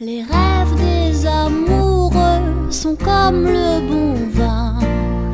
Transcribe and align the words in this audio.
Les 0.00 0.22
rêves 0.22 0.74
des 0.78 1.26
amoureux 1.26 2.70
sont 2.70 2.96
comme 2.96 3.44
le 3.44 3.86
bon 3.86 4.14
vin. 4.30 4.78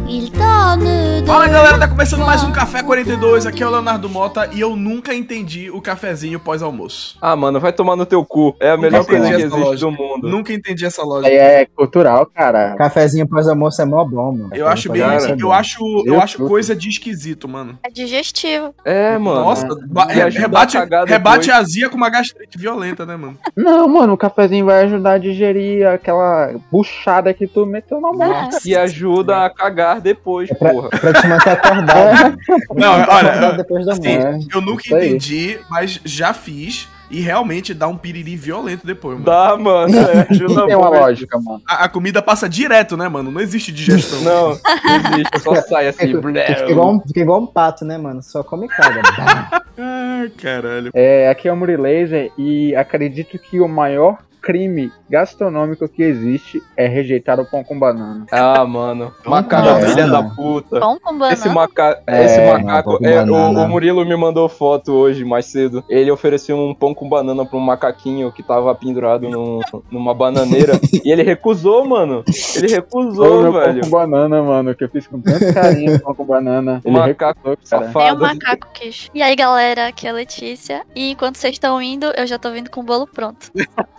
Ils 0.08 0.32
donnent 0.32 0.97
Fala 1.28 1.46
galera, 1.46 1.78
tá 1.78 1.86
começando 1.86 2.24
mais 2.24 2.42
um 2.42 2.50
Café 2.50 2.82
42. 2.82 3.44
Aqui 3.44 3.62
é 3.62 3.66
o 3.66 3.70
Leonardo 3.70 4.08
Mota 4.08 4.48
e 4.50 4.62
eu 4.62 4.74
nunca 4.74 5.14
entendi 5.14 5.70
o 5.70 5.78
cafezinho 5.78 6.40
pós-almoço. 6.40 7.18
Ah, 7.20 7.36
mano, 7.36 7.60
vai 7.60 7.70
tomar 7.70 7.96
no 7.96 8.06
teu 8.06 8.24
cu. 8.24 8.56
É 8.58 8.70
a 8.70 8.78
melhor 8.78 9.04
coisa 9.04 9.28
que 9.28 9.34
existe 9.34 9.50
lógica. 9.58 9.90
do 9.90 9.92
mundo. 9.92 10.26
Nunca 10.26 10.54
entendi 10.54 10.86
essa 10.86 11.02
lógica. 11.02 11.28
Aí 11.28 11.36
é 11.36 11.66
cultural, 11.66 12.24
cara. 12.34 12.74
Cafezinho 12.76 13.28
pós-almoço 13.28 13.82
é 13.82 13.84
mó 13.84 14.02
bom, 14.06 14.32
mano. 14.32 14.48
Eu 14.54 14.66
acho 14.66 14.90
bem, 14.90 15.02
Cara, 15.02 15.36
eu 15.38 15.52
acho, 15.52 15.84
eu 16.06 16.14
eu 16.14 16.20
acho 16.20 16.38
coisa 16.46 16.74
de 16.74 16.88
esquisito, 16.88 17.46
mano. 17.46 17.78
É 17.82 17.90
digestivo. 17.90 18.74
É, 18.82 19.18
mano. 19.18 19.40
Nossa, 19.42 19.66
ajuda 19.66 20.40
rebate, 20.40 20.78
rebate 21.06 21.50
a 21.50 21.58
azia 21.58 21.90
com 21.90 21.96
uma 21.98 22.08
gastrite 22.08 22.56
violenta, 22.56 23.04
né, 23.04 23.16
mano? 23.16 23.36
Não, 23.54 23.86
mano, 23.86 24.14
o 24.14 24.16
cafezinho 24.16 24.64
vai 24.64 24.84
ajudar 24.84 25.12
a 25.12 25.18
digerir 25.18 25.86
aquela 25.86 26.54
buchada 26.72 27.34
que 27.34 27.46
tu 27.46 27.66
meteu 27.66 28.00
na 28.00 28.12
mão. 28.12 28.48
E 28.64 28.74
ajuda 28.74 29.44
a 29.44 29.50
cagar 29.50 30.00
depois, 30.00 30.50
É 30.50 30.54
pra, 30.54 30.70
porra. 30.70 30.88
pra 30.88 31.17
manter 31.26 31.50
acordado. 31.50 32.38
Não, 32.74 32.94
Acordado 32.94 33.44
olha, 33.46 33.52
depois 33.52 33.86
da 33.86 33.92
assim, 33.92 34.46
eu 34.52 34.60
nunca 34.60 34.82
Isso 34.84 34.94
aí. 34.94 35.08
entendi, 35.08 35.58
mas 35.68 36.00
já 36.04 36.32
fiz 36.32 36.88
e 37.10 37.20
realmente 37.20 37.72
dá 37.72 37.88
um 37.88 37.96
piriri 37.96 38.36
violento 38.36 38.86
depois, 38.86 39.14
mano. 39.14 39.24
Dá, 39.24 39.56
mano. 39.56 39.96
É, 39.96 40.26
ajuda 40.28 40.66
Tem 40.66 40.76
uma 40.76 40.88
lógica, 40.88 41.38
mano. 41.40 41.62
A, 41.66 41.84
a 41.84 41.88
comida 41.88 42.20
passa 42.20 42.48
direto, 42.48 42.96
né, 42.96 43.08
mano? 43.08 43.30
Não 43.30 43.40
existe 43.40 43.72
digestão. 43.72 44.20
Não, 44.20 44.48
não 44.50 45.12
existe, 45.14 45.40
só 45.40 45.54
sai 45.62 45.88
assim. 45.88 46.14
Fica 46.14 46.70
igual, 46.70 46.94
um, 46.94 47.00
fica 47.00 47.20
igual 47.20 47.40
um 47.40 47.46
pato, 47.46 47.84
né, 47.84 47.96
mano? 47.96 48.22
Só 48.22 48.42
come 48.42 48.66
e 48.66 48.68
caga. 48.68 49.00
Ai, 49.78 50.28
caralho. 50.30 50.90
É, 50.92 51.28
aqui 51.28 51.48
é 51.48 51.52
o 51.52 51.56
Muri 51.56 51.76
Laser 51.76 52.30
e 52.36 52.74
acredito 52.74 53.38
que 53.38 53.60
o 53.60 53.68
maior 53.68 54.18
crime 54.40 54.90
gastronômico 55.10 55.88
que 55.88 56.02
existe 56.02 56.62
é 56.76 56.86
rejeitar 56.86 57.40
o 57.40 57.44
pão 57.44 57.62
com 57.64 57.78
banana. 57.78 58.26
Ah, 58.30 58.64
mano. 58.64 59.12
Macaco, 59.24 59.68
É, 59.68 59.86
filha 59.88 60.06
da 60.06 60.22
puta. 60.22 60.80
Pão 60.80 60.98
com 61.00 61.12
banana. 61.16 61.32
Esse, 61.34 61.48
maca... 61.48 62.00
É, 62.06 62.24
Esse 62.24 62.40
macaco. 62.40 62.98
pão 62.98 63.08
é, 63.10 63.24
o, 63.24 63.34
o 63.64 63.68
Murilo 63.68 64.04
me 64.04 64.16
mandou 64.16 64.48
foto 64.48 64.92
hoje, 64.92 65.24
mais 65.24 65.46
cedo. 65.46 65.82
Ele 65.88 66.10
ofereceu 66.10 66.56
um 66.56 66.74
pão 66.74 66.94
com 66.94 67.08
banana 67.08 67.44
pra 67.44 67.56
um 67.58 67.60
macaquinho 67.62 68.30
que 68.32 68.42
tava 68.42 68.74
pendurado 68.74 69.28
num- 69.28 69.60
numa 69.90 70.14
bananeira. 70.14 70.78
e 71.04 71.10
ele 71.10 71.22
recusou, 71.22 71.84
mano. 71.86 72.22
Ele 72.56 72.68
recusou, 72.68 73.42
pão 73.42 73.52
velho. 73.52 73.80
com 73.82 73.90
banana, 73.90 74.42
mano, 74.42 74.74
que 74.74 74.84
eu 74.84 74.88
fiz 74.88 75.06
com 75.06 75.20
tanto 75.20 75.52
carinho 75.52 75.96
o 75.96 76.00
pão 76.00 76.14
com 76.14 76.24
banana. 76.24 76.80
O 76.84 76.88
Ele 76.88 76.98
macaco 76.98 77.50
recusou, 77.50 77.78
cara. 77.78 77.80
Nem 77.82 77.90
o 77.90 77.92
Safado. 77.92 78.20
macaco 78.20 78.68
quis. 78.74 79.10
E 79.14 79.22
aí, 79.22 79.34
galera, 79.34 79.88
aqui 79.88 80.06
é 80.06 80.10
a 80.10 80.12
Letícia. 80.12 80.82
E 80.94 81.10
enquanto 81.12 81.36
vocês 81.36 81.54
estão 81.54 81.80
indo, 81.80 82.06
eu 82.16 82.26
já 82.26 82.38
tô 82.38 82.50
vindo 82.50 82.70
com 82.70 82.80
o 82.80 82.84
bolo 82.84 83.06
pronto. 83.06 83.50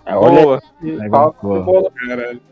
É, 0.06 0.16
Olha 0.16 0.39
Boa. 0.44 0.62
boa. 1.66 1.92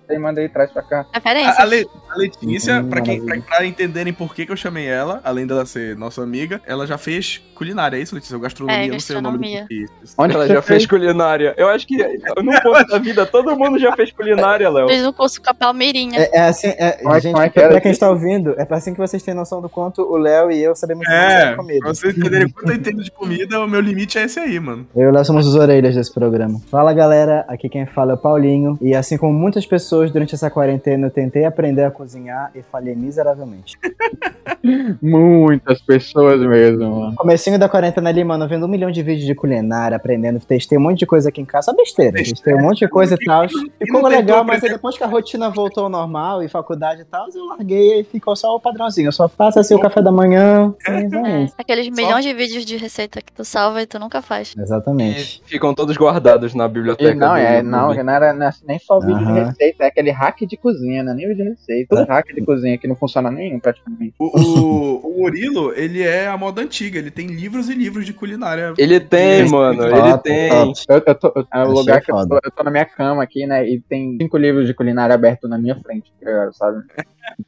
Aí, 0.09 0.19
mandei 0.19 0.45
e 0.45 0.49
traz 0.49 0.71
pra 0.71 0.81
cá. 0.81 1.05
Referência. 1.13 1.51
A, 1.53 1.61
a 1.61 1.65
Le- 1.65 1.87
a 2.09 2.17
Letícia, 2.17 2.79
Hum, 2.81 2.89
pra, 2.89 3.01
quem, 3.01 3.23
pra, 3.25 3.39
pra 3.41 3.65
entenderem 3.65 4.13
por 4.13 4.33
que, 4.33 4.45
que 4.45 4.51
eu 4.51 4.55
chamei 4.57 4.85
ela, 4.87 5.19
além 5.23 5.45
dela 5.47 5.65
ser 5.65 5.95
nossa 5.95 6.21
amiga, 6.21 6.61
ela 6.65 6.85
já 6.87 6.97
fez 6.97 7.41
culinária, 7.55 7.97
é 7.97 8.01
isso, 8.01 8.13
Letícia? 8.15 8.35
Ou 8.35 8.41
gastronomia, 8.41 8.85
É, 8.85 8.87
não 8.87 8.99
sei 8.99 9.15
o 9.15 9.21
nome 9.21 9.37
do 9.37 9.41
gastronomia. 9.43 9.67
que 9.67 10.03
isso. 10.03 10.13
Onde 10.17 10.33
Ela 10.35 10.47
já 10.47 10.61
fez 10.61 10.85
culinária. 10.87 11.53
Eu 11.57 11.67
acho 11.69 11.87
que 11.87 11.97
num 11.97 12.59
ponto 12.61 12.87
da 12.87 12.97
vida 12.99 13.25
todo 13.25 13.55
mundo 13.57 13.79
já 13.79 13.95
fez 13.95 14.11
culinária, 14.11 14.69
Léo. 14.69 14.87
Fiz 14.87 15.05
um 15.05 15.11
curso 15.13 15.41
com 15.41 15.49
a 15.49 15.53
Palmeirinha. 15.53 16.19
É, 16.19 16.37
é 16.37 16.41
assim, 16.41 16.67
é, 16.67 16.91
Como 17.03 17.15
é- 17.15 17.21
gente, 17.21 17.39
é 17.39 17.49
que 17.49 17.59
pra, 17.59 17.69
pra 17.69 17.81
quem 17.81 17.91
está 17.91 18.09
ouvindo, 18.09 18.53
é 18.57 18.65
pra 18.65 18.77
assim 18.77 18.93
que 18.93 18.99
vocês 18.99 19.21
têm 19.23 19.33
noção 19.33 19.61
do 19.61 19.69
quanto 19.69 20.01
o 20.03 20.17
Léo 20.17 20.51
e 20.51 20.61
eu 20.63 20.75
sabemos 20.75 21.05
muito 21.07 21.19
É, 21.19 21.47
pra 21.47 21.55
comida. 21.57 21.87
vocês 21.87 22.15
entenderem 22.17 22.49
quanto 22.49 22.69
eu 22.69 22.75
entendo 22.75 23.03
de 23.03 23.11
comida, 23.11 23.59
o 23.59 23.67
meu 23.67 23.81
limite 23.81 24.17
é 24.19 24.23
esse 24.23 24.39
aí, 24.39 24.59
mano. 24.59 24.87
Eu 24.95 25.03
e 25.03 25.07
o 25.07 25.11
Léo 25.11 25.25
somos 25.25 25.47
os 25.47 25.55
orelhas 25.55 25.95
desse 25.95 26.13
programa. 26.13 26.61
Fala 26.69 26.93
galera, 26.93 27.43
aqui 27.47 27.67
quem 27.69 27.85
fala 27.87 28.11
é 28.11 28.15
o 28.15 28.17
Paulinho. 28.17 28.77
E 28.81 28.93
assim 28.95 29.17
como 29.17 29.33
muitas 29.33 29.65
pessoas 29.65 29.96
durante 30.05 30.35
essa 30.35 30.49
quarentena, 30.49 31.07
eu 31.07 31.11
tentei 31.11 31.45
aprender 31.45 31.83
a 31.83 31.91
cozinhar 31.91 32.51
e 32.55 32.61
falhei 32.61 32.95
miseravelmente. 32.95 33.77
Muitas 35.01 35.81
pessoas 35.81 36.41
mesmo, 36.41 36.99
mano. 36.99 37.15
Comecinho 37.15 37.57
da 37.57 37.69
quarentena 37.69 38.09
ali, 38.09 38.23
mano, 38.23 38.47
vendo 38.47 38.65
um 38.65 38.69
milhão 38.69 38.91
de 38.91 39.01
vídeos 39.01 39.25
de 39.25 39.35
culinária, 39.35 39.95
aprendendo, 39.97 40.39
testei 40.39 40.77
um 40.77 40.81
monte 40.81 40.99
de 40.99 41.05
coisa 41.05 41.29
aqui 41.29 41.41
em 41.41 41.45
casa, 41.45 41.71
só 41.71 41.75
besteira. 41.75 42.17
Testei 42.17 42.53
um 42.53 42.61
monte 42.61 42.79
de 42.79 42.87
coisa 42.87 43.15
e 43.15 43.25
tal. 43.25 43.47
Ficou 43.49 44.07
legal, 44.07 44.43
mas 44.43 44.61
depois 44.61 44.97
que 44.97 45.03
a 45.03 45.07
rotina 45.07 45.49
voltou 45.49 45.85
ao 45.85 45.89
normal 45.89 46.43
e 46.43 46.47
faculdade 46.47 47.01
e 47.01 47.05
tal, 47.05 47.27
eu 47.33 47.45
larguei 47.45 48.01
e 48.01 48.03
ficou 48.03 48.35
só 48.35 48.55
o 48.55 48.59
padrãozinho. 48.59 49.07
Eu 49.07 49.11
só 49.11 49.27
faço 49.27 49.59
assim 49.59 49.75
o 49.75 49.79
café 49.79 50.01
da 50.01 50.11
manhã. 50.11 50.73
E 50.87 51.07
vai 51.07 51.43
É, 51.43 51.47
aqueles 51.57 51.89
milhões 51.89 52.23
de 52.23 52.33
vídeos 52.33 52.65
de 52.65 52.77
receita 52.77 53.21
que 53.21 53.31
tu 53.31 53.43
salva 53.43 53.81
e 53.81 53.85
tu 53.85 53.99
nunca 53.99 54.21
faz. 54.21 54.53
Exatamente. 54.57 55.41
Ficam 55.45 55.73
todos 55.73 55.97
guardados 55.97 56.53
na 56.53 56.67
biblioteca. 56.67 57.11
E 57.11 57.15
não, 57.15 57.35
é, 57.35 57.61
não, 57.61 57.93
não 57.93 58.13
era, 58.13 58.27
é 58.27 58.51
nem 58.65 58.79
só 58.79 58.99
vídeo 58.99 59.25
de 59.25 59.31
receita, 59.31 59.86
é 59.87 59.89
aquele 59.89 60.11
hack 60.11 60.41
de 60.45 60.57
cozinha, 60.57 61.01
é 61.01 61.03
nem 61.03 61.27
vídeo 61.27 61.43
de 61.43 61.49
receita. 61.51 61.95
Tudo 61.95 62.07
hack 62.07 62.33
de 62.33 62.41
cozinha 62.41 62.77
que 62.77 62.87
não 62.87 62.95
funciona 62.95 63.31
nenhum 63.31 63.59
praticamente. 63.59 64.13
O, 64.19 64.25
o, 64.25 65.07
o 65.07 65.21
Murilo, 65.21 65.73
ele 65.73 66.01
é 66.03 66.27
a 66.27 66.37
moda 66.37 66.61
antiga, 66.61 66.99
ele 66.99 67.11
tem 67.11 67.27
livros 67.27 67.69
e 67.69 67.73
livros 67.73 68.05
de 68.05 68.13
culinária. 68.13 68.73
Ele 68.77 68.99
tem, 68.99 69.41
Esse 69.41 69.51
mano, 69.51 69.83
ele 69.83 70.17
tem. 70.19 70.49
top. 70.49 70.73
Eu, 70.89 71.03
eu 71.05 71.15
tô, 71.15 71.47
é 71.53 71.63
o 71.63 71.71
lugar 71.71 72.01
que 72.01 72.11
eu 72.11 72.27
tô, 72.27 72.39
eu 72.43 72.51
tô 72.51 72.63
na 72.63 72.71
minha 72.71 72.85
cama 72.85 73.23
aqui, 73.23 73.45
né? 73.45 73.67
E 73.67 73.79
tem 73.81 74.17
cinco 74.21 74.37
livros 74.37 74.67
de 74.67 74.73
culinária 74.73 75.15
abertos 75.15 75.49
na 75.49 75.57
minha 75.57 75.75
frente, 75.75 76.11
tá 76.21 76.51
sabe? 76.53 76.83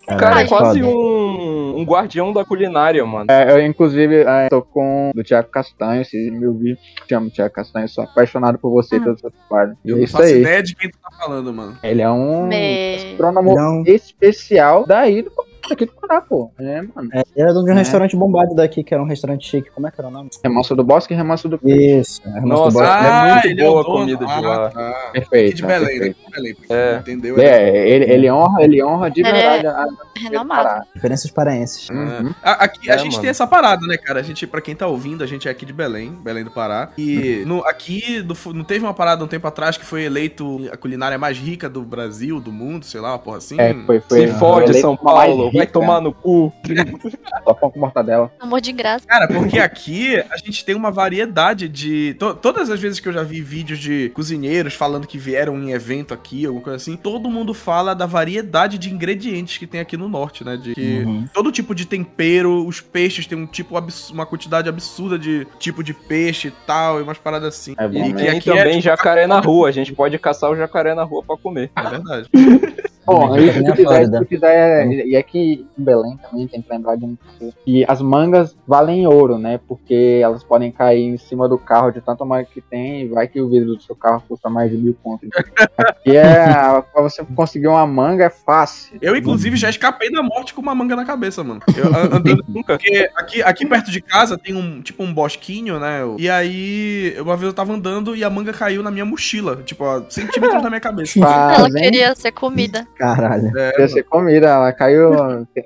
O 0.03 0.06
cara 0.07 0.41
é 0.41 0.45
Caralho, 0.45 0.50
quase 0.50 0.84
um, 0.84 1.78
um 1.79 1.84
guardião 1.84 2.31
da 2.34 2.44
culinária, 2.45 3.06
mano. 3.06 3.25
É, 3.29 3.51
eu, 3.51 3.66
inclusive, 3.66 4.22
é, 4.28 4.50
tô 4.50 4.62
com 4.62 5.12
do 5.16 5.23
Thiago 5.23 5.50
Castanho, 5.50 6.03
se 6.06 6.29
me 6.31 6.45
ouvir, 6.47 6.78
te 7.07 7.13
amo, 7.16 7.29
Thiago 7.29 7.53
Castanho, 7.53 7.88
sou 7.88 8.03
apaixonado 8.03 8.57
por 8.59 8.69
você 8.72 8.95
e 8.95 9.00
Hum. 9.00 9.03
pelo 9.03 9.18
seu 9.19 9.31
trabalho. 9.31 9.78
Eu 9.85 9.95
é 9.95 9.97
não 10.00 10.03
isso 10.03 10.13
faço 10.13 10.25
aí. 10.29 10.41
ideia 10.41 10.62
de 10.63 10.75
quem 10.75 10.89
tu 10.89 10.97
tá 11.01 11.09
falando, 11.18 11.53
mano. 11.53 11.78
Ele 11.84 12.01
é 12.01 12.09
um 12.09 12.47
Me- 12.47 12.95
astrônomo 12.95 13.56
Não. 13.56 13.84
especial 13.85 14.85
daí 14.88 15.22
do 15.22 15.31
aqui 15.74 15.85
do 15.85 15.91
Pará, 15.94 16.22
pô. 16.22 16.52
É, 16.59 16.81
mano. 16.81 17.09
É, 17.13 17.24
era 17.35 17.52
de 17.53 17.59
um 17.59 17.68
É. 17.69 17.74
restaurante 17.74 18.16
bombado 18.16 18.56
daqui, 18.56 18.84
que 18.84 18.94
era 18.94 19.02
um 19.02 19.06
restaurante 19.06 19.47
chique. 19.47 19.69
Como 19.72 19.88
é 19.88 19.91
que 19.91 20.00
era 20.00 20.07
o 20.07 20.12
nome? 20.12 20.30
Remanso 20.44 20.75
do 20.75 20.84
Bosque 20.84 21.13
e 21.13 21.18
Remanso 21.18 21.47
do 21.50 21.59
Isso. 21.63 22.22
é, 22.25 22.31
Remanso 22.40 22.46
do 22.46 22.47
Nossa, 22.47 22.80
Bosque. 22.80 23.06
é 23.06 23.34
muito 23.50 23.62
é 23.62 23.66
boa 23.66 23.81
a 23.81 23.85
comida 23.85 24.25
de 24.25 24.31
Ah, 24.31 24.40
lá. 24.40 24.69
tá. 24.69 24.90
Aqui 24.90 25.12
Perfeito. 25.13 25.56
de 25.57 25.66
Belém, 25.66 26.00
né? 26.00 26.00
perfeito. 26.00 26.18
Aqui 26.19 26.25
de 26.25 26.41
Belém. 26.41 26.56
É. 26.69 26.97
Entendeu? 27.00 27.40
É, 27.40 27.90
ele, 27.90 28.12
ele 28.12 28.31
honra, 28.31 28.63
ele 28.63 28.84
honra 28.84 29.09
de 29.12 29.22
é 29.25 29.31
verdade 29.31 29.68
a, 29.68 29.72
a 29.72 29.88
Renomado. 30.19 30.85
Diferenças 30.94 31.31
paraenses. 31.31 31.90
Uhum. 31.90 32.34
A- 32.44 32.63
Aqui 32.66 32.90
a 32.91 32.96
É, 32.96 32.97
gente 32.97 33.12
mano. 33.12 33.22
tem 33.22 33.30
essa 33.30 33.47
parada, 33.47 33.86
né, 33.88 33.97
cara? 33.97 34.19
A 34.19 34.24
gente, 34.24 34.46
pra 34.46 34.59
quem 34.62 34.75
tá 34.75 34.86
ouvindo, 34.88 35.24
a 35.24 35.28
gente 35.28 35.47
é 35.47 35.51
aqui 35.51 35.66
de 35.66 35.74
Belém, 35.74 36.12
Belém 36.12 36.44
do 36.44 36.51
Pará. 36.51 36.90
E 36.97 37.44
no, 37.46 37.66
aqui 37.66 38.22
do 38.22 38.36
não 38.53 38.63
teve 38.63 38.84
uma 38.86 38.94
parada 38.94 39.24
um 39.24 39.28
tempo 39.28 39.47
atrás 39.47 39.78
que 39.78 39.86
foi 39.86 40.03
eleito 40.03 40.69
a 40.72 40.78
culinária 40.78 41.18
mais 41.18 41.38
rica 41.38 41.69
do 41.69 41.81
Brasil, 41.84 42.40
do 42.40 42.51
mundo, 42.51 42.86
sei 42.86 43.00
lá, 43.00 43.12
uma 43.12 43.19
porra 43.19 43.38
assim. 43.38 43.56
É, 43.59 43.74
foi, 43.86 44.00
foi. 44.01 44.28
Se 44.28 44.34
fode, 44.40 44.74
São 44.80 44.96
Paulo, 44.97 45.51
vai 45.59 45.67
rica. 45.67 45.79
tomar 45.79 46.01
no 46.01 46.13
cu. 46.13 46.51
Só 47.43 47.53
pão 47.53 47.71
com 47.71 47.79
mortadela. 47.79 48.31
Amor 48.39 48.61
de 48.61 48.71
graça. 48.71 49.05
Cara, 49.07 49.27
porque 49.27 49.59
aqui 49.59 50.17
a 50.29 50.37
gente 50.37 50.63
tem 50.65 50.75
uma 50.75 50.91
variedade 50.91 51.67
de. 51.67 52.15
to- 52.19 52.33
todas 52.35 52.69
as 52.69 52.79
vezes 52.79 52.99
que 52.99 53.07
eu 53.07 53.13
já 53.13 53.23
vi 53.23 53.41
vídeos 53.41 53.79
de 53.79 54.09
cozinheiros 54.13 54.73
falando 54.73 55.07
que 55.07 55.17
vieram 55.17 55.57
em 55.57 55.71
evento 55.71 56.13
aqui, 56.13 56.45
alguma 56.45 56.63
coisa 56.63 56.77
assim, 56.77 56.95
todo 56.95 57.29
mundo 57.29 57.53
fala 57.53 57.93
da 57.93 58.05
variedade 58.05 58.77
de 58.77 58.93
ingredientes 58.93 59.57
que 59.57 59.67
tem 59.67 59.79
aqui 59.79 59.95
no 59.97 60.07
norte, 60.09 60.43
né? 60.43 60.57
De 60.57 60.73
que 60.75 60.99
Uhum. 60.99 61.25
todo 61.33 61.51
tipo 61.51 61.73
de 61.75 61.85
tempero, 61.85 62.65
os 62.65 62.81
peixes 62.81 63.25
tem 63.27 63.37
um 63.37 63.45
tipo 63.45 63.75
uma 64.11 64.25
quantidade 64.25 64.67
absurda 64.69 65.17
de 65.17 65.47
tipo 65.59 65.83
de 65.83 65.93
peixe 65.93 66.49
e 66.49 66.51
tal, 66.65 66.99
e 66.99 67.03
umas 67.03 67.17
paradas 67.17 67.55
assim. 67.55 67.73
É 67.77 67.87
bom, 67.87 68.05
e 68.05 68.09
E 68.09 68.13
que 68.13 68.27
aqui 68.27 68.49
é, 68.51 68.55
também 68.57 68.71
tipo, 68.73 68.83
jacaré 68.83 69.27
na 69.27 69.39
rua. 69.39 69.69
A 69.69 69.71
gente 69.71 69.93
pode 69.93 70.17
caçar 70.19 70.49
o 70.51 70.55
jacaré 70.55 70.93
na 70.93 71.03
rua 71.03 71.23
pra 71.25 71.37
comer. 71.37 71.71
é 71.75 71.89
verdade. 71.89 72.29
Bom, 73.09 73.29
Também 73.29 73.47
e 73.47 73.53
tem 73.53 73.63
se 73.63 73.67
a 73.67 73.71
tu 73.71 73.75
quiser, 73.75 73.75
se 73.75 73.83
Flórida. 73.83 74.19
tu 74.19 74.25
quiser, 74.25 74.87
e 74.87 75.15
aqui 75.15 75.67
em 75.77 75.83
Belém 75.83 76.17
também 76.17 76.47
tem 76.47 76.61
que 76.61 76.71
lembrar 76.71 76.95
de 76.95 77.17
coisa, 77.37 77.53
que 77.65 77.85
as 77.87 78.01
mangas 78.01 78.55
valem 78.67 79.07
ouro, 79.07 79.37
né? 79.37 79.59
Porque 79.67 80.19
elas 80.21 80.43
podem 80.43 80.71
cair 80.71 81.03
em 81.03 81.17
cima 81.17 81.47
do 81.47 81.57
carro 81.57 81.91
de 81.91 82.01
tanta 82.01 82.23
manga 82.23 82.45
que 82.45 82.61
tem 82.61 83.01
e 83.01 83.07
vai 83.07 83.27
que 83.27 83.41
o 83.41 83.49
vidro 83.49 83.75
do 83.75 83.81
seu 83.81 83.95
carro 83.95 84.23
custa 84.27 84.50
mais 84.50 84.71
de 84.71 84.77
mil 84.77 84.95
contos. 85.01 85.29
Aqui 85.77 86.15
é, 86.15 86.81
pra 86.94 87.01
você 87.01 87.23
conseguir 87.35 87.67
uma 87.67 87.85
manga 87.85 88.25
é 88.25 88.29
fácil. 88.29 88.97
Eu, 89.01 89.15
inclusive, 89.15 89.57
já 89.57 89.69
escapei 89.69 90.12
da 90.12 90.21
morte 90.21 90.53
com 90.53 90.62
uma 90.62 90.75
manga 90.75 90.95
na 90.95 91.05
cabeça, 91.05 91.44
mano. 91.44 91.62
Eu 91.75 92.15
andando. 92.15 92.44
Porque 92.65 93.09
aqui, 93.15 93.41
aqui 93.41 93.65
perto 93.65 93.91
de 93.91 94.01
casa 94.01 94.38
tem 94.38 94.55
um 94.55 94.81
tipo 94.81 95.03
um 95.03 95.13
bosquinho, 95.13 95.79
né? 95.79 96.01
E 96.17 96.29
aí, 96.29 97.15
uma 97.19 97.35
vez 97.35 97.47
eu 97.47 97.53
tava 97.53 97.73
andando 97.73 98.15
e 98.15 98.23
a 98.23 98.29
manga 98.29 98.53
caiu 98.53 98.83
na 98.83 98.91
minha 98.91 99.05
mochila, 99.05 99.57
tipo, 99.65 99.83
a 99.83 100.03
centímetros 100.09 100.62
da 100.62 100.69
minha 100.69 100.79
cabeça. 100.79 101.19
Ela 101.19 101.69
queria 101.71 102.15
ser 102.15 102.31
comida. 102.31 102.88
Caralho. 103.00 103.57
É, 103.57 103.72
Queria 103.72 103.88
ser 103.88 104.04
comida, 104.04 104.48
ela 104.48 104.74
caiu, 104.74 105.12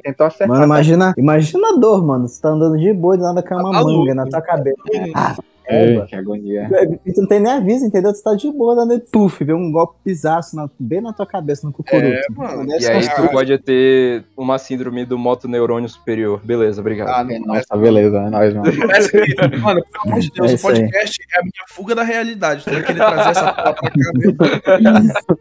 tentou 0.04 0.28
acertar. 0.28 0.48
Mano, 0.48 0.64
imagina, 0.66 1.14
imagina 1.18 1.70
a 1.70 1.80
dor, 1.80 2.06
mano. 2.06 2.28
Você 2.28 2.40
tá 2.40 2.50
andando 2.50 2.78
de 2.78 2.94
boa 2.94 3.16
e 3.16 3.18
do 3.18 3.24
nada 3.24 3.42
cai 3.42 3.58
uma 3.58 3.72
Tá 3.72 3.78
maluco. 3.80 4.00
manga 4.02 4.14
na 4.14 4.26
tua 4.28 4.40
cabeça. 4.42 4.78
Ah, 5.16 5.36
Ei, 5.69 6.01
que 6.06 6.15
agonia. 6.15 6.69
E 7.06 7.13
tu 7.13 7.21
não 7.21 7.27
tem 7.27 7.39
nem 7.39 7.51
aviso, 7.54 7.86
entendeu? 7.86 8.12
Tu 8.13 8.21
tá 8.24 8.36
de 8.36 8.51
boa, 8.51 8.75
dando 8.75 9.00
puf, 9.12 9.44
vê 9.44 9.54
um 9.54 9.71
golpe 9.71 9.95
pisaço 10.04 10.56
na- 10.56 10.69
bem 10.80 11.01
na 11.01 11.13
tua 11.13 11.25
cabeça, 11.25 11.65
no 11.65 11.74
cucuruto. 11.74 12.06
É, 12.06 12.21
mano. 12.36 12.65
E 12.69 12.86
aí 12.86 12.98
uns- 12.98 13.07
tu 13.10 13.27
pode 13.30 13.57
ter 13.60 14.24
uma 14.38 14.57
síndrome 14.57 15.06
do 15.06 15.18
motoneurônio 15.18 15.88
superior. 15.89 16.42
Beleza, 16.44 16.81
obrigado. 16.81 17.10
Ah, 17.10 17.24
não, 17.24 17.39
Nossa, 17.56 17.77
beleza, 17.77 18.18
é 18.18 18.30
nóis, 18.30 18.54
mano. 18.54 18.71
Que, 18.71 19.57
mano, 19.60 19.83
pelo 19.92 20.04
amor 20.07 20.19
de 20.19 20.30
Deus, 20.31 20.51
É 20.51 20.56
o 20.56 20.60
podcast 20.60 21.21
é 21.36 21.39
a 21.39 21.42
minha 21.42 21.65
fuga 21.69 21.95
da 21.95 22.04
realidade. 22.04 22.63
Tu 22.65 22.71
vai 22.71 22.83
querer 22.83 22.98
trazer 23.00 23.30
essa 23.30 23.54
porra 23.54 23.74
pra 23.74 23.89
cá 23.92 24.12
mesmo. 24.15 24.38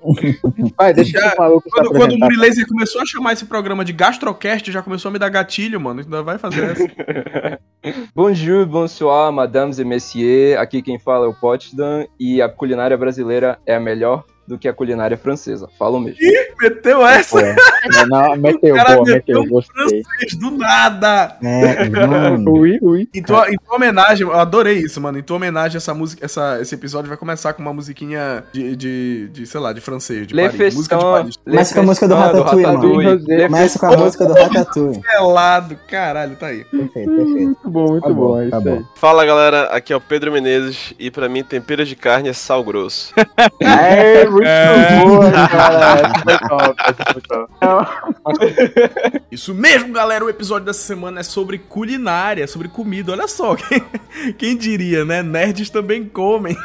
Vai, 0.77 0.93
deixa 0.95 1.19
Já- 1.21 1.35
maluco 1.39 1.69
Quando, 1.71 1.91
quando 1.91 2.13
o. 2.15 2.19
Murilaser 2.19 2.67
começou 2.67 3.01
a 3.01 3.07
chamar 3.07 3.33
esse 3.33 3.45
programa 3.47 3.85
de 3.85 3.93
Gastrocast, 3.93 4.71
já 4.71 4.83
começou 4.83 5.09
a 5.09 5.13
me 5.13 5.19
dar 5.19 5.29
gatilho, 5.29 5.81
mano. 5.81 6.01
Ainda 6.01 6.23
vai 6.23 6.39
fazer 6.39 6.65
essa. 6.73 7.59
Bonjour, 8.15 8.65
bonsoir, 8.67 9.33
mesdames 9.33 9.79
et 9.79 9.85
messieurs. 9.85 10.12
Aqui 10.59 10.83
quem 10.83 10.99
fala 10.99 11.27
é 11.27 11.29
o 11.29 11.35
Potsdam 11.35 12.07
e 12.19 12.43
a 12.43 12.49
culinária 12.49 12.97
brasileira 12.97 13.59
é 13.67 13.75
a 13.75 13.81
melhor 13.81 14.25
do 14.53 14.59
que 14.59 14.69
a 14.69 14.73
culinária 14.73 15.17
francesa. 15.17 15.69
Falo 15.79 15.99
mesmo. 15.99 16.19
Meteu 16.61 17.07
essa, 17.07 17.39
Pô, 17.39 18.07
Não, 18.09 18.37
meteu, 18.37 18.75
Cara, 18.75 18.95
boa, 18.97 19.07
meteu 19.07 19.43
meteu, 19.43 19.63
francês, 19.63 20.05
do 20.39 20.51
nada. 20.53 21.37
É, 21.43 21.89
mano. 21.91 22.53
Ui, 22.53 22.79
ui. 22.83 23.09
Em 23.15 23.23
tua, 23.23 23.51
em 23.51 23.57
tua 23.57 23.77
homenagem, 23.77 24.27
eu 24.27 24.33
adorei 24.39 24.79
isso, 24.79 25.01
mano. 25.01 25.19
Em 25.19 25.23
tua 25.23 25.37
homenagem, 25.37 25.77
essa 25.79 25.95
música, 25.95 26.25
essa, 26.25 26.59
esse 26.61 26.75
episódio 26.75 27.09
vai 27.09 27.17
começar 27.17 27.53
com 27.55 27.63
uma 27.63 27.73
musiquinha 27.73 28.45
de, 28.53 28.77
de, 28.77 29.29
de, 29.33 29.47
sei 29.47 29.61
lá, 29.61 29.73
de 29.73 29.81
francês, 29.81 30.27
de 30.27 30.35
Le 30.35 30.49
Paris. 30.49 30.75
Música 30.75 30.97
de 30.97 31.03
Paris. 31.05 31.37
Começa 31.37 31.75
com 31.75 31.81
a 31.81 31.85
música 31.85 32.09
do 32.09 32.15
Ratatouille, 32.15 32.67
mano. 33.05 33.25
Começa 33.27 33.79
com 33.79 33.87
a 33.87 33.97
música 33.97 34.27
do 34.27 34.35
Ratatouille. 34.35 35.01
Pelado, 35.01 35.79
caralho, 35.89 36.37
tá 36.37 36.47
aí. 36.49 36.65
Perfeito, 36.65 37.11
perfeito. 37.11 37.43
Muito 37.43 37.71
bom, 37.71 37.89
muito 37.93 38.03
Tá 38.03 38.09
bom, 38.11 38.15
bom. 38.15 38.41
é 38.41 38.49
tá 38.51 38.61
bom. 38.61 38.71
aí. 38.75 38.85
Fala 38.97 39.25
galera, 39.25 39.65
aqui 39.65 39.93
é 39.93 39.97
o 39.97 40.01
Pedro 40.01 40.31
Menezes 40.33 40.93
e 40.99 41.11
pra 41.11 41.29
mim 41.29 41.43
tempero 41.43 41.85
de 41.85 41.97
carne 41.97 42.29
é 42.29 42.33
sal 42.33 42.63
grosso. 42.63 43.13
É, 43.61 44.25
muito 44.43 45.07
boa, 45.07 45.49
cara. 45.49 45.95
Essa 45.95 46.13
foi 46.23 46.39
top, 46.49 46.83
essa 46.83 47.13
foi 47.13 47.23
top. 47.23 47.53
Isso 49.31 49.55
mesmo, 49.55 49.93
galera. 49.93 50.25
O 50.25 50.29
episódio 50.29 50.67
dessa 50.67 50.81
semana 50.81 51.21
é 51.21 51.23
sobre 51.23 51.59
culinária, 51.59 52.47
sobre 52.47 52.69
comida. 52.69 53.13
Olha 53.13 53.29
só, 53.29 53.55
quem, 53.57 53.85
quem 54.39 54.57
diria, 54.57 55.05
né? 55.05 55.23
Nerds 55.23 55.71
também 55.71 56.05
comem. 56.05 56.57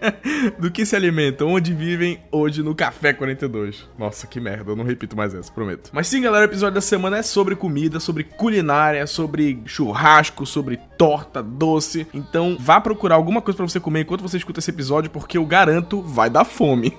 Do 0.58 0.70
que 0.70 0.84
se 0.86 0.94
alimentam, 0.94 1.48
onde 1.48 1.72
vivem 1.72 2.20
hoje 2.30 2.62
no 2.62 2.74
Café 2.74 3.12
42. 3.12 3.88
Nossa, 3.98 4.26
que 4.26 4.40
merda, 4.40 4.72
eu 4.72 4.76
não 4.76 4.84
repito 4.84 5.16
mais 5.16 5.34
essa, 5.34 5.52
prometo. 5.52 5.90
Mas 5.92 6.08
sim, 6.08 6.20
galera, 6.20 6.46
o 6.46 6.48
episódio 6.48 6.74
da 6.74 6.80
semana 6.80 7.18
é 7.18 7.22
sobre 7.22 7.56
comida, 7.56 8.00
sobre 8.00 8.24
culinária, 8.24 9.06
sobre 9.06 9.62
churrasco, 9.66 10.46
sobre 10.46 10.78
torta, 10.96 11.42
doce. 11.42 12.06
Então, 12.14 12.56
vá 12.58 12.80
procurar 12.80 13.16
alguma 13.16 13.40
coisa 13.40 13.56
pra 13.56 13.66
você 13.66 13.80
comer 13.80 14.00
enquanto 14.02 14.22
você 14.22 14.36
escuta 14.36 14.60
esse 14.60 14.70
episódio, 14.70 15.10
porque 15.10 15.38
eu 15.38 15.44
garanto, 15.44 16.02
vai 16.02 16.30
dar 16.30 16.44
fome. 16.44 16.96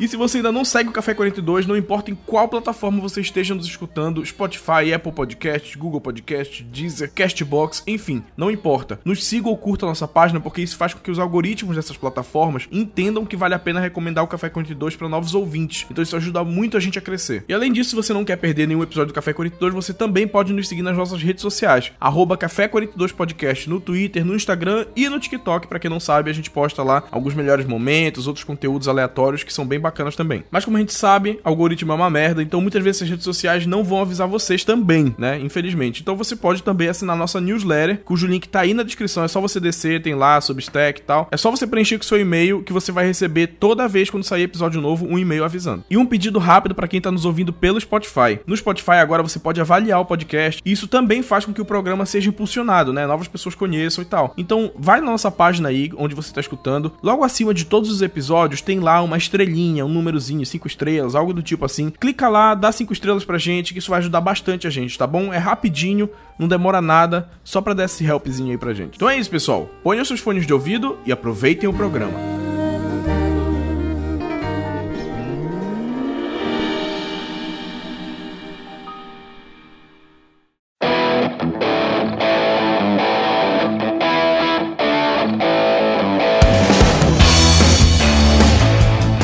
E 0.00 0.08
se 0.08 0.16
você 0.16 0.38
ainda 0.38 0.50
não 0.50 0.64
segue 0.64 0.88
o 0.88 0.92
Café 0.92 1.12
42, 1.12 1.66
não 1.66 1.76
importa 1.76 2.10
em 2.10 2.14
qual 2.14 2.48
plataforma 2.48 3.02
você 3.02 3.20
esteja 3.20 3.54
nos 3.54 3.66
escutando, 3.66 4.24
Spotify, 4.24 4.94
Apple 4.94 5.12
Podcasts, 5.12 5.76
Google 5.76 6.00
Podcasts, 6.00 6.64
Deezer, 6.72 7.12
Castbox, 7.14 7.82
enfim, 7.86 8.24
não 8.34 8.50
importa. 8.50 8.98
Nos 9.04 9.22
siga 9.22 9.50
ou 9.50 9.58
curta 9.58 9.84
a 9.84 9.90
nossa 9.90 10.08
página, 10.08 10.40
porque 10.40 10.62
isso 10.62 10.78
faz 10.78 10.94
com 10.94 11.00
que 11.00 11.10
os 11.10 11.18
algoritmos 11.18 11.76
dessas 11.76 11.98
plataformas 11.98 12.66
entendam 12.72 13.26
que 13.26 13.36
vale 13.36 13.52
a 13.52 13.58
pena 13.58 13.78
recomendar 13.78 14.24
o 14.24 14.26
Café 14.26 14.48
42 14.48 14.96
para 14.96 15.06
novos 15.06 15.34
ouvintes. 15.34 15.86
Então 15.90 16.02
isso 16.02 16.16
ajuda 16.16 16.42
muito 16.44 16.78
a 16.78 16.80
gente 16.80 16.98
a 16.98 17.02
crescer. 17.02 17.44
E 17.46 17.52
além 17.52 17.70
disso, 17.70 17.90
se 17.90 17.96
você 17.96 18.14
não 18.14 18.24
quer 18.24 18.36
perder 18.36 18.66
nenhum 18.66 18.82
episódio 18.82 19.08
do 19.08 19.14
Café 19.14 19.34
42, 19.34 19.74
você 19.74 19.92
também 19.92 20.26
pode 20.26 20.54
nos 20.54 20.66
seguir 20.66 20.80
nas 20.80 20.96
nossas 20.96 21.22
redes 21.22 21.42
sociais, 21.42 21.92
arroba 22.00 22.38
Café 22.38 22.66
42 22.68 23.12
Podcast 23.12 23.68
no 23.68 23.78
Twitter, 23.78 24.24
no 24.24 24.34
Instagram 24.34 24.86
e 24.96 25.10
no 25.10 25.20
TikTok. 25.20 25.66
Pra 25.66 25.78
quem 25.78 25.90
não 25.90 26.00
sabe, 26.00 26.30
a 26.30 26.32
gente 26.32 26.50
posta 26.50 26.82
lá 26.82 27.04
alguns 27.10 27.34
melhores 27.34 27.66
momentos, 27.66 28.26
outros 28.26 28.44
conteúdos 28.44 28.88
aleatórios 28.88 29.42
que 29.50 29.54
são 29.54 29.66
bem 29.66 29.80
bacanas 29.80 30.16
também. 30.16 30.44
Mas 30.50 30.64
como 30.64 30.76
a 30.76 30.80
gente 30.80 30.94
sabe, 30.94 31.40
algoritmo 31.42 31.92
é 31.92 31.94
uma 31.94 32.08
merda, 32.08 32.42
então 32.42 32.60
muitas 32.60 32.82
vezes 32.82 33.02
as 33.02 33.10
redes 33.10 33.24
sociais 33.24 33.66
não 33.66 33.82
vão 33.82 34.00
avisar 34.00 34.28
vocês 34.28 34.64
também, 34.64 35.14
né? 35.18 35.38
Infelizmente. 35.38 36.00
Então 36.00 36.16
você 36.16 36.36
pode 36.36 36.62
também 36.62 36.88
assinar 36.88 37.16
nossa 37.16 37.40
newsletter, 37.40 38.00
cujo 38.04 38.26
link 38.26 38.48
tá 38.48 38.60
aí 38.60 38.72
na 38.72 38.82
descrição. 38.82 39.24
É 39.24 39.28
só 39.28 39.40
você 39.40 39.58
descer, 39.58 40.00
tem 40.00 40.14
lá, 40.14 40.40
Substack 40.40 41.00
e 41.00 41.02
tal. 41.02 41.28
É 41.30 41.36
só 41.36 41.50
você 41.50 41.66
preencher 41.66 41.98
com 41.98 42.04
seu 42.04 42.20
e-mail 42.20 42.62
que 42.62 42.72
você 42.72 42.92
vai 42.92 43.06
receber 43.06 43.48
toda 43.58 43.88
vez 43.88 44.08
quando 44.08 44.24
sair 44.24 44.42
episódio 44.42 44.80
novo 44.80 45.06
um 45.06 45.18
e-mail 45.18 45.44
avisando. 45.44 45.84
E 45.90 45.96
um 45.96 46.06
pedido 46.06 46.38
rápido 46.38 46.74
pra 46.74 46.88
quem 46.88 47.00
tá 47.00 47.10
nos 47.10 47.24
ouvindo 47.24 47.52
pelo 47.52 47.80
Spotify. 47.80 48.38
No 48.46 48.56
Spotify 48.56 48.92
agora 48.92 49.22
você 49.22 49.38
pode 49.38 49.60
avaliar 49.60 50.00
o 50.00 50.04
podcast 50.04 50.62
e 50.64 50.72
isso 50.72 50.86
também 50.86 51.22
faz 51.22 51.44
com 51.44 51.52
que 51.52 51.60
o 51.60 51.64
programa 51.64 52.06
seja 52.06 52.28
impulsionado, 52.28 52.92
né? 52.92 53.06
Novas 53.06 53.28
pessoas 53.28 53.54
conheçam 53.54 54.02
e 54.02 54.06
tal. 54.06 54.34
Então 54.36 54.70
vai 54.76 55.00
na 55.00 55.06
nossa 55.06 55.30
página 55.30 55.68
aí, 55.68 55.90
onde 55.96 56.14
você 56.14 56.32
tá 56.32 56.40
escutando. 56.40 56.92
Logo 57.02 57.24
acima 57.24 57.52
de 57.52 57.64
todos 57.64 57.90
os 57.90 58.02
episódios 58.02 58.60
tem 58.60 58.80
lá 58.80 59.02
uma 59.02 59.16
estrelinha, 59.16 59.39
um 59.84 59.88
númerozinho, 59.88 60.44
cinco 60.44 60.66
estrelas, 60.66 61.14
algo 61.14 61.32
do 61.32 61.42
tipo 61.42 61.64
assim. 61.64 61.90
Clica 61.90 62.28
lá, 62.28 62.54
dá 62.54 62.72
cinco 62.72 62.92
estrelas 62.92 63.24
pra 63.24 63.38
gente, 63.38 63.72
que 63.72 63.78
isso 63.78 63.90
vai 63.90 63.98
ajudar 64.00 64.20
bastante 64.20 64.66
a 64.66 64.70
gente, 64.70 64.98
tá 64.98 65.06
bom? 65.06 65.32
É 65.32 65.38
rapidinho, 65.38 66.08
não 66.38 66.48
demora 66.48 66.80
nada, 66.80 67.28
só 67.44 67.60
pra 67.60 67.74
dar 67.74 67.84
esse 67.84 68.04
helpzinho 68.04 68.50
aí 68.50 68.58
pra 68.58 68.74
gente. 68.74 68.96
Então 68.96 69.08
é 69.08 69.16
isso, 69.16 69.30
pessoal. 69.30 69.68
Ponham 69.82 70.04
seus 70.04 70.20
fones 70.20 70.46
de 70.46 70.52
ouvido 70.52 70.98
e 71.04 71.12
aproveitem 71.12 71.68
o 71.68 71.72
programa. 71.72 72.39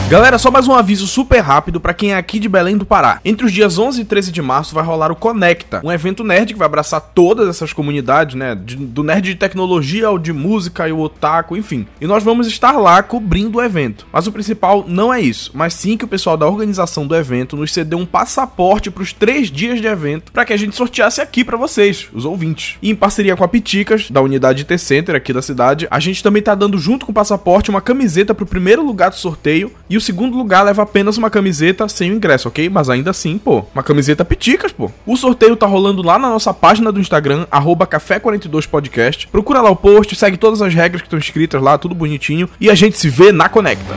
Galera, 0.09 0.39
só 0.39 0.53
mais 0.53 0.69
um 0.69 0.73
aviso 0.73 1.05
super 1.05 1.41
rápido 1.41 1.81
pra 1.81 1.93
quem 1.93 2.13
é 2.13 2.17
aqui 2.17 2.39
de 2.39 2.49
Belém 2.49 2.77
do 2.77 2.87
Pará. 2.87 3.21
Entre 3.25 3.45
os 3.45 3.51
dias 3.51 3.77
11 3.77 4.03
e 4.03 4.05
13 4.05 4.31
de 4.31 4.41
março 4.41 4.73
vai 4.73 4.85
rolar 4.85 5.11
o 5.11 5.17
Conecta, 5.17 5.81
um 5.83 5.91
evento 5.91 6.23
nerd 6.23 6.53
que 6.53 6.59
vai 6.59 6.67
abraçar 6.67 7.01
todas 7.13 7.49
essas 7.49 7.73
comunidades, 7.73 8.37
né? 8.37 8.55
de- 8.55 8.77
do 8.77 9.03
nerd 9.03 9.25
de 9.31 9.35
tecnologia 9.35 10.07
ao 10.07 10.17
de 10.17 10.33
música 10.33 10.89
e 10.89 10.93
o 10.93 11.01
otaku, 11.01 11.57
enfim. 11.57 11.89
E 12.01 12.07
nós 12.07 12.23
vamos 12.23 12.47
estar 12.47 12.71
lá 12.79 13.03
cobrindo 13.03 13.59
o 13.59 13.63
evento. 13.63 14.07
Mas 14.13 14.29
o 14.29 14.33
principal 14.33 14.85
não 14.87 15.13
é 15.13 15.21
isso, 15.21 15.51
mas 15.53 15.75
sim 15.75 15.97
que 15.97 16.05
o 16.05 16.09
pessoal 16.09 16.37
da 16.37 16.47
organização 16.47 17.05
do 17.05 17.17
evento 17.17 17.57
nos 17.57 17.73
cedeu 17.73 17.99
um 17.99 18.07
passaporte 18.07 18.93
pros 18.93 19.13
três 19.13 19.51
dias 19.51 19.81
de 19.81 19.89
evento 19.89 20.31
pra 20.31 20.45
que 20.45 20.53
a 20.53 20.57
gente 20.57 20.77
sorteasse 20.77 21.21
aqui 21.21 21.43
pra 21.43 21.57
vocês, 21.57 22.07
os 22.15 22.25
ouvintes. 22.25 22.77
E 22.81 22.91
em 22.91 22.95
parceria 22.95 23.35
com 23.37 23.43
a 23.43 23.49
Piticas, 23.49 24.09
da 24.09 24.21
unidade 24.23 24.65
T-Center 24.65 25.17
aqui 25.17 25.33
da 25.33 25.43
cidade, 25.43 25.89
a 25.91 25.99
gente 25.99 26.23
também 26.23 26.43
tá 26.45 26.55
dando 26.55 26.79
junto 26.79 27.05
com 27.05 27.11
o 27.11 27.15
passaporte 27.15 27.71
uma 27.71 27.81
camiseta 27.81 28.33
pro 28.33 28.47
primeiro 28.47 28.87
lugar 28.87 29.11
do 29.11 29.17
sorteio 29.17 29.73
e 29.91 29.96
o 29.97 30.01
segundo 30.01 30.37
lugar 30.37 30.63
leva 30.63 30.83
apenas 30.83 31.17
uma 31.17 31.31
camiseta 31.31 31.89
sem 31.89 32.11
o 32.11 32.15
ingresso, 32.15 32.49
ok? 32.49 32.69
Mas 32.69 32.89
ainda 32.89 33.11
assim, 33.11 33.39
pô, 33.39 33.65
uma 33.75 33.83
camiseta 33.83 34.25
Piticas, 34.25 34.73
pô. 34.73 34.91
O 35.07 35.17
sorteio 35.17 35.57
tá 35.57 35.67
rolando 35.67 36.03
lá 36.03 36.19
na 36.19 36.29
nossa 36.29 36.53
página 36.53 36.91
do 36.93 37.01
Instagram, 37.01 37.47
arroba 37.51 37.87
Café42podcast. 37.87 39.29
Procura 39.29 39.61
lá 39.61 39.71
o 39.71 39.77
post, 39.77 40.15
segue 40.15 40.37
todas 40.37 40.63
as 40.63 40.75
regras 40.75 41.03
que 41.03 41.07
estão 41.07 41.19
escritas 41.19 41.63
lá, 41.63 41.79
tudo 41.79 41.95
bonitinho. 41.95 42.49
E 42.61 42.71
a 42.71 42.75
gente 42.75 42.99
se 42.99 43.09
vê 43.09 43.33
na 43.33 43.49
Conecta. 43.49 43.95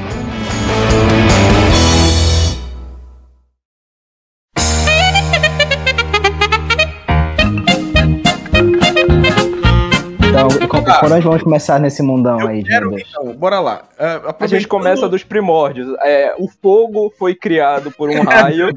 Com- 11.00 11.08
por 11.08 11.16
onde 11.16 11.26
vamos 11.26 11.44
começar 11.44 11.80
nesse 11.80 12.02
mundão 12.04 12.40
aí, 12.48 12.60
Eu 12.60 12.64
de 12.64 12.70
quero, 12.70 13.00
então, 13.00 13.34
bora 13.34 13.60
lá. 13.60 13.82
É, 13.98 14.22
A 14.40 14.48
gente 14.48 14.68
começa 14.68 15.08
dos 15.10 15.24
primórdios. 15.24 15.88
É, 16.02 16.34
o 16.38 16.48
fogo 16.62 17.12
foi 17.18 17.36
criado 17.36 17.92
por 17.92 18.10
um 18.10 18.24
raio. 18.24 18.68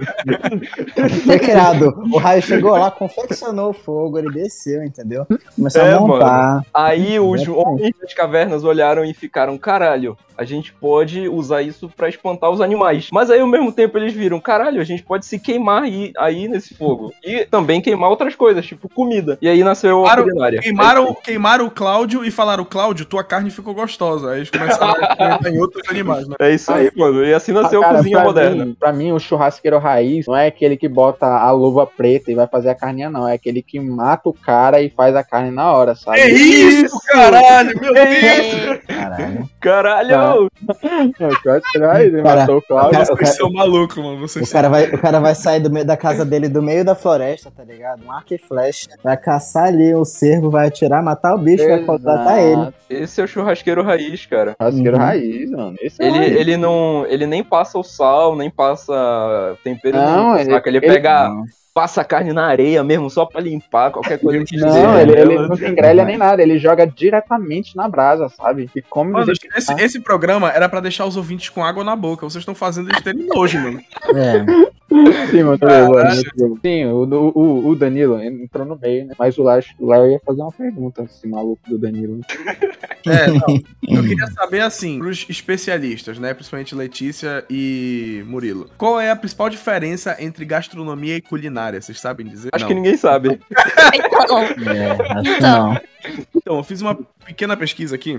Foi 1.24 1.38
criado. 1.38 2.02
O 2.12 2.18
raio 2.18 2.42
chegou 2.42 2.72
lá, 2.72 2.90
confeccionou 2.90 3.70
o 3.70 3.74
fogo, 3.74 4.18
ele 4.18 4.30
desceu, 4.30 4.82
entendeu? 4.84 5.26
Começou 5.56 5.82
É, 5.82 5.92
a 5.94 6.00
montar. 6.00 6.62
Aí 6.72 7.18
os 7.20 7.46
homens 7.48 7.92
das 8.00 8.14
cavernas 8.14 8.64
olharam 8.64 9.04
e 9.04 9.12
ficaram, 9.14 9.56
caralho, 9.58 10.16
a 10.36 10.44
gente 10.44 10.72
pode 10.72 11.28
usar 11.28 11.62
isso 11.62 11.90
pra 11.96 12.08
espantar 12.08 12.50
os 12.50 12.60
animais. 12.60 13.08
Mas 13.12 13.30
aí 13.30 13.40
ao 13.40 13.46
mesmo 13.46 13.72
tempo 13.72 13.96
eles 13.98 14.12
viram, 14.12 14.40
caralho, 14.40 14.80
a 14.80 14.84
gente 14.84 15.02
pode 15.02 15.26
se 15.26 15.38
queimar 15.38 15.82
aí, 15.84 16.12
aí 16.18 16.48
nesse 16.48 16.74
fogo. 16.74 17.12
E 17.24 17.44
também 17.46 17.80
queimar 17.80 18.10
outras 18.10 18.34
coisas, 18.34 18.64
tipo 18.66 18.88
comida. 18.88 19.38
E 19.40 19.48
aí 19.48 19.62
nasceu 19.64 20.00
a 20.04 20.08
Queimaram- 20.08 20.22
culinária. 20.24 20.60
Queimaram, 20.60 21.14
queimaram 21.14 21.66
o 21.66 21.70
Cláudio 21.70 22.24
e 22.24 22.30
falaram, 22.30 22.64
Cláudio, 22.64 23.06
tua 23.06 23.24
carne 23.24 23.50
ficou 23.50 23.74
gostosa. 23.74 24.30
Aí 24.32 24.38
eles 24.38 24.50
começaram 24.50 24.94
a 25.00 25.08
experimentar 25.12 25.52
em 25.52 25.58
outros 25.58 25.82
animais, 25.88 26.26
né? 26.28 26.36
É 26.40 26.50
isso 26.54 26.72
aí, 26.72 26.90
mano. 26.96 27.24
E 27.24 27.32
assim 27.34 27.52
nasceu 27.52 27.80
Ah, 27.82 27.84
a 27.84 27.88
cara, 27.88 27.98
cozinha 27.98 28.16
pra 28.18 28.24
moderna. 28.26 28.64
Mim, 28.64 28.76
pra 28.78 28.92
mim, 28.92 29.12
o 29.12 29.18
churrasqueiro 29.18 29.78
raiz 29.78 30.26
não 30.26 30.36
é 30.36 30.46
aquele 30.46 30.76
que 30.76 30.88
bota 30.88 31.26
a 31.26 31.50
luva 31.50 31.86
preta 31.86 32.30
e 32.30 32.34
vai 32.34 32.46
fazer 32.46 32.70
a 32.70 32.74
carninha, 32.74 33.10
não. 33.10 33.26
É 33.28 33.34
aquele 33.34 33.62
que 33.62 33.78
mata 33.80 34.28
o 34.28 34.32
cara 34.32 34.80
e 34.82 34.90
faz 34.90 35.14
a 35.16 35.22
carne 35.24 35.50
na 35.50 35.72
hora, 35.72 35.94
sabe? 35.94 36.20
É 36.20 36.30
isso, 36.30 36.98
caralho, 37.06 37.78
meu 37.80 37.92
Deus! 37.94 38.80
Caralho. 38.86 39.48
Caralho! 39.60 40.08
Não! 40.22 40.48
Ele 42.00 42.22
Cara, 42.22 42.40
matou 42.40 42.58
o 42.58 42.62
cara- 42.62 43.04
Vocês 43.04 43.36
são 43.36 43.52
malucos, 43.52 43.96
mano. 43.96 44.18
Vocês 44.20 44.48
O 44.48 44.52
cara, 44.52 44.68
vai, 44.68 44.84
o 44.86 44.98
cara 45.00 45.20
vai 45.20 45.34
sair 45.34 45.60
do 45.60 45.70
meio 45.70 45.84
da 45.84 45.96
casa 45.96 46.24
dele, 46.24 46.48
do 46.48 46.62
meio 46.62 46.84
da 46.84 46.94
floresta, 46.94 47.50
tá 47.50 47.64
ligado? 47.64 48.04
Um 48.04 48.12
arco 48.12 48.34
e 48.34 48.38
flecha. 48.38 48.88
Vai 49.02 49.16
caçar 49.16 49.64
ali 49.66 49.94
o 49.94 50.04
cervo, 50.04 50.50
vai 50.50 50.68
atirar, 50.68 51.02
matar 51.02 51.34
o 51.34 51.38
bicho, 51.38 51.66
vai 51.66 51.80
contratar 51.84 52.38
ele. 52.42 52.72
Esse 52.88 53.20
é 53.20 53.24
o 53.24 53.28
churrasqueiro 53.28 53.82
raiz, 53.82 54.26
cara. 54.26 54.54
Rasqueiro 54.60 54.96
Uhum. 54.96 55.02
raiz, 55.02 55.50
mano. 55.50 55.76
Esse 55.80 56.02
é 56.02 56.06
Ele, 56.06 56.18
raiz. 56.18 56.36
ele 56.36 56.56
não. 56.56 57.06
Ele 57.08 57.26
nem 57.26 57.42
passa 57.42 57.78
o 57.78 57.82
sal, 57.82 58.36
nem 58.36 58.50
passa 58.50 59.56
tempero 59.64 59.96
Não, 59.96 60.16
nenhum, 60.34 60.36
ele, 60.38 60.50
saca? 60.52 60.68
Ele, 60.68 60.78
ele- 60.78 60.86
pega. 60.86 61.30
Passa 61.74 62.02
a 62.02 62.04
carne 62.04 62.32
na 62.32 62.46
areia 62.46 62.84
mesmo, 62.84 63.08
só 63.08 63.24
pra 63.24 63.40
limpar 63.40 63.90
qualquer 63.90 64.18
coisa 64.18 64.44
que 64.44 64.56
Não, 64.58 64.98
ele, 64.98 65.12
ele 65.12 65.48
não 65.48 65.56
tem 65.56 65.74
grelha 65.74 66.04
nem 66.04 66.18
nada, 66.18 66.42
ele 66.42 66.58
joga 66.58 66.86
diretamente 66.86 67.74
na 67.76 67.88
brasa, 67.88 68.28
sabe? 68.28 68.70
E 68.76 68.82
come 68.82 69.12
Mano, 69.12 69.32
esse, 69.32 69.72
esse 69.78 70.00
programa 70.00 70.50
era 70.50 70.68
pra 70.68 70.80
deixar 70.80 71.06
os 71.06 71.16
ouvintes 71.16 71.48
com 71.48 71.64
água 71.64 71.82
na 71.82 71.96
boca. 71.96 72.28
Vocês 72.28 72.42
estão 72.42 72.54
fazendo 72.54 72.90
eles 72.90 73.00
terem 73.00 73.26
nojo, 73.26 73.58
mano. 73.58 73.80
É. 74.14 74.72
Sim, 75.30 75.42
mano, 75.44 75.58
mano. 75.62 76.58
Sim, 76.60 76.84
o, 76.86 77.04
o, 77.04 77.68
o 77.68 77.74
Danilo 77.74 78.22
entrou 78.22 78.66
no 78.66 78.78
meio, 78.78 79.06
né? 79.06 79.14
Mas 79.18 79.38
o 79.38 79.42
Larry, 79.42 79.64
o 79.78 79.86
Larry 79.86 80.12
ia 80.12 80.20
fazer 80.24 80.42
uma 80.42 80.52
pergunta, 80.52 81.04
esse 81.04 81.26
maluco 81.26 81.62
do 81.68 81.78
Danilo. 81.78 82.20
É, 83.04 83.26
não. 83.26 83.60
Eu 83.82 84.02
queria 84.04 84.28
saber, 84.28 84.60
assim, 84.60 85.00
pros 85.00 85.26
especialistas, 85.28 86.20
né? 86.20 86.32
Principalmente 86.32 86.72
Letícia 86.72 87.44
e 87.50 88.22
Murilo. 88.28 88.70
Qual 88.78 89.00
é 89.00 89.10
a 89.10 89.16
principal 89.16 89.50
diferença 89.50 90.16
entre 90.20 90.44
gastronomia 90.44 91.16
e 91.16 91.20
culinária? 91.20 91.61
Vocês 91.70 92.00
sabem 92.00 92.26
dizer? 92.26 92.50
Acho 92.52 92.64
Não. 92.64 92.68
que 92.68 92.74
ninguém 92.74 92.96
sabe. 92.96 93.40
Então, 93.94 94.38
É, 94.72 95.36
Então. 95.36 95.40
não. 95.72 95.80
Então, 96.34 96.56
eu 96.56 96.62
fiz 96.64 96.80
uma 96.80 96.94
pequena 97.24 97.56
pesquisa 97.56 97.94
aqui. 97.94 98.18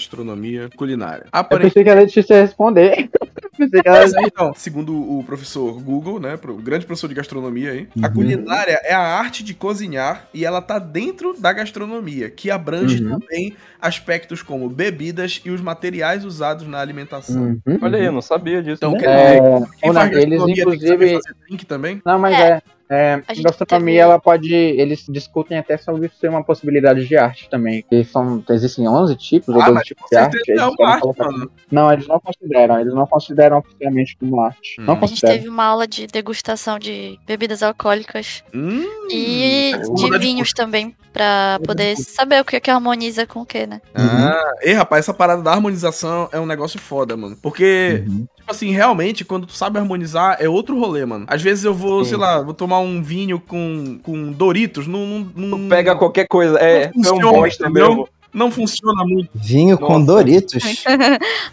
Gastronomia, 0.00 0.70
culinária. 0.74 1.24
Eu 1.24 1.28
Aparentemente. 1.32 1.74
pensei 1.74 1.84
que 1.84 1.90
a 1.90 1.94
Letícia 1.94 2.34
ia 2.34 2.40
responder. 2.42 3.08
Eu 3.58 4.26
Então, 4.26 4.52
segundo 4.54 4.92
o 4.94 5.24
professor 5.24 5.80
Google, 5.80 6.20
né, 6.20 6.38
o 6.46 6.54
grande 6.56 6.84
professor 6.84 7.08
de 7.08 7.14
gastronomia 7.14 7.70
aí, 7.70 7.88
a 8.02 8.06
Uhum. 8.08 8.12
culinária 8.12 8.78
é 8.84 8.92
a 8.92 9.00
arte 9.00 9.42
de 9.42 9.54
cozinhar 9.54 10.28
e 10.34 10.44
ela 10.44 10.60
tá 10.60 10.78
dentro 10.78 11.32
da 11.40 11.54
gastronomia, 11.54 12.28
que 12.28 12.50
abrange 12.50 13.02
Uhum. 13.02 13.18
também 13.18 13.56
aspectos 13.80 14.42
como 14.42 14.68
bebidas 14.68 15.40
e 15.42 15.50
os 15.50 15.62
materiais 15.62 16.22
usados 16.22 16.66
na 16.66 16.78
alimentação. 16.80 17.58
Uhum. 17.66 17.78
Olha 17.80 17.98
aí, 17.98 18.04
eu 18.04 18.12
não 18.12 18.20
sabia 18.20 18.62
disso. 18.62 18.76
Então, 18.76 18.92
né? 18.92 18.98
quer 18.98 19.08
É, 19.08 19.40
quem 19.80 19.92
faz 19.94 20.12
eles 20.12 20.28
gastronomia 20.28 20.64
tem 20.66 20.78
que 20.78 20.86
saber 20.86 20.94
inclusive. 20.94 21.14
fazer 21.14 21.36
drink 21.48 21.64
também? 21.66 22.02
Não, 22.04 22.18
mas 22.18 22.34
É. 22.38 22.48
é. 22.50 22.62
É 22.88 23.22
A 23.26 23.34
gente 23.34 23.44
gastronomia, 23.44 23.86
teve- 23.94 23.98
ela 23.98 24.18
pode. 24.20 24.54
Eles 24.54 25.04
discutem 25.08 25.58
até 25.58 25.76
sobre 25.76 26.10
ser 26.20 26.28
uma 26.28 26.44
possibilidade 26.44 27.06
de 27.06 27.16
arte 27.16 27.48
também. 27.50 27.84
Que 27.88 28.04
são, 28.04 28.42
existem 28.50 28.86
11 28.88 29.16
tipos 29.16 29.48
ou 29.54 29.60
Ah, 29.60 29.66
12 29.66 29.74
mas 29.74 29.86
tipos 29.86 30.02
com 30.04 30.08
de 30.08 30.16
arte. 30.16 30.36
eles 30.46 30.60
é 30.62 30.64
uma 30.66 30.76
querem 30.76 30.92
arte, 30.92 31.18
mano. 31.18 31.50
Não, 31.70 31.92
eles 31.92 32.06
não 32.06 32.20
consideram. 32.20 32.80
Eles 32.80 32.94
não 32.94 33.06
consideram 33.06 33.58
oficialmente 33.58 34.16
como 34.18 34.40
arte. 34.40 34.80
Hum. 34.80 34.84
Não 34.84 34.98
a 35.02 35.06
gente 35.06 35.20
teve 35.20 35.48
uma 35.48 35.64
aula 35.64 35.86
de 35.86 36.06
degustação 36.06 36.78
de 36.78 37.18
bebidas 37.26 37.62
alcoólicas 37.62 38.42
Hum, 38.54 38.82
e 39.10 39.72
de 39.94 40.18
vinhos 40.18 40.52
também, 40.52 40.94
pra 41.12 41.58
poder 41.64 41.96
saber 41.96 42.40
o 42.40 42.44
que, 42.44 42.58
que 42.60 42.70
harmoniza 42.70 43.26
com 43.26 43.40
o 43.40 43.46
que, 43.46 43.66
né? 43.66 43.80
Ah, 43.94 44.52
ei, 44.62 44.72
rapaz, 44.74 45.04
essa 45.04 45.14
parada 45.14 45.42
da 45.42 45.52
harmonização 45.52 46.28
é 46.32 46.38
um 46.40 46.46
negócio 46.46 46.78
foda, 46.78 47.16
mano. 47.16 47.36
Porque, 47.42 48.04
Uhum. 48.06 48.26
Tipo 48.46 48.52
assim, 48.52 48.70
realmente, 48.70 49.24
quando 49.24 49.44
tu 49.44 49.52
sabe 49.54 49.76
harmonizar, 49.78 50.36
é 50.38 50.48
outro 50.48 50.78
rolê, 50.78 51.04
mano. 51.04 51.24
Às 51.28 51.42
vezes 51.42 51.64
eu 51.64 51.74
vou, 51.74 52.04
Sim. 52.04 52.10
sei 52.10 52.18
lá, 52.18 52.40
vou 52.40 52.54
tomar 52.54 52.78
um 52.78 53.02
vinho 53.02 53.40
com, 53.40 53.98
com 54.04 54.30
Doritos, 54.30 54.86
não, 54.86 55.04
não, 55.34 55.58
não, 55.58 55.68
Pega 55.68 55.96
qualquer 55.96 56.28
coisa. 56.28 56.56
É, 56.58 56.92
Não 56.94 57.10
é 57.10 57.12
um 57.12 57.16
funciona, 57.16 57.32
bosta 57.32 57.64
entendeu? 57.64 57.88
mesmo. 57.88 58.08
Não 58.36 58.50
funciona 58.50 59.04
muito. 59.04 59.30
Vinho 59.34 59.78
com 59.78 59.94
Nossa. 59.98 60.06
Doritos? 60.06 60.62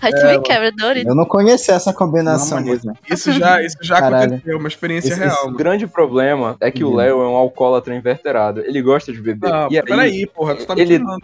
Aí 0.02 0.12
também 0.12 0.42
quebra 0.42 0.72
Doritos. 0.72 1.08
Eu 1.10 1.16
não 1.16 1.26
conhecia 1.26 1.76
essa 1.76 1.92
Não 1.92 1.98
combinação. 1.98 2.58
harmoniza. 2.58 2.94
Isso 3.10 3.32
já, 3.32 3.62
isso 3.64 3.78
já 3.82 4.00
Caralho. 4.00 4.34
aconteceu, 4.34 4.58
uma 4.58 4.68
experiência 4.68 5.10
Esse- 5.10 5.20
real. 5.20 5.48
O 5.48 5.52
grande 5.54 5.88
problema 5.88 6.56
é 6.60 6.70
que 6.72 6.84
o. 6.84 6.94
Léo 6.94 7.22
é 7.22 7.28
um 7.28 7.36
alcoólatra 7.36 7.96
inverterado. 7.96 8.62
Ele 8.62 8.82
gosta 8.82 9.12
de 9.12 9.20
beber. 9.22 9.50
Não, 9.50 9.68
e 9.72 9.78
aí, 9.78 9.84
peraí, 9.84 10.28
porra, 10.28 10.56
tu 10.56 10.66
tá 10.66 10.74
ele- 10.78 11.00
me 11.00 11.06
tirando. 11.06 11.24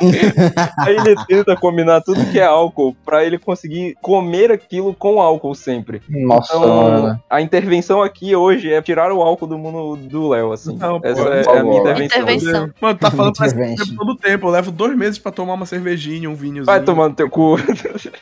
aí 0.78 0.96
ele 0.96 1.14
tenta 1.26 1.56
combinar 1.56 2.00
tudo 2.02 2.24
que 2.30 2.38
é 2.38 2.44
álcool 2.44 2.94
pra 3.04 3.24
ele 3.24 3.38
conseguir 3.38 3.96
comer 4.02 4.50
aquilo 4.52 4.92
com 4.94 5.20
álcool 5.20 5.54
sempre. 5.54 6.02
Nossa, 6.08 6.56
Então, 6.56 6.82
mano. 6.82 7.20
a 7.30 7.40
intervenção 7.40 8.02
aqui 8.02 8.34
hoje 8.34 8.72
é 8.72 8.82
tirar 8.82 9.12
o 9.12 9.22
álcool 9.22 9.46
do 9.46 9.56
mundo 9.58 9.96
do 9.96 10.28
Léo, 10.28 10.52
assim. 10.52 10.76
Não, 10.76 11.00
pô, 11.00 11.06
Essa 11.08 11.22
por 11.22 11.32
é, 11.32 11.40
é 11.42 11.58
a 11.58 11.62
minha 11.64 11.80
intervenção. 11.80 12.20
Intervenção. 12.22 12.70
Mano, 12.80 12.98
tu 12.98 13.00
tá 13.00 13.10
falando 13.10 13.34
pra 13.36 13.46
Intervence. 13.46 13.84
tempo 13.84 13.96
todo 13.96 14.08
o 14.10 14.16
tempo. 14.16 14.50
Eu 14.64 14.70
levo 14.70 14.70
dois 14.72 14.96
meses 14.96 15.18
pra 15.18 15.30
tomar 15.30 15.54
uma 15.54 15.66
cervejinha, 15.66 16.28
um 16.30 16.34
vinhozinho. 16.34 16.64
Vai 16.64 16.82
tomar 16.82 17.08
no 17.10 17.14
teu 17.14 17.28
cu. 17.28 17.56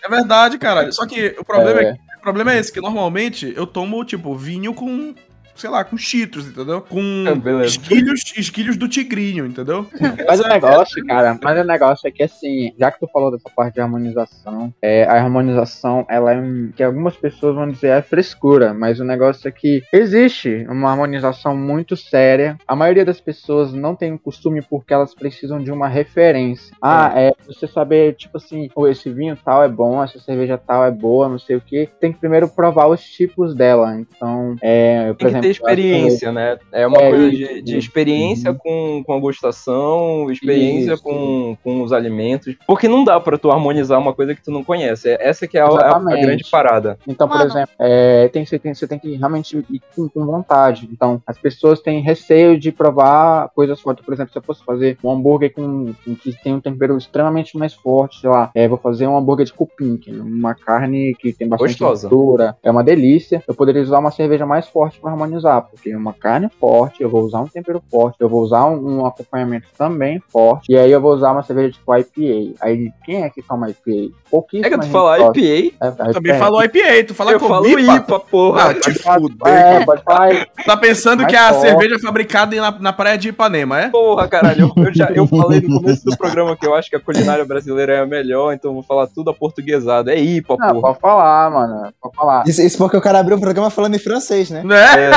É 0.02 0.08
verdade, 0.08 0.58
caralho. 0.58 0.92
Só 0.92 1.06
que 1.06 1.36
o 1.38 1.44
problema 1.44 1.80
é, 1.80 1.84
É. 1.84 1.92
que- 1.92 1.98
o 2.18 2.20
problema 2.22 2.52
é 2.52 2.58
esse, 2.58 2.72
que 2.72 2.80
normalmente 2.80 3.52
eu 3.56 3.66
tomo, 3.66 4.04
tipo, 4.04 4.34
vinho 4.34 4.74
com, 4.74 5.14
sei 5.54 5.70
lá, 5.70 5.84
com 5.84 5.96
cheetos, 5.96 6.46
entendeu? 6.48 6.80
Com 6.80 7.24
É, 7.26 7.34
beleza. 7.34 7.66
esquilhos, 7.66 8.20
esquilhos 8.36 8.76
do 8.76 8.88
tigrinho, 8.88 9.46
entendeu? 9.46 9.86
Mas 10.26 10.40
o 10.40 10.48
negócio, 10.48 11.04
cara, 11.06 11.38
mas 11.42 11.58
o 11.60 11.64
negócio 11.64 12.06
é 12.08 12.10
que 12.10 12.22
assim, 12.22 12.72
já 12.78 12.90
que 12.90 12.98
tu 13.00 13.08
falou 13.12 13.30
dessa 13.30 13.48
parte 13.54 13.74
de 13.74 13.80
harmonização, 13.80 14.72
é, 14.80 15.04
a 15.04 15.14
harmonização, 15.14 16.06
ela 16.08 16.32
é 16.32 16.38
um, 16.40 16.70
que 16.74 16.82
algumas 16.82 17.16
pessoas 17.16 17.54
vão 17.54 17.68
dizer 17.70 17.88
é 17.88 18.02
frescura, 18.02 18.72
mas 18.74 19.00
o 19.00 19.04
negócio 19.04 19.46
é 19.48 19.50
que 19.50 19.82
existe 19.92 20.66
uma 20.68 20.90
harmonização 20.90 21.56
muito 21.56 21.96
séria. 21.96 22.56
A 22.66 22.74
maioria 22.76 23.04
das 23.04 23.20
pessoas 23.20 23.72
não 23.72 23.94
tem 23.94 24.12
o 24.12 24.18
costume 24.18 24.62
porque 24.62 24.92
elas 24.94 25.14
precisam 25.14 25.62
de 25.62 25.70
uma 25.70 25.88
referência. 25.88 26.74
Ah, 26.80 27.12
é 27.14 27.32
você 27.46 27.66
saber, 27.66 28.14
tipo 28.14 28.36
assim, 28.36 28.68
"Pô, 28.74 28.86
esse 28.88 29.10
vinho 29.10 29.36
tal 29.44 29.62
é 29.62 29.68
bom, 29.68 30.02
essa 30.02 30.18
cerveja 30.18 30.56
tal 30.58 30.84
é 30.84 30.90
boa, 30.90 31.28
não 31.28 31.38
sei 31.38 31.56
o 31.56 31.60
que. 31.60 31.88
Tem 32.00 32.12
que 32.12 32.18
primeiro 32.18 32.48
provar 32.48 32.86
os 32.86 33.02
tipos 33.02 33.54
dela. 33.54 33.96
Então, 33.98 34.56
é, 34.62 35.12
por 35.14 35.28
exemplo, 35.28 35.41
ter 35.42 35.50
experiência, 35.50 36.32
né? 36.32 36.58
É 36.72 36.86
uma 36.86 36.98
É, 36.98 37.10
coisa 37.10 37.30
de, 37.30 37.62
de 37.62 37.76
experiência 37.78 38.54
com, 38.54 39.02
com 39.04 39.12
a 39.14 39.20
gustação, 39.20 40.30
experiência 40.30 40.94
Isso. 40.94 41.02
com, 41.02 41.56
com 41.62 41.82
os 41.82 41.92
alimentos. 41.92 42.54
Porque 42.66 42.88
não 42.88 43.04
dá 43.04 43.18
pra 43.20 43.36
tu 43.38 43.50
harmonizar 43.50 43.98
uma 43.98 44.12
coisa 44.12 44.34
que 44.34 44.42
tu 44.42 44.50
não 44.50 44.64
conhece. 44.64 45.10
É- 45.10 45.28
Essa 45.28 45.46
que 45.46 45.56
é 45.58 45.60
a, 45.60 45.66
a- 45.66 45.96
a 45.96 46.16
grande 46.16 46.44
parada. 46.50 46.98
Então, 47.06 47.28
por 47.28 47.38
Mano. 47.38 47.50
exemplo, 47.50 47.70
é, 47.78 48.28
tem, 48.28 48.44
você, 48.44 48.58
tem, 48.58 48.74
você 48.74 48.86
tem 48.86 48.98
que 48.98 49.14
realmente 49.16 49.56
ir 49.70 49.80
com, 49.94 50.08
com 50.08 50.24
vontade. 50.26 50.88
Então, 50.90 51.20
as 51.26 51.38
pessoas 51.38 51.80
têm 51.80 52.00
receio 52.00 52.58
de 52.58 52.70
provar 52.72 53.48
coisas 53.54 53.80
fortes. 53.80 54.04
Por 54.04 54.14
exemplo, 54.14 54.32
se 54.32 54.38
eu 54.38 54.42
fosse 54.42 54.64
fazer 54.64 54.96
um 55.02 55.10
hambúrguer 55.10 55.52
com, 55.52 55.92
com- 56.04 56.14
que 56.14 56.32
tem 56.42 56.54
um 56.54 56.60
tempero 56.60 56.96
extremamente 56.96 57.56
mais 57.56 57.74
forte, 57.74 58.20
sei 58.20 58.30
lá, 58.30 58.50
é, 58.54 58.66
vou 58.68 58.78
fazer 58.78 59.06
um 59.06 59.16
hambúrguer 59.16 59.46
de 59.46 59.52
cupim, 59.52 59.96
que 59.96 60.10
é 60.10 60.14
uma 60.14 60.54
carne 60.54 61.14
que 61.14 61.32
tem 61.32 61.48
bastante 61.48 61.70
Gostosa. 61.78 62.08
gordura, 62.08 62.56
é 62.62 62.70
uma 62.70 62.82
delícia. 62.84 63.42
Eu 63.46 63.54
poderia 63.54 63.82
usar 63.82 63.98
uma 63.98 64.10
cerveja 64.10 64.46
mais 64.46 64.66
forte 64.68 65.00
para 65.00 65.10
harmonizar, 65.10 65.31
porque 65.70 65.90
é 65.90 65.96
uma 65.96 66.12
carne 66.12 66.48
forte, 66.60 67.02
eu 67.02 67.08
vou 67.10 67.22
usar 67.22 67.40
um 67.40 67.46
tempero 67.46 67.82
forte, 67.90 68.16
eu 68.20 68.28
vou 68.28 68.42
usar 68.42 68.66
um, 68.66 69.00
um 69.00 69.06
acompanhamento 69.06 69.66
também 69.76 70.20
forte, 70.32 70.72
e 70.72 70.76
aí 70.76 70.90
eu 70.90 71.00
vou 71.00 71.14
usar 71.14 71.32
uma 71.32 71.42
cerveja 71.42 71.72
tipo 71.72 71.94
IPA. 71.96 72.54
Aí, 72.60 72.92
quem 73.04 73.22
é 73.22 73.30
que 73.30 73.42
toma 73.42 73.70
IPA? 73.70 74.14
Pouquíssimo. 74.30 74.66
É 74.66 74.70
que 74.70 74.78
tu 74.78 74.86
fala 74.86 75.18
IPA, 75.18 75.76
Tu 76.06 76.12
também 76.12 76.38
falou 76.38 76.62
IPA, 76.64 77.04
tu 77.06 77.14
fala 77.14 77.32
eu 77.32 77.40
com 77.40 77.48
falo 77.48 77.66
IPA. 77.68 77.96
IPA, 77.96 78.20
porra. 78.20 78.70
Ah, 78.70 78.74
te 78.74 78.94
fuder. 78.94 79.36
é, 79.52 79.84
pode 79.84 80.02
falar 80.02 80.46
Tá 80.64 80.76
pensando 80.76 81.26
que 81.26 81.36
a 81.36 81.52
forte. 81.52 81.60
cerveja 81.68 81.96
é 81.96 81.98
fabricada 81.98 82.56
na, 82.56 82.70
na 82.70 82.92
praia 82.92 83.18
de 83.18 83.28
Ipanema, 83.28 83.80
é? 83.80 83.88
Porra, 83.88 84.26
caralho, 84.28 84.72
eu, 84.76 84.84
eu 84.84 84.94
já, 84.94 85.10
eu 85.10 85.26
falei 85.26 85.60
no 85.60 85.80
começo 85.80 86.04
do 86.04 86.16
programa 86.18 86.56
que 86.56 86.66
eu 86.66 86.74
acho 86.74 86.88
que 86.88 86.96
a 86.96 87.00
culinária 87.00 87.44
brasileira 87.44 87.94
é 87.94 88.00
a 88.00 88.06
melhor, 88.06 88.52
então 88.52 88.70
eu 88.70 88.74
vou 88.74 88.82
falar 88.82 89.06
tudo 89.06 89.30
aportuguesado. 89.30 90.10
É 90.10 90.18
IPA, 90.18 90.56
Não, 90.58 90.68
porra. 90.68 90.80
pode 90.80 91.00
falar, 91.00 91.50
mano. 91.50 91.92
Pode 92.00 92.16
falar. 92.16 92.44
Isso, 92.46 92.62
isso 92.62 92.78
porque 92.78 92.96
o 92.96 93.00
cara 93.00 93.18
abriu 93.20 93.36
o 93.36 93.40
programa 93.40 93.70
falando 93.70 93.94
em 93.94 93.98
francês, 93.98 94.50
né? 94.50 94.62
Né? 94.64 95.10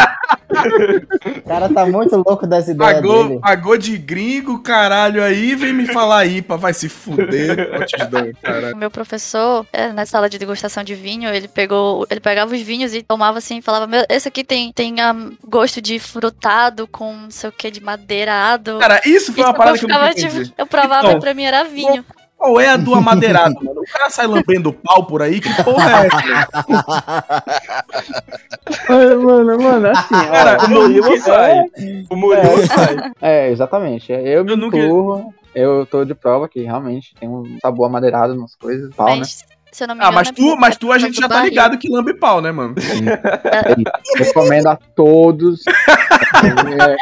O 1.38 1.42
cara 1.48 1.70
tá 1.70 1.86
muito 1.86 2.16
louco 2.16 2.48
das 2.48 2.68
ideias 2.68 2.96
Pagou, 2.96 3.28
dele. 3.28 3.40
pagou 3.40 3.78
de 3.78 3.98
gringo, 3.98 4.60
caralho, 4.60 5.22
aí 5.24 5.56
vem 5.56 5.74
me 5.74 5.86
falar 5.88 6.26
IPA, 6.26 6.58
vai 6.58 6.74
se 6.74 6.88
fuder, 6.88 7.70
caralho. 8.42 8.76
O 8.76 8.78
meu 8.78 8.90
professor, 8.92 9.66
é, 9.74 9.92
nessa 9.92 10.18
aula 10.18 10.30
de 10.30 10.38
degustação 10.38 10.84
de 10.84 10.96
vinho, 10.96 11.30
ele 11.30 11.48
pegou, 11.48 12.06
ele 12.10 12.20
pegava 12.20 12.54
os 12.54 12.62
vinhos 12.62 12.94
e 12.94 13.02
tomava 13.04 13.38
assim, 13.40 13.58
e 13.58 13.62
falava, 13.62 13.88
meu, 13.88 14.06
esse 14.10 14.28
aqui 14.28 14.44
tem, 14.44 14.72
tem 14.72 15.00
ah, 15.02 15.16
gosto 15.48 15.82
de 15.82 16.00
frutado 16.00 16.88
com 16.88 17.14
não 17.14 17.32
sei 17.32 17.50
o 17.50 17.54
que, 17.54 17.70
de 17.72 17.82
madeirado. 17.82 18.78
Cara, 18.80 19.02
isso 19.06 19.34
foi 19.34 19.42
Isso 19.42 19.50
uma 19.50 19.54
parada 19.54 19.78
que 19.78 19.86
eu 19.86 19.90
não 19.90 20.08
entendi. 20.08 20.44
tipo, 20.46 20.54
eu 20.58 20.66
provava 20.68 21.08
Então, 21.08 21.20
pra 21.20 21.34
mim 21.34 21.44
era 21.44 21.64
vinho. 21.64 22.06
Qual 22.38 22.60
é 22.60 22.70
a 22.70 22.78
do 22.78 22.94
amadeirado, 22.94 23.56
mano? 23.64 23.82
O 23.82 23.92
cara 23.92 24.10
sai 24.10 24.28
lambendo 24.28 24.72
pau 24.74 25.06
por 25.06 25.22
aí, 25.22 25.40
que 25.42 25.50
porra 25.64 25.90
é 26.04 26.08
essa? 26.08 26.66
Mano, 28.90 29.24
mano, 29.24 29.64
mano, 29.64 29.88
assim, 29.88 30.10
Cara, 30.32 30.66
o 30.66 30.70
Murilo 30.70 31.18
sai. 31.20 31.66
O 32.10 32.16
Murilo 32.16 32.68
sai. 32.68 33.12
É, 33.22 33.50
exatamente. 33.50 34.12
Eu 34.12 34.44
me 34.44 34.52
Eu 34.52 34.58
nunca- 34.58 34.78
incluo. 34.78 35.34
Eu 35.54 35.86
tô 35.86 36.04
de 36.04 36.14
prova 36.14 36.50
que 36.50 36.62
realmente 36.64 37.16
tem 37.18 37.30
um 37.30 37.58
sabor 37.62 37.86
amadeirado 37.86 38.36
nas 38.36 38.54
coisas 38.56 38.92
e 38.92 38.94
tal, 38.94 39.16
né? 39.16 39.24
Mas 39.76 39.78
Se 39.78 39.84
eu 39.84 39.88
não 39.90 39.96
me 39.96 40.02
Ah, 40.02 40.04
engano. 40.06 40.16
mas 40.16 40.30
é 40.30 40.32
tu, 40.32 40.56
mas 40.58 40.78
tu 40.78 40.92
a 40.92 40.98
gente 40.98 41.16
já 41.20 41.28
tá 41.28 41.36
barril. 41.36 41.50
ligado 41.50 41.78
que 41.78 41.90
lambe 41.90 42.14
pau, 42.14 42.40
né, 42.42 42.50
mano? 42.52 42.76
Recomendo 44.18 44.68
a 44.68 44.78
todos. 44.96 45.62
É, 45.68 46.96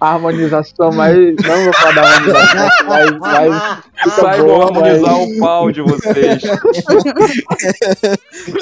a 0.00 0.12
harmonização, 0.12 0.92
mas 0.92 1.16
não 1.16 1.64
vou 1.64 1.72
falar 1.72 1.94
da 1.94 2.02
harmonização, 2.02 2.86
mas, 2.86 3.10
mas 3.18 3.76
fica 4.14 4.36
boa, 4.42 4.64
harmonizar 4.64 5.12
mas 5.12 5.36
o 5.36 5.40
pau 5.40 5.72
de 5.72 5.80
vocês. 5.82 6.42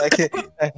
É, 0.01 0.11
que- 0.11 0.31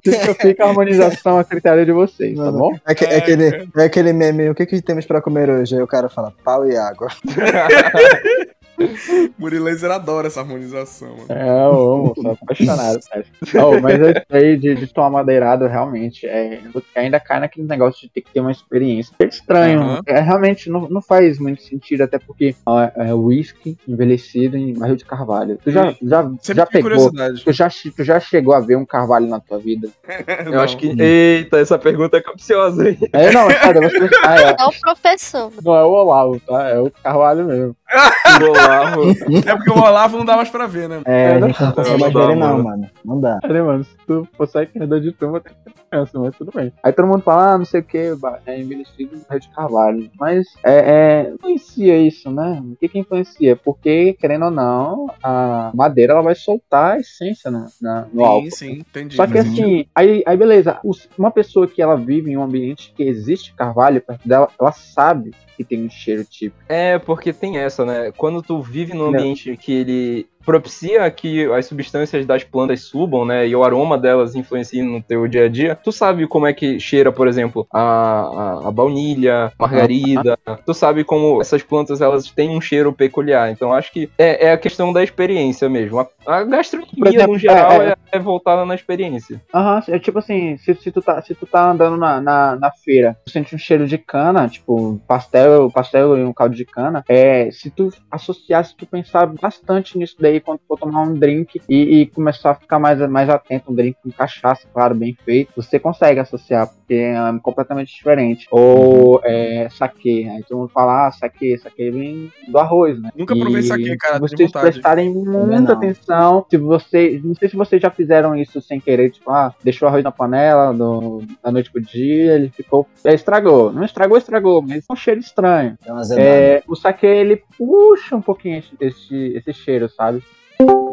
fica, 0.05 0.35
fica 0.35 0.65
a 0.65 0.69
harmonização 0.69 1.39
a 1.39 1.45
critério 1.45 1.85
de 1.85 1.93
vocês, 1.93 2.37
tá 2.39 2.51
bom? 2.53 2.75
é 2.87 2.95
que- 2.95 3.05
é 3.05 3.17
aquele, 3.19 3.69
é 3.77 3.85
aquele 3.85 4.13
meme, 4.13 4.49
o 4.51 4.55
que, 4.55 4.65
que 4.67 4.81
temos 4.81 5.05
pra 5.05 5.21
comer 5.21 5.51
hoje? 5.51 5.75
Aí 5.77 5.83
o 5.83 5.87
cara 5.87 6.09
fala, 6.09 6.33
pau 6.45 6.67
e 6.67 6.77
água. 6.77 7.09
Murilaser 9.39 9.91
adora 9.91 10.27
essa 10.27 10.41
harmonização, 10.41 11.17
mano. 11.17 11.27
É, 11.29 11.65
eu 11.65 11.93
amo, 11.93 12.15
sou 12.15 12.31
apaixonado. 12.33 13.01
cara. 13.11 13.67
Oh, 13.67 13.81
mas 13.81 14.01
isso 14.01 14.27
aí 14.31 14.57
de, 14.57 14.75
de 14.75 14.87
tomar 14.87 15.11
madeirado, 15.11 15.67
realmente, 15.67 16.27
é, 16.27 16.61
ainda 16.97 17.21
cai 17.21 17.41
naquele 17.41 17.67
negócio 17.67 18.03
de 18.03 18.09
ter 18.09 18.21
que 18.21 18.33
ter 18.33 18.41
uma 18.41 18.53
experiência. 18.53 19.15
É 19.19 19.25
estranho, 19.25 19.81
Aham. 19.81 20.01
é, 20.07 20.21
realmente 20.21 20.71
não, 20.71 20.89
não 20.89 21.01
faz 21.01 21.39
muito 21.39 21.63
sentido, 21.63 22.03
até 22.03 22.19
porque 22.19 22.55
ó, 22.67 22.81
é 22.83 23.13
whisky 23.15 23.77
envelhecido 23.87 24.57
em 24.57 24.75
barril 24.75 24.97
de 24.97 25.05
carvalho. 25.05 25.59
Tu 25.63 25.71
já, 25.71 25.95
já, 26.03 26.23
Sempre 26.41 26.57
já 26.57 26.67
tive 26.67 26.83
pegou, 26.83 27.11
tu 27.11 27.53
já, 27.53 27.69
tu 27.69 28.05
já 28.05 28.21
chegou 28.21 28.55
a 28.55 28.61
ver 28.61 28.77
um 28.77 28.85
carvalho 28.85 29.27
na 29.27 29.41
tua 29.41 29.59
vida? 29.59 29.89
Eu 30.47 30.61
acho 30.61 30.77
que. 30.77 30.95
Eita, 31.01 31.59
essa 31.59 31.79
pergunta 31.79 32.17
é 32.17 32.23
capciosa, 32.23 32.89
hein? 32.89 32.99
É, 33.13 33.31
não, 33.33 33.51
é 33.51 33.59
sério, 33.61 33.83
você 33.83 34.11
ah, 34.23 34.41
é, 34.41 34.57
É 34.59 34.65
o 34.65 34.73
professor. 34.81 35.53
não 35.63 35.75
é 35.75 35.85
o 35.85 35.91
Olavo, 35.91 36.41
tá? 36.41 36.69
É 36.69 36.79
o 36.79 36.91
carvalho 36.91 37.47
mesmo. 37.47 37.77
Olavo. 38.49 39.11
É 39.47 39.55
porque 39.57 39.71
o 39.71 39.79
Olavo 39.79 40.19
não 40.19 40.25
dá 40.25 40.37
mais 40.37 40.49
pra 40.49 40.67
ver, 40.67 40.89
né? 40.89 41.03
É, 41.05 41.33
a 41.35 41.39
não 41.41 41.49
gente 41.49 41.63
não 41.63 41.73
consegue 41.73 42.01
mais 42.01 42.13
dá, 42.13 42.21
ver 42.21 42.33
ele 42.33 42.41
não, 42.41 42.63
mano. 42.63 42.91
Não 43.05 43.21
dá. 43.21 43.39
Sério, 43.41 43.67
mano, 43.67 43.85
se 43.85 43.97
tu 44.07 44.27
for 44.37 44.49
sair 44.49 44.71
de 44.73 45.13
turma, 45.13 45.41
tem 45.41 45.53
que 45.53 45.71
ter 45.71 45.73
criança, 45.91 46.19
mas 46.19 46.37
tudo 46.37 46.51
bem. 46.55 46.73
Aí 46.83 46.93
todo 46.93 47.07
mundo 47.07 47.23
fala, 47.23 47.53
ah, 47.55 47.59
não 47.59 47.65
sei 47.65 47.81
o 47.81 47.85
que, 47.85 48.13
é 48.47 48.61
envelhecido 48.61 49.17
no 49.31 49.41
de 49.41 49.49
carvalho. 49.51 50.11
Mas 50.19 50.47
é, 50.65 50.75
é, 50.75 51.33
influencia 51.35 51.99
isso, 51.99 52.31
né? 52.31 52.61
O 52.63 52.77
que 52.77 52.89
que 52.89 52.99
influencia? 52.99 53.57
Porque, 53.57 54.15
querendo 54.15 54.47
ou 54.47 54.51
não, 54.51 55.11
a 55.23 55.71
madeira 55.75 56.13
ela 56.15 56.23
vai 56.23 56.35
soltar 56.35 56.97
a 56.97 56.99
essência 56.99 57.51
na, 57.51 57.67
na- 57.81 58.07
no 58.13 58.25
álcool. 58.25 58.51
Sim, 58.51 58.57
sim, 58.57 58.73
entendi. 58.81 59.17
Só 59.17 59.27
que 59.27 59.39
assim, 59.39 59.87
aí, 59.95 60.23
aí 60.27 60.37
beleza, 60.37 60.79
os- 60.85 61.09
uma 61.19 61.31
pessoa 61.31 61.67
que 61.67 61.83
ela 61.83 61.97
vive 61.97 62.31
em 62.31 62.37
um 62.37 62.43
ambiente 62.43 62.93
que 62.97 63.03
existe 63.03 63.55
carvalho 63.55 64.01
perto 64.01 64.27
dela, 64.27 64.49
ela 64.59 64.73
sabe 64.73 65.33
que 65.63 65.77
tem 65.77 65.85
um 65.85 65.91
cheiro 65.91 66.25
típico. 66.25 66.63
É, 66.69 66.99
porque 66.99 67.33
tem 67.33 67.59
essa, 67.59 67.85
né? 67.85 68.13
Quando 68.13 68.43
tu 68.43 68.61
vive 68.61 68.93
num 68.95 69.11
Não. 69.11 69.21
ambiente 69.21 69.57
que 69.57 69.73
ele 69.73 70.27
propicia 70.45 71.11
que 71.11 71.45
as 71.53 71.67
substâncias 71.67 72.27
das 72.27 72.45
plantas 72.45 72.83
subam, 72.83 73.25
né? 73.25 73.47
E 73.47 73.55
o 73.55 73.65
aroma 73.65 73.99
delas 73.99 74.35
influenciem 74.35 74.85
no 74.85 75.03
teu 75.03 75.27
dia 75.27 75.47
a 75.47 75.49
dia. 75.49 75.75
Tu 75.77 75.93
sabe 75.93 76.27
como 76.27 76.47
é 76.47 76.53
que 76.53 76.79
cheira, 76.79 77.13
por 77.13 77.29
exemplo, 77.29 77.67
a, 77.73 77.81
a, 77.81 78.69
a 78.69 78.71
baunilha, 78.71 79.53
margarida. 79.59 80.39
Tu 80.65 80.75
sabe 80.75 81.05
como 81.05 81.41
essas 81.41 81.63
plantas 81.63 82.01
elas 82.01 82.31
têm 82.31 82.51
um 82.51 82.61
cheiro 82.61 82.93
peculiar. 82.93 83.51
Então 83.51 83.73
acho 83.73 83.93
que 83.93 84.11
é, 84.19 84.47
é 84.47 84.53
a 84.53 84.59
questão 84.59 84.93
da 84.93 85.03
experiência 85.03 85.69
mesmo. 85.69 86.01
A, 86.01 86.09
a 86.27 86.45
gastronomia, 86.45 87.09
exemplo, 87.09 87.33
no 87.33 87.39
geral, 87.39 87.83
é, 87.83 87.89
é, 87.91 87.97
é 88.13 88.19
voltada 88.19 88.65
na 88.65 88.75
experiência. 88.75 89.41
Aham, 89.55 89.83
é 89.89 89.99
tipo 89.99 90.19
assim, 90.19 90.57
se, 90.59 90.75
se, 90.75 90.91
tu, 90.91 91.01
tá, 91.01 91.21
se 91.23 91.35
tu 91.35 91.47
tá 91.47 91.71
andando 91.71 91.97
na, 91.97 92.21
na, 92.21 92.57
na 92.57 92.71
feira, 92.71 93.17
tu 93.25 93.31
sente 93.31 93.55
um 93.55 93.59
cheiro 93.59 93.87
de 93.87 93.99
cana, 93.99 94.49
tipo, 94.49 95.01
pastel, 95.07 95.71
pastel 95.71 96.19
e 96.19 96.25
um 96.25 96.33
caldo 96.33 96.55
de 96.55 96.65
cana, 96.65 97.05
é, 97.09 97.51
se 97.51 97.71
tu 97.71 97.91
associar, 98.11 98.65
se 98.65 98.77
tu 98.77 98.87
pensar 98.87 99.27
bastante 99.27 99.99
nisso 99.99 100.17
daí 100.19 100.32
quando 100.41 100.61
for 100.67 100.79
tomar 100.79 101.03
um 101.03 101.15
drink 101.15 101.61
e, 101.69 102.01
e 102.01 102.07
começar 102.07 102.51
a 102.51 102.55
ficar 102.55 102.79
mais, 102.79 102.99
mais 103.09 103.29
atento, 103.29 103.71
um 103.71 103.75
drink 103.75 103.97
com 104.03 104.11
cachaça, 104.11 104.67
claro, 104.73 104.95
bem 104.95 105.17
feito, 105.25 105.53
você 105.57 105.79
consegue 105.79 106.21
associar, 106.21 106.69
porque 106.69 106.95
é 106.95 107.15
completamente 107.43 107.95
diferente. 107.95 108.47
Ou 108.51 109.21
é, 109.25 109.69
saque, 109.71 110.29
aí 110.29 110.43
todo 110.45 110.59
mundo 110.59 110.71
fala, 110.71 111.09
ah, 111.09 111.13
saque, 111.13 111.57
saque 111.59 111.91
vem 111.91 112.33
do 112.49 112.59
arroz, 112.59 113.01
né? 113.01 113.11
Nunca 113.17 113.37
provei 113.37 113.63
saque, 113.63 113.97
cara, 113.97 114.19
Vocês 114.19 114.51
prestarem 114.51 115.13
muita 115.13 115.61
não. 115.61 115.73
atenção. 115.73 116.47
Se 116.49 116.57
você. 116.57 117.21
Não 117.23 117.35
sei 117.35 117.49
se 117.49 117.57
vocês 117.57 117.81
já 117.81 117.91
fizeram 117.91 118.35
isso 118.37 118.61
sem 118.61 118.81
querer, 118.81 119.11
tipo, 119.11 119.31
ah, 119.31 119.55
deixou 119.63 119.87
o 119.87 119.89
arroz 119.89 120.05
na 120.05 120.13
panela 120.13 120.73
do, 120.73 121.23
da 121.43 121.51
noite 121.51 121.71
pro 121.71 121.81
dia, 121.81 122.35
ele 122.35 122.49
ficou. 122.49 122.87
é, 123.05 123.15
estragou. 123.15 123.73
Não 123.73 123.85
estragou, 123.85 124.19
estragou, 124.19 124.63
mas 124.63 124.85
é 124.89 124.93
um 124.93 124.97
cheiro 124.97 125.21
estranho. 125.21 125.77
É, 126.17 126.63
o 126.67 126.75
saque 126.75 127.07
ele 127.07 127.43
puxa 127.57 128.17
um 128.17 128.23
pouquinho 128.23 128.59
esse, 128.59 128.77
esse, 128.81 129.33
esse 129.37 129.53
cheiro, 129.53 129.89
sabe? 129.89 130.22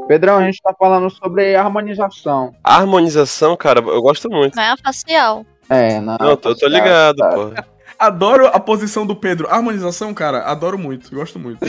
Pedrão, 0.08 0.38
a 0.38 0.44
gente 0.44 0.62
tá 0.62 0.74
falando 0.78 1.10
sobre 1.10 1.56
harmonização. 1.56 2.54
A 2.64 2.78
harmonização, 2.78 3.56
cara, 3.56 3.80
eu 3.80 4.02
gosto 4.02 4.30
muito. 4.30 4.56
Não 4.56 4.64
é 4.64 4.72
a 4.72 4.78
facial. 4.78 5.46
É, 5.70 6.00
não. 6.00 6.18
Não, 6.20 6.30
eu 6.30 6.38
tô, 6.38 6.50
eu 6.50 6.58
tô 6.58 6.68
ligado, 6.68 7.18
tá. 7.18 7.30
pô. 7.30 7.52
Adoro 8.00 8.48
a 8.48 8.60
posição 8.62 9.06
do 9.06 9.14
Pedro. 9.14 9.50
Harmonização, 9.50 10.14
cara, 10.14 10.44
adoro 10.44 10.78
muito, 10.80 11.14
gosto 11.14 11.38
muito. 11.38 11.60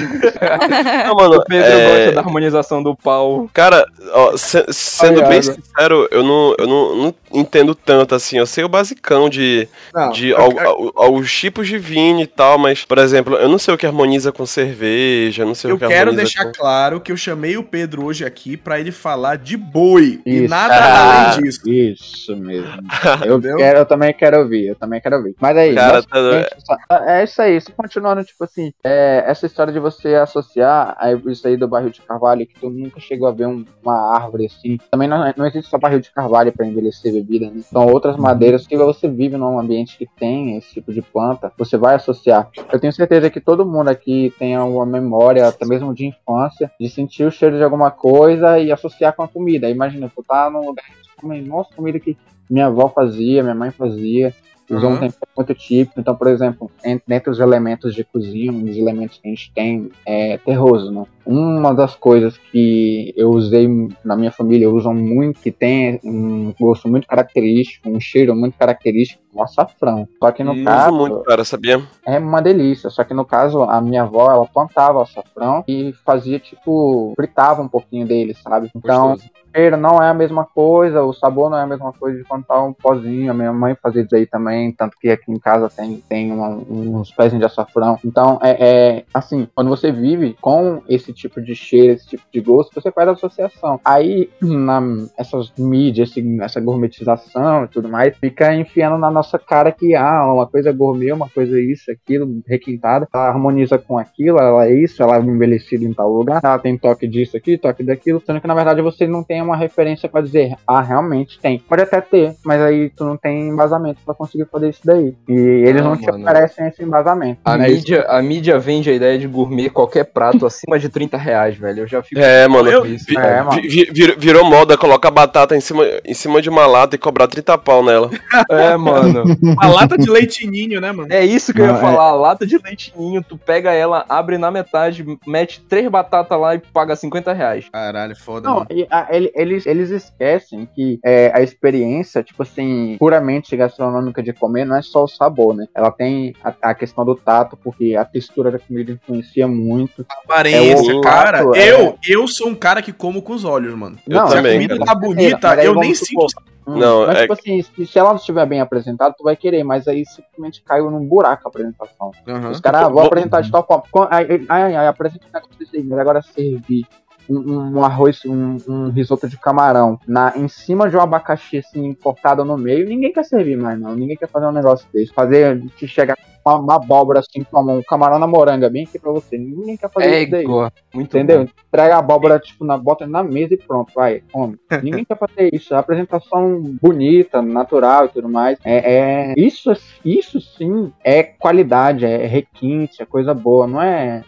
Não, 1.04 1.14
mano, 1.16 1.38
O 1.38 1.44
Pedro 1.44 1.68
é, 1.68 1.96
gosta 1.98 2.12
da 2.12 2.20
harmonização 2.20 2.82
do 2.84 2.94
pau. 2.94 3.50
Cara, 3.52 3.84
ó, 4.12 4.36
se- 4.36 4.64
sendo 4.72 5.20
Obrigado. 5.22 5.30
bem 5.30 5.42
sincero, 5.42 6.06
eu 6.12 6.22
não, 6.22 6.54
eu 6.56 6.66
não, 6.68 6.94
não 6.96 7.14
entendo 7.32 7.74
tanto 7.74 8.14
assim. 8.14 8.38
Eu 8.38 8.46
sei 8.46 8.64
o 8.64 8.68
basicão 8.68 9.28
de, 9.28 9.68
Não, 9.94 10.10
de 10.12 10.28
eu- 10.30 10.38
al- 10.38 10.58
al- 10.58 10.92
alguns 10.96 11.32
tipos 11.32 11.66
de 11.68 11.78
vinho 11.78 12.20
e 12.20 12.26
tal, 12.26 12.58
mas, 12.58 12.84
por 12.84 12.98
exemplo, 12.98 13.36
eu 13.36 13.48
não 13.48 13.58
sei 13.58 13.74
o 13.74 13.78
que 13.78 13.86
harmoniza 13.86 14.32
com 14.32 14.44
cerveja, 14.46 15.42
eu 15.42 15.46
não 15.46 15.54
sei 15.54 15.70
Eu 15.70 15.76
o 15.76 15.78
que 15.78 15.86
quero 15.86 16.10
harmoniza 16.10 16.22
deixar 16.22 16.44
com... 16.46 16.52
claro 16.52 17.00
que 17.00 17.12
eu 17.12 17.16
chamei 17.16 17.56
o 17.56 17.62
Pedro 17.62 18.04
hoje 18.04 18.24
aqui 18.24 18.56
pra 18.56 18.78
ele 18.80 18.92
falar 18.92 19.36
de 19.36 19.56
boi 19.56 20.20
e 20.26 20.40
Isso. 20.44 20.50
nada 20.50 20.74
Ah, 20.74 21.30
além 21.32 21.42
disso. 21.42 21.60
Isso 21.70 22.36
mesmo. 22.36 22.70
Eu, 23.24 23.40
quero, 23.40 23.78
eu 23.78 23.86
também 23.86 24.12
quero 24.14 24.38
ouvir, 24.38 24.66
eu 24.68 24.74
também 24.74 25.00
quero 25.00 25.16
ouvir. 25.16 25.34
Mas 25.40 25.56
aí, 25.56 25.74
Cara, 25.74 26.02
tá- 26.02 26.08
basicamente, 26.20 26.56
só- 26.64 27.04
é 27.06 27.24
isso 27.24 27.42
aí, 27.42 27.60
só 27.60 27.70
continuando, 27.76 28.24
tipo 28.24 28.42
assim, 28.44 28.72
é, 28.84 29.24
essa 29.26 29.46
história 29.46 29.72
de 29.72 29.78
você 29.78 30.14
associar 30.14 30.96
a 30.98 31.12
isso 31.12 31.46
aí 31.46 31.56
do 31.56 31.68
barril 31.68 31.90
de 31.90 32.00
carvalho, 32.00 32.46
que 32.46 32.58
tu 32.58 32.70
nunca 32.70 32.98
chegou 33.00 33.28
a 33.28 33.32
ver 33.32 33.46
um- 33.46 33.64
uma 33.82 34.14
árvore 34.16 34.46
assim. 34.46 34.78
Também 34.90 35.08
não, 35.08 35.32
não 35.36 35.46
existe 35.46 35.68
só 35.70 35.78
barril 35.78 36.00
de 36.00 36.10
carvalho 36.10 36.52
para 36.52 36.66
envelhecer 36.66 37.12
bebida, 37.22 37.50
né? 37.50 37.60
São 37.62 37.86
outras 37.86 38.16
madeiras 38.16 38.66
que 38.66 38.76
você 38.76 39.08
vive 39.08 39.36
num 39.36 39.58
ambiente 39.58 39.96
que 39.96 40.06
tem 40.06 40.56
esse 40.56 40.74
tipo 40.74 40.92
de 40.92 41.02
planta, 41.02 41.52
você 41.56 41.76
vai 41.76 41.94
associar. 41.94 42.48
Eu 42.72 42.80
tenho 42.80 42.92
certeza 42.92 43.30
que 43.30 43.40
todo 43.40 43.66
mundo 43.66 43.88
aqui 43.88 44.32
tem 44.38 44.54
alguma 44.54 44.86
memória, 44.86 45.46
até 45.46 45.66
mesmo 45.66 45.94
de 45.94 46.06
infância, 46.06 46.70
de 46.78 46.88
sentir 46.88 47.24
o 47.24 47.30
cheiro 47.30 47.56
de 47.56 47.64
alguma 47.64 47.90
coisa 47.90 48.58
e 48.58 48.72
associar 48.72 49.14
com 49.14 49.22
a 49.22 49.28
comida. 49.28 49.68
Imagina, 49.68 50.10
tu 50.14 50.22
tá 50.22 50.50
num 50.50 50.66
lugar 50.66 50.84
que 50.84 51.20
come, 51.20 51.40
nossa, 51.42 51.74
comida 51.74 51.98
que 51.98 52.16
minha 52.48 52.66
avó 52.66 52.88
fazia, 52.88 53.42
minha 53.42 53.54
mãe 53.54 53.70
fazia. 53.70 54.34
Usou 54.70 54.90
um 54.90 54.92
Uhum. 54.94 54.98
tempero 55.00 55.26
muito 55.36 55.54
típico. 55.54 55.98
Então, 56.00 56.14
por 56.14 56.28
exemplo, 56.28 56.70
en- 56.84 57.00
dentre 57.06 57.30
os 57.30 57.40
elementos 57.40 57.94
de 57.94 58.04
cozinha, 58.04 58.52
um 58.52 58.64
dos 58.64 58.76
elementos 58.76 59.18
que 59.18 59.26
a 59.28 59.30
gente 59.30 59.52
tem 59.52 59.90
é 60.06 60.38
terroso, 60.38 60.90
né? 60.92 61.04
Uma 61.26 61.72
das 61.74 61.94
coisas 61.96 62.36
que 62.50 63.12
eu 63.16 63.30
usei 63.30 63.68
na 64.04 64.16
minha 64.16 64.30
família, 64.32 64.70
usam 64.70 64.94
muito, 64.94 65.40
que 65.40 65.50
tem 65.50 66.00
um 66.04 66.52
gosto 66.58 66.88
muito 66.88 67.06
característico, 67.06 67.88
um 67.88 68.00
cheiro 68.00 68.34
muito 68.34 68.56
característico, 68.58 69.22
é 69.34 69.38
o 69.38 69.42
açafrão. 69.42 70.08
Só 70.22 70.30
que 70.32 70.42
no 70.42 70.52
Uso 70.52 70.64
caso, 70.64 70.96
muito, 70.96 71.20
cara, 71.22 71.44
sabia? 71.44 71.80
é 72.06 72.18
uma 72.18 72.40
delícia. 72.40 72.90
Só 72.90 73.04
que 73.04 73.14
no 73.14 73.24
caso, 73.24 73.62
a 73.62 73.80
minha 73.80 74.02
avó, 74.02 74.30
ela 74.30 74.46
plantava 74.46 75.02
açafrão 75.02 75.62
e 75.68 75.92
fazia 76.04 76.38
tipo, 76.38 77.12
fritava 77.16 77.62
um 77.62 77.68
pouquinho 77.68 78.06
dele, 78.06 78.34
sabe? 78.34 78.70
Então, 78.74 79.10
Gostoso. 79.10 79.30
Cheiro 79.54 79.76
não 79.76 80.02
é 80.02 80.08
a 80.08 80.14
mesma 80.14 80.44
coisa, 80.44 81.02
o 81.02 81.12
sabor 81.12 81.50
não 81.50 81.58
é 81.58 81.62
a 81.62 81.66
mesma 81.66 81.92
coisa 81.92 82.18
de 82.18 82.24
quando 82.24 82.44
tá 82.44 82.62
um 82.62 82.72
pozinho. 82.72 83.30
A 83.30 83.34
minha 83.34 83.52
mãe 83.52 83.76
fazia 83.82 84.02
isso 84.02 84.14
aí 84.14 84.26
também, 84.26 84.72
tanto 84.72 84.96
que 85.00 85.08
aqui 85.10 85.30
em 85.30 85.38
casa 85.38 85.68
tem, 85.68 86.02
tem 86.08 86.32
uma- 86.32 86.48
uns 86.68 87.10
pezinhos 87.10 87.40
de 87.40 87.46
açafrão. 87.46 87.98
Então, 88.04 88.38
é, 88.42 88.96
é 88.98 89.04
assim, 89.12 89.48
quando 89.54 89.68
você 89.68 89.90
vive 89.92 90.36
com 90.40 90.82
esse 90.88 91.12
tipo 91.12 91.40
de 91.40 91.54
cheiro, 91.54 91.94
esse 91.94 92.06
tipo 92.06 92.22
de 92.32 92.40
gosto, 92.40 92.74
você 92.74 92.90
faz 92.90 93.08
associação. 93.08 93.80
Aí, 93.84 94.30
na, 94.40 94.80
essas 95.18 95.52
mídias, 95.58 96.12
essa 96.40 96.60
gourmetização 96.60 97.64
e 97.64 97.68
tudo 97.68 97.88
mais, 97.88 98.16
fica 98.16 98.54
enfiando 98.54 98.98
na 98.98 99.10
nossa 99.10 99.38
cara 99.38 99.72
que, 99.72 99.94
ah, 99.94 100.32
uma 100.32 100.46
coisa 100.46 100.72
gourmet, 100.72 101.12
uma 101.12 101.28
coisa 101.28 101.60
isso, 101.60 101.90
aquilo, 101.90 102.42
requintada, 102.46 103.08
ela 103.12 103.28
harmoniza 103.28 103.78
com 103.78 103.98
aquilo, 103.98 104.38
ela 104.38 104.66
é 104.66 104.72
isso, 104.72 105.02
ela 105.02 105.16
é 105.16 105.20
envelhecida 105.20 105.84
em 105.84 105.92
tal 105.92 106.12
lugar, 106.12 106.40
ela 106.42 106.58
tem 106.58 106.76
toque 106.76 107.06
disso 107.06 107.36
aqui, 107.36 107.58
toque 107.58 107.82
daquilo, 107.82 108.22
sendo 108.24 108.40
que 108.40 108.46
na 108.46 108.54
verdade 108.54 108.82
você 108.82 109.06
não 109.06 109.22
tem 109.22 109.39
uma 109.42 109.56
referência 109.56 110.08
pra 110.08 110.20
dizer, 110.20 110.54
ah, 110.66 110.80
realmente 110.80 111.38
tem. 111.40 111.58
Pode 111.58 111.82
até 111.82 112.00
ter, 112.00 112.34
mas 112.44 112.60
aí 112.60 112.90
tu 112.90 113.04
não 113.04 113.16
tem 113.16 113.48
embasamento 113.48 114.00
pra 114.04 114.14
conseguir 114.14 114.46
fazer 114.50 114.70
isso 114.70 114.80
daí. 114.84 115.14
E 115.28 115.32
eles 115.32 115.80
Ah, 115.82 115.84
não 115.84 115.96
te 115.96 116.06
mano. 116.06 116.24
oferecem 116.24 116.66
esse 116.68 116.82
embasamento. 116.82 117.40
A 117.44 117.56
né? 117.56 117.68
mídia, 117.68 118.04
a 118.08 118.22
mídia 118.22 118.58
vende 118.58 118.90
a 118.90 118.94
ideia 118.94 119.18
de 119.18 119.26
gourmet 119.26 119.68
qualquer 119.70 120.04
prato 120.04 120.44
acima 120.46 120.78
de 120.78 120.88
30 120.88 121.16
reais, 121.16 121.56
velho. 121.56 121.80
Eu 121.80 121.86
já 121.86 122.02
fico. 122.02 122.20
É, 122.20 122.46
mano. 122.48 122.80
com 122.80 122.86
isso, 122.86 123.04
vi-. 123.06 123.16
É, 123.16 123.42
mano. 123.42 123.60
vi- 123.62 123.68
vi- 123.68 123.90
vir- 123.92 124.18
virou 124.18 124.44
moda 124.44 124.76
colocar 124.76 125.10
batata 125.10 125.56
em 125.56 125.60
cima, 125.60 125.84
em 126.04 126.14
cima 126.14 126.40
de 126.42 126.48
uma 126.48 126.66
lata 126.66 126.94
e 126.96 126.98
cobrar 126.98 127.26
30 127.28 127.56
pau 127.58 127.82
nela. 127.84 128.10
É, 128.50 128.76
mano. 128.76 129.24
A 129.58 129.66
lata 129.68 129.96
de 129.96 130.10
leitinho, 130.10 130.80
né, 130.80 130.92
mano? 130.92 131.12
É 131.12 131.24
isso 131.24 131.52
que 131.52 131.60
eu 131.60 131.66
Não, 131.66 131.74
ia 131.74 131.78
é- 131.78 131.80
falar. 131.80 132.04
A 132.08 132.14
lata 132.14 132.46
de 132.46 132.58
leitinho, 132.58 133.22
tu 133.22 133.36
pega 133.38 133.72
ela, 133.72 134.04
abre 134.08 134.38
na 134.38 134.50
metade, 134.50 135.04
mete 135.26 135.60
três 135.68 135.88
batatas 135.88 136.38
lá 136.40 136.54
e 136.54 136.58
paga 136.58 136.96
50 136.96 137.32
reais. 137.32 137.66
Caralho, 137.72 138.16
foda, 138.16 138.48
Não, 138.48 138.54
mano. 138.56 138.66
e, 138.70 138.86
a- 138.90 139.06
ele- 139.10 139.29
que 139.32 139.40
eles, 139.40 139.66
eles 139.66 139.90
esquecem 139.90 140.66
que 140.74 140.98
é, 141.04 141.30
a 141.34 141.42
experiência, 141.42 142.22
tipo 142.22 142.42
assim, 142.42 142.96
puramente 142.98 143.56
gastronômica 143.56 144.22
de 144.22 144.32
comer 144.32 144.64
não 144.64 144.76
é 144.76 144.82
só 144.82 145.04
o 145.04 145.08
sabor, 145.08 145.54
né? 145.54 145.66
Ela 145.74 145.90
tem 145.90 146.34
a, 146.42 146.70
a 146.70 146.74
questão 146.74 147.04
do 147.04 147.14
tato, 147.14 147.56
porque 147.56 147.96
a 147.96 148.04
textura 148.04 148.50
da 148.50 148.58
comida 148.58 148.92
influencia 148.92 149.46
muito. 149.46 150.04
Aparência, 150.24 150.92
É 150.92 150.94
o 150.94 151.00
cara. 151.00 151.46
olfato, 151.46 151.56
é. 151.58 151.70
Eu, 151.70 151.98
eu 152.06 152.28
sou 152.28 152.48
um 152.48 152.54
cara 152.54 152.82
que 152.82 152.92
como 152.92 153.22
com 153.22 153.32
os 153.32 153.44
olhos, 153.44 153.74
mano. 153.74 153.96
Eu 154.06 154.26
Se 154.26 154.34
a 154.34 154.36
também, 154.36 154.52
comida 154.54 154.74
cara. 154.78 154.86
tá 154.86 154.94
bonita, 154.94 155.54
eu 155.64 155.74
nem 155.74 155.94
supor, 155.94 156.28
sinto. 156.30 156.50
Hum, 156.66 156.78
Não, 156.78 157.06
mas, 157.06 157.16
é- 157.16 157.20
tipo 157.22 157.32
assim, 157.32 157.62
se, 157.62 157.86
se 157.86 157.98
ela 157.98 158.10
não 158.10 158.16
estiver 158.16 158.46
bem 158.46 158.60
apresentada, 158.60 159.14
tu 159.16 159.24
vai 159.24 159.34
querer, 159.34 159.64
mas 159.64 159.88
aí 159.88 160.04
simplesmente 160.04 160.62
caiu 160.62 160.90
num 160.90 161.04
buraco 161.04 161.42
a 161.46 161.48
apresentação. 161.48 162.10
Aham. 162.28 162.50
Os 162.50 162.60
caras, 162.60 162.82
ah, 162.82 162.88
vou 162.88 163.02
apresentar 163.02 163.40
de 163.40 163.50
tal 163.50 163.66
forma. 163.66 164.08
Aí, 164.10 164.44
aí, 164.48 164.76
aí 164.76 164.86
apresenta 164.86 165.24
o 165.26 165.32
negócio 165.32 166.00
agora 166.00 166.22
servir 166.22 166.86
um, 167.28 167.78
um 167.78 167.84
arroz, 167.84 168.20
um, 168.24 168.56
um 168.68 168.88
risoto 168.90 169.28
de 169.28 169.38
camarão 169.38 169.98
na, 170.06 170.32
em 170.36 170.48
cima 170.48 170.88
de 170.88 170.96
um 170.96 171.00
abacaxi 171.00 171.58
assim, 171.58 171.94
cortado 171.94 172.44
no 172.44 172.56
meio, 172.56 172.88
ninguém 172.88 173.12
quer 173.12 173.24
servir 173.24 173.56
mais, 173.56 173.78
não. 173.78 173.94
Ninguém 173.94 174.16
quer 174.16 174.28
fazer 174.28 174.46
um 174.46 174.52
negócio 174.52 174.86
desse. 174.92 175.12
Fazer, 175.12 175.60
te 175.76 175.86
chegar 175.86 176.16
uma, 176.44 176.56
uma 176.56 176.74
abóbora 176.76 177.20
assim, 177.20 177.44
como 177.44 177.72
um 177.76 177.82
camarão 177.82 178.18
na 178.18 178.26
moranga, 178.26 178.70
bem 178.70 178.84
aqui 178.84 178.98
pra 178.98 179.12
você. 179.12 179.36
Ninguém 179.36 179.76
quer 179.76 179.90
fazer 179.90 180.06
É 180.06 180.22
isso 180.22 180.30
daí. 180.30 180.44
igual. 180.44 180.72
Muito 180.94 181.16
Entendeu? 181.16 181.44
bom. 181.44 181.50
Entrega 181.68 181.96
a 181.96 181.98
abóbora, 181.98 182.38
tipo, 182.38 182.64
na, 182.64 182.76
bota 182.76 183.06
na 183.06 183.22
mesa 183.22 183.54
e 183.54 183.58
pronto, 183.58 183.92
vai, 183.94 184.22
come. 184.32 184.56
Ninguém 184.82 185.04
quer 185.04 185.18
fazer 185.18 185.54
isso. 185.54 185.74
A 185.74 185.78
apresentação 185.78 186.60
bonita, 186.80 187.40
natural 187.42 188.06
e 188.06 188.08
tudo 188.08 188.28
mais. 188.28 188.58
É, 188.64 188.92
é- 189.30 189.34
isso, 189.36 189.72
isso 190.04 190.40
sim 190.40 190.92
é 191.04 191.22
qualidade, 191.22 192.04
é 192.04 192.26
requinte, 192.26 193.02
é 193.02 193.06
coisa 193.06 193.32
boa, 193.34 193.66
não 193.66 193.80
é 193.80 194.22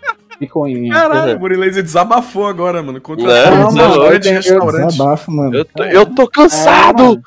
picuinha. 0.47 0.93
Caralho, 0.93 1.37
o 1.37 1.41
Murilese 1.41 1.83
desabafou 1.83 2.47
agora, 2.47 2.83
mano. 2.83 3.01
Contra 3.01 3.27
Né? 3.27 3.65
os 3.67 3.75
Não, 3.75 3.89
mano, 3.91 4.05
eu- 4.05 4.13
eu-. 4.13 4.87
Desabafo, 4.87 5.31
mano. 5.31 5.55
Eu 5.57 5.65
tô, 5.65 5.83
eu 5.85 6.07
tô 6.07 6.29
cansado! 6.29 7.21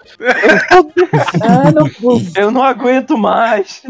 Ah, 1.41 1.71
não. 1.71 1.85
Eu 2.35 2.51
não 2.51 2.63
aguento 2.63 3.17
mais. 3.17 3.81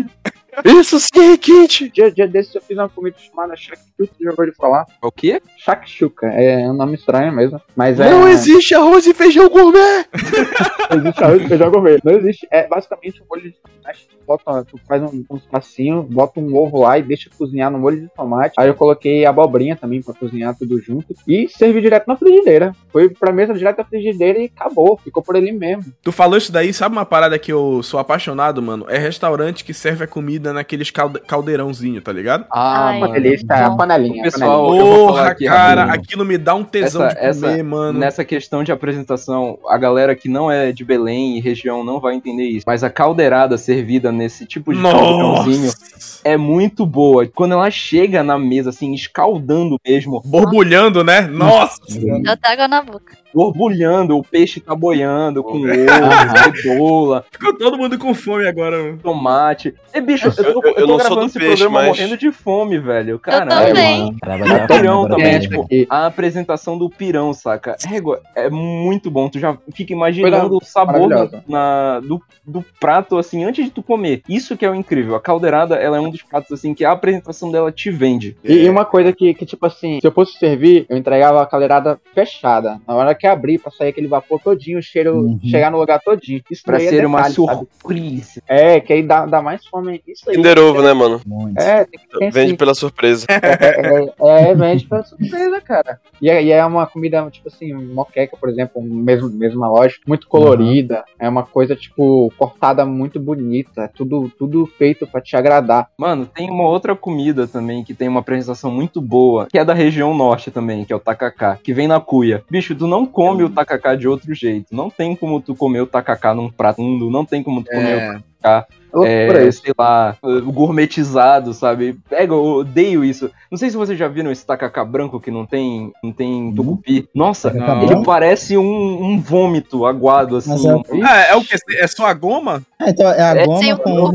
Isso 0.64 1.00
sim 1.00 1.20
é 1.20 1.30
requinte! 1.32 1.90
Dia, 1.90 2.12
dia 2.12 2.28
desses 2.28 2.54
eu 2.56 2.62
fiz 2.62 2.78
uma 2.78 2.90
comida 2.90 3.18
chamada 3.18 3.56
shakshuka, 3.56 4.14
já 4.20 4.30
ouviu 4.32 4.46
de 4.52 4.56
falar? 4.56 4.86
O 5.02 5.12
quê? 5.12 5.42
Shakshuka, 5.58 6.28
é 6.28 6.70
um 6.70 6.74
nome 6.74 6.96
estranho 6.96 7.34
mesmo, 7.34 7.62
mas 7.76 8.00
é... 8.00 8.10
Não 8.10 8.28
existe 8.28 8.76
arroz 8.76 9.06
e 9.08 9.14
feijão 9.14 9.50
gourmet! 9.50 10.06
Não 10.90 10.98
existe 11.00 11.24
arroz 11.24 11.42
e 11.42 11.48
feijão 11.48 11.72
gourmet. 11.72 12.00
Não 12.04 12.14
existe. 12.14 12.48
É 12.52 12.68
basicamente 12.68 13.22
um 13.22 13.26
molho 13.30 13.44
de 13.44 13.52
tomate. 13.54 14.08
Tu 14.08 14.16
Bota, 14.26 14.66
tu 14.66 14.80
faz 14.88 15.04
um, 15.04 15.24
um 15.30 15.38
espacinho, 15.38 16.02
bota 16.02 16.40
um 16.40 16.56
ovo 16.56 16.82
lá 16.82 16.98
e 16.98 17.04
deixa 17.04 17.30
cozinhar 17.38 17.70
no 17.70 17.78
molho 17.78 18.02
de 18.02 18.08
tomate. 18.10 18.56
Aí 18.58 18.68
eu 18.68 18.74
coloquei 18.74 19.26
abobrinha 19.26 19.76
também 19.76 20.02
pra 20.02 20.14
cozinhar 20.14 20.56
tudo 20.58 20.80
junto. 20.80 21.14
E 21.28 21.48
servi 21.48 21.82
direto 21.82 22.08
na 22.08 22.16
frigideira. 22.16 22.76
Foi 22.92 23.10
pra 23.10 23.32
mesa 23.32 23.54
direto 23.54 23.78
da 23.78 23.86
frigideira 23.86 24.40
e 24.40 24.46
acabou. 24.46 24.98
Ficou 24.98 25.22
por 25.22 25.36
ali 25.36 25.52
mesmo. 25.52 25.94
Tu 26.02 26.12
falou 26.12 26.38
isso 26.38 26.52
daí, 26.52 26.74
sabe 26.74 26.96
uma 26.96 27.06
parada 27.06 27.38
que 27.38 27.52
eu 27.52 27.84
sou 27.84 28.00
apaixonado, 28.00 28.62
mano? 28.62 28.86
É 28.90 28.98
restaurante 28.98 29.64
que 29.64 29.74
serve 29.74 30.04
a 30.04 30.08
comida 30.08 30.45
naqueles 30.54 30.90
calde- 30.92 31.20
caldeirãozinho, 31.20 32.02
tá 32.02 32.12
ligado? 32.12 32.46
Ah, 32.52 32.88
Ai, 32.88 32.98
Uma 32.98 33.08
mano. 33.08 33.22
delícia. 33.22 33.46
É 33.50 33.64
a 33.64 33.70
panelinha. 33.72 34.24
Pessoal, 34.24 34.66
panelinha. 34.68 34.82
eu 34.82 34.86
vou 34.98 35.08
falar 35.08 35.20
Porra, 35.22 35.32
aqui 35.32 35.46
cara, 35.46 35.82
rapidinho. 35.86 36.04
aquilo 36.04 36.26
me 36.26 36.38
dá 36.38 36.56
um 36.56 36.64
tesão 36.64 37.04
Essa- 37.06 37.14
de 37.16 37.16
comer, 37.42 37.52
essa- 37.54 37.64
mano. 37.64 38.00
Nessa 38.00 38.24
questão 38.26 38.64
de 38.64 38.72
apresentação, 38.72 39.58
a 39.68 39.78
galera 39.78 40.16
que 40.16 40.28
não 40.30 40.50
é 40.52 40.72
de 40.72 40.84
Belém 40.86 41.38
e 41.38 41.42
região 41.42 41.84
não 41.84 42.00
vai 42.00 42.16
entender 42.16 42.44
isso. 42.46 42.64
Mas 42.68 42.84
a 42.84 42.90
caldeirada 42.90 43.58
servida 43.58 44.12
nesse 44.12 44.46
tipo 44.46 44.74
de 44.74 44.82
caldeirãozinho 44.82 45.66
Nossa! 45.66 46.20
é 46.24 46.38
muito 46.38 46.86
boa. 46.86 47.28
Quando 47.34 47.54
ela 47.54 47.70
chega 47.72 48.24
na 48.24 48.38
mesa, 48.38 48.70
assim, 48.70 48.94
escaldando 48.94 49.78
mesmo, 49.86 50.22
Borbulhando, 50.26 51.04
né? 51.04 51.22
Nossa! 51.22 51.80
Eu 51.90 52.32
até 52.32 52.54
água 52.54 52.68
na 52.68 52.82
boca. 52.82 53.18
Borbulhando, 53.36 54.18
o 54.18 54.24
peixe 54.24 54.60
tá 54.62 54.74
boiando 54.74 55.44
com 55.44 55.58
ovo, 55.60 56.58
cebola, 56.62 57.26
Ficou 57.32 57.54
todo 57.58 57.78
mundo 57.78 57.98
com 58.00 58.14
fome 58.14 58.48
agora, 58.48 58.82
mano. 58.82 58.98
tomate. 58.98 59.76
E, 59.94 60.00
bicho, 60.02 60.28
eu, 60.28 60.34
tô, 60.36 60.42
Eu- 60.44 60.48
eu- 60.48 60.56
eu 60.56 60.74
tô 60.76 60.80
eu 60.82 60.88
não 60.88 60.88
sou 60.88 60.98
gravando 60.98 61.20
do 61.22 61.26
esse 61.28 61.40
peixe, 61.40 61.58
programa 61.64 61.80
mas- 61.80 61.88
morrendo 62.00 62.18
de 62.18 62.32
fome, 62.32 62.80
velho. 62.80 63.10
Eu 63.12 63.20
Caralho. 63.20 63.68
também. 63.68 64.16
Trabalhar 64.18 64.68
pirão 64.68 65.06
agora 65.06 65.16
também, 65.16 65.32
pra- 65.34 65.40
tipo, 65.66 65.68
a 65.90 66.06
apresentação 66.06 66.78
do 66.78 66.90
pirão, 66.90 67.34
saca? 67.34 67.76
Régua, 67.86 68.22
é 68.36 68.50
muito 68.50 69.12
bom. 69.12 69.28
Tu 69.30 69.40
já 69.40 69.58
fica 69.74 69.92
imaginando 69.94 70.58
o 70.58 70.64
sabor 70.64 71.10
maravilhosa. 71.10 71.44
na, 71.48 72.00
do, 72.00 72.22
do 72.46 72.64
prato, 72.80 73.18
assim, 73.18 73.44
antes 73.44 73.66
de 73.66 73.72
tu 73.72 73.84
comer. 73.84 74.22
Isso 74.30 74.56
que 74.58 74.66
é 74.66 74.70
o 74.70 74.76
incrível. 74.76 75.16
A 75.16 75.20
caldeirada, 75.20 75.76
ela 75.76 75.98
é 75.98 76.00
um 76.00 76.10
dos 76.10 76.22
pratos, 76.24 76.52
assim, 76.52 76.74
que 76.74 76.86
a 76.86 76.92
apresentação 76.92 77.52
dela 77.52 77.72
te 77.72 77.90
vende. 77.92 78.36
E, 78.44 78.54
e 78.64 78.70
uma 78.70 78.86
coisa 78.86 79.12
que, 79.14 79.34
que, 79.34 79.46
tipo 79.46 79.66
assim, 79.66 80.00
se 80.00 80.08
eu 80.08 80.12
fosse 80.12 80.38
servir, 80.38 80.86
eu 80.90 80.98
entregava 80.98 81.42
a 81.42 81.46
caldeirada 81.46 82.00
fechada. 82.14 82.80
Na 82.88 82.94
hora 82.96 83.16
que 83.16 83.25
abrir, 83.26 83.60
pra 83.60 83.72
sair 83.72 83.90
aquele 83.90 84.08
vapor 84.08 84.40
todinho, 84.42 84.80
o 84.80 84.82
cheiro 84.82 85.16
Uhum. 85.18 85.40
chegar 85.44 85.72
no 85.72 85.78
lugar 85.80 86.00
todinho. 86.02 86.42
Isso 86.50 86.64
Pra 86.64 86.78
é 86.78 86.80
ser 86.88 87.06
uma 87.06 87.18
detalhe, 87.24 87.36
sabe? 87.36 87.68
surpresa. 87.82 88.42
É, 88.48 88.80
que 88.80 88.94
aí 88.94 89.04
dá, 89.04 89.26
dá 89.26 89.42
mais 89.42 89.66
fome. 89.66 90.02
Isso 90.08 90.30
aí. 90.30 90.36
Kinder 90.36 90.58
Ovo, 90.60 90.82
né, 90.82 90.94
mano? 90.94 91.22
Muito. 91.26 91.60
É, 91.60 91.86
tem 91.86 92.00
que 92.00 92.20
ter 92.20 92.32
Vende 92.32 92.52
sim. 92.52 92.56
pela 92.56 92.74
surpresa. 92.76 93.26
É, 93.30 94.46
é, 94.48 94.50
é, 94.52 94.56
vende 94.56 94.86
pra 94.88 95.04
surpresa, 95.04 95.62
cara. 95.62 96.00
E, 96.22 96.30
é- 96.30 96.44
e 96.44 96.52
é 96.52 96.66
uma 96.66 96.86
comida, 96.88 97.28
tipo 97.32 97.48
assim, 97.48 97.74
moqueca, 97.74 98.36
por 98.38 98.50
exemplo, 98.50 98.82
mesmo, 98.82 99.30
mesma 99.30 99.68
lógica, 99.70 100.02
muito 100.08 100.28
colorida. 100.28 101.04
É 101.20 101.28
uma 101.28 101.44
coisa, 101.44 101.76
tipo, 101.76 102.32
cortada 102.38 102.86
muito 102.86 103.20
bonita. 103.20 103.84
É 103.84 103.88
tudo, 103.88 104.32
tudo 104.38 104.66
feito 104.78 105.06
pra 105.08 105.22
te 105.22 105.36
agradar. 105.36 105.90
Mano, 105.98 106.26
tem 106.26 106.50
uma 106.50 106.68
outra 106.68 106.96
comida 106.96 107.48
também 107.48 107.84
que 107.84 107.94
tem 107.94 108.08
uma 108.08 108.20
apresentação 108.20 108.72
muito 108.72 109.02
boa, 109.02 109.48
que 109.52 109.58
é 109.58 109.66
da 109.66 109.74
região 109.74 110.14
norte 110.14 110.52
também, 110.52 110.84
que 110.86 110.94
é 110.94 110.96
o 110.96 111.00
tacacá, 111.00 111.58
que 111.62 111.74
vem 111.74 111.88
na 111.88 112.00
cuia. 112.00 112.44
Bicho, 112.50 112.76
tu 112.76 112.88
não 112.88 113.06
come 113.16 113.44
o 113.44 113.50
tacacá 113.50 113.96
de 113.96 114.08
outro 114.08 114.34
jeito. 114.36 114.76
Não 114.76 114.90
tem 114.90 115.16
como 115.16 115.40
tu 115.42 115.56
comer 115.56 115.80
o 115.82 115.88
tacacá 115.88 116.36
num 116.36 116.52
prato 116.52 116.82
não 117.10 117.24
tem 117.26 117.42
como 117.42 117.64
tu 117.64 117.72
comer 117.72 117.96
o 117.96 118.00
É. 118.00 118.08
tacacá 118.08 118.24
É 118.48 118.98
loucura 118.98 119.44
é, 119.44 119.48
isso. 119.50 119.62
sei 119.62 119.74
lá, 119.78 120.16
gourmetizado, 120.46 121.54
sabe? 121.54 121.98
Pega, 122.10 122.34
eu 122.34 122.44
odeio 122.44 123.04
isso. 123.04 123.30
Não 123.52 123.58
sei 123.58 123.70
se 123.70 123.76
vocês 123.76 124.00
já 124.00 124.08
viram 124.08 124.32
esse 124.32 124.46
tacacá 124.46 124.86
branco 124.86 125.20
que 125.20 125.30
não 125.30 125.46
tem, 125.46 125.92
não 126.02 126.14
tem 126.14 126.54
tucupi. 126.56 127.08
Nossa, 127.14 127.52
Tacacá 127.52 127.84
ele 127.84 128.04
parece 128.06 128.58
um, 128.58 129.04
um 129.04 129.20
vômito 129.20 129.86
aguado, 129.86 130.38
assim. 130.38 130.52
É- 130.70 131.04
Ah, 131.04 131.22
é 131.24 131.36
o 131.36 131.42
que? 131.44 131.56
É 131.78 131.88
só 131.88 132.06
a 132.06 132.14
goma? 132.14 132.62
Ah, 132.80 132.90
então 132.90 133.10
é 133.10 133.22
a 133.22 133.36
É, 133.36 133.46
goma 133.46 133.78
com 133.80 134.12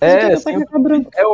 É, 0.00 0.36
sem- 0.36 0.56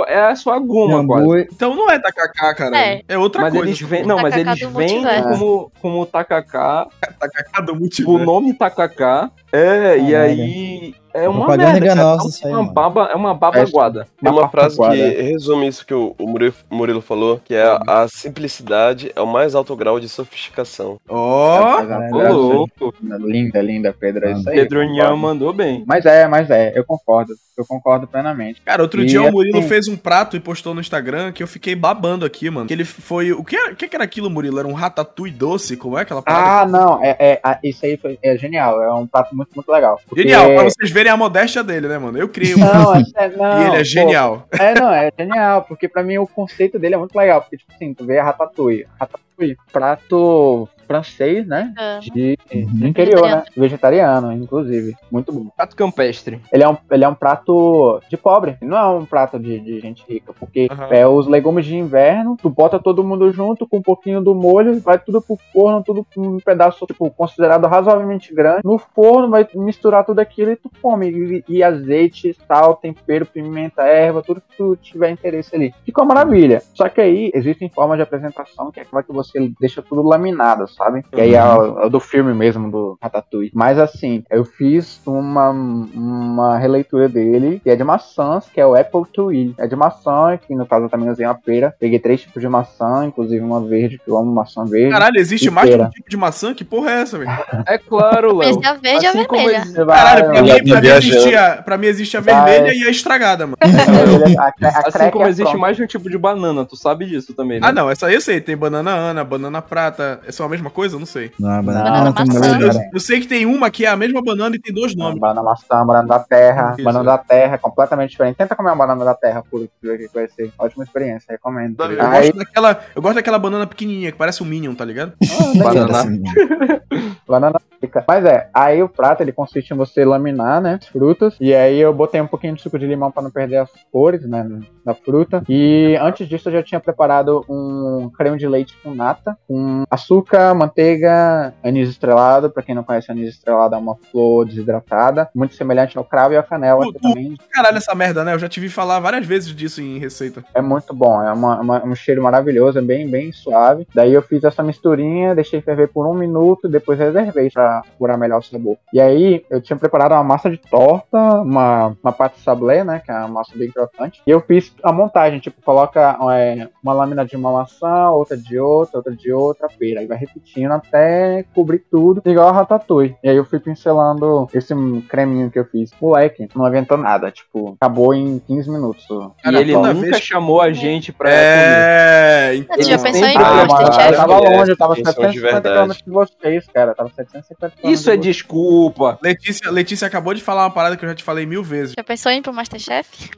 é, 0.07 0.31
é 0.31 0.35
só 0.35 0.53
a 0.55 0.59
goma, 0.59 1.07
quase. 1.07 1.49
Então 1.53 1.75
não 1.75 1.91
é 1.91 1.99
tacacá, 1.99 2.55
cara. 2.55 2.79
É. 2.79 3.03
É, 3.09 3.19
outra 3.19 3.43
Mas 3.43 3.53
coisa. 3.53 3.67
eles 3.67 3.81
vêm, 3.81 4.05
não, 4.07 4.17
mas 4.23 4.35
eles 4.37 4.59
vêm 4.59 4.69
multiverso. 4.71 5.29
como, 5.29 5.73
como 5.83 6.07
tacacá, 6.07 6.87
Tacacá 7.19 7.61
do 7.61 7.67
tipo, 7.89 8.13
o 8.13 8.13
multiverso. 8.15 8.25
nome 8.25 8.55
tacacá. 8.55 9.31
É, 9.53 9.97
e 9.99 10.13
Caralho. 10.13 10.17
aí 10.17 10.95
é 11.13 11.29
uma 11.29 11.39
Propaganda 11.41 11.73
merda, 11.73 11.87
enganosa 11.87 12.25
É 12.25 12.29
isso 12.29 12.47
aí, 12.47 12.53
uma 12.53 12.73
baba, 12.73 13.09
é 13.11 13.17
uma 13.17 13.35
baba 13.35 13.61
aguada. 13.61 14.07
Tem 14.23 14.31
uma 14.31 14.49
frase 14.49 14.79
que 14.79 15.23
resume 15.23 15.67
isso 15.67 15.85
que 15.85 15.93
o 15.93 16.15
o 16.19 16.27
Murilo, 16.29 16.55
Murilo 16.71 17.01
falou, 17.01 17.41
que 17.45 17.55
é 17.55 17.63
a, 17.65 17.81
a 18.05 18.09
simplicidade 18.09 19.11
é 19.15 19.21
o 19.21 19.27
mais 19.27 19.55
alto 19.55 19.75
grau 19.75 19.99
de 19.99 20.09
sofisticação. 20.09 20.99
Ó! 21.09 21.77
Verdade, 21.79 22.33
louco. 22.33 22.95
Linda, 23.01 23.61
linda, 23.61 23.93
Pedro. 23.99 24.27
É 24.27 24.33
isso 24.33 24.49
aí. 24.49 24.57
Pedro 24.57 24.87
concordo. 24.87 25.17
mandou 25.17 25.53
bem. 25.53 25.83
Mas 25.87 26.07
é, 26.07 26.27
mas 26.29 26.49
é, 26.51 26.73
eu 26.79 26.85
concordo. 26.85 27.33
Eu 27.59 27.67
concordo 27.67 28.07
plenamente. 28.07 28.63
Cara, 28.63 28.81
outro 28.83 29.03
E 29.03 29.07
dia 29.07 29.21
o 29.23 29.31
Murilo 29.33 29.59
assim- 29.59 29.69
fez 29.69 29.87
um 29.89 29.97
prato 29.97 30.35
e 30.37 30.41
postou 30.41 30.73
no 30.75 30.81
Instagram 30.81 31.31
que 31.33 31.43
eu 31.43 31.47
fiquei 31.49 31.75
babando 31.75 32.25
aqui, 32.25 32.49
mano. 32.49 32.67
Que 32.67 32.73
ele 32.73 32.85
foi. 32.85 33.33
O 33.33 33.45
que, 33.45 33.55
era- 33.57 33.73
o 33.73 33.77
que 33.77 33.95
era 33.95 34.05
aquilo, 34.05 34.31
Murilo? 34.31 34.59
Era 34.59 34.69
um 34.69 34.73
ratatouille 34.73 35.35
doce? 35.35 35.77
Como 35.77 35.99
é 35.99 36.03
aquela 36.03 36.23
parada? 36.23 36.63
Ah, 36.63 36.67
não, 36.67 37.03
é, 37.05 37.17
é, 37.19 37.41
ah, 37.43 37.59
isso 37.63 37.85
aí 37.85 37.97
foi, 37.99 38.19
é 38.23 38.37
genial. 38.39 38.81
É 38.83 38.93
um 38.95 39.07
prato 39.07 39.35
muito, 39.41 39.51
muito 39.55 39.71
legal. 39.73 39.99
Porque- 40.07 40.23
Genial, 40.23 40.47
pra 40.55 40.65
vocês 40.65 40.91
verem 40.91 41.11
a 41.13 41.17
modéstia 41.17 41.63
dele, 41.65 41.89
né, 41.89 41.99
mano? 41.99 42.19
Eu 42.19 42.29
criei 42.29 42.55
um. 42.55 42.59
Não, 42.59 42.95
é, 43.17 43.29
não, 43.29 43.63
e 43.63 43.67
ele 43.67 43.75
é 43.77 43.79
pô, 43.79 43.85
genial. 43.85 44.49
É, 44.59 44.75
não, 44.79 44.93
é 44.93 45.11
genial, 45.19 45.63
porque 45.63 45.89
pra 45.89 46.03
mim 46.03 46.19
o 46.19 46.27
conceito 46.27 46.79
dele 46.79 46.95
é 46.95 46.99
muito 46.99 47.15
legal. 47.17 47.41
Porque, 47.41 47.57
tipo 47.57 47.73
assim, 47.75 47.95
tu 47.95 48.05
vê 48.05 48.19
a 48.19 48.25
ratatouille. 48.25 48.87
Ratatouille, 48.99 49.25
prato 49.73 50.69
francês, 50.87 51.47
né? 51.47 51.73
Ah. 51.79 52.01
De, 52.03 52.37
Uhum. 52.53 52.67
de 52.67 52.89
interior, 52.89 53.23
né? 53.23 53.45
Vegetariano, 53.57 54.33
inclusive. 54.33 54.97
Muito 55.09 55.31
bom. 55.33 55.47
Prato 55.57 55.77
campestre. 55.77 56.41
Ele 56.53 56.65
é 56.65 56.69
um, 56.69 56.77
ele 56.91 57.05
é 57.05 57.09
um 57.09 57.15
prato 57.15 58.01
de 58.09 58.17
pobre, 58.17 58.57
não 58.61 58.77
é 58.77 58.89
um 58.89 59.05
prato 59.07 59.39
de, 59.39 59.61
de 59.61 59.79
gente 59.79 60.03
rica, 60.09 60.33
porque 60.39 60.67
Aham. 60.69 60.89
é 60.91 61.07
os 61.07 61.29
legumes 61.29 61.65
de 61.65 61.77
inverno, 61.77 62.37
tu 62.43 62.51
bota 62.51 62.81
todo 62.81 63.05
mundo 63.05 63.31
junto 63.31 63.69
com 63.69 63.77
um 63.77 63.83
pouquinho 63.83 64.21
do 64.21 64.35
molho, 64.35 64.81
vai 64.81 64.99
tudo 64.99 65.23
pro 65.23 65.39
forno, 65.53 65.85
tudo 65.85 66.05
um 66.17 66.39
pedaço, 66.41 66.85
tipo, 66.87 67.09
considerado 67.11 67.67
razoavelmente 67.69 68.35
grande. 68.35 68.63
No 68.65 68.77
forno 68.77 69.31
vai 69.31 69.47
misturar 69.55 70.05
tudo 70.05 70.19
aquilo 70.19 70.51
e 70.51 70.57
tu 70.57 70.69
come. 70.83 71.09
E, 71.09 71.45
e 71.49 71.63
azeite, 71.63 72.37
sal, 72.49 72.75
tempero, 72.75 73.25
pimenta, 73.25 73.83
erva, 73.83 74.23
tudo 74.25 74.41
que 74.41 74.57
tu 74.57 74.75
tiver 74.75 75.11
interesse 75.11 75.55
ali. 75.55 75.73
Fica 75.85 76.03
uma 76.03 76.15
maravilha. 76.15 76.61
Só 76.75 76.89
que 76.89 77.01
aí 77.01 77.31
existem 77.33 77.69
formas 77.69 77.97
de 77.97 78.03
apresentação 78.03 78.73
que 78.73 78.81
é 78.81 78.83
aquela 78.83 79.05
que 79.05 79.13
você 79.13 79.30
você 79.33 79.53
deixa 79.61 79.83
tudo 79.83 80.03
laminado, 80.03 80.67
sabe? 80.69 81.05
E 81.17 81.21
aí 81.21 81.35
é 81.35 81.45
o, 81.45 81.81
é 81.81 81.87
o 81.87 81.91
do 81.91 82.01
filme 82.01 82.33
mesmo, 82.35 82.71
do 82.71 82.99
Ratatouille. 83.03 83.51
Mas 83.55 83.79
assim, 83.79 84.23
eu 84.31 84.45
fiz 84.45 85.01
uma, 85.07 85.51
uma 85.51 86.59
releitura 86.59 87.09
dele, 87.09 87.61
que 87.63 87.71
é 87.71 87.77
de 87.77 87.85
maçãs, 87.85 88.47
que 88.53 88.61
é 88.61 88.67
o 88.67 88.75
Apple 88.75 89.03
Twig. 89.13 89.55
É 89.59 89.67
de 89.67 89.77
maçã, 89.77 90.39
que 90.47 90.55
no 90.55 90.67
caso 90.67 90.87
eu 90.87 90.91
também 90.91 91.09
usei 91.11 91.27
uma 91.27 91.35
pera. 91.35 91.75
Peguei 91.79 91.99
três 91.99 92.21
tipos 92.23 92.41
de 92.41 92.49
maçã, 92.49 93.05
inclusive 93.07 93.43
uma 93.45 93.61
verde, 93.61 93.99
que 94.05 94.11
eu 94.11 94.17
amo 94.19 94.33
maçã 94.33 94.65
verde. 94.65 94.91
Caralho, 94.93 95.17
existe 95.19 95.51
mais 95.51 95.71
de 95.71 95.77
um 95.81 95.89
tipo 95.91 96.09
de 96.11 96.17
maçã? 96.17 96.55
Que 96.55 96.65
porra 96.65 96.91
é 96.91 97.01
essa, 97.03 97.19
velho? 97.19 97.31
É 97.67 97.79
claro, 97.79 98.37
Léo. 98.37 98.61
É 98.63 98.67
a 98.69 98.75
verde 98.75 99.07
a 99.07 99.11
Assim 99.11 99.25
como 99.25 99.47
vermelha. 99.49 99.85
vai- 99.85 99.97
Caralho, 99.99 100.31
pra 100.31 100.43
mim, 100.43 100.65
pra 100.71 100.81
mim, 100.81 100.89
existe 100.89 101.35
a, 101.37 101.63
pra 101.63 101.79
mim 101.79 101.87
existe 101.87 102.17
a 102.17 102.21
Vai. 102.21 102.35
vermelha 102.53 102.75
e 102.75 102.85
a 102.87 102.91
estragada, 102.91 103.47
mano. 103.47 103.57
a, 103.61 104.45
a, 104.67 104.69
a 104.69 104.89
Assim 104.89 105.11
como 105.11 105.25
é 105.25 105.29
existe 105.29 105.57
mais 105.57 105.77
de 105.77 105.83
um 105.83 105.87
tipo 105.87 106.09
de 106.11 106.19
banana, 106.19 106.65
tu 106.65 106.77
sabe 106.77 107.07
disso 107.07 107.35
também, 107.35 107.61
né? 107.61 107.67
Ah, 107.69 107.73
não, 107.73 107.91
essa 107.91 108.07
aí 108.07 108.15
eu 108.15 108.21
sei. 108.21 108.41
Tem 108.41 108.57
banana 108.57 109.10
Ana, 109.11 109.25
banana 109.25 109.63
prata. 109.63 110.21
É 110.27 110.33
só 110.33 110.45
a 110.45 110.49
mesma 110.49 110.71
coisa? 110.71 110.97
Eu 110.97 111.01
não 111.01 111.07
sei. 111.07 111.33
Não, 111.39 111.51
é 111.53 111.63
banana, 111.63 111.91
Banana 111.91 112.05
não, 112.05 112.41
banana, 112.41 112.65
Eu, 112.65 112.91
eu 112.95 113.01
sei 113.01 113.21
que 113.21 113.27
tem 113.27 113.47
uma 113.47 113.71
que 113.71 113.85
é 113.85 113.89
a 113.89 113.97
mesma 113.97 114.23
banana 114.23 114.57
e 114.57 114.59
tem 114.59 114.75
dois 114.75 114.95
nomes. 114.95 115.21
Banana 115.21 115.43
maçã, 115.43 115.85
banana 115.85 116.09
da 116.09 116.19
terra. 116.19 116.75
Isso. 116.75 116.85
Banana 116.85 117.05
da 117.05 117.19
terra 117.19 117.55
é 117.55 117.59
completamente 117.59 118.11
diferente. 118.11 118.37
Tenta 118.37 118.57
comer 118.57 118.71
uma 118.71 118.77
banana 118.77 119.05
da 119.05 119.15
terra 119.15 119.43
pura, 119.43 119.65
o 119.65 119.69
que 119.69 120.09
vai 120.13 120.29
ser. 120.29 120.53
Ótima 120.59 120.85
experiência, 120.85 121.27
recomendo. 121.33 121.81
Eu 121.83 122.03
Aí, 122.03 122.31
gosto, 122.31 122.39
daquela, 122.39 122.81
eu 122.95 123.03
gosto 123.03 123.15
daquela 123.17 123.39
banana 123.39 123.67
pequenininha, 123.67 124.13
que 124.13 124.19
parece 124.19 124.43
um 124.43 124.47
Minion, 124.47 124.75
tá 124.75 124.85
ligado? 124.85 125.13
Banana. 125.57 125.99
Assim, 125.99 126.23
banana 127.27 127.61
fica. 127.81 128.05
Mas 128.07 128.25
é, 128.25 128.49
aí 128.53 128.83
o 128.83 128.89
prato 128.89 129.23
ele 129.23 129.33
consiste 129.33 129.73
em 129.73 129.77
você 129.77 130.05
laminar, 130.05 130.61
né, 130.61 130.79
as 130.81 130.89
frutas. 130.89 131.35
E 131.41 131.55
aí 131.55 131.79
eu 131.79 131.93
botei 131.93 132.21
um 132.21 132.27
pouquinho 132.27 132.55
de 132.55 132.63
suco 132.63 132.79
de 132.79 132.87
limão 132.87 133.11
pra 133.11 133.23
não 133.23 133.31
perder 133.31 133.57
as 133.57 133.71
cores, 133.91 134.25
né, 134.29 134.47
da 134.85 134.95
fruta. 134.95 135.43
E 135.49 135.97
antes 136.01 136.29
disso 136.29 136.49
eu 136.49 136.53
já 136.55 136.63
tinha 136.63 136.81
preparado 136.81 137.45
um 137.49 138.11
creme 138.17 138.39
de 138.39 138.47
leite 138.47 138.77
com 138.83 138.95
nata, 138.95 139.37
com 139.49 139.85
açúcar, 139.91 140.55
manteiga, 140.55 141.55
anis 141.63 141.89
estrelado. 141.89 142.51
Pra 142.51 142.63
quem 142.63 142.75
não 142.75 142.85
conhece, 142.85 143.11
anis 143.11 143.31
estrelado 143.31 143.75
é 143.75 143.79
uma 143.79 143.97
flor 144.11 144.47
desidratada, 144.47 145.29
muito 145.35 145.55
semelhante 145.55 145.97
ao 145.97 146.05
cravo 146.05 146.35
e 146.35 146.37
à 146.37 146.43
canela, 146.43 146.85
que 146.85 146.99
uh. 146.99 147.01
também 147.01 147.37
Caralho, 147.51 147.77
essa 147.79 147.95
merda, 147.95 148.25
né? 148.25 148.35
Eu 148.35 148.39
já 148.39 148.49
te 148.49 148.61
vi 148.61 148.69
falar 148.69 149.01
várias 149.01 149.27
vezes 149.27 149.55
disso 149.55 149.81
em 149.81 149.99
receita. 149.99 150.45
É 150.55 150.61
muito 150.61 150.95
bom, 150.95 151.23
é 151.23 151.33
uma- 151.33 151.61
uma- 151.61 151.85
um 151.85 151.95
cheiro 151.95 152.23
maravilhoso, 152.23 152.79
é 152.79 152.83
bem, 152.83 153.09
bem 153.09 153.33
suave. 153.33 153.87
Daí 153.95 154.13
eu 154.13 154.23
fiz 154.23 154.45
essa 154.45 154.63
misturinha, 154.63 155.35
deixei 155.35 155.61
ferver 155.61 155.89
por 155.89 156.07
um 156.07 156.15
minuto, 156.15 156.69
depois 156.69 156.99
reservei 156.99 157.51
pra 157.51 157.70
curar 157.99 158.17
melhor 158.19 158.39
o 158.39 158.43
sabor. 158.43 158.77
E 158.93 159.01
aí 159.01 159.45
eu 159.51 159.61
tinha 159.61 159.77
preparado 159.79 160.13
uma 160.13 160.25
massa 160.25 160.51
de 160.51 160.57
torta, 160.59 161.17
uma, 161.43 161.97
uma 162.03 162.13
pâte 162.13 162.41
sablé, 162.41 162.83
né, 162.85 163.01
que 163.05 163.11
é 163.11 163.15
uma 163.15 163.29
massa 163.29 163.53
bem 163.57 163.71
crocante. 163.71 164.23
E 164.27 164.31
eu 164.31 164.41
fiz 164.41 164.73
a 164.83 164.93
montagem, 164.93 165.39
tipo, 165.41 165.61
coloca 165.63 166.17
é, 166.33 166.69
uma 166.83 166.93
lâmina 166.93 167.25
de 167.25 167.37
uma 167.37 167.53
maçã, 167.53 168.11
outra 168.11 168.37
de 168.37 168.59
outra, 168.59 168.99
outra 168.99 169.15
de 169.15 169.33
outra, 169.33 169.69
pera. 169.79 170.03
E 170.03 170.07
vai 170.07 170.17
repetindo 170.19 170.73
até 170.73 171.45
cobrir 171.55 171.81
tudo, 171.91 172.23
igual 172.25 172.49
a 172.49 172.53
ratatouille. 172.53 173.17
E 173.23 173.29
aí 173.29 173.37
eu 173.37 173.45
fui 173.45 173.59
pincelando 173.61 174.49
esse 174.55 174.75
creminho 175.09 175.51
que 175.51 175.59
eu 175.59 175.65
fiz. 175.65 175.91
Moleque, 176.01 176.49
não 176.55 176.65
aventou 176.65 176.97
nada, 176.97 177.31
tipo, 177.31 177.77
acabou 177.81 178.15
em 178.15 178.39
15 178.47 178.71
minutos. 178.71 179.05
E 179.39 179.43
Cara, 179.43 179.61
ele 179.61 179.73
toda 179.73 179.95
nunca 179.95 180.11
vez- 180.11 180.23
chamou 180.23 180.61
a 180.61 180.73
gente 180.73 181.13
pra. 181.13 181.31
É. 181.31 182.53
Tu 182.77 182.83
já 182.83 182.95
Ele 182.95 183.03
pensou 183.03 183.27
em 183.29 183.37
Ah, 183.37 184.11
eu 184.11 184.17
tava 184.17 184.39
longe, 184.39 184.71
eu 184.71 184.77
tava 184.77 184.93
Atenção 184.95 185.13
de 185.31 185.41
750 185.41 185.61
verdade. 185.61 185.89
km 185.95 186.05
de 186.05 186.11
vocês, 186.11 186.67
cara. 186.73 186.91
Eu 186.93 186.95
tava 186.95 187.11
750 187.11 187.57
km 187.60 187.60
Isso 187.85 188.11
é 188.11 188.17
desculpa. 188.17 189.19
Letícia, 189.23 189.71
Letícia 189.71 190.07
acabou 190.07 190.35
de 190.35 190.43
falar 190.43 190.65
uma 190.65 190.71
parada 190.71 190.97
que 190.97 191.05
eu 191.05 191.09
já 191.09 191.15
te 191.15 191.23
falei 191.25 191.47
mil 191.47 191.63
vezes. 191.63 191.95
Já 191.97 192.05
pensou 192.05 192.31
em 192.33 192.39
ir 192.39 192.43
pro 192.43 192.53
Masterchef? 192.53 193.31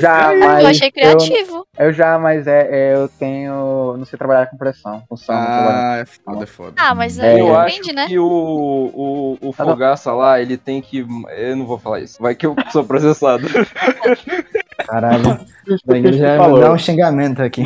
Já, 0.00 0.32
eu 0.34 0.40
mas. 0.40 0.64
achei 0.66 0.90
criativo. 0.90 1.66
Eu, 1.78 1.86
eu 1.86 1.92
já, 1.92 2.18
mas 2.18 2.46
é, 2.46 2.68
é, 2.70 2.94
eu 2.94 3.08
tenho. 3.08 3.96
Não 3.96 4.04
sei 4.04 4.18
trabalhar 4.18 4.46
com 4.46 4.56
pressão. 4.56 5.02
Com 5.08 5.16
trabalhar. 5.16 5.92
Ah, 5.92 5.96
é 5.98 6.04
foda, 6.06 6.42
é 6.44 6.46
foda. 6.46 6.74
Ah, 6.76 6.94
mas 6.94 7.18
É, 7.18 7.32
aí 7.32 7.40
eu 7.40 7.56
acho 7.56 7.76
depende, 7.76 7.92
né? 7.94 8.06
que 8.06 8.18
o, 8.18 8.24
o, 8.24 9.32
o 9.40 9.46
não. 9.46 9.52
Fogaça 9.52 10.12
lá, 10.12 10.40
ele 10.40 10.56
tem 10.56 10.80
que. 10.80 11.06
Eu 11.36 11.56
não 11.56 11.66
vou 11.66 11.78
falar 11.78 12.00
isso. 12.00 12.20
Vai 12.22 12.34
que 12.34 12.46
eu 12.46 12.54
sou 12.70 12.84
processado. 12.84 13.46
Caralho. 14.86 15.40
Já 16.12 16.36
dá 16.36 16.72
um 16.72 16.78
xingamento 16.78 17.42
aqui. 17.42 17.62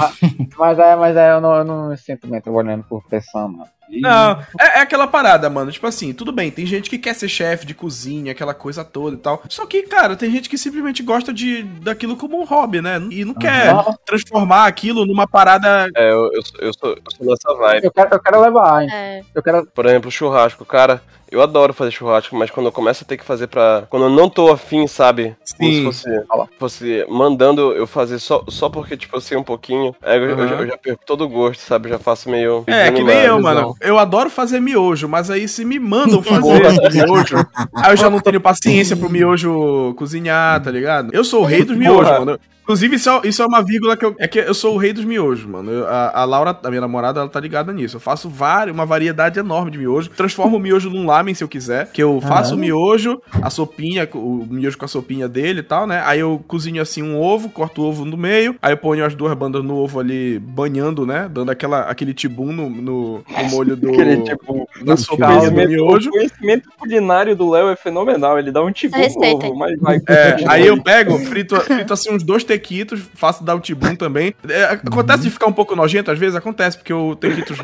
Mas 0.58 0.78
é, 0.78 0.96
mas 0.96 1.16
é, 1.16 1.32
eu 1.32 1.40
não, 1.40 1.54
eu 1.56 1.64
não 1.64 1.88
me 1.88 1.96
sinto 1.96 2.26
bem 2.28 2.40
trabalhando 2.40 2.84
por 2.84 3.02
pressão, 3.04 3.48
mano. 3.48 3.75
Não, 3.88 4.40
é, 4.59 4.79
é 4.79 4.81
aquela 4.81 5.07
parada, 5.07 5.49
mano. 5.49 5.70
Tipo 5.70 5.87
assim, 5.87 6.12
tudo 6.12 6.33
bem, 6.33 6.51
tem 6.51 6.66
gente 6.66 6.90
que 6.90 6.99
quer 6.99 7.14
ser 7.14 7.29
chefe 7.29 7.64
de 7.66 7.75
cozinha, 7.75 8.33
aquela 8.33 8.55
coisa 8.55 8.85
toda 8.85 9.16
e 9.16 9.18
tal. 9.18 9.42
Só 9.49 9.64
que, 9.66 9.83
cara, 9.85 10.16
tem 10.16 10.31
gente 10.31 10.49
que 10.49 10.59
simplesmente 10.59 11.03
gosta 11.03 11.33
de 11.33 11.62
daquilo 11.62 12.16
como 12.16 12.40
um 12.40 12.44
hobby, 12.44 12.81
né? 12.81 13.01
E 13.11 13.25
não 13.25 13.35
quer 13.35 13.72
transformar 14.05 14.66
aquilo 14.66 15.07
numa 15.07 15.27
parada. 15.27 15.88
É, 15.96 16.11
eu, 16.11 16.31
eu, 16.33 16.42
sou- 16.42 16.61
eu, 16.61 16.72
sou, 16.75 16.90
eu 16.90 17.03
sou 17.16 17.27
nessa 17.27 17.55
vibe. 17.59 17.85
Eu 17.85 17.92
quero, 17.92 18.09
eu 18.14 18.20
quero 18.20 18.40
levar, 18.40 18.83
hein? 18.83 18.88
É, 18.92 19.22
Eu 19.35 19.42
quero. 19.42 19.66
Por 19.66 19.87
exemplo, 19.87 20.11
churrasco, 20.11 20.64
cara. 20.64 21.03
Eu 21.30 21.42
adoro 21.42 21.72
fazer 21.72 21.90
churrasco, 21.90 22.36
mas 22.36 22.50
quando 22.50 22.66
eu 22.66 22.72
começo 22.72 23.02
a 23.02 23.06
ter 23.06 23.16
que 23.16 23.24
fazer 23.24 23.46
pra. 23.48 23.84
Quando 23.90 24.04
eu 24.04 24.10
não 24.10 24.28
tô 24.28 24.50
afim, 24.50 24.86
sabe? 24.86 25.36
Como 25.56 25.70
se 25.70 25.76
Sim. 25.76 25.84
fosse, 25.84 26.24
fosse 26.58 27.06
mandando 27.08 27.72
eu 27.72 27.86
fazer 27.86 28.18
só, 28.18 28.44
só 28.48 28.68
porque, 28.68 28.96
tipo, 28.96 29.16
eu 29.16 29.20
sei 29.20 29.36
um 29.36 29.42
pouquinho. 29.42 29.94
Aí 30.02 30.18
eu, 30.18 30.30
eu 30.30 30.48
já, 30.48 30.54
eu 30.54 30.66
já 30.68 30.76
perco 30.76 31.02
todo 31.04 31.24
o 31.24 31.28
gosto, 31.28 31.60
sabe? 31.60 31.88
Eu 31.88 31.94
já 31.94 31.98
faço 31.98 32.30
meio. 32.30 32.62
É, 32.66 32.90
que 32.92 33.02
nem 33.02 33.22
eu, 33.22 33.40
mano. 33.40 33.74
Eu 33.80 33.98
adoro 33.98 34.30
fazer 34.30 34.60
miojo, 34.60 35.08
mas 35.08 35.30
aí 35.30 35.48
se 35.48 35.64
me 35.64 35.78
mandam 35.78 36.22
fazer 36.24 36.62
miojo, 36.92 37.36
aí 37.74 37.92
eu 37.92 37.96
já 37.96 38.08
não 38.08 38.20
tenho 38.20 38.40
paciência 38.40 38.96
pro 38.96 39.10
miojo 39.10 39.94
cozinhar, 39.96 40.62
tá 40.62 40.70
ligado? 40.70 41.10
Eu 41.12 41.24
sou 41.24 41.42
o 41.42 41.44
rei 41.44 41.64
dos 41.64 41.76
miojos, 41.76 42.18
mano. 42.18 42.38
Inclusive, 42.66 42.96
isso 42.96 43.09
é, 43.09 43.20
isso 43.29 43.40
é 43.42 43.46
uma 43.46 43.62
vírgula 43.62 43.96
que 43.96 44.05
eu. 44.05 44.16
É 44.18 44.26
que 44.26 44.40
eu 44.40 44.52
sou 44.52 44.74
o 44.74 44.76
rei 44.76 44.92
dos 44.92 45.05
miojos, 45.05 45.46
mano. 45.46 45.70
Eu- 45.70 45.87
a, 45.87 46.22
a 46.22 46.24
Laura, 46.24 46.59
a 46.64 46.68
minha 46.68 46.81
namorada, 46.81 47.20
ela 47.20 47.29
tá 47.29 47.38
ligada 47.38 47.72
nisso. 47.72 47.94
Eu 47.94 48.00
faço 48.00 48.29
várias, 48.29 48.74
uma 48.74 48.85
variedade 48.85 49.38
enorme 49.38 49.70
de 49.70 49.79
miojo. 49.79 50.11
Transformo 50.11 50.57
o 50.57 50.61
miojo 50.61 50.90
num 50.90 51.07
lamen 51.07 51.33
se 51.33 51.44
eu 51.44 51.48
quiser. 51.48 51.88
Que 51.92 52.02
eu 52.02 52.20
faço 52.20 52.57
o 52.57 52.59
miojo, 52.59 53.22
a 53.40 53.50
sopinha, 53.50 54.09
o 54.14 54.44
miojo 54.50 54.76
com 54.76 54.85
a 54.85 54.88
sopinha 54.88 55.29
dele 55.29 55.61
e 55.61 55.62
tal, 55.62 55.87
né? 55.87 56.02
Aí 56.05 56.18
eu 56.18 56.42
cozinho 56.48 56.83
assim 56.83 57.05
um 57.05 57.16
ovo, 57.20 57.48
corto 57.48 57.83
o 57.83 57.85
ovo 57.85 58.05
no 58.05 58.16
meio. 58.16 58.57
Aí 58.61 58.72
eu 58.72 58.76
ponho 58.76 59.05
as 59.05 59.14
duas 59.14 59.33
bandas 59.35 59.62
no 59.62 59.76
ovo 59.76 60.00
ali, 60.00 60.40
banhando, 60.40 61.07
né? 61.07 61.31
Dando 61.33 61.52
aquela, 61.52 61.83
aquele 61.83 62.12
tibum 62.12 62.52
no, 62.52 62.68
no, 62.68 62.83
no 63.18 63.50
molho 63.50 63.76
do. 63.76 63.90
Aquele 63.90 64.22
tipo. 64.22 64.68
na 64.83 64.96
sopinha 64.96 65.50
do 65.50 65.68
miojo. 65.68 66.09
o 66.11 66.12
conhecimento 66.14 66.68
culinário 66.76 67.37
do 67.37 67.48
Léo 67.48 67.68
é 67.68 67.76
fenomenal. 67.76 68.40
Ele 68.40 68.50
dá 68.50 68.61
um 68.61 68.70
Essa 68.70 68.88
receita 68.96 69.46
novo, 69.46 69.57
mas 69.57 69.79
vai. 69.79 70.00
É, 70.09 70.37
aí 70.48 70.66
eu 70.66 70.83
pego, 70.83 71.16
frito, 71.20 71.55
frito 71.61 71.92
assim 71.92 72.12
uns 72.12 72.24
dois 72.24 72.42
tequitos, 72.58 73.00
faço 73.14 73.44
dar 73.44 73.54
o 73.54 73.60
tibum 73.60 73.94
também. 73.94 74.34
É, 74.48 74.64
acontece 74.64 75.24
de 75.24 75.30
ficar 75.30 75.46
um 75.46 75.52
pouco 75.52 75.76
nojento, 75.76 76.10
às 76.10 76.18
vezes 76.18 76.34
acontece, 76.34 76.76
porque 76.78 76.92
o 76.92 77.14
tequitos 77.14 77.58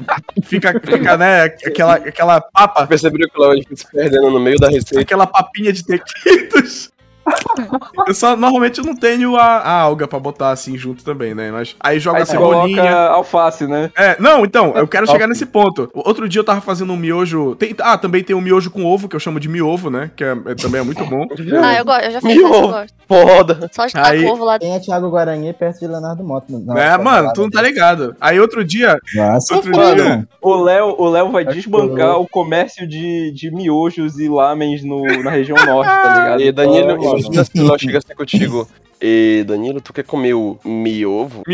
fica, 0.44 0.72
fica 0.80 1.16
né, 1.16 1.44
aquela, 1.44 1.94
aquela 1.94 2.40
papa, 2.40 2.86
Perceberam 2.86 3.28
que 3.28 3.40
o 3.40 3.52
fica 3.54 3.76
se 3.76 3.90
perdendo 3.90 4.30
no 4.30 4.40
meio 4.40 4.58
da 4.58 4.68
receita. 4.68 5.00
aquela 5.00 5.26
papinha 5.26 5.72
de 5.72 5.84
tequitos. 5.84 6.91
Eu 8.06 8.14
só, 8.14 8.36
normalmente 8.36 8.78
eu 8.80 8.84
não 8.84 8.96
tenho 8.96 9.36
a, 9.36 9.44
a 9.58 9.72
alga 9.80 10.08
pra 10.08 10.18
botar 10.18 10.50
assim 10.50 10.76
junto 10.76 11.04
também, 11.04 11.34
né? 11.34 11.50
Mas 11.52 11.76
aí 11.80 11.98
joga 12.00 12.18
Aí 12.18 12.22
a 12.22 12.26
cebolinha. 12.26 12.82
coloca 12.82 13.06
alface, 13.10 13.66
né? 13.66 13.90
É, 13.96 14.16
não, 14.20 14.44
então, 14.44 14.72
eu 14.74 14.88
quero 14.88 15.06
chegar 15.06 15.26
nesse 15.28 15.46
ponto. 15.46 15.88
Outro 15.94 16.28
dia 16.28 16.40
eu 16.40 16.44
tava 16.44 16.60
fazendo 16.60 16.92
um 16.92 16.96
miojo. 16.96 17.54
tem- 17.56 17.74
ah, 17.80 17.96
também 17.96 18.24
tem 18.24 18.34
um 18.34 18.40
miojo 18.40 18.70
com 18.70 18.84
ovo, 18.84 19.08
que 19.08 19.14
eu 19.16 19.20
chamo 19.20 19.38
de 19.38 19.48
miovo, 19.48 19.88
né? 19.90 20.10
Que 20.16 20.24
é- 20.24 20.36
é- 20.46 20.54
também 20.54 20.80
é 20.80 20.84
muito 20.84 21.04
bom. 21.06 21.26
Ah, 21.62 21.74
eu 21.76 21.84
gosto, 21.84 22.02
eu 22.04 22.10
já 22.10 22.20
fiz, 22.20 22.30
essa, 22.36 22.40
eu 22.54 22.68
gosto. 22.68 22.94
Foda. 23.06 23.70
Só 23.72 23.86
de 23.86 23.92
Aí- 23.96 24.24
ovo 24.24 24.44
lá 24.44 24.58
Quem 24.58 24.74
é 24.74 24.78
Thiago 24.80 25.10
Guarani 25.10 25.52
perto 25.52 25.80
de 25.80 25.86
Leonardo 25.86 26.24
Mota? 26.24 26.46
Não, 26.48 26.76
é, 26.76 26.96
mano, 26.98 27.32
tu 27.34 27.42
não 27.42 27.50
tá 27.50 27.60
ligado. 27.62 28.16
Aí 28.20 28.40
outro 28.40 28.64
dia, 28.64 28.98
Nossa, 29.14 29.54
outro 29.54 29.70
mano. 29.76 29.94
dia. 29.96 30.28
O 30.40 30.54
Léo, 30.56 30.94
o 30.98 31.08
Léo 31.08 31.30
vai 31.30 31.44
Acho 31.44 31.54
desbancar 31.56 32.18
o 32.18 32.26
comércio 32.28 32.86
de, 32.88 33.30
de 33.32 33.50
miojos 33.54 34.18
e 34.18 34.28
lamens 34.28 34.82
no, 34.82 35.02
na 35.22 35.30
região 35.30 35.56
norte, 35.64 35.88
tá 35.90 36.14
ligado? 36.24 36.42
E 36.42 36.52
Danilo, 36.52 37.11
O 37.12 37.66
Léo 37.66 37.78
chega 37.78 37.98
assim 37.98 38.14
contigo. 38.14 38.68
E 39.04 39.42
Danilo, 39.48 39.80
tu 39.80 39.92
quer 39.92 40.04
comer 40.04 40.32
o 40.32 40.56
miovo? 40.64 41.42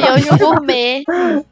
Miojo. 0.00 0.24
Miojo 0.24 0.38
gourmet. 0.38 1.04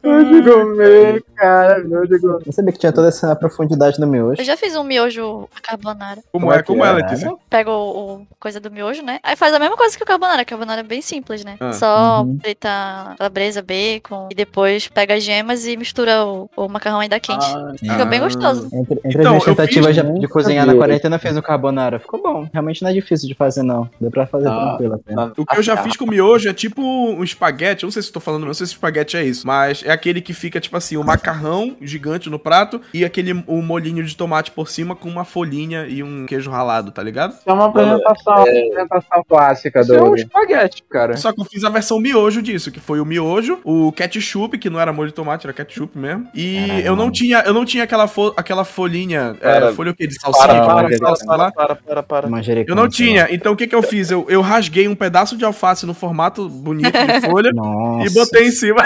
Eu 0.03 0.25
digo 0.25 0.51
comer, 0.51 1.23
cara. 1.35 1.79
Eu 1.89 2.05
digo. 2.07 2.41
Eu 2.45 2.51
sabia 2.53 2.71
que 2.71 2.79
tinha 2.79 2.91
toda 2.91 3.07
essa 3.07 3.35
profundidade 3.35 3.99
no 3.99 4.07
miojo. 4.07 4.41
Eu 4.41 4.45
já 4.45 4.57
fiz 4.57 4.75
um 4.75 4.83
miojo 4.83 5.47
carbonara. 5.61 6.21
Como 6.31 6.51
é, 6.51 6.61
como 6.63 6.83
é, 6.85 6.89
É, 6.89 6.93
Letícia? 6.93 7.31
Pega 7.49 7.71
o, 7.71 8.15
o 8.21 8.27
coisa 8.39 8.59
do 8.59 8.71
miojo, 8.71 9.01
né? 9.03 9.19
Aí 9.23 9.35
faz 9.35 9.53
a 9.53 9.59
mesma 9.59 9.77
coisa 9.77 9.95
que 9.97 10.03
o 10.03 10.05
carbonara. 10.07 10.41
A 10.41 10.45
carbonara 10.45 10.81
é 10.81 10.83
bem 10.83 11.01
simples, 11.01 11.43
né? 11.43 11.55
Ah. 11.59 11.73
Só 11.73 12.21
Uhum. 12.23 12.37
frita 12.41 12.69
calabresa, 13.17 13.61
bacon. 13.61 14.27
E 14.31 14.35
depois 14.35 14.87
pega 14.87 15.13
as 15.15 15.23
gemas 15.23 15.65
e 15.65 15.77
mistura 15.77 16.25
o, 16.25 16.49
o 16.55 16.67
macarrão 16.67 16.99
ainda 16.99 17.19
quente. 17.19 17.45
Fica 17.79 18.05
bem 18.05 18.19
Ah. 18.19 18.23
gostoso. 18.23 18.69
Entre, 18.73 18.99
entre 19.03 19.19
Então, 19.21 19.37
as 19.37 19.43
minhas 19.43 19.43
tentativas 19.45 19.95
de, 19.95 20.19
de 20.19 20.27
cozinhar 20.27 20.65
vi. 20.65 20.71
na 20.73 20.77
quarentena, 20.77 21.19
fiz 21.19 21.35
o 21.37 21.41
carbonara. 21.41 21.99
Ficou 21.99 22.21
bom. 22.21 22.47
Realmente 22.51 22.81
não 22.81 22.89
é 22.89 22.93
difícil 22.93 23.27
de 23.27 23.35
fazer, 23.35 23.63
não. 23.63 23.89
Deu 23.99 24.09
pra 24.11 24.25
fazer 24.25 24.47
Ah. 24.47 24.69
tranquilo 24.77 24.95
até. 24.95 25.41
O 25.41 25.45
que 25.45 25.57
eu 25.57 25.63
já 25.63 25.77
fiz 25.77 25.95
com 25.95 26.05
miojo 26.05 26.49
é 26.49 26.53
tipo 26.53 26.81
um 26.81 27.23
espaguete. 27.23 27.83
Eu 27.83 27.87
não 27.87 27.91
sei 27.91 28.01
se 28.01 28.09
eu 28.09 28.13
tô 28.13 28.19
falando 28.19 28.38
falando, 28.39 28.47
não 28.47 28.53
sei 28.53 28.65
se 28.65 28.73
espaguete 28.73 29.17
é 29.17 29.23
isso, 29.23 29.45
mas 29.45 29.83
é 29.85 29.91
aquele 29.91 30.21
que 30.21 30.33
fica, 30.33 30.59
tipo 30.59 30.75
assim, 30.77 30.97
o 30.97 31.03
macarrão 31.03 31.75
gigante 31.81 32.29
no 32.29 32.39
prato 32.39 32.81
e 32.93 33.03
aquele 33.03 33.43
o 33.47 33.61
molhinho 33.61 34.03
de 34.03 34.15
tomate 34.15 34.51
por 34.51 34.69
cima 34.69 34.95
com 34.95 35.09
uma 35.09 35.25
folhinha 35.25 35.85
e 35.87 36.01
um 36.01 36.25
queijo 36.25 36.49
ralado, 36.49 36.91
tá 36.91 37.03
ligado? 37.03 37.35
É 37.45 37.51
uma 37.51 37.65
apresentação, 37.65 38.33
uma 38.33 38.41
apresentação 38.43 39.25
clássica 39.27 39.81
Isso 39.81 39.93
é 39.93 40.01
um 40.01 40.09
do. 40.09 40.15
espaguete, 40.15 40.83
cara. 40.89 41.17
Só 41.17 41.31
que 41.31 41.41
eu 41.41 41.45
fiz 41.45 41.63
a 41.63 41.69
versão 41.69 41.99
miojo 41.99 42.41
disso, 42.41 42.71
que 42.71 42.79
foi 42.79 42.99
o 42.99 43.05
miojo, 43.05 43.59
o 43.63 43.91
ketchup, 43.91 44.57
que 44.57 44.69
não 44.69 44.79
era 44.79 44.93
molho 44.93 45.09
de 45.09 45.13
tomate, 45.13 45.45
era 45.45 45.53
ketchup 45.53 45.97
mesmo. 45.97 46.27
E 46.33 46.65
Caralho, 46.67 46.85
eu 46.85 46.95
não 46.95 47.11
tinha, 47.11 47.39
eu 47.45 47.53
não 47.53 47.65
tinha 47.65 47.83
aquela, 47.83 48.07
fo- 48.07 48.33
aquela 48.37 48.63
folhinha, 48.63 49.35
é, 49.41 49.71
folha 49.73 49.91
o 49.91 49.95
quê? 49.95 50.07
De 50.07 50.19
salsinha? 50.19 50.47
Para, 50.47 50.65
para, 50.65 50.87
para, 50.87 50.97
salsa 50.97 51.25
para, 51.25 51.75
para, 51.75 52.03
para, 52.03 52.29
Eu 52.67 52.75
não 52.75 52.87
tinha, 52.87 53.27
então 53.31 53.53
o 53.53 53.55
que 53.55 53.67
que 53.67 53.75
eu 53.75 53.81
fiz? 53.81 54.11
Eu, 54.11 54.25
eu 54.29 54.41
rasguei 54.41 54.87
um 54.87 54.95
pedaço 54.95 55.37
de 55.37 55.45
alface 55.45 55.85
no 55.85 55.93
formato 55.93 56.47
bonito 56.49 56.91
de 56.91 57.21
folha 57.29 57.51
Nossa. 57.53 58.05
e 58.05 58.09
botei 58.13 58.28
em 58.37 58.51
cima. 58.51 58.83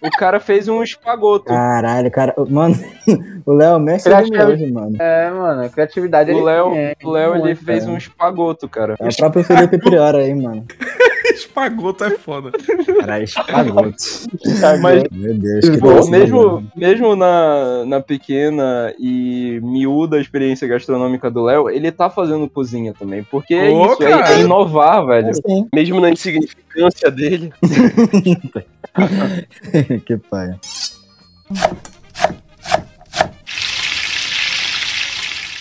O 0.00 0.10
cara 0.10 0.38
fez 0.38 0.68
um 0.68 0.82
espagoto. 0.82 1.46
Caralho, 1.46 2.10
cara. 2.10 2.32
Mano, 2.48 2.76
o 3.44 3.52
Léo 3.52 3.72
é 3.72 3.76
o 3.76 3.80
mestre 3.80 4.14
do 4.14 4.16
Criativo. 4.30 4.46
miojo, 4.56 4.72
mano. 4.74 4.96
É, 5.00 5.30
mano, 5.30 5.62
a 5.64 5.68
criatividade 5.68 6.30
O 6.30 6.34
ele 6.36 6.42
Léo, 6.44 6.70
tem, 6.72 6.96
o 7.02 7.10
Léo 7.10 7.34
ele 7.36 7.54
fez 7.56 7.80
cara. 7.80 7.92
um 7.92 7.96
espagoto, 7.96 8.68
cara. 8.68 8.94
É 9.00 9.08
o 9.08 9.16
próprio 9.16 9.42
Felipe 9.42 9.78
Priora 9.78 10.18
aí, 10.18 10.32
mano. 10.34 10.64
Espagoto 11.34 12.04
é 12.04 12.10
foda. 12.10 12.52
Caralho, 13.00 13.24
espagoto. 13.24 13.96
Mas 14.82 15.02
Meu 15.10 15.34
Deus, 15.34 15.68
que 15.68 15.78
Pô, 15.78 15.94
doce, 15.94 16.10
mesmo, 16.10 16.70
mesmo 16.74 17.14
na, 17.16 17.84
na 17.84 18.00
pequena 18.00 18.94
e 18.98 19.60
miúda 19.62 20.20
experiência 20.20 20.68
gastronômica 20.68 21.30
do 21.30 21.42
Léo, 21.42 21.70
ele 21.70 21.92
tá 21.92 22.10
fazendo 22.10 22.48
cozinha 22.48 22.92
também. 22.92 23.22
Porque 23.24 23.54
é 23.54 23.70
isso, 23.70 24.02
é, 24.02 24.10
cara. 24.10 24.34
é 24.34 24.40
inovar, 24.40 25.06
velho. 25.06 25.32
Sim. 25.34 25.68
Mesmo 25.74 26.00
na 26.00 26.10
insignificância 26.10 27.10
dele. 27.10 27.52
que 30.04 30.16
pai. 30.16 30.54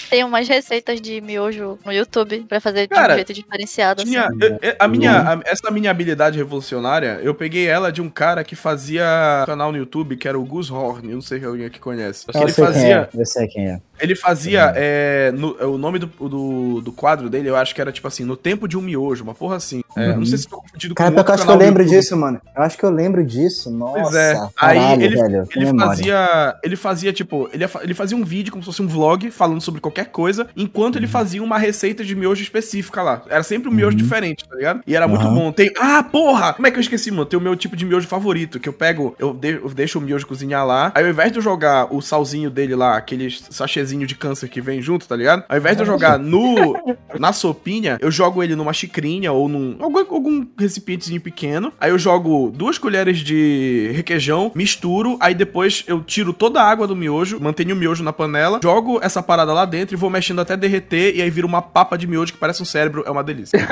Tem 0.10 0.24
umas 0.24 0.48
receitas 0.48 1.02
de 1.02 1.20
miojo 1.22 1.78
no 1.86 1.92
YouTube 1.92 2.46
pra 2.48 2.60
fazer 2.62 2.82
de 2.84 2.88
Cara, 2.90 3.14
um 3.14 3.16
jeito 3.18 3.34
diferenciado. 3.34 4.02
assim. 4.02 4.12
Tinha, 4.12 4.30
eu- 4.62 4.76
a 4.80 4.88
minha, 4.88 5.34
a- 5.34 5.42
essa 5.46 5.70
minha 5.72 5.92
habilidade 5.92 6.38
revolucionária, 6.38 7.20
eu 7.22 7.34
peguei 7.36 7.68
ela 7.68 7.92
de 7.92 8.02
um 8.02 8.10
cara 8.10 8.44
que 8.44 8.56
fazia 8.56 9.44
canal 9.46 9.72
no 9.72 9.78
YouTube, 9.78 10.16
que 10.18 10.28
era 10.28 10.38
o 10.40 10.44
Gus 10.46 10.70
Horn, 10.72 11.10
eu 11.10 11.16
não 11.16 11.22
sei 11.22 11.40
se 11.40 11.46
alguém 11.46 11.66
aqui 11.66 11.80
conhece. 11.80 12.26
Eu 12.34 12.42
ele 12.42 12.52
sei 12.52 12.66
fazia, 12.66 12.82
quem 12.82 13.20
é. 13.20 13.22
Eu 13.22 13.26
sei 13.26 13.48
quem 13.48 13.68
é. 13.70 13.82
Ele 14.00 14.16
fazia, 14.16 14.72
é, 14.76 15.32
no- 15.36 15.56
o 15.74 15.78
nome 15.78 16.00
do, 16.00 16.08
do, 16.08 16.82
do 16.82 16.92
quadro 16.92 17.30
dele, 17.30 17.50
eu 17.50 17.56
acho 17.56 17.74
que 17.74 17.82
era 17.82 17.92
tipo 17.92 18.08
assim, 18.08 18.24
no 18.24 18.36
tempo 18.36 18.68
de 18.68 18.78
um 18.78 18.82
miojo, 18.82 19.24
uma 19.24 19.34
porra 19.36 19.56
assim. 19.56 19.82
É, 19.96 20.16
Não 20.16 20.26
sei 20.26 20.38
se 20.38 20.48
tô 20.48 20.58
confundido 20.62 20.94
Cara, 20.96 21.12
com 21.12 21.24
que 21.24 21.30
eu 21.32 21.34
acho 21.36 21.46
que 21.46 21.52
eu 21.52 21.56
lembro 21.56 21.86
disso, 21.86 22.16
mano. 22.16 22.40
Eu 22.56 22.62
acho 22.64 22.78
que 22.78 22.84
eu 22.84 22.90
lembro 22.92 23.26
disso. 23.26 23.72
Nossa. 23.72 24.02
Pois 24.02 24.16
é. 24.16 24.32
Aí 24.58 24.80
Caralho, 24.80 25.02
ele- 25.04 25.16
velho. 25.16 25.44
Ele 25.56 25.66
fazia, 25.80 26.56
ele 26.64 26.76
fazia 26.76 27.14
tipo, 27.14 27.50
ele, 27.52 27.66
ele 27.82 27.94
fazia 27.94 28.16
um 28.18 28.24
vídeo 28.24 28.52
como 28.52 28.62
se 28.64 28.68
fosse 28.68 28.82
um 28.82 28.88
vlog 28.88 29.30
falando 29.32 29.62
sobre 29.62 29.82
qualquer 29.82 30.06
coisa, 30.08 30.48
enquanto 30.56 30.96
Uhum. 30.96 31.00
ele 31.02 31.08
fazia 31.08 31.42
uma 31.44 31.58
receita 31.58 32.04
de 32.04 32.16
miojo 32.16 32.42
específica 32.44 33.02
lá. 33.02 33.22
Era 33.30 33.42
sempre 33.44 33.70
um 33.70 33.72
miojo 33.74 33.98
diferente, 33.98 34.48
tá 34.48 34.56
ligado? 34.56 34.82
E 34.86 34.96
era 34.96 35.08
muito 35.08 35.26
Aham. 35.26 35.34
bom. 35.36 35.52
Tem, 35.52 35.72
ah, 35.80 36.04
porra! 36.04 36.54
Como 36.54 36.68
é 36.68 36.72
que 36.72 36.78
eu 36.78 36.82
esqueci, 36.82 37.10
mano? 37.12 37.26
Tem 37.26 37.40
o 37.40 37.42
meu 37.42 37.56
tipo 37.56 37.76
de 37.76 37.86
miojo 37.86 38.08
favorito, 38.08 38.60
que 38.60 38.70
eu 38.70 38.74
pego, 38.74 39.16
eu, 39.18 39.34
de- 39.34 39.54
eu 39.64 39.70
deixo 39.70 39.98
o 39.98 40.02
miojo 40.02 40.28
cozinhar 40.28 40.66
lá, 40.66 40.92
aí 40.94 41.04
ao 41.04 41.10
invés 41.10 41.32
de 41.32 41.40
eu 41.40 41.42
jogar 41.42 41.94
o 41.94 42.02
salzinho 42.02 42.50
dele 42.50 42.76
lá, 42.76 42.98
aquele 42.98 43.30
sachêzinho 43.50 43.87
de 43.88 44.16
câncer 44.16 44.50
que 44.50 44.60
vem 44.62 44.82
junto, 44.82 45.08
tá 45.08 45.16
ligado? 45.16 45.44
Ao 45.48 45.58
invés 45.58 45.76
de 45.76 45.84
eu 45.84 45.86
jogar 45.86 46.18
no 46.20 46.76
na 47.20 47.32
sopinha, 47.34 47.98
eu 48.02 48.12
jogo 48.12 48.44
ele 48.44 48.56
numa 48.56 48.74
xicrinha 48.74 49.32
ou 49.32 49.48
num 49.48 49.78
algum, 49.80 50.00
algum 50.16 50.46
recipientezinho 50.58 51.22
pequeno. 51.22 51.72
Aí 51.80 51.92
eu 51.92 52.00
jogo 52.00 52.52
duas 52.54 52.78
colheres 52.78 53.20
de 53.20 53.92
requeijão, 53.94 54.52
misturo, 54.54 55.18
aí 55.20 55.34
depois 55.34 55.84
eu 55.88 56.02
tiro 56.02 56.34
toda 56.34 56.62
a 56.62 56.70
água 56.70 56.88
do 56.88 56.96
miojo, 56.96 57.40
mantenho 57.40 57.76
o 57.76 57.78
miojo 57.78 58.04
na 58.04 58.14
panela, 58.14 58.60
jogo 58.62 59.00
essa 59.02 59.22
parada 59.24 59.54
lá 59.54 59.66
dentro 59.66 59.96
e 59.96 59.98
vou 59.98 60.10
mexendo 60.10 60.42
até 60.42 60.58
derreter 60.58 61.16
e 61.16 61.22
aí 61.22 61.30
vira 61.30 61.48
uma 61.48 61.62
papa 61.62 61.98
de 61.98 62.08
miojo 62.08 62.34
que 62.34 62.40
parece 62.40 62.62
um 62.62 62.66
cérebro, 62.66 63.04
é 63.06 63.12
uma 63.12 63.24
delícia. 63.24 63.58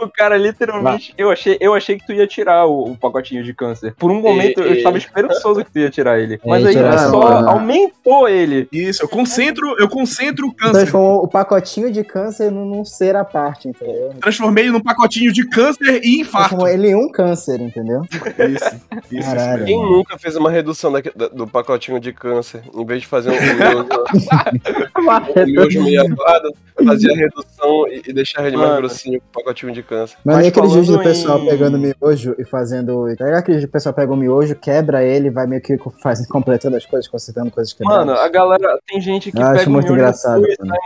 O 0.00 0.08
cara 0.08 0.36
literalmente. 0.36 1.14
Eu 1.16 1.30
achei, 1.30 1.56
eu 1.60 1.74
achei 1.74 1.98
que 1.98 2.06
tu 2.06 2.12
ia 2.12 2.26
tirar 2.26 2.66
o, 2.66 2.92
o 2.92 2.96
pacotinho 2.96 3.42
de 3.44 3.52
câncer. 3.52 3.94
Por 3.98 4.10
um 4.10 4.20
momento 4.20 4.60
eu 4.60 4.74
e- 4.74 4.78
estava 4.78 4.96
esperançoso 4.98 5.64
que 5.64 5.70
tu 5.70 5.78
ia 5.78 5.90
tirar 5.90 6.18
ele. 6.18 6.40
Mas 6.44 6.62
Ia 6.62 6.68
aí 6.90 6.96
tu 6.96 7.10
só 7.10 7.22
aumentou 7.48 8.28
ele. 8.28 8.68
Isso, 8.72 9.02
eu 9.02 9.08
concentro, 9.10 9.76
eu 9.78 9.88
concentro 9.88 10.46
o 10.46 10.54
câncer. 10.54 10.72
Transformou 10.72 11.22
o 11.24 11.28
pacotinho 11.28 11.90
de 11.92 12.02
câncer 12.04 12.50
num, 12.50 12.64
num 12.64 12.84
ser 12.84 13.16
à 13.16 13.24
parte, 13.24 13.68
entendeu? 13.68 14.14
Transformei 14.20 14.64
ele 14.64 14.72
num 14.72 14.80
pacotinho 14.80 15.32
de 15.32 15.46
câncer 15.48 16.00
e 16.02 16.20
infarto. 16.20 16.56
Transformou 16.56 16.68
ele 16.68 16.88
em 16.90 16.94
um 16.94 17.10
câncer, 17.10 17.60
entendeu? 17.60 18.02
Isso, 18.10 18.80
isso, 19.10 19.34
Caralho. 19.34 19.64
Quem 19.66 19.76
nunca 19.82 20.18
fez 20.18 20.36
uma 20.36 20.50
redução 20.50 20.90
da- 20.92 21.00
da- 21.14 21.28
do 21.28 21.46
pacotinho 21.46 22.00
de 22.00 22.12
câncer? 22.12 22.62
Em 22.74 22.84
vez 22.86 23.02
de 23.02 23.06
fazer 23.06 23.30
um 23.30 23.34
miojo, 25.46 25.80
um 25.80 25.84
meio 25.84 26.00
aguado, 26.02 26.54
fazia 26.84 27.12
a 27.12 27.16
redução 27.16 27.86
e, 27.88 28.02
e 28.06 28.12
deixar 28.12 28.46
ele 28.46 28.56
mais 28.56 28.68
Mano. 28.70 28.80
grossinho 28.82 29.20
com 29.20 29.26
o 29.26 29.42
pacotinho 29.42 29.72
de 29.72 29.82
câncer. 29.82 30.16
Mas 30.24 30.36
Mas 30.36 30.42
nem 30.42 30.48
aquele 30.50 30.68
vídeo 30.68 30.96
do 30.96 31.02
pessoal 31.02 31.38
em- 31.40 31.46
pegando 31.48 31.78
miojo 31.78 32.34
e 32.38 32.44
fazendo. 32.44 33.04
Pega 33.18 33.38
aquele 33.38 33.58
vídeo 33.58 33.68
do 33.68 33.72
pessoal 33.72 33.94
pega 33.94 34.12
o 34.12 34.16
miojo, 34.16 34.54
quebra 34.54 35.02
ele, 35.04 35.30
vai 35.30 35.46
meio 35.46 35.62
que 35.62 35.76
faz, 36.02 36.24
completando 36.28 36.76
as 36.76 36.86
coisas, 36.86 37.08
consertando 37.08 37.50
coisas 37.50 37.72
quebradas. 37.72 38.06
Mano, 38.06 38.18
a 38.18 38.28
galera. 38.28 38.78
Tem 38.86 38.99
gente 39.00 39.32
que 39.32 39.40
acho 39.40 39.58
pega 39.58 39.70
o 39.70 39.72
miojo 39.72 39.92
engraçado, 39.92 40.42
cru 40.42 40.52
e 40.52 40.56
sai 40.68 40.78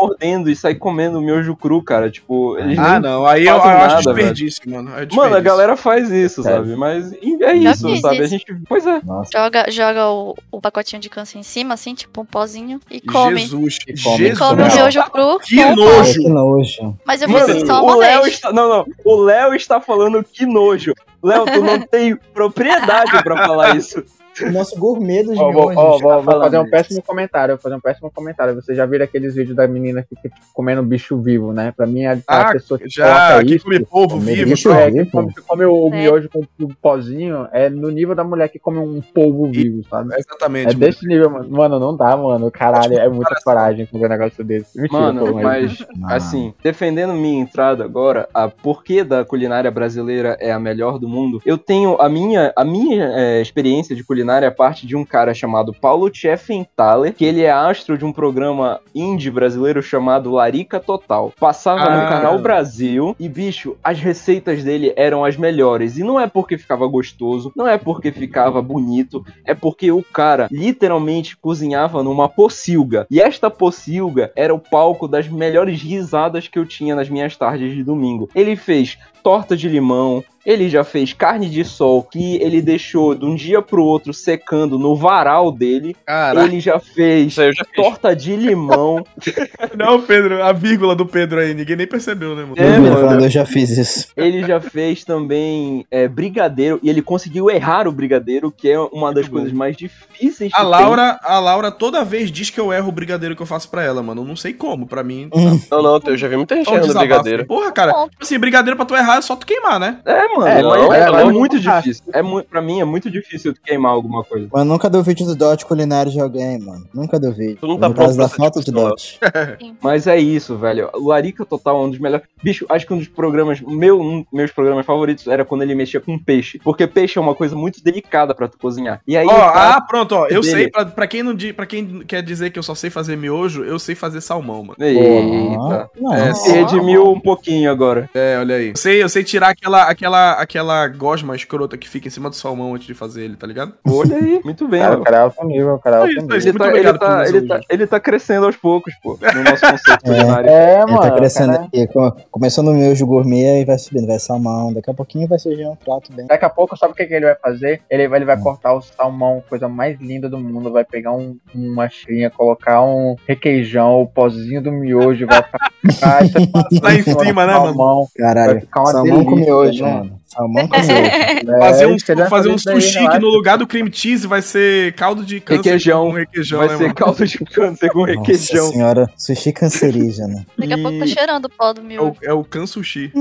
mordendo 0.00 0.50
e 0.50 0.56
sai 0.56 0.74
comendo 0.74 1.18
o 1.18 1.22
miojo 1.22 1.54
cru, 1.56 1.82
cara. 1.82 2.10
Tipo, 2.10 2.56
eles 2.58 2.78
Ah, 2.78 2.98
não, 3.00 3.26
aí 3.26 3.46
eu, 3.46 3.54
eu 3.54 3.60
fazem 3.60 3.76
acho 3.80 3.88
nada, 3.88 4.14
desperdício, 4.14 4.62
mano. 4.70 4.88
É 4.88 4.92
Mano, 4.92 5.00
a 5.00 5.04
desperdício. 5.04 5.42
galera 5.42 5.76
faz 5.76 6.10
isso, 6.10 6.40
É. 6.40 6.44
sabe? 6.44 6.76
Mas 6.76 7.12
é 7.12 7.52
isso, 7.54 7.88
fiz 7.88 8.00
sabe? 8.00 8.18
A 8.18 8.20
isso. 8.20 8.28
gente. 8.28 8.56
Pois 8.68 8.86
é. 8.86 9.00
Nossa. 9.04 9.30
Joga, 9.32 9.70
joga 9.70 10.08
o, 10.10 10.36
o 10.50 10.60
pacotinho 10.60 11.00
de 11.02 11.08
câncer 11.10 11.38
em 11.38 11.42
cima, 11.42 11.74
assim, 11.74 11.94
tipo 11.94 12.20
um 12.20 12.24
pozinho, 12.24 12.80
e 12.90 13.00
come. 13.00 13.40
Jesus, 13.40 13.78
come. 14.02 14.16
Jesus. 14.18 14.38
Come 14.38 14.62
o 14.62 14.66
miojo 14.66 15.02
cru. 15.10 15.38
Que 15.40 15.64
o 15.64 15.76
nojo. 15.76 16.12
que 16.22 16.28
nojo. 16.28 16.96
Mas 17.04 17.22
eu 17.22 17.28
fiz 17.28 17.40
Mano, 17.40 17.56
isso 17.56 17.66
só 17.66 17.80
o 17.80 17.84
uma 17.84 17.96
Léo 17.96 18.22
vez. 18.22 18.34
está. 18.34 18.52
Não, 18.52 18.68
não. 18.68 18.86
O 19.04 19.16
Léo 19.22 19.54
está 19.54 19.80
falando 19.80 20.24
que 20.24 20.46
nojo. 20.46 20.94
Léo, 21.22 21.44
tu 21.44 21.60
não 21.62 21.78
tem 21.86 22.16
propriedade 22.32 23.22
pra 23.22 23.46
falar 23.46 23.76
isso. 23.76 24.02
O 24.42 24.50
nosso 24.52 24.78
gourmet 24.78 25.22
dos 25.22 25.36
vou, 25.36 25.50
miojos. 25.52 25.76
ó, 25.76 25.98
tá 25.98 26.18
vou- 26.20 26.42
fazer 26.42 26.58
um 26.58 26.62
isso. 26.62 26.70
péssimo 26.70 27.02
comentário, 27.02 27.54
vou 27.56 27.62
fazer 27.62 27.74
um 27.74 27.80
péssimo 27.80 28.10
comentário. 28.10 28.54
Vocês 28.54 28.76
já 28.76 28.86
viram 28.86 29.04
aqueles 29.04 29.34
vídeos 29.34 29.56
da 29.56 29.66
menina 29.68 30.02
que 30.02 30.14
fica 30.20 30.34
comendo 30.54 30.82
bicho 30.82 31.18
vivo, 31.20 31.52
né? 31.52 31.72
Pra 31.76 31.86
mim, 31.86 32.04
a, 32.06 32.12
a 32.26 32.40
Ah, 32.40 32.52
pessoa 32.52 32.78
que 32.78 32.88
Já, 32.88 33.04
coloca 33.32 33.44
que 33.44 33.54
isso, 33.56 33.64
come 33.64 33.80
povo 33.84 34.08
comer 34.18 34.34
vivo. 34.36 34.50
bicho 34.50 34.68
tal. 34.70 34.78
é, 34.78 34.90
vivo. 34.90 35.04
que 35.04 35.10
come, 35.10 35.34
que 35.34 35.40
come 35.42 35.64
o 35.64 35.88
É. 35.88 35.90
miojo 36.02 36.28
com 36.30 36.40
o 36.64 36.74
pozinho, 36.80 37.46
é 37.52 37.68
no 37.68 37.90
nível 37.90 38.14
da 38.14 38.24
mulher 38.24 38.48
que 38.48 38.58
come 38.58 38.78
um 38.78 39.00
polvo 39.14 39.46
vivo, 39.50 39.82
sabe? 39.88 40.14
Exatamente. 40.16 40.70
É 40.70 40.74
desse 40.74 41.06
nível, 41.06 41.28
mano. 41.30 41.50
Mano, 41.50 41.78
não 41.78 41.96
dá, 41.96 42.16
mano. 42.16 42.50
Caralho, 42.50 42.98
é 42.98 43.08
muita 43.08 43.34
coragem 43.44 43.84
fazer 43.86 44.06
um 44.06 44.08
negócio 44.08 44.44
desse. 44.44 44.80
Mentira, 44.80 45.00
Mano, 45.00 45.34
mas 45.34 45.84
Não. 45.96 46.08
assim, 46.08 46.54
defendendo 46.62 47.12
minha 47.12 47.40
entrada 47.42 47.84
agora, 47.84 48.28
a 48.32 48.48
porquê 48.48 49.02
da 49.04 49.24
culinária 49.24 49.70
brasileira 49.70 50.36
é 50.40 50.50
a 50.52 50.58
melhor 50.58 50.98
do 50.98 51.08
mundo, 51.08 51.42
eu 51.44 51.58
tenho 51.58 52.00
a 52.00 52.08
minha, 52.08 52.52
a 52.56 52.64
minha 52.64 53.04
é, 53.14 53.40
experiência 53.42 53.94
de 53.96 54.04
culinária 54.04 54.29
a 54.46 54.50
parte 54.50 54.86
de 54.86 54.96
um 54.96 55.04
cara 55.04 55.34
chamado 55.34 55.72
Paulo 55.74 56.08
Tcheffenthaler, 56.10 57.14
que 57.14 57.24
ele 57.24 57.42
é 57.42 57.50
astro 57.50 57.96
de 57.98 58.04
um 58.04 58.12
programa 58.12 58.80
indie 58.94 59.30
brasileiro 59.30 59.82
chamado 59.82 60.30
Larica 60.30 60.78
Total. 60.80 61.32
Passava 61.38 61.82
Ah. 61.84 62.02
no 62.02 62.08
canal 62.08 62.38
Brasil 62.38 63.14
e, 63.18 63.28
bicho, 63.28 63.76
as 63.82 63.98
receitas 63.98 64.62
dele 64.64 64.92
eram 64.96 65.24
as 65.24 65.36
melhores. 65.36 65.96
E 65.98 66.02
não 66.04 66.18
é 66.18 66.26
porque 66.26 66.56
ficava 66.58 66.86
gostoso, 66.86 67.52
não 67.56 67.66
é 67.66 67.76
porque 67.78 68.10
ficava 68.12 68.60
bonito, 68.62 69.24
é 69.44 69.54
porque 69.54 69.90
o 69.92 70.02
cara 70.02 70.48
literalmente 70.50 71.36
cozinhava 71.36 72.02
numa 72.02 72.28
pocilga. 72.28 73.06
E 73.10 73.20
esta 73.20 73.50
pocilga 73.50 74.32
era 74.36 74.54
o 74.54 74.58
palco 74.58 75.06
das 75.08 75.28
melhores 75.28 75.80
risadas 75.82 76.48
que 76.48 76.58
eu 76.58 76.66
tinha 76.66 76.94
nas 76.94 77.08
minhas 77.08 77.36
tardes 77.36 77.74
de 77.74 77.82
domingo. 77.82 78.28
Ele 78.34 78.56
fez 78.56 78.98
torta 79.22 79.56
de 79.56 79.68
limão, 79.68 80.24
ele 80.44 80.68
já 80.68 80.82
fez 80.84 81.12
carne 81.12 81.48
de 81.48 81.64
sol 81.64 82.02
que 82.02 82.36
ele 82.36 82.62
deixou 82.62 83.14
de 83.14 83.24
um 83.24 83.34
dia 83.34 83.60
pro 83.60 83.84
outro 83.84 84.12
secando 84.12 84.78
no 84.78 84.96
varal 84.96 85.52
dele. 85.52 85.94
Caraca. 86.06 86.46
Ele 86.46 86.60
já 86.60 86.78
fez 86.78 87.34
já 87.34 87.52
fiz. 87.52 87.66
torta 87.74 88.14
de 88.14 88.34
limão. 88.36 89.04
Não, 89.76 90.00
Pedro, 90.02 90.42
a 90.42 90.52
vírgula 90.52 90.94
do 90.94 91.06
Pedro 91.06 91.40
aí, 91.40 91.54
ninguém 91.54 91.76
nem 91.76 91.86
percebeu, 91.86 92.34
né, 92.34 92.42
mano? 92.42 92.54
É, 92.56 92.76
Eu, 92.76 92.80
mano. 93.06 93.24
eu 93.24 93.30
já 93.30 93.44
fiz 93.44 93.70
isso. 93.70 94.08
Ele 94.16 94.42
já 94.44 94.60
fez 94.60 95.04
também 95.04 95.84
é, 95.90 96.08
brigadeiro 96.08 96.78
e 96.82 96.88
ele 96.90 97.02
conseguiu 97.02 97.50
errar 97.50 97.86
o 97.86 97.92
brigadeiro, 97.92 98.50
que 98.50 98.68
é 98.70 98.78
uma 98.78 99.12
das 99.12 99.26
bom. 99.26 99.32
coisas 99.34 99.52
mais 99.52 99.76
difíceis 99.76 100.52
A 100.54 100.58
tem. 100.58 100.66
Laura, 100.68 101.18
a 101.22 101.38
Laura 101.38 101.70
toda 101.70 102.04
vez 102.04 102.30
diz 102.30 102.50
que 102.50 102.60
eu 102.60 102.72
erro 102.72 102.88
o 102.88 102.92
brigadeiro 102.92 103.36
que 103.36 103.42
eu 103.42 103.46
faço 103.46 103.68
pra 103.70 103.82
ela, 103.84 104.02
mano. 104.02 104.22
Eu 104.22 104.26
não 104.26 104.36
sei 104.36 104.52
como, 104.52 104.86
pra 104.86 105.02
mim. 105.02 105.28
Não, 105.70 105.82
não, 105.82 106.00
eu 106.06 106.16
já 106.16 106.28
vi 106.28 106.36
muita 106.36 106.56
gente 106.56 106.72
errando 106.72 106.94
brigadeiro. 106.94 107.46
Porra, 107.46 107.70
cara. 107.72 107.92
Tipo 107.92 108.22
assim, 108.22 108.38
brigadeiro 108.38 108.76
pra 108.76 108.86
tu 108.86 108.94
errar 108.94 109.18
é 109.18 109.22
só 109.22 109.36
tu 109.36 109.46
queimar, 109.46 109.78
né? 109.78 109.98
É, 110.04 110.28
mano. 110.36 110.46
É, 110.46 110.58
É, 110.58 110.62
não, 110.62 110.88
mas 110.88 111.00
é, 111.00 111.04
é 111.04 111.20
é 111.20 111.24
muito 111.24 111.58
difícil. 111.58 112.04
É 112.12 112.22
mu 112.22 112.42
pra 112.42 112.60
mim 112.60 112.80
é 112.80 112.84
muito 112.84 113.10
difícil 113.10 113.54
tu 113.54 113.60
queimar 113.60 113.92
alguma 113.92 114.24
coisa. 114.24 114.48
Mas 114.52 114.66
nunca 114.66 114.88
duvide 114.90 115.24
do 115.24 115.34
dote 115.34 115.64
culinário 115.66 116.10
de 116.10 116.20
alguém, 116.20 116.58
mano. 116.58 116.86
Nunca 116.92 117.18
duvide. 117.18 117.56
Tu 117.56 117.66
não 117.66 117.78
tá 117.78 117.88
no 117.88 117.94
pronto 117.94 118.16
da 118.16 118.28
falta 118.28 118.60
de 118.60 118.66
discussão, 118.66 118.90
dote. 118.90 119.18
Mas 119.82 120.06
é 120.06 120.18
isso, 120.18 120.56
velho. 120.56 120.90
O 120.94 121.08
Larica 121.08 121.44
Total 121.44 121.76
é 121.76 121.86
um 121.86 121.90
dos 121.90 121.98
melhores. 121.98 122.26
Bicho, 122.42 122.66
acho 122.68 122.86
que 122.86 122.94
um 122.94 122.98
dos 122.98 123.08
programas. 123.08 123.60
Meu, 123.60 124.00
um, 124.00 124.24
meus 124.32 124.50
programas 124.50 124.86
favoritos 124.86 125.26
era 125.26 125.44
quando 125.44 125.62
ele 125.62 125.74
mexia 125.74 126.00
com 126.00 126.18
peixe. 126.18 126.58
Porque 126.62 126.86
peixe 126.86 127.18
é 127.18 127.20
uma 127.20 127.34
coisa 127.34 127.54
muito 127.56 127.82
delicada 127.82 128.34
pra 128.34 128.48
tu 128.48 128.58
cozinhar. 128.58 129.00
E 129.06 129.16
aí. 129.16 129.26
Ó, 129.26 129.32
ah, 129.32 129.80
pronto, 129.80 130.12
ó. 130.14 130.26
Eu 130.26 130.40
dele. 130.40 130.44
sei, 130.44 130.70
pra, 130.70 130.84
pra, 130.84 131.06
quem 131.06 131.22
não, 131.22 131.36
pra 131.54 131.66
quem 131.66 132.00
quer 132.00 132.22
dizer 132.22 132.50
que 132.50 132.58
eu 132.58 132.62
só 132.62 132.74
sei 132.74 132.90
fazer 132.90 133.16
miojo, 133.16 133.64
eu 133.64 133.78
sei 133.78 133.94
fazer 133.94 134.20
salmão, 134.20 134.64
mano. 134.64 134.76
Eita. 134.80 135.90
Não, 135.98 136.14
É, 136.14 136.34
Se 136.34 136.50
redimiu 136.52 137.10
um 137.10 137.20
pouquinho 137.20 137.70
agora. 137.70 138.08
É, 138.14 138.36
olha 138.38 138.56
aí. 138.56 138.68
Eu 138.70 138.76
sei, 138.76 139.02
eu 139.02 139.08
sei 139.08 139.24
tirar 139.24 139.50
aquela, 139.50 139.84
aquela, 139.84 140.19
aquela 140.38 140.86
gosma 140.88 141.34
escrota 141.36 141.76
que 141.76 141.88
fica 141.88 142.08
em 142.08 142.10
cima 142.10 142.28
do 142.30 142.36
salmão 142.36 142.74
antes 142.74 142.86
de 142.86 142.94
fazer 142.94 143.24
ele, 143.24 143.36
tá 143.36 143.46
ligado? 143.46 143.74
Olha 143.88 144.16
aí, 144.16 144.40
muito 144.44 144.66
bem, 144.68 144.80
Cara, 144.80 144.92
Léo. 144.94 145.00
o 145.00 145.04
cara 145.04 145.16
é 145.16 145.20
alto 145.20 145.44
nível, 145.46 145.74
o 145.74 145.78
cara 145.78 145.96
é 145.96 145.98
É 145.98 146.02
alto 146.02 146.12
nível. 146.22 146.36
é. 146.36 146.40
Ele 146.40 146.58
tá, 146.58 146.68
ele, 146.76 146.98
tá, 146.98 147.24
ele, 147.28 147.46
tá, 147.48 147.60
ele 147.70 147.86
tá 147.86 148.00
crescendo 148.00 148.46
aos 148.46 148.56
poucos, 148.56 148.92
pô, 149.02 149.18
no 149.34 149.42
nosso 149.44 149.60
conceito 149.70 150.02
culinário. 150.04 150.48
É, 150.50 150.82
Ele 150.82 150.86
mano. 150.92 151.00
tá 151.02 151.10
crescendo 151.12 151.52
cara- 151.52 151.64
aqui. 151.64 151.86
co- 151.88 152.16
Começou 152.30 152.64
no 152.64 152.72
miojo 152.72 153.06
gourmet 153.06 153.60
e 153.60 153.64
vai 153.64 153.78
subindo, 153.78 154.06
vai 154.06 154.18
salmão. 154.18 154.72
Daqui 154.72 154.90
a 154.90 154.94
pouquinho 154.94 155.26
vai 155.28 155.38
surgir 155.38 155.66
um 155.66 155.76
prato 155.76 156.12
bem. 156.12 156.26
Daqui 156.26 156.44
a 156.44 156.50
pouco, 156.50 156.76
sabe 156.76 156.92
o 156.92 156.96
que, 156.96 157.06
que 157.06 157.14
ele 157.14 157.26
vai 157.26 157.34
fazer? 157.36 157.82
Ele 157.90 158.08
vai, 158.08 158.18
ele 158.18 158.24
vai 158.26 158.38
cortar 158.38 158.74
o 158.74 158.80
salmão, 158.82 159.42
coisa 159.48 159.68
mais 159.68 159.98
linda 160.00 160.28
do 160.28 160.38
mundo. 160.38 160.70
Vai 160.72 160.84
pegar 160.84 161.12
um, 161.12 161.36
uma 161.54 161.88
chrinha, 161.88 162.30
colocar 162.30 162.82
um 162.82 163.16
requeijão, 163.26 164.00
o 164.02 164.06
pozinho 164.06 164.62
do 164.62 164.70
miojo, 164.72 165.26
vai 165.26 165.42
ficar. 165.42 165.60
Tá 166.80 166.94
em 166.94 167.02
cima, 167.02 167.46
né, 167.46 167.54
mano? 167.58 167.74
Vai 167.74 168.34
Caralho, 168.34 168.60
ficar 168.60 168.80
uma 168.80 168.92
salmão 168.92 169.24
com 169.24 169.36
miojo, 169.36 169.84
né? 169.84 169.92
mano. 169.94 170.09
Salmão 170.32 170.68
com 170.68 170.76
miojo. 170.78 171.58
Fazer 171.58 171.86
um, 171.86 171.96
É, 172.22 172.28
fazer 172.28 172.48
um 172.50 172.58
sushi 172.58 173.08
que 173.08 173.18
no 173.18 173.28
lugar 173.28 173.58
do 173.58 173.66
cream 173.66 173.88
cheese 173.92 174.26
vai 174.26 174.40
ser 174.40 174.92
caldo 174.94 175.24
de 175.24 175.40
câncer 175.40 175.62
Requeijão. 175.62 176.06
com 176.06 176.12
requeijão, 176.12 176.58
Vai 176.60 176.68
né, 176.68 176.76
ser 176.76 176.82
mano? 176.84 176.94
caldo 176.94 177.26
de 177.26 177.38
câncer 177.38 177.90
com 177.90 177.98
Nossa 178.00 178.12
requeijão. 178.12 178.68
senhora, 178.70 179.10
sushi 179.16 179.52
cancerígeno. 179.52 180.46
Daqui 180.56 180.72
a 180.72 180.78
pouco 180.78 180.98
tá 181.00 181.06
cheirando 181.06 181.44
o 181.46 181.48
pó 181.50 181.72
do 181.72 181.80
É 181.92 182.00
o, 182.00 182.16
é 182.22 182.32
o 182.32 182.44
can 182.44 182.66
sushi. 182.66 183.12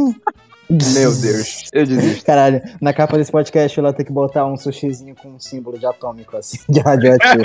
Meu 0.69 1.11
Deus, 1.15 1.67
eu 1.73 1.83
desisto. 1.83 2.23
Caralho, 2.23 2.61
na 2.79 2.93
capa 2.93 3.17
desse 3.17 3.31
podcast 3.31 3.79
ela 3.79 3.91
tem 3.91 4.05
que 4.05 4.11
botar 4.11 4.45
um 4.45 4.55
sushizinho 4.55 5.15
com 5.15 5.29
um 5.29 5.39
símbolo 5.39 5.79
de 5.79 5.85
atômico, 5.87 6.37
assim, 6.37 6.59
de 6.69 6.79
radioativo. 6.79 7.43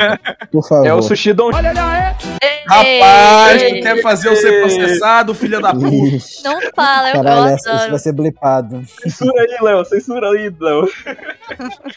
Por 0.53 0.69
favor. 0.69 0.87
É 0.87 0.93
o 0.93 1.01
sushi 1.01 1.33
Don 1.33 1.51
Rapaz, 2.67 3.63
Ei, 3.63 3.75
tu 3.75 3.83
quer 3.83 4.03
fazer 4.03 4.29
eu 4.29 4.37
ser 4.37 4.61
processado, 4.61 5.35
filha 5.35 5.61
da 5.61 5.73
puta? 5.73 5.87
Não 6.45 6.61
fala, 6.75 7.11
eu, 7.11 7.15
Caralho, 7.15 7.51
eu 7.51 7.57
isso 7.57 7.91
vai 7.91 7.99
ser 7.99 8.13
blipado. 8.13 8.83
Censura 9.03 9.41
aí, 9.43 9.59
Léo, 9.61 9.85
censura 9.85 10.31
aí, 10.31 10.53
Léo. 10.59 10.89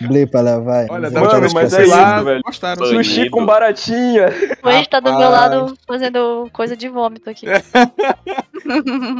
Blipa, 0.01 0.41
Léo, 0.41 0.63
vai. 0.63 0.87
Olha, 0.89 1.09
vou 1.09 1.21
Mano, 1.25 1.47
mas 1.53 1.73
é 1.73 1.83
isso, 1.83 1.91
lá, 1.91 2.21
velho. 2.21 2.41
gostaram. 2.45 2.85
Sushi 2.85 3.29
com 3.29 3.45
baratinha. 3.45 4.27
O 4.61 4.69
Ed 4.69 4.89
tá 4.89 4.99
do 4.99 5.09
meu 5.17 5.29
Rapaz. 5.29 5.51
lado 5.51 5.77
fazendo 5.87 6.49
coisa 6.51 6.75
de 6.75 6.89
vômito 6.89 7.29
aqui. 7.29 7.45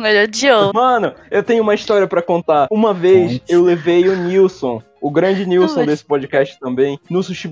Ele 0.06 0.24
odiou. 0.24 0.74
Mano, 0.74 1.14
eu 1.32 1.42
tenho 1.42 1.64
uma 1.64 1.74
história 1.74 1.97
pra 2.06 2.22
contar. 2.22 2.68
Uma 2.70 2.94
vez 2.94 3.40
Conte. 3.40 3.44
eu 3.48 3.64
levei 3.64 4.10
o 4.10 4.16
Nilson, 4.16 4.84
o 5.02 5.10
grande 5.12 5.46
Nilson 5.46 5.86
desse 5.86 6.04
podcast 6.06 6.60
também, 6.60 7.00
no 7.10 7.22
Sushi. 7.24 7.50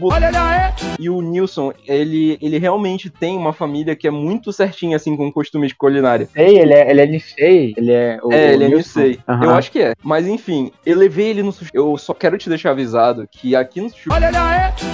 E 1.00 1.10
o 1.10 1.22
Nilson, 1.22 1.72
ele, 1.88 2.38
ele 2.42 2.58
realmente 2.58 3.10
tem 3.10 3.38
uma 3.38 3.54
família 3.54 3.96
que 3.96 4.08
é 4.08 4.12
muito 4.12 4.52
certinha, 4.52 4.96
assim, 4.96 5.16
com 5.16 5.32
costumes 5.32 5.70
de 5.70 5.76
culinária. 5.76 6.28
Sei, 6.34 6.60
ele 6.60 6.74
é, 6.74 6.90
ele 6.90 7.02
é 7.02 7.06
Nisei, 7.06 7.74
ele 7.78 7.92
é 7.92 8.20
o 8.24 8.32
é, 8.32 8.36
o 8.36 8.54
ele 8.54 8.64
é 8.64 8.68
Nilson. 8.70 9.00
Nisei. 9.00 9.20
Aham. 9.28 9.44
Eu 9.46 9.52
acho 9.52 9.72
que 9.72 9.80
é. 9.80 9.94
Mas 10.04 10.28
enfim, 10.28 10.72
eu 10.86 10.98
levei 10.98 11.28
ele 11.30 11.44
no 11.44 11.52
sushi. 11.52 11.72
Eu 11.74 11.98
só 11.98 12.14
quero 12.14 12.38
te 12.38 12.50
deixar 12.50 12.72
avisado 12.72 13.28
que 13.32 13.56
aqui 13.56 13.82
no 13.82 13.90
sushi 13.90 14.10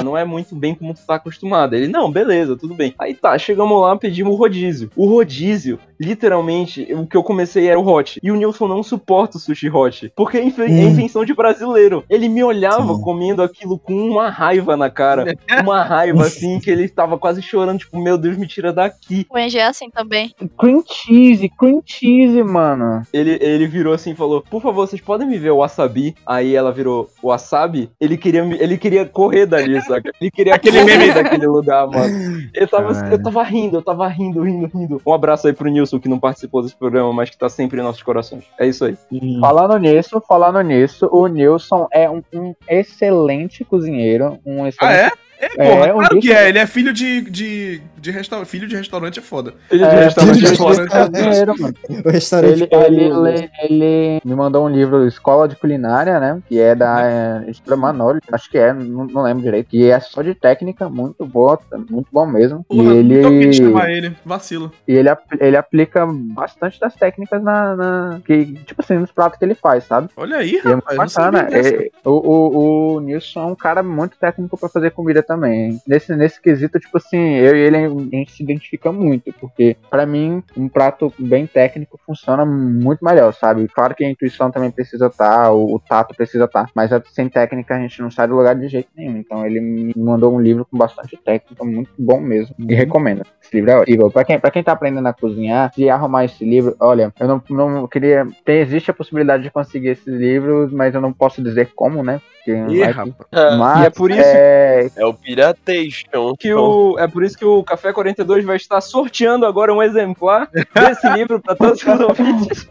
não 0.03 0.17
é 0.17 0.23
muito 0.25 0.55
bem 0.55 0.75
como 0.75 0.93
tu 0.93 1.01
tá 1.05 1.15
acostumado. 1.15 1.75
Ele, 1.75 1.87
não, 1.87 2.11
beleza, 2.11 2.55
tudo 2.57 2.73
bem. 2.73 2.93
Aí 2.99 3.13
tá, 3.13 3.37
chegamos 3.37 3.79
lá, 3.81 3.95
pedimos 3.95 4.33
o 4.33 4.37
rodízio. 4.37 4.89
O 4.95 5.07
rodízio, 5.07 5.79
literalmente, 5.99 6.87
o 6.93 7.05
que 7.07 7.15
eu 7.17 7.23
comecei 7.23 7.67
era 7.67 7.79
o 7.79 7.87
hot. 7.87 8.19
E 8.21 8.31
o 8.31 8.35
Nilson 8.35 8.67
não 8.67 8.83
suporta 8.83 9.37
o 9.37 9.39
sushi 9.39 9.69
hot. 9.69 10.11
Porque 10.15 10.37
é 10.37 10.43
inve- 10.43 10.63
é 10.63 10.67
Hum. 10.67 10.89
invenção 10.89 11.23
de 11.25 11.33
brasileiro. 11.33 12.03
Ele 12.09 12.27
me 12.29 12.40
olhava 12.43 12.93
Sim. 12.95 13.01
comendo 13.01 13.41
aquilo 13.41 13.77
com 13.79 13.93
uma 13.93 14.29
raiva 14.29 14.75
na 14.77 14.89
cara. 14.89 15.25
Uma 15.61 15.83
raiva, 15.83 16.23
assim, 16.23 16.59
que 16.59 16.69
ele 16.71 16.87
tava 16.89 17.17
quase 17.17 17.41
chorando, 17.41 17.79
tipo, 17.79 17.99
meu 18.01 18.17
Deus, 18.17 18.37
me 18.37 18.47
tira 18.47 18.71
daqui. 18.73 19.25
O 19.29 19.37
Engie 19.37 19.59
é 19.59 19.65
assim 19.67 19.89
também. 19.89 20.33
Cream 20.57 20.83
cheese, 20.89 21.47
cream 21.49 21.81
cheese, 21.85 22.41
mano. 22.43 23.01
Ele, 23.13 23.37
ele 23.41 23.67
virou 23.67 23.93
assim 23.93 24.11
e 24.11 24.15
falou: 24.15 24.41
Por 24.49 24.61
favor, 24.61 24.87
vocês 24.87 25.01
podem 25.01 25.27
me 25.27 25.37
ver 25.37 25.51
o 25.51 25.57
wasabi? 25.57 26.15
Aí 26.25 26.55
ela 26.55 26.71
virou 26.71 27.09
wasabi. 27.21 27.89
Ele 27.99 28.17
queria, 28.17 28.43
me- 28.43 28.57
ele 28.57 28.77
queria 28.77 29.05
correr 29.05 29.45
dali, 29.45 29.79
saca? 29.83 30.11
Ele 30.19 30.31
queria 30.31 30.55
Aquele 30.55 30.83
meme. 30.83 31.11
daquele 31.13 31.47
lugar, 31.47 31.87
mano. 31.87 32.41
Eu 32.53 32.67
tava, 32.67 32.93
Caralho. 32.93 33.13
eu 33.13 33.23
tava 33.23 33.43
rindo, 33.43 33.77
eu 33.77 33.81
tava 33.81 34.07
rindo, 34.07 34.41
rindo, 34.43 34.67
rindo. 34.73 35.01
Um 35.05 35.13
abraço 35.13 35.47
aí 35.47 35.53
pro 35.53 35.69
Nilson, 35.69 35.99
que 35.99 36.09
não 36.09 36.19
participou 36.19 36.61
desse 36.61 36.75
programa, 36.75 37.11
mas 37.13 37.29
que 37.29 37.37
tá 37.37 37.49
sempre 37.49 37.79
em 37.79 37.83
nossos 37.83 38.01
corações. 38.03 38.43
É 38.59 38.67
isso 38.67 38.85
aí. 38.85 38.95
Falando 39.39 39.77
nisso, 39.77 40.21
falando 40.27 40.61
nisso, 40.61 41.07
o 41.11 41.27
Nilson 41.27 41.87
é 41.91 42.09
um, 42.09 42.21
um 42.34 42.55
excelente 42.67 43.63
cozinheiro, 43.63 44.39
um 44.45 44.63
Ah, 44.63 44.69
excelente 44.69 44.95
é? 44.95 45.07
É, 45.07 45.11
É, 45.41 45.49
porra, 45.49 45.93
um 45.93 45.97
claro 45.99 46.19
que 46.19 46.31
é. 46.31 46.49
Ele 46.49 46.59
é 46.59 46.67
filho 46.67 46.93
de, 46.93 47.21
de, 47.21 47.81
de 47.97 48.11
restaurante. 48.11 48.47
Filho 48.47 48.67
de 48.67 48.75
restaurante 48.75 49.19
é 49.19 49.21
foda. 49.21 49.53
Ele 49.71 49.83
de 49.83 49.89
É, 49.95 50.03
restaurante 50.05 50.35
filho 50.35 50.47
de 50.47 50.53
é 50.53 50.57
foda. 50.57 50.81
restaurante. 50.83 51.61
mano. 51.61 51.75
O 52.05 52.09
restaurante 52.09 52.51
Ele, 52.53 52.67
pariu. 52.67 53.27
ele, 53.27 53.49
ele, 53.63 53.83
ele 53.83 54.21
me 54.23 54.35
mandou 54.35 54.65
um 54.65 54.69
livro 54.69 55.05
Escola 55.07 55.47
de 55.47 55.55
Culinária, 55.55 56.19
né? 56.19 56.39
Que 56.47 56.59
é 56.59 56.75
da 56.75 57.01
é, 57.05 57.49
Editora 57.49 57.75
Manoli, 57.77 58.19
acho 58.31 58.49
que 58.49 58.57
é, 58.57 58.71
não, 58.73 59.05
não 59.05 59.23
lembro 59.23 59.43
direito. 59.43 59.67
Que 59.69 59.89
é 59.89 59.99
só 59.99 60.21
de 60.21 60.33
técnica, 60.35 60.89
muito 60.89 61.25
boa, 61.25 61.59
muito 61.89 62.07
bom 62.11 62.25
mesmo. 62.25 62.63
Porra, 62.67 62.83
e 62.93 62.97
ele, 62.97 63.45
quis 63.47 63.55
chamar 63.57 63.89
ele. 63.91 64.15
Vacilo. 64.25 64.71
e 64.87 64.93
ele, 64.95 65.09
ele 65.39 65.57
aplica 65.57 66.05
bastante 66.05 66.79
das 66.79 66.93
técnicas 66.95 67.41
na, 67.41 67.75
na- 67.75 68.19
que, 68.25 68.53
tipo 68.65 68.81
assim, 68.81 68.97
nos 68.97 69.11
pratos 69.11 69.37
que 69.39 69.45
ele 69.45 69.55
faz, 69.55 69.83
sabe? 69.85 70.09
Olha 70.15 70.37
aí, 70.37 70.53
E 70.53 70.67
é 70.67 70.71
muito 70.71 70.85
rapaz. 70.85 71.15
não 71.15 71.31
bacana. 71.31 71.47
É, 71.51 71.89
o, 72.05 72.11
o, 72.11 72.95
o 72.95 72.99
Nilson 72.99 73.41
é 73.41 73.45
um 73.45 73.55
cara 73.55 73.81
muito 73.83 74.17
técnico 74.17 74.57
pra 74.57 74.69
fazer 74.69 74.91
comida 74.91 75.23
também. 75.32 75.79
Nesse, 75.88 76.13
nesse 76.15 76.41
quesito, 76.41 76.77
tipo 76.79 76.97
assim, 76.97 77.36
eu 77.36 77.55
e 77.55 77.59
ele 77.59 77.77
a 77.77 77.89
gente 77.89 78.32
se 78.34 78.43
identifica 78.43 78.91
muito, 78.91 79.32
porque 79.39 79.77
pra 79.89 80.05
mim 80.05 80.43
um 80.57 80.67
prato 80.67 81.13
bem 81.17 81.47
técnico 81.47 81.97
funciona 82.05 82.45
muito 82.45 83.03
melhor, 83.03 83.34
sabe? 83.34 83.67
Claro 83.69 83.95
que 83.95 84.03
a 84.03 84.09
intuição 84.09 84.51
também 84.51 84.69
precisa 84.71 85.07
estar, 85.07 85.51
o, 85.51 85.75
o 85.75 85.79
tato 85.79 86.13
precisa 86.15 86.45
estar, 86.45 86.69
mas 86.75 86.91
a- 86.91 87.01
sem 87.13 87.29
técnica 87.29 87.75
a 87.75 87.79
gente 87.79 88.01
não 88.01 88.11
sai 88.11 88.27
do 88.27 88.36
lugar 88.36 88.55
de 88.55 88.67
jeito 88.67 88.89
nenhum. 88.95 89.17
Então 89.17 89.45
ele 89.45 89.61
me 89.61 89.93
mandou 89.95 90.34
um 90.36 90.39
livro 90.41 90.65
com 90.69 90.77
bastante 90.77 91.15
técnica, 91.17 91.63
muito 91.63 91.91
bom 91.97 92.19
mesmo. 92.19 92.53
E 92.59 92.73
recomendo. 92.75 93.23
Esse 93.41 93.55
livro 93.55 93.71
é 93.71 93.77
ótimo. 93.79 94.11
Pra 94.11 94.23
quem, 94.25 94.39
pra 94.39 94.51
quem 94.51 94.63
tá 94.63 94.73
aprendendo 94.73 95.07
a 95.07 95.13
cozinhar, 95.13 95.73
se 95.73 95.89
arrumar 95.89 96.25
esse 96.25 96.43
livro, 96.43 96.75
olha, 96.79 97.13
eu 97.19 97.27
não, 97.27 97.41
não 97.49 97.88
queria. 97.88 98.27
Tem, 98.43 98.59
existe 98.59 98.91
a 98.91 98.93
possibilidade 98.93 99.43
de 99.43 99.51
conseguir 99.51 99.89
esses 99.89 100.13
livros, 100.13 100.71
mas 100.73 100.93
eu 100.93 101.01
não 101.01 101.13
posso 101.13 101.41
dizer 101.41 101.71
como, 101.75 102.03
né? 102.03 102.19
Porque 102.43 102.51
Ih, 102.73 102.79
vai 102.79 102.87
que- 102.87 102.93
rapaz. 102.99 103.57
mas 103.59 103.81
E 103.81 103.85
é 103.85 103.89
por 103.91 104.09
isso 104.11 104.19
é, 104.23 104.89
É 104.95 105.05
o 105.05 105.13
Piratation. 105.13 106.33
que 106.39 106.53
o, 106.53 106.97
é 106.97 107.07
por 107.07 107.23
isso 107.23 107.37
que 107.37 107.45
o 107.45 107.63
Café 107.63 107.93
42 107.93 108.43
vai 108.43 108.55
estar 108.55 108.81
sorteando 108.81 109.45
agora 109.45 109.73
um 109.73 109.81
exemplar 109.83 110.49
desse 110.73 111.07
livro 111.13 111.39
pra 111.39 111.55
todos 111.55 111.81
os 111.83 111.99
ouvintes. 111.99 112.67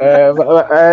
é, 0.00 0.30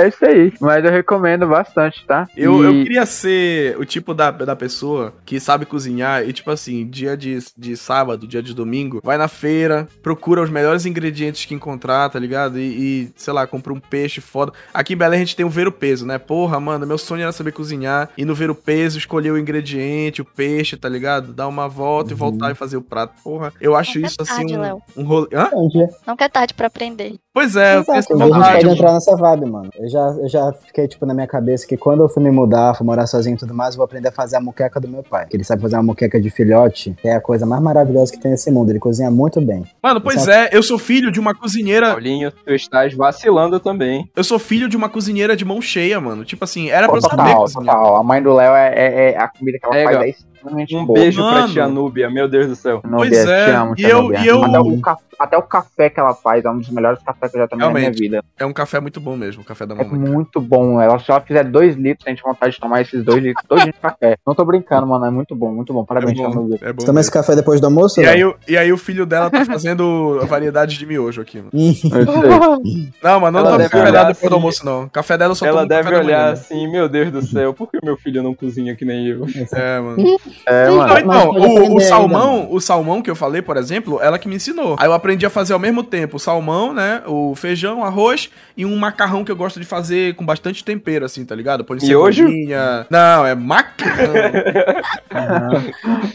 é 0.03 0.07
isso 0.07 0.25
aí. 0.25 0.53
Mas 0.61 0.83
eu 0.85 0.91
recomendo 0.91 1.47
bastante, 1.47 2.05
tá? 2.05 2.27
Eu, 2.35 2.63
eu 2.63 2.71
E- 2.75 2.83
queria 2.83 3.05
ser 3.05 3.77
o 3.79 3.85
tipo 3.85 4.13
da, 4.13 4.31
da 4.31 4.55
pessoa 4.55 5.13
que 5.25 5.39
sabe 5.39 5.65
cozinhar 5.65 6.23
e, 6.27 6.33
tipo 6.33 6.51
assim, 6.51 6.85
dia 6.87 7.17
de, 7.17 7.39
de 7.57 7.75
sábado, 7.75 8.27
dia 8.27 8.41
de 8.43 8.53
domingo, 8.53 9.01
vai 9.03 9.17
na 9.17 9.27
feira, 9.27 9.87
procura 10.03 10.41
os 10.41 10.49
melhores 10.49 10.85
ingredientes 10.85 11.45
que 11.45 11.53
encontrar, 11.55 12.09
tá 12.09 12.19
ligado? 12.19 12.59
E, 12.59 12.61
e, 13.05 13.11
sei 13.15 13.33
lá, 13.33 13.47
compra 13.47 13.73
um 13.73 13.79
peixe 13.79 14.21
foda. 14.21 14.51
Aqui 14.73 14.93
em 14.93 14.97
Belém 14.97 15.17
a 15.17 15.23
gente 15.23 15.35
tem 15.35 15.45
o 15.45 15.49
ver 15.49 15.67
o 15.67 15.71
peso, 15.71 16.05
né? 16.05 16.17
Porra, 16.17 16.59
mano, 16.59 16.85
meu 16.85 16.97
sonho 16.97 17.23
era 17.23 17.31
saber 17.31 17.51
cozinhar 17.53 18.09
e 18.19 18.25
no 18.25 18.35
ver 18.35 18.49
o 18.51 18.55
peso 18.55 18.97
escolher 18.97 19.31
o 19.31 19.37
ingrediente, 19.37 20.21
o 20.21 20.25
peixe, 20.25 20.75
tá 20.75 20.89
ligado? 20.89 21.31
Dar 21.31 21.47
uma 21.47 21.69
volta 21.69 22.11
e 22.11 22.13
voltar 22.13 22.51
e 22.51 22.53
fazer 22.53 22.75
o 22.75 22.81
prato. 22.81 23.13
Porra, 23.23 23.53
eu 23.61 23.77
acho 23.77 23.97
Não 23.97 24.03
é 24.03 24.07
isso 24.09 24.17
assim 24.19 24.35
tarde, 24.35 24.57
um, 24.57 24.61
Léo. 24.61 24.81
um 24.97 25.03
rolê. 25.05 25.29
Hã? 25.33 25.49
Entendi. 25.53 25.87
Nunca 26.05 26.25
é 26.25 26.27
tarde 26.27 26.53
pra 26.53 26.67
aprender. 26.67 27.15
Pois 27.33 27.55
é, 27.55 27.77
eu 27.77 27.85
tenho 27.85 27.97
essa 27.97 28.13
Exato, 28.13 28.33
a 28.33 28.35
gente 28.51 28.61
pode 28.63 28.67
entrar 28.67 28.91
nessa 28.93 29.15
vibe, 29.15 29.45
mano. 29.45 29.69
Eu 29.77 29.87
já, 29.87 30.05
eu 30.19 30.27
já 30.27 30.51
fiquei, 30.51 30.85
tipo, 30.89 31.05
na 31.05 31.13
minha 31.13 31.27
cabeça 31.27 31.65
que 31.65 31.77
quando 31.77 32.01
eu 32.01 32.09
fui 32.09 32.21
me 32.21 32.29
mudar, 32.29 32.75
fui 32.75 32.85
morar 32.85 33.07
sozinho 33.07 33.35
e 33.35 33.37
tudo 33.37 33.53
mais, 33.53 33.75
eu 33.75 33.77
vou 33.77 33.85
aprender 33.85 34.09
a 34.09 34.11
fazer 34.11 34.35
a 34.35 34.41
moqueca 34.41 34.77
do 34.81 34.89
meu 34.89 35.01
pai. 35.03 35.27
Que 35.27 35.37
ele 35.37 35.45
sabe 35.45 35.61
fazer 35.61 35.77
uma 35.77 35.83
moqueca 35.83 36.19
de 36.19 36.29
filhote, 36.29 36.93
que 37.01 37.07
é 37.07 37.15
a 37.15 37.21
coisa 37.21 37.45
mais 37.45 37.61
maravilhosa 37.61 38.11
que 38.11 38.19
tem 38.19 38.31
nesse 38.31 38.51
mundo. 38.51 38.71
Ele 38.71 38.79
cozinha 38.79 39.09
muito 39.09 39.39
bem. 39.39 39.63
Mano, 39.81 40.01
pois 40.01 40.27
é, 40.27 40.49
eu 40.51 40.61
sou 40.61 40.77
filho 40.77 41.09
de 41.09 41.19
uma 41.21 41.33
cozinheira. 41.33 41.91
Paulinho, 41.91 42.31
tu 42.31 42.51
estás 42.53 42.93
vacilando 42.93 43.57
também. 43.61 44.09
Eu 44.13 44.23
sou 44.25 44.37
filho 44.37 44.67
de 44.67 44.75
uma 44.75 44.89
cozinheira 44.89 45.37
de 45.37 45.45
mão 45.45 45.61
cheia, 45.61 46.01
mano. 46.01 46.25
Tipo 46.25 46.43
assim, 46.43 46.69
era 46.69 46.87
pra 46.89 46.97
eu 46.97 47.01
saber 47.01 47.15
Total, 47.15 47.41
cozinhar. 47.41 47.75
total. 47.77 47.95
Mãe 48.09 48.23
do 48.23 48.33
Léo 48.33 48.55
é, 48.55 48.73
é- 48.75 49.11
é- 49.11 49.17
a 49.17 49.27
comida 49.27 49.59
que 49.59 49.65
ela 49.67 49.77
É, 49.77 49.83
faz 49.83 49.95
gal- 49.97 50.03
é 50.05 50.09
Um 50.45 50.85
boa. 50.85 50.99
beijo 50.99 51.21
pra 51.21 51.31
Mano. 51.41 51.53
tia 51.53 51.67
Núbia, 51.67 52.09
meu 52.09 52.27
Deus 52.29 52.47
do 52.47 52.55
céu. 52.55 52.81
Nubia, 52.83 52.97
Pois 52.97 53.25
é, 53.27 53.45
te 53.45 53.51
amo, 53.51 53.73
e 53.77 53.83
eu- 53.83 54.13
e 54.13 54.27
eu- 54.27 54.43
Até, 54.43 54.59
o 54.59 54.81
ca- 54.81 54.97
até 55.19 55.37
o 55.37 55.41
café 55.41 55.89
que 55.89 55.99
ela 55.99 56.13
faz 56.13 56.45
é 56.45 56.49
um 56.49 56.57
dos 56.59 56.69
melhores 56.69 56.99
cafés 57.03 57.31
que 57.31 57.37
eu 57.37 57.41
já 57.41 57.47
tomei 57.47 57.65
na 57.67 57.71
Realmente. 57.73 57.99
minha 57.99 58.11
vida. 58.21 58.25
É 58.37 58.45
um 58.45 58.53
café 58.53 58.79
muito 58.79 58.99
bom 59.01 59.15
mesmo, 59.17 59.41
o 59.41 59.45
café 59.45 59.65
da 59.65 59.75
É 59.75 59.83
mamãe. 59.83 59.99
muito 60.11 60.39
bom. 60.39 60.79
Ela 60.81 60.97
se 60.99 61.11
ela 61.11 61.19
fizer 61.21 61.43
dois 61.43 61.75
litros, 61.75 62.07
a 62.07 62.09
gente 62.09 62.23
tem 62.23 62.31
vontade 62.31 62.53
de 62.53 62.59
tomar 62.59 62.81
esses 62.81 63.03
dois 63.03 63.21
litros 63.21 63.45
todo 63.47 63.61
dia 63.61 63.71
de 63.73 63.79
café. 63.79 64.17
Não 64.25 64.33
tô 64.33 64.45
brincando, 64.45 64.87
mano. 64.87 65.05
É 65.05 65.09
muito 65.11 65.35
bom, 65.35 65.53
muito 65.53 65.73
bom. 65.73 65.81
É 65.81 65.85
Parabéns, 65.85 66.17
tia 66.17 66.29
bom, 66.29 66.35
Nubia. 66.35 66.57
é 66.61 66.71
bom 66.73 66.79
Você 66.81 66.85
toma 66.85 66.99
esse 67.01 67.11
café 67.11 67.35
depois 67.35 67.59
do 67.59 67.65
almoço? 67.67 67.99
E 68.01 68.07
aí, 68.07 68.23
o- 68.23 68.35
e 68.47 68.57
aí 68.57 68.71
o 68.71 68.77
filho 68.77 69.05
dela 69.05 69.29
tá 69.29 69.43
fazendo 69.45 70.19
variedades 70.27 70.77
de 70.77 70.85
miojo 70.85 71.21
aqui, 71.21 71.37
mano. 71.37 71.51
Não, 73.03 73.19
mas 73.19 73.33
não 73.33 73.39
Ela 73.41 73.57
tá 73.57 73.69
café 73.69 73.77
olhar 73.89 73.91
depois 74.03 74.17
assim- 74.17 74.29
do 74.29 74.35
almoço, 74.35 74.65
não. 74.65 74.89
Café 74.89 75.17
dela 75.17 75.31
eu 75.31 75.35
só 75.35 75.45
Ela 75.45 75.65
deve 75.65 75.83
café 75.83 75.95
da 75.97 76.03
manhã, 76.03 76.17
olhar 76.17 76.25
né? 76.27 76.31
assim, 76.33 76.71
meu 76.71 76.87
Deus 76.89 77.11
do 77.11 77.21
céu, 77.21 77.53
por 77.53 77.69
que 77.69 77.77
meu 77.83 77.97
filho 77.97 78.21
não 78.23 78.33
cozinha 78.33 78.75
que 78.75 78.85
nem 78.85 79.07
eu? 79.07 79.25
É, 79.53 79.79
mano. 79.79 79.97
É, 80.45 80.67
Não, 80.67 80.77
mano. 80.77 80.89
Mas 80.93 81.03
então, 81.03 81.33
pode 81.33 81.45
o, 81.45 81.75
o 81.75 81.79
salmão, 81.81 82.33
ainda, 82.41 82.47
o 82.53 82.59
salmão 82.59 83.01
que 83.01 83.09
eu 83.09 83.15
falei, 83.15 83.41
por 83.41 83.57
exemplo, 83.57 83.99
ela 84.01 84.17
que 84.19 84.27
me 84.27 84.35
ensinou. 84.35 84.75
Aí 84.79 84.87
eu 84.87 84.93
aprendi 84.93 85.25
a 85.25 85.29
fazer 85.29 85.53
ao 85.53 85.59
mesmo 85.59 85.83
tempo 85.83 86.17
o 86.17 86.19
salmão, 86.19 86.73
né? 86.73 87.01
O 87.05 87.33
feijão, 87.35 87.83
arroz 87.83 88.29
e 88.57 88.65
um 88.65 88.75
macarrão 88.77 89.23
que 89.23 89.31
eu 89.31 89.35
gosto 89.35 89.59
de 89.59 89.65
fazer 89.65 90.15
com 90.15 90.25
bastante 90.25 90.63
tempero, 90.63 91.05
assim, 91.05 91.23
tá 91.25 91.35
ligado? 91.35 91.63
Põe 91.63 91.77
Miojo? 91.81 92.23
cebolinha. 92.23 92.85
Não, 92.89 93.25
é 93.25 93.35
macarrão. 93.35 94.13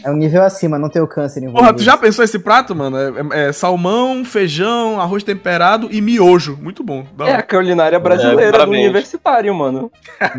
É 0.03 0.09
um 0.11 0.15
nível 0.15 0.43
acima, 0.43 0.77
não 0.77 0.89
tem 0.89 1.01
o 1.01 1.07
câncer 1.07 1.39
envolvido. 1.41 1.61
Porra, 1.63 1.73
tu 1.73 1.83
já 1.83 1.97
pensou 1.97 2.23
esse 2.23 2.39
prato, 2.39 2.75
mano? 2.75 2.97
É, 3.33 3.47
é 3.47 3.51
salmão, 3.51 4.23
feijão, 4.25 4.99
arroz 4.99 5.23
temperado 5.23 5.87
e 5.91 6.01
miojo. 6.01 6.57
Muito 6.61 6.83
bom. 6.83 7.05
É 7.19 7.35
a 7.35 7.43
culinária 7.43 7.95
É, 7.95 7.99
brasileira 7.99 8.51
do 8.51 8.57
parabéns. 8.57 8.83
universitário, 8.83 9.53
mano. 9.53 9.91
É, 10.19 10.29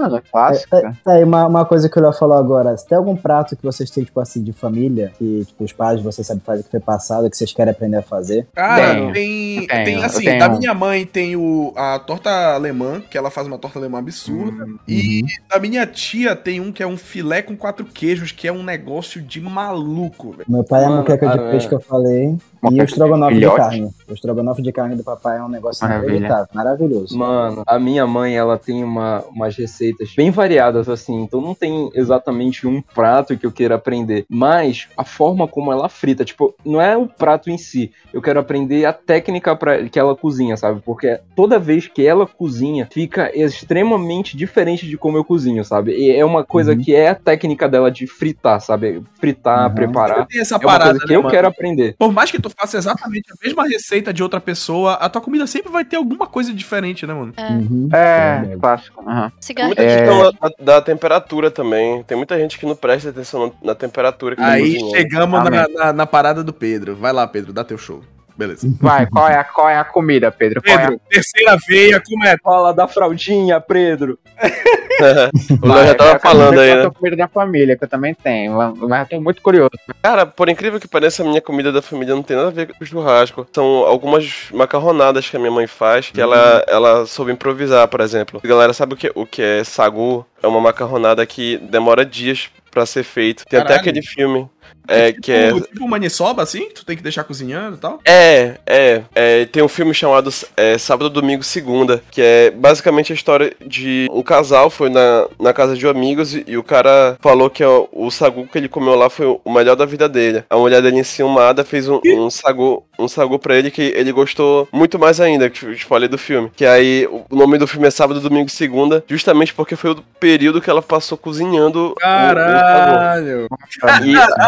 mano, 0.00 0.16
é 0.16 0.22
clássica. 0.30 0.92
Tá 1.04 1.12
aí, 1.12 1.24
uma, 1.24 1.46
uma 1.46 1.64
coisa 1.64 1.88
que 1.88 1.98
o 1.98 2.02
Léo 2.02 2.12
falou 2.12 2.36
agora. 2.36 2.76
Se 2.76 2.86
tem 2.88 2.96
algum 3.06 3.16
prato 3.16 3.56
que 3.56 3.62
vocês 3.62 3.90
têm, 3.90 4.04
tipo 4.04 4.18
assim, 4.20 4.42
de 4.42 4.52
família, 4.52 5.12
que 5.16 5.44
tipo, 5.46 5.64
os 5.64 5.72
pais 5.72 6.02
vocês 6.02 6.26
sabem 6.26 6.42
fazer, 6.44 6.64
que 6.64 6.70
foi 6.70 6.80
passado, 6.80 7.30
que 7.30 7.36
vocês 7.36 7.52
querem 7.52 7.70
aprender 7.70 7.96
a 7.96 8.02
fazer? 8.02 8.46
Cara, 8.54 8.94
Tenho. 8.94 9.12
tem, 9.12 9.66
Tenho, 9.66 9.84
tem 9.84 10.04
assim, 10.04 10.24
tenho. 10.24 10.38
da 10.38 10.48
minha 10.48 10.74
mãe 10.74 11.06
tem 11.06 11.36
o, 11.36 11.72
a 11.76 11.98
torta 11.98 12.54
alemã, 12.54 13.00
que 13.00 13.16
ela 13.16 13.30
faz 13.30 13.46
uma 13.46 13.58
torta 13.58 13.78
alemã 13.78 13.98
absurda. 13.98 14.66
E 14.88 15.24
da 15.48 15.58
minha 15.58 15.86
tia 15.86 16.34
tem 16.34 16.60
um 16.60 16.72
que 16.72 16.82
é 16.82 16.86
um 16.86 16.96
filé 16.96 17.42
com 17.42 17.56
quatro 17.56 17.84
queijos, 17.84 18.32
que 18.32 18.48
é 18.48 18.52
um 18.52 18.62
negócio 18.62 19.22
de 19.22 19.40
maluco, 19.40 20.32
velho. 20.32 20.44
Meu 20.48 20.64
pai 20.64 20.82
é 20.82 20.86
a 20.86 20.88
Mano, 20.88 21.02
moqueca 21.02 21.28
de 21.28 21.38
peixe 21.50 21.66
é. 21.66 21.68
que 21.68 21.74
eu 21.74 21.80
falei. 21.80 22.36
E 22.70 22.80
o 22.80 22.84
estrogonofe 22.84 23.34
de 23.34 23.40
de 23.40 23.54
carne. 23.54 23.90
O 24.08 24.12
estrogonofe 24.12 24.62
de 24.62 24.72
carne 24.72 24.96
do 24.96 25.04
papai 25.04 25.38
é 25.38 25.42
um 25.42 25.48
negócio 25.48 25.86
Maravilha. 25.86 26.48
maravilhoso. 26.54 27.16
Mano, 27.16 27.62
a 27.66 27.78
minha 27.78 28.06
mãe, 28.06 28.36
ela 28.36 28.58
tem 28.58 28.82
uma, 28.82 29.22
umas 29.30 29.56
receitas 29.56 30.12
bem 30.16 30.30
variadas, 30.30 30.88
assim. 30.88 31.22
Então 31.22 31.40
não 31.40 31.54
tem 31.54 31.90
exatamente 31.94 32.66
um 32.66 32.80
prato 32.82 33.36
que 33.36 33.46
eu 33.46 33.52
queira 33.52 33.74
aprender. 33.76 34.24
Mas 34.28 34.88
a 34.96 35.04
forma 35.04 35.46
como 35.46 35.72
ela 35.72 35.88
frita, 35.88 36.24
tipo, 36.24 36.54
não 36.64 36.80
é 36.80 36.96
o 36.96 37.06
prato 37.06 37.50
em 37.50 37.58
si. 37.58 37.92
Eu 38.12 38.22
quero 38.22 38.40
aprender 38.40 38.84
a 38.84 38.92
técnica 38.92 39.54
pra, 39.54 39.84
que 39.88 39.98
ela 39.98 40.16
cozinha, 40.16 40.56
sabe? 40.56 40.80
Porque 40.84 41.20
toda 41.36 41.58
vez 41.58 41.86
que 41.86 42.04
ela 42.06 42.26
cozinha, 42.26 42.88
fica 42.92 43.30
extremamente 43.36 44.36
diferente 44.36 44.86
de 44.86 44.96
como 44.96 45.16
eu 45.18 45.24
cozinho, 45.24 45.64
sabe? 45.64 45.92
E 45.92 46.10
é 46.10 46.24
uma 46.24 46.44
coisa 46.44 46.72
Uhum. 46.72 46.80
que 46.80 46.94
é 46.94 47.08
a 47.08 47.14
técnica 47.14 47.68
dela 47.68 47.90
de 47.90 48.06
fritar, 48.06 48.60
sabe? 48.60 49.02
Fritar, 49.20 49.68
Uhum. 49.68 49.74
preparar. 49.74 50.26
Tem 50.26 50.40
essa 50.40 50.54
É 50.54 50.58
uma 50.58 50.64
parada, 50.66 50.90
coisa 50.92 51.06
que 51.06 51.12
né, 51.12 51.16
eu 51.16 51.22
mano? 51.22 51.30
quero 51.34 51.48
aprender. 51.48 51.94
Por 51.98 52.12
mais 52.12 52.30
que 52.30 52.40
tu 52.48 52.54
faça 52.58 52.76
exatamente 52.76 53.32
a 53.32 53.34
mesma 53.44 53.66
receita 53.68 54.12
de 54.12 54.22
outra 54.22 54.40
pessoa, 54.40 54.94
a 54.94 55.08
tua 55.08 55.20
comida 55.20 55.46
sempre 55.46 55.70
vai 55.70 55.84
ter 55.84 55.96
alguma 55.96 56.26
coisa 56.26 56.52
diferente, 56.52 57.06
né, 57.06 57.14
mano? 57.14 57.32
Uhum. 57.38 57.88
É, 57.92 58.56
clássico. 58.58 59.02
aham. 59.08 59.30
Tem 59.30 59.36
Cigarro. 59.40 59.68
muita 59.68 59.82
É. 59.82 59.96
questão 59.98 60.32
da, 60.32 60.74
da 60.74 60.82
temperatura 60.82 61.50
também. 61.50 62.02
Tem 62.04 62.16
muita 62.16 62.38
gente 62.38 62.58
que 62.58 62.66
não 62.66 62.76
presta 62.76 63.10
atenção 63.10 63.46
na, 63.62 63.68
na 63.68 63.74
temperatura 63.74 64.36
que 64.36 64.42
Aí 64.42 64.78
chegamos 64.90 65.42
na, 65.44 65.68
na, 65.68 65.92
na 65.92 66.06
parada 66.06 66.42
do 66.42 66.52
Pedro. 66.52 66.94
Vai 66.96 67.12
lá, 67.12 67.26
Pedro, 67.26 67.52
dá 67.52 67.64
teu 67.64 67.78
show. 67.78 68.02
Beleza. 68.36 68.68
Vai, 68.80 69.06
qual 69.06 69.28
é, 69.28 69.36
a, 69.36 69.44
qual 69.44 69.68
é 69.68 69.78
a 69.78 69.84
comida, 69.84 70.30
Pedro? 70.30 70.62
Qual 70.62 70.78
é 70.78 70.84
a 70.84 70.88
Pedro, 70.88 71.00
terceira 71.08 71.56
veia, 71.66 72.00
como 72.00 72.24
é? 72.26 72.36
Fala 72.42 72.72
da 72.72 72.86
fraldinha, 72.86 73.60
Pedro. 73.60 74.18
o 75.62 75.66
Léo 75.66 75.86
já 75.86 75.94
tava 75.94 76.18
falando 76.18 76.60
aí, 76.60 76.70
é 76.70 76.76
né? 76.76 76.86
a 76.86 76.90
comida 76.90 77.16
da 77.16 77.28
família, 77.28 77.76
que 77.76 77.84
eu 77.84 77.88
também 77.88 78.14
tenho. 78.14 78.54
Mas 78.76 79.00
eu 79.00 79.16
tô 79.16 79.20
muito 79.22 79.40
curioso. 79.40 79.70
Cara, 80.02 80.26
por 80.26 80.48
incrível 80.50 80.78
que 80.78 80.86
pareça, 80.86 81.22
a 81.22 81.26
minha 81.26 81.40
comida 81.40 81.72
da 81.72 81.80
família 81.80 82.14
não 82.14 82.22
tem 82.22 82.36
nada 82.36 82.48
a 82.48 82.52
ver 82.52 82.74
com 82.74 82.84
churrasco. 82.84 83.46
São 83.52 83.64
algumas 83.86 84.48
macarronadas 84.52 85.28
que 85.28 85.36
a 85.36 85.40
minha 85.40 85.50
mãe 85.50 85.66
faz, 85.66 86.10
que 86.10 86.20
ela, 86.20 86.62
ela 86.68 87.06
soube 87.06 87.32
improvisar, 87.32 87.88
por 87.88 88.00
exemplo. 88.00 88.40
Galera, 88.44 88.74
sabe 88.74 88.94
o 88.94 88.96
que, 88.96 89.10
o 89.14 89.24
que 89.24 89.40
é 89.40 89.64
sagu? 89.64 90.26
É 90.42 90.46
uma 90.46 90.60
macarronada 90.60 91.24
que 91.24 91.56
demora 91.58 92.04
dias 92.04 92.50
pra 92.70 92.84
ser 92.84 93.04
feito. 93.04 93.46
Tem 93.46 93.58
até 93.58 93.68
Caralho. 93.68 93.80
aquele 93.80 94.02
filme. 94.02 94.50
É, 94.88 95.12
que 95.12 95.32
é 95.32 95.48
Tipo, 95.52 95.60
tipo 95.66 95.88
maniçoba, 95.88 96.42
assim? 96.44 96.68
Tu 96.70 96.84
tem 96.84 96.96
que 96.96 97.02
deixar 97.02 97.24
cozinhando 97.24 97.76
e 97.76 97.80
tal? 97.80 97.98
É, 98.04 98.54
é, 98.64 99.02
é, 99.14 99.44
Tem 99.46 99.60
um 99.62 99.68
filme 99.68 99.92
chamado 99.92 100.30
é, 100.56 100.78
Sábado, 100.78 101.10
Domingo, 101.10 101.42
Segunda, 101.42 102.00
que 102.10 102.22
é 102.22 102.50
basicamente 102.52 103.12
a 103.12 103.14
história 103.16 103.52
de 103.66 104.06
um 104.12 104.22
casal 104.22 104.70
foi 104.70 104.88
na, 104.88 105.26
na 105.40 105.52
casa 105.52 105.74
de 105.76 105.86
amigos 105.88 106.34
e, 106.36 106.44
e 106.46 106.56
o 106.56 106.62
cara 106.62 107.16
falou 107.20 107.50
que 107.50 107.64
ó, 107.64 107.86
o 107.92 108.10
sagu 108.12 108.46
que 108.46 108.56
ele 108.58 108.68
comeu 108.68 108.94
lá 108.94 109.10
foi 109.10 109.26
o 109.26 109.52
melhor 109.52 109.74
da 109.74 109.84
vida 109.84 110.08
dele. 110.08 110.44
A 110.48 110.56
mulher 110.56 110.80
dele 110.80 111.00
enciumada 111.00 111.64
fez 111.64 111.88
um, 111.88 112.00
um 112.04 112.30
sagu 112.30 112.84
um 112.98 113.08
sagu 113.08 113.38
pra 113.38 113.54
ele 113.56 113.70
que 113.70 113.82
ele 113.94 114.10
gostou 114.10 114.66
muito 114.72 114.98
mais 114.98 115.20
ainda, 115.20 115.50
que 115.50 115.66
eu 115.66 115.74
te 115.76 115.84
falei 115.84 116.08
do 116.08 116.16
filme. 116.16 116.50
Que 116.56 116.64
aí 116.64 117.06
o 117.06 117.26
nome 117.36 117.58
do 117.58 117.66
filme 117.66 117.86
é 117.86 117.90
Sábado, 117.90 118.20
Domingo, 118.20 118.48
Segunda, 118.48 119.04
justamente 119.06 119.52
porque 119.52 119.76
foi 119.76 119.90
o 119.90 120.02
período 120.18 120.62
que 120.62 120.70
ela 120.70 120.80
passou 120.80 121.18
cozinhando 121.18 121.88
o- 121.88 121.92
o 121.92 122.00
sagu. 122.00 122.00
Caralho! 122.00 123.46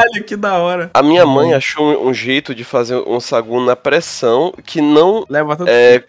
Caralho, 0.08 0.24
que 0.24 0.36
da 0.36 0.58
hora! 0.58 0.90
a 0.92 1.02
minha 1.02 1.24
mãe 1.24 1.54
achou 1.54 2.06
um, 2.06 2.12
jeito 2.12 2.54
de 2.54 2.64
fazer 2.64 2.96
um 3.06 3.20
sagu 3.20 3.60
na 3.60 3.76
pressão 3.76 4.52
que 4.64 4.80
não 4.80 5.24
Leva 5.28 5.56
tanto 5.56 5.68
é, 5.68 6.02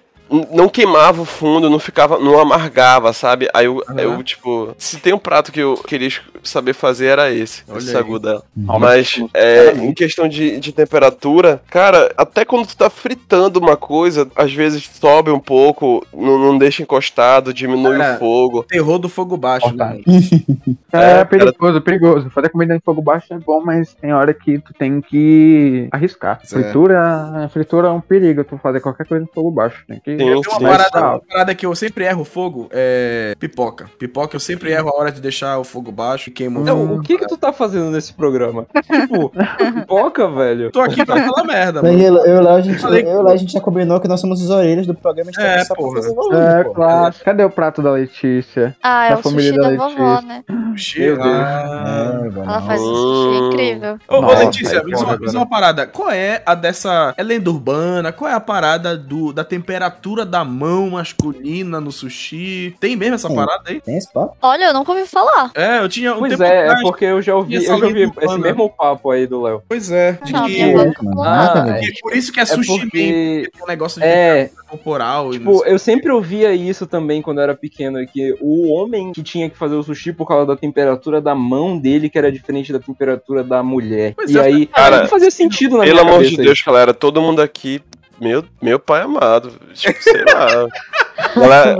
não 0.52 0.70
queimava 0.70 1.22
o 1.22 1.26
fundo, 1.26 1.70
não 1.70 1.80
ficava, 1.80 2.20
não 2.20 2.40
amargava, 2.40 3.12
sabe? 3.14 3.48
Aí 3.54 3.66
eu, 3.66 3.84
eu, 3.98 4.24
tipo, 4.24 4.74
se 4.78 4.98
tem 4.98 5.14
um 5.14 5.20
prato 5.20 5.52
que 5.52 5.60
eu 5.60 5.76
queria 5.76 6.10
saber 6.44 6.74
fazer 6.74 7.08
era 7.08 7.32
esse, 7.32 7.64
Olha 7.68 7.78
esse 7.78 7.92
sagu 7.92 8.20
dela. 8.20 8.44
Uhum. 8.56 8.80
Mas 8.80 9.22
é, 9.34 9.72
em 9.72 9.94
questão 9.94 10.28
de, 10.28 10.60
de 10.60 10.72
temperatura, 10.72 11.62
cara, 11.70 12.14
até 12.18 12.46
quando 12.46 12.68
tu 12.68 12.78
tá 12.78 12.90
fritando 12.90 13.60
uma 13.60 13.76
coisa, 13.76 14.30
às 14.36 14.54
vezes 14.54 14.90
sobe 15.00 15.32
um 15.32 15.40
pouco, 15.40 16.06
não, 16.14 16.38
não 16.38 16.58
deixa 16.58 16.84
encostado, 16.84 17.54
diminui 17.54 17.98
Cara, 17.98 18.16
o 18.16 18.20
fogo. 18.20 18.64
terror 18.64 19.00
do 19.00 19.10
fogo 19.10 19.36
baixo, 19.38 19.76
né? 19.76 20.00
É, 20.92 21.20
É, 21.20 21.26
perigoso, 21.26 21.82
perigoso. 21.82 22.30
Fazer 22.32 22.50
comida 22.50 22.76
em 22.76 22.80
fogo 22.80 23.02
baixo 23.02 23.32
é 23.32 23.38
bom, 23.38 23.62
mas 23.64 23.94
tem 23.94 24.12
hora 24.12 24.34
que 24.34 24.58
tu 24.60 24.74
tem 24.74 25.02
que 25.02 25.88
arriscar. 25.92 26.40
Certo. 26.44 26.64
Fritura, 26.64 27.50
fritura 27.52 27.88
é 27.90 27.92
um 27.92 28.02
perigo, 28.02 28.44
tu 28.44 28.58
fazer 28.58 28.80
qualquer 28.80 29.06
coisa 29.06 29.24
em 29.24 29.28
fogo 29.28 29.52
baixo. 29.52 29.84
Tem 29.88 30.00
que 30.00 30.19
Sim, 30.24 30.42
Tem 30.42 30.52
uma 30.52 30.60
sim. 30.60 30.66
parada, 30.66 31.00
uma 31.00 31.20
parada 31.20 31.56
que 31.56 31.66
eu 31.66 31.76
sempre 31.76 32.06
erro 32.06 32.22
o 32.22 32.26
fogo 32.26 32.68
é 32.72 33.34
pipoca. 33.40 33.90
Pipoca 33.98 34.36
eu 34.36 34.40
sempre 34.40 34.72
erro 34.72 34.90
a 34.90 34.96
hora 35.00 35.12
de 35.12 35.22
deixar 35.22 35.58
o 35.60 35.64
fogo 35.64 35.92
baixo 35.92 36.30
e 36.30 36.32
queimo 36.32 36.60
o 36.60 36.64
Não, 36.64 36.78
fogo. 36.88 36.96
o 36.96 37.02
que 37.02 37.18
que 37.18 37.28
tu 37.28 37.38
tá 37.38 37.52
fazendo 37.54 37.90
nesse 37.92 38.14
programa? 38.14 38.66
tipo, 38.84 39.32
pipoca, 39.74 40.28
velho. 40.30 40.72
Tô 40.72 40.82
aqui 40.82 41.06
pra 41.06 41.24
falar 41.26 41.44
merda, 41.44 41.82
mano. 41.82 42.00
eu, 42.02 42.18
eu, 42.18 42.36
e 42.36 42.40
o 42.40 42.42
Léo, 42.44 42.56
a 42.56 42.62
gente, 42.62 42.80
Falei 42.80 43.04
eu, 43.04 43.22
Léo, 43.22 43.34
a 43.34 43.38
gente 43.38 43.54
já 43.54 43.62
combinou 43.62 44.00
que 44.00 44.08
nós 44.08 44.20
somos 44.20 44.42
os 44.42 44.50
orelhas 44.50 44.86
do 44.88 44.94
programa, 44.94 45.30
a 45.30 45.34
gente 45.34 45.42
tá 45.44 45.52
É, 45.52 45.64
só 45.66 45.76
porra. 45.76 46.02
pra 46.02 46.12
volume, 46.14 46.38
É, 46.38 46.64
pô. 46.64 46.74
claro. 46.74 47.16
Cadê 47.24 47.44
o 47.44 47.50
prato 47.50 47.82
da 47.82 47.92
Letícia? 47.92 48.76
Ah, 48.84 49.06
é 49.06 49.10
da 49.12 49.20
o 49.20 49.24
família 49.24 49.54
sushi 49.54 49.62
da 49.62 49.70
da 49.70 49.76
vovó, 49.90 50.14
Letícia. 50.16 50.28
né? 50.28 50.44
Chega. 50.76 51.24
É, 51.24 52.40
Ela 52.40 52.62
faz 52.62 52.82
um 52.82 52.86
sushi 52.96 53.30
Hum. 53.40 53.48
incrível. 53.50 53.98
Ô, 54.08 54.20
Letícia, 54.34 54.78
é 54.78 54.84
me 54.84 54.92
diz 54.92 55.02
uma, 55.02 55.18
uma 55.40 55.46
parada. 55.50 55.88
Qual 55.88 56.10
é 56.10 56.42
a 56.46 56.56
dessa. 56.56 57.14
É 57.18 57.24
lenda 57.24 57.50
urbana? 57.50 58.12
Qual 58.12 58.30
é 58.30 58.34
a 58.34 58.40
parada 58.40 58.98
do, 58.98 59.32
da 59.34 59.44
temperatura 59.44 60.09
da 60.26 60.44
mão 60.44 60.90
masculina 60.92 61.80
no 61.80 61.92
sushi? 61.92 62.76
Tem 62.80 62.96
mesmo 62.96 63.16
essa 63.16 63.28
Sim. 63.28 63.36
parada 63.36 63.64
aí? 63.68 63.80
Tem 63.82 63.98
esse 63.98 64.12
papo? 64.12 64.36
Olha, 64.42 64.66
eu 64.66 64.74
nunca 64.74 64.92
ouvi 64.92 65.06
falar. 65.06 65.52
É, 65.56 65.80
eu 65.80 65.90
tinha 65.90 66.14
um 66.16 66.20
Pois 66.20 66.32
tempo 66.32 66.44
é, 66.44 66.68
é 66.68 66.82
porque 66.82 67.06
eu 67.06 67.22
já 67.22 67.36
ouvi, 67.36 67.56
eu 67.56 67.62
já 67.62 67.74
ouvi 67.76 68.12
esse 68.22 68.38
mesmo 68.38 68.70
papo 68.70 69.12
aí 69.12 69.28
do 69.28 69.42
Léo. 69.42 69.64
Pois 69.68 69.92
é. 69.92 70.14
De 70.24 70.34
Não, 70.34 70.46
que. 70.46 70.62
Ah, 71.26 71.78
que- 71.80 72.02
por 72.02 72.16
isso 72.16 72.32
que 72.32 72.40
é 72.40 72.44
É 72.44 72.46
sushi 72.46 72.68
porque. 72.80 72.86
Porque 72.90 73.52
tem 73.54 73.64
um 73.64 73.68
negócio 73.68 74.02
de 74.02 74.08
É, 74.08 74.44
temperatura 74.46 74.64
corporal. 74.70 75.32
Tipo, 75.32 75.64
eu 75.66 75.80
sempre 75.80 76.12
ouvia 76.12 76.54
isso 76.54 76.86
também 76.86 77.22
quando 77.22 77.38
eu 77.40 77.44
era 77.44 77.56
pequeno, 77.56 78.06
que 78.08 78.36
o 78.42 78.70
homem 78.74 79.12
que 79.12 79.24
tinha 79.24 79.50
que 79.50 79.58
fazer 79.58 79.76
o 79.76 79.84
sushi 79.84 80.14
por 80.14 80.28
causa 80.28 80.46
da 80.46 80.56
temperatura 80.56 81.20
da 81.22 81.34
mão 81.36 81.78
dele, 81.78 82.10
que 82.10 82.18
era 82.18 82.32
diferente 82.32 82.72
da 82.72 82.80
temperatura 82.80 83.44
da 83.44 83.62
mulher. 83.64 84.14
Pois 84.16 84.32
e 84.32 84.38
é, 84.38 84.42
aí, 84.42 84.66
cara, 84.66 85.02
não 85.02 85.08
fazia 85.08 85.32
sentido 85.32 85.78
na 85.78 85.84
Pelo 85.84 86.02
minha 86.04 86.14
amor 86.14 86.24
de. 86.24 86.38
Deus, 86.38 86.62
galera, 86.66 86.94
todo 86.94 87.22
mundo 87.22 87.42
aqui, 87.42 87.82
meu, 88.22 88.44
meu 88.62 88.80
pai 88.80 89.02
amado, 89.02 89.52
tipo, 89.74 90.02
sei 90.04 90.24
lá. 90.26 90.68
Olha, 91.36 91.76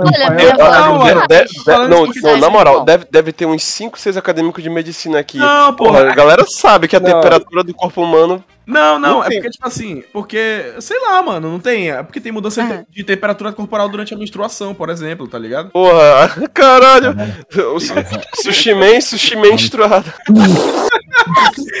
não, 1.88 2.06
não, 2.06 2.36
na 2.38 2.50
moral, 2.50 2.84
deve, 2.84 3.06
deve 3.10 3.32
ter 3.32 3.46
uns 3.46 3.62
5, 3.64 3.98
6 3.98 4.16
acadêmicos 4.16 4.62
de 4.62 4.68
medicina 4.70 5.18
aqui. 5.18 5.38
Não, 5.38 5.72
Porra, 5.74 6.00
porra. 6.00 6.10
a 6.12 6.14
galera 6.14 6.44
sabe 6.46 6.86
que 6.86 6.94
a 6.96 7.00
Não. 7.00 7.10
temperatura 7.10 7.64
do 7.64 7.74
corpo 7.74 8.02
humano. 8.02 8.44
Não, 8.66 8.98
não, 9.00 9.08
Não 9.14 9.24
é 9.24 9.28
tem. 9.28 9.38
porque, 9.38 9.50
tipo 9.50 9.66
assim, 9.66 10.04
porque, 10.12 10.74
sei 10.78 10.96
lá, 11.00 11.20
mano, 11.22 11.50
não 11.50 11.58
tem. 11.58 11.90
É 11.90 12.02
porque 12.04 12.20
tem 12.20 12.30
mudança 12.30 12.62
Ah. 12.62 12.84
de 12.88 13.02
temperatura 13.02 13.50
corporal 13.52 13.88
durante 13.88 14.14
a 14.14 14.16
menstruação, 14.16 14.72
por 14.74 14.90
exemplo, 14.90 15.26
tá 15.26 15.38
ligado? 15.38 15.70
Porra, 15.70 16.28
caralho. 16.54 17.16
Su- 17.50 18.42
Sushi 18.44 18.74
Man, 18.74 19.00
sushi 19.00 19.34
menstruado. 19.36 20.12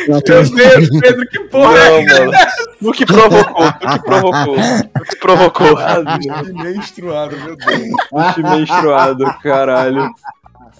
Meu 0.08 0.20
Deus, 0.22 0.50
Pedro, 0.50 1.26
que 1.28 1.40
porra 1.40 1.78
é 1.78 2.04
Não, 2.04 2.18
mano. 2.18 2.32
Tu 2.80 2.92
que 2.92 3.06
provocou, 3.06 3.72
tu 3.72 3.88
que 3.88 4.02
provocou. 4.02 4.56
Tu 4.56 5.04
que 5.04 5.16
provocou. 5.16 5.80
essa? 5.80 6.52
menstruado, 6.52 7.36
meu 7.36 7.56
Deus. 7.56 8.36
Menstruado, 8.36 9.24
caralho. 9.42 10.10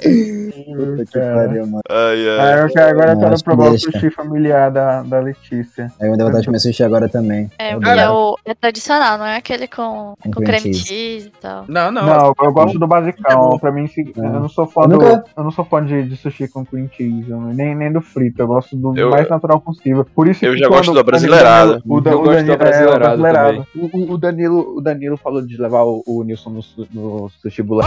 Puta 0.01 1.05
que 1.07 1.18
pariu, 1.18 1.66
mano. 1.66 1.80
Ai, 1.88 2.28
ai. 2.38 2.62
Eu 2.64 2.68
quero, 2.68 2.90
agora 2.90 3.12
eu 3.12 3.18
quero 3.18 3.44
provar 3.44 3.70
o 3.70 3.78
sushi 3.78 4.11
familiar 4.11 4.70
da, 4.70 5.03
da 5.03 5.20
Letícia. 5.20 5.92
Aí 6.01 6.09
eu 6.09 6.16
dei 6.16 6.24
vontade 6.26 6.44
de 6.44 6.51
me 6.51 6.57
assistir 6.57 6.82
agora 6.84 7.09
também. 7.09 7.51
É, 7.59 7.70
é 7.72 8.11
o 8.11 8.36
é 8.44 8.55
tradicional, 8.55 9.18
não 9.18 9.26
é 9.26 9.36
aquele 9.36 9.66
com, 9.66 10.14
Com 10.22 10.30
com 10.30 10.42
creme 10.42 10.61
cheese. 10.74 10.84
cheese 10.86 11.26
e 11.28 11.40
tal. 11.40 11.64
Não, 11.68 11.90
não. 11.90 12.07
Não, 12.07 12.34
eu 12.42 12.53
gosto 12.53 12.78
do 12.78 12.84
É 12.84 12.88
basicão. 12.88 13.51
bom. 13.51 13.59
Pra 13.59 13.72
mim, 13.72 13.86
se- 13.86 14.01
É. 14.16 14.20
eu 14.20 14.40
não 14.40 14.48
sou 14.48 14.66
fã 14.66 14.82
Eu 14.82 14.88
do. 14.88 14.92
nunca- 14.98 15.24
Eu 15.36 15.44
não 15.44 15.51
sou 15.51 15.64
fã 15.64 15.84
de, 15.84 16.03
de 16.05 16.16
sushi 16.16 16.48
com 16.48 16.64
cream 16.64 16.88
cheese, 16.92 17.30
nem, 17.55 17.74
nem 17.74 17.92
do 17.92 18.01
frito. 18.01 18.40
Eu 18.42 18.46
gosto 18.46 18.76
do 18.76 18.96
Eu- 18.98 19.11
mais 19.11 19.28
natural 19.28 19.61
possível. 19.61 20.05
Por 20.14 20.28
isso 20.28 20.44
Eu 20.44 20.53
que 20.53 20.59
já 20.59 20.66
quando- 20.66 20.76
gosto 20.78 20.86
da 20.88 20.92
quando 20.94 21.03
o 21.03 21.05
brasileirada. 21.05 21.66
Danilo- 21.72 21.82
O, 21.96 22.01
da- 22.01 22.11
Eu 22.11 22.18
o 22.18 22.22
gosto 22.22 22.34
Danilo, 22.36 22.46
da 22.46 22.53
é, 22.53 22.57
o 22.57 22.59
brasileirada 22.59 23.16
brasileirado. 23.16 23.66
O, 23.76 23.98
o- 23.98 24.12
o 24.14 24.18
Danilo, 24.18 24.74
o 24.76 24.80
Danilo 24.80 25.16
falou 25.16 25.42
de 25.42 25.61
levar 25.61 25.82
o, 25.84 26.03
o 26.07 26.22
Nilson 26.24 26.51
no, 26.51 26.61
no 26.92 27.30
sushi 27.42 27.62
bula. 27.62 27.84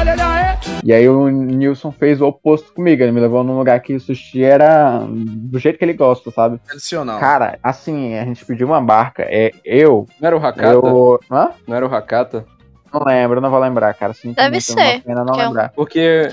E 0.83 0.93
aí 0.93 1.07
o 1.09 1.29
Nilson 1.29 1.91
fez 1.91 2.02
o 2.21 2.27
oposto 2.27 2.73
comigo. 2.73 3.01
Ele 3.03 3.11
me 3.11 3.19
levou 3.21 3.43
num 3.43 3.57
lugar 3.57 3.79
que 3.81 3.95
o 3.95 3.99
sushi 3.99 4.43
era 4.43 4.99
do 5.07 5.57
jeito 5.59 5.77
que 5.77 5.85
ele 5.85 5.93
gosta, 5.93 6.31
sabe? 6.31 6.59
Tradicional. 6.65 7.19
Cara, 7.19 7.57
assim, 7.63 8.15
a 8.17 8.25
gente 8.25 8.45
pediu 8.45 8.67
uma 8.67 8.81
barca. 8.81 9.23
É 9.27 9.51
eu. 9.63 10.07
Não 10.19 10.27
era 10.27 10.37
o 10.37 10.45
Hakata? 10.45 10.73
Eu. 10.73 11.19
Hã? 11.31 11.51
Não 11.67 11.75
era 11.75 11.85
o 11.87 11.93
Hakata? 11.93 12.45
Não 12.93 13.03
lembro, 13.03 13.41
não 13.41 13.49
vou 13.49 13.57
lembrar, 13.59 13.91
cara. 13.95 14.13
Sinto 14.13 14.35
Deve 14.35 14.51
muito, 14.51 14.63
ser, 14.65 15.01
pena 15.01 15.23
não 15.25 15.33
que 15.33 15.41
é 15.41 15.43
um- 15.45 15.47
lembrar. 15.47 15.71
Porque 15.75 16.27